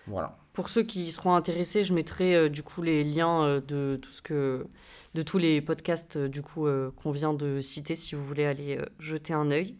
Voilà. 0.07 0.37
Pour 0.53 0.69
ceux 0.69 0.83
qui 0.83 1.11
seront 1.11 1.35
intéressés, 1.35 1.83
je 1.83 1.93
mettrai 1.93 2.49
du 2.49 2.63
coup 2.63 2.83
les 2.83 3.03
liens 3.03 3.61
de 3.67 3.99
tout 4.01 4.13
ce 4.13 4.23
que 4.23 4.67
de 5.15 5.23
tous 5.23 5.39
les 5.39 5.61
podcasts 5.61 6.17
du 6.17 6.43
coup 6.43 6.69
qu'on 6.97 7.11
vient 7.11 7.35
de 7.35 7.61
citer 7.61 7.97
si 7.97 8.15
vous 8.15 8.25
voulez 8.25 8.45
aller 8.45 8.79
jeter 9.01 9.33
un 9.33 9.51
œil. 9.51 9.75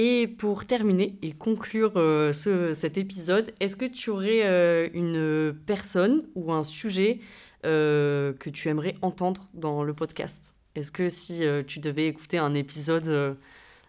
Et 0.00 0.28
pour 0.28 0.64
terminer 0.64 1.18
et 1.22 1.32
conclure 1.32 1.94
ce, 1.94 2.72
cet 2.72 2.98
épisode, 2.98 3.52
est-ce 3.58 3.74
que 3.74 3.84
tu 3.84 4.10
aurais 4.10 4.92
une 4.94 5.52
personne 5.66 6.22
ou 6.36 6.52
un 6.52 6.62
sujet 6.62 7.18
euh, 7.66 8.32
que 8.34 8.50
tu 8.50 8.68
aimerais 8.68 8.94
entendre 9.02 9.48
dans 9.52 9.82
le 9.82 9.92
podcast? 9.92 10.54
Est-ce 10.76 10.92
que 10.92 11.08
si 11.08 11.44
euh, 11.44 11.64
tu 11.66 11.80
devais 11.80 12.06
écouter 12.06 12.38
un 12.38 12.54
épisode, 12.54 13.08
euh, 13.08 13.34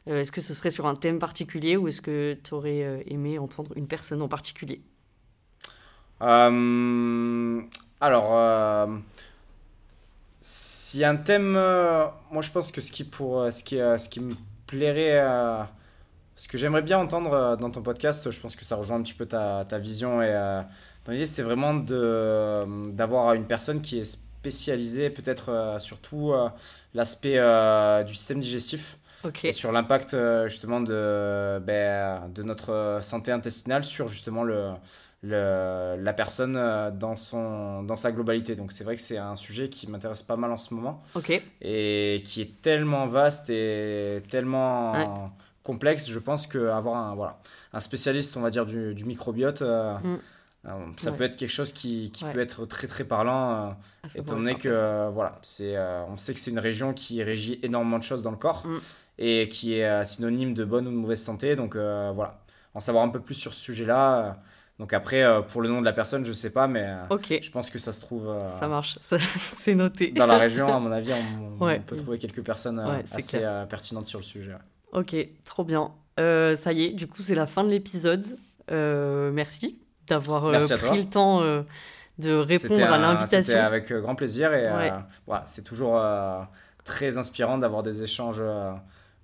est-ce 0.07 0.31
que 0.31 0.41
ce 0.41 0.55
serait 0.55 0.71
sur 0.71 0.87
un 0.87 0.95
thème 0.95 1.19
particulier 1.19 1.77
ou 1.77 1.87
est-ce 1.87 2.01
que 2.01 2.35
tu 2.43 2.55
aurais 2.55 3.03
aimé 3.05 3.37
entendre 3.37 3.73
une 3.75 3.85
personne 3.85 4.23
en 4.23 4.27
particulier? 4.27 4.81
Alors, 6.19 7.29
si 10.41 11.03
un 11.03 11.15
thème, 11.15 11.51
moi 11.51 12.41
je 12.41 12.49
pense 12.49 12.71
que 12.71 12.81
ce 12.81 12.91
qui, 12.91 13.03
pour, 13.03 13.53
ce 13.53 13.63
qui, 13.63 13.75
ce 13.75 14.09
qui 14.09 14.19
me 14.19 14.33
plairait, 14.65 15.19
ce 16.39 16.47
que 16.47 16.57
j'aimerais 16.57 16.81
bien 16.81 16.97
entendre 16.99 17.57
dans 17.59 17.69
ton 17.69 17.81
podcast, 17.81 18.31
je 18.31 18.39
pense 18.39 18.55
que 18.55 18.63
ça 18.63 18.77
rejoint 18.77 18.97
un 18.97 19.01
petit 19.03 19.13
peu 19.13 19.25
ta, 19.25 19.65
ta 19.67 19.77
vision 19.77 20.21
et 20.21 20.33
l'idée, 21.11 21.25
c'est 21.25 21.41
vraiment 21.43 21.73
d'avoir 21.73 23.33
une 23.33 23.45
personne 23.45 23.81
qui 23.81 23.99
est 23.99 24.05
spécialisée, 24.05 25.09
peut-être 25.09 25.49
euh, 25.49 25.79
surtout 25.79 26.31
euh, 26.31 26.47
l'aspect 26.93 27.37
euh, 27.37 28.03
du 28.03 28.15
système 28.15 28.39
digestif. 28.39 28.97
Et 29.43 29.51
sur 29.51 29.73
l'impact 29.73 30.15
justement 30.47 30.79
de, 30.79 31.59
ben, 31.59 32.29
de 32.33 32.41
notre 32.41 32.99
santé 33.01 33.33
intestinale 33.33 33.83
sur 33.83 34.07
justement 34.07 34.43
le, 34.43 34.69
le, 35.21 35.97
la 35.99 36.13
personne 36.13 36.55
euh, 36.55 36.89
dans, 36.91 37.17
son, 37.17 37.83
dans 37.83 37.97
sa 37.97 38.11
globalité. 38.13 38.55
Donc 38.55 38.71
c'est 38.71 38.85
vrai 38.85 38.95
que 38.95 39.01
c'est 39.01 39.17
un 39.17 39.35
sujet 39.35 39.67
qui 39.67 39.89
m'intéresse 39.89 40.23
pas 40.23 40.37
mal 40.37 40.51
en 40.51 40.57
ce 40.57 40.73
moment 40.73 41.03
et 41.61 42.23
qui 42.25 42.41
est 42.41 42.61
tellement 42.61 43.07
vaste 43.07 43.49
et 43.49 44.23
tellement 44.29 44.91
Ouais. 44.93 45.05
Complexe. 45.71 46.09
Je 46.09 46.19
pense 46.19 46.47
qu'avoir 46.47 46.95
un, 46.97 47.15
voilà, 47.15 47.37
un 47.73 47.79
spécialiste, 47.79 48.35
on 48.37 48.41
va 48.41 48.49
dire, 48.49 48.65
du, 48.65 48.93
du 48.95 49.05
microbiote, 49.05 49.61
euh, 49.61 49.97
Mm. 49.99 50.17
euh, 50.65 50.69
ça 50.97 51.11
Ouais. 51.11 51.17
peut 51.17 51.23
être 51.25 51.37
quelque 51.37 51.51
chose 51.59 51.71
qui, 51.71 52.11
qui 52.11 52.23
Ouais. 52.25 52.31
peut 52.33 52.39
être 52.39 52.65
très 52.65 52.87
très 52.87 53.03
parlant. 53.03 53.43
euh, 53.51 53.71
Ah, 54.03 54.07
étant 54.15 54.35
donné 54.35 54.55
que 54.55 55.09
voilà, 55.09 55.37
c'est, 55.41 55.75
on 56.13 56.17
sait 56.17 56.33
que 56.33 56.39
c'est 56.39 56.51
une 56.51 56.59
région 56.59 56.93
qui 56.93 57.21
régit 57.23 57.59
énormément 57.63 57.99
de 57.99 58.03
choses 58.03 58.23
dans 58.23 58.31
le 58.31 58.37
corps 58.37 58.63
Mm. 58.65 58.77
et 59.19 59.49
qui 59.49 59.73
est 59.79 60.05
synonyme 60.05 60.53
de 60.53 60.63
bonne 60.65 60.87
ou 60.87 60.91
de 60.91 60.95
mauvaise 60.95 61.21
santé. 61.21 61.55
Donc 61.55 61.75
voilà, 61.75 62.39
en 62.73 62.79
savoir 62.79 63.03
un 63.03 63.09
peu 63.09 63.19
plus 63.19 63.35
sur 63.35 63.53
ce 63.53 63.59
sujet-là. 63.61 64.37
donc 64.79 64.93
après, 64.93 65.21
euh, 65.23 65.41
pour 65.41 65.61
le 65.61 65.67
nom 65.67 65.81
de 65.81 65.85
la 65.85 65.91
personne, 65.91 66.23
je 66.23 66.31
sais 66.31 66.53
pas, 66.53 66.65
mais 66.67 66.85
euh, 67.11 67.17
je 67.41 67.51
pense 67.51 67.69
que 67.69 67.79
ça 67.79 67.91
se 67.91 67.99
trouve 67.99 68.29
euh, 68.29 68.39
ça 68.55 68.67
marche, 68.69 68.97
c'est 69.63 69.75
noté. 69.75 70.11
dans 70.11 70.25
la 70.25 70.37
région. 70.37 70.67
À 70.73 70.79
mon 70.79 70.91
avis, 70.93 71.11
on, 71.13 71.57
on 71.59 71.65
Ouais. 71.65 71.81
peut 71.81 71.97
trouver 71.97 72.17
quelques 72.17 72.41
personnes 72.51 72.79
Ouais, 72.79 73.03
assez 73.11 73.41
pertinentes 73.69 74.07
sur 74.07 74.19
le 74.19 74.23
sujet. 74.35 74.55
Ok, 74.93 75.15
trop 75.45 75.63
bien. 75.63 75.91
Euh, 76.19 76.55
ça 76.55 76.73
y 76.73 76.85
est, 76.85 76.89
du 76.91 77.07
coup, 77.07 77.21
c'est 77.21 77.35
la 77.35 77.47
fin 77.47 77.63
de 77.63 77.69
l'épisode. 77.69 78.25
Euh, 78.71 79.31
merci 79.31 79.79
d'avoir 80.07 80.45
euh, 80.45 80.57
pris 80.59 80.77
toi. 80.77 80.95
le 80.95 81.03
temps 81.05 81.41
de 82.19 82.33
répondre 82.35 82.83
à 82.83 82.97
l'invitation. 82.97 83.43
C'était 83.43 83.57
avec 83.59 83.91
grand 83.93 84.15
plaisir 84.15 84.53
et 84.53 84.69
Ouais. 84.71 84.91
voilà, 85.27 85.43
c'est 85.45 85.63
toujours 85.63 86.01
très 86.83 87.17
inspirant 87.17 87.57
d'avoir 87.57 87.83
des 87.83 88.03
échanges 88.03 88.41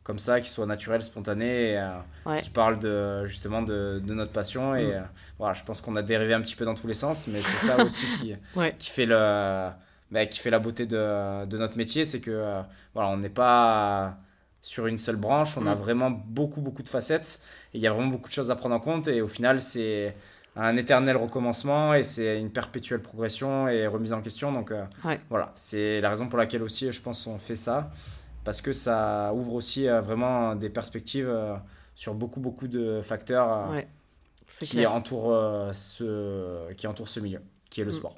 comme 0.04 0.20
ça 0.20 0.40
qui 0.40 0.50
soient 0.50 0.68
naturels, 0.68 1.02
spontanés 1.02 1.72
et 1.74 1.84
Ouais. 2.26 2.42
qui 2.42 2.52
parlent 2.52 2.80
de, 2.80 3.26
justement 3.26 3.62
de, 3.64 4.00
de 4.06 4.14
notre 4.14 4.32
passion. 4.32 4.76
Et 4.76 4.86
Mm. 4.96 5.04
voilà, 5.40 5.54
je 5.54 5.64
pense 5.64 5.82
qu'on 5.82 5.96
a 5.96 6.04
dérivé 6.04 6.34
un 6.36 6.42
petit 6.42 6.56
peu 6.56 6.64
dans 6.64 6.76
tous 6.76 6.86
les 6.88 6.94
sens, 6.94 7.28
mais 7.28 7.42
c'est 7.42 7.66
ça 7.66 7.78
aussi 7.84 8.06
qui, 8.20 8.34
Ouais. 8.56 8.76
qui, 8.78 8.92
fait 8.92 9.06
le, 9.08 9.70
bah, 10.12 10.26
qui 10.28 10.40
fait 10.40 10.52
la 10.52 10.60
beauté 10.60 10.86
de, 10.86 11.46
de 11.46 11.58
notre 11.58 11.76
métier. 11.78 12.06
C'est 12.06 12.22
que 12.22 12.62
voilà, 12.94 13.10
on 13.10 13.18
n'est 13.18 13.30
pas 13.30 14.18
sur 14.66 14.88
une 14.88 14.98
seule 14.98 15.16
branche, 15.18 15.58
on 15.58 15.68
a 15.68 15.76
Mm. 15.76 15.80
vraiment 15.80 16.10
beaucoup, 16.10 16.60
beaucoup 16.60 16.82
de 16.82 16.90
facettes 16.90 17.40
et 17.74 17.78
il 17.78 17.82
y 17.82 17.88
a 17.88 17.92
vraiment 17.94 18.08
beaucoup 18.10 18.28
de 18.30 18.34
choses 18.34 18.50
à 18.50 18.56
prendre 18.56 18.74
en 18.74 18.80
compte. 18.80 19.08
Et 19.08 19.22
au 19.22 19.28
final, 19.28 19.62
c'est 19.62 20.16
un 20.56 20.76
éternel 20.76 21.18
recommencement 21.18 21.94
et 21.94 22.02
c'est 22.02 22.40
une 22.40 22.50
perpétuelle 22.50 23.02
progression 23.02 23.68
et 23.68 23.86
remise 23.86 24.12
en 24.14 24.22
question. 24.22 24.52
Donc 24.52 24.72
euh, 24.72 24.84
Ouais. 25.04 25.20
voilà, 25.30 25.52
c'est 25.54 26.02
la 26.02 26.10
raison 26.10 26.28
pour 26.28 26.40
laquelle 26.40 26.64
aussi 26.64 26.92
je 26.92 27.00
pense 27.02 27.28
on 27.28 27.38
fait 27.38 27.56
ça 27.56 27.92
parce 28.44 28.60
que 28.62 28.72
ça 28.74 29.32
ouvre 29.36 29.54
aussi 29.54 29.88
euh, 29.88 30.02
vraiment 30.02 30.56
des 30.56 30.70
perspectives 30.72 31.30
euh, 31.30 31.56
sur 31.94 32.16
beaucoup 32.16 32.40
beaucoup 32.40 32.68
de 32.68 33.02
facteurs 33.04 33.70
Ouais, 33.72 33.88
qui 34.62 34.66
clair. 34.78 34.92
entourent 34.92 35.32
ce 35.74 36.72
qui 36.74 36.88
entourent 36.88 37.10
ce 37.10 37.20
milieu 37.20 37.42
qui 37.70 37.82
est 37.82 37.84
le 37.84 37.90
Mm. 37.92 37.94
sport. 38.02 38.16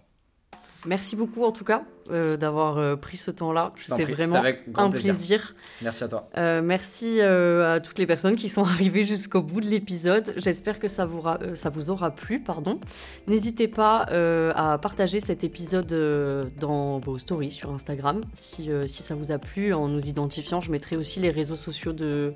Merci 0.85 1.15
beaucoup 1.15 1.43
en 1.43 1.51
tout 1.51 1.63
cas 1.63 1.83
euh, 2.11 2.37
d'avoir 2.37 2.77
euh, 2.77 2.95
pris 2.95 3.17
ce 3.17 3.31
temps-là. 3.31 3.73
C'était 3.75 4.05
vraiment 4.05 4.35
un 4.75 4.89
plaisir. 4.89 5.13
plaisir. 5.15 5.55
Merci 5.81 6.03
à 6.03 6.07
toi. 6.07 6.29
Euh, 6.37 6.61
merci 6.61 7.19
à 7.21 7.79
toutes 7.79 7.97
les 7.99 8.05
personnes 8.05 8.35
qui 8.35 8.47
sont 8.47 8.63
arrivées 8.65 9.03
jusqu'au 9.03 9.41
bout 9.41 9.59
de 9.59 9.65
l'épisode. 9.65 10.33
J'espère 10.37 10.79
que 10.79 10.87
ça 10.87 11.05
vous, 11.05 11.19
ra- 11.21 11.39
ça 11.55 11.69
vous 11.69 11.89
aura 11.89 12.11
plu. 12.11 12.39
pardon. 12.41 12.79
N'hésitez 13.27 13.67
pas 13.67 14.07
à 14.55 14.77
partager 14.77 15.19
cet 15.19 15.43
épisode 15.43 16.51
dans 16.59 16.99
vos 16.99 17.17
stories 17.17 17.51
sur 17.51 17.71
Instagram. 17.71 18.23
Si, 18.33 18.69
si 18.85 19.03
ça 19.03 19.15
vous 19.15 19.31
a 19.31 19.39
plu, 19.39 19.73
en 19.73 19.87
nous 19.87 20.07
identifiant, 20.07 20.61
je 20.61 20.71
mettrai 20.71 20.95
aussi 20.95 21.19
les 21.19 21.31
réseaux 21.31 21.55
sociaux 21.55 21.93
de, 21.93 22.33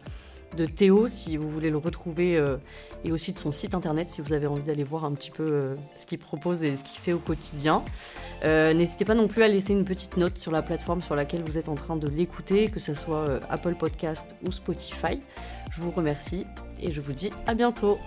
de 0.55 0.65
Théo 0.65 1.07
si 1.07 1.37
vous 1.37 1.49
voulez 1.49 1.69
le 1.69 1.77
retrouver 1.77 2.37
euh, 2.37 2.57
et 3.03 3.11
aussi 3.11 3.31
de 3.31 3.37
son 3.37 3.51
site 3.51 3.75
internet 3.75 4.09
si 4.09 4.21
vous 4.21 4.33
avez 4.33 4.47
envie 4.47 4.63
d'aller 4.63 4.83
voir 4.83 5.05
un 5.05 5.13
petit 5.13 5.31
peu 5.31 5.43
euh, 5.43 5.75
ce 5.95 6.05
qu'il 6.05 6.19
propose 6.19 6.63
et 6.63 6.75
ce 6.75 6.83
qu'il 6.83 6.99
fait 6.99 7.13
au 7.13 7.19
quotidien. 7.19 7.83
Euh, 8.43 8.73
N'hésitez 8.73 9.05
pas 9.05 9.15
non 9.15 9.27
plus 9.27 9.43
à 9.43 9.47
laisser 9.47 9.73
une 9.73 9.85
petite 9.85 10.17
note 10.17 10.37
sur 10.37 10.51
la 10.51 10.61
plateforme 10.61 11.01
sur 11.01 11.15
laquelle 11.15 11.43
vous 11.43 11.57
êtes 11.57 11.69
en 11.69 11.75
train 11.75 11.95
de 11.95 12.07
l'écouter, 12.07 12.69
que 12.69 12.79
ce 12.79 12.93
soit 12.93 13.39
Apple 13.49 13.75
Podcast 13.75 14.35
ou 14.45 14.51
Spotify. 14.51 15.19
Je 15.71 15.81
vous 15.81 15.91
remercie 15.91 16.45
et 16.81 16.91
je 16.91 17.01
vous 17.01 17.13
dis 17.13 17.31
à 17.47 17.53
bientôt. 17.53 17.97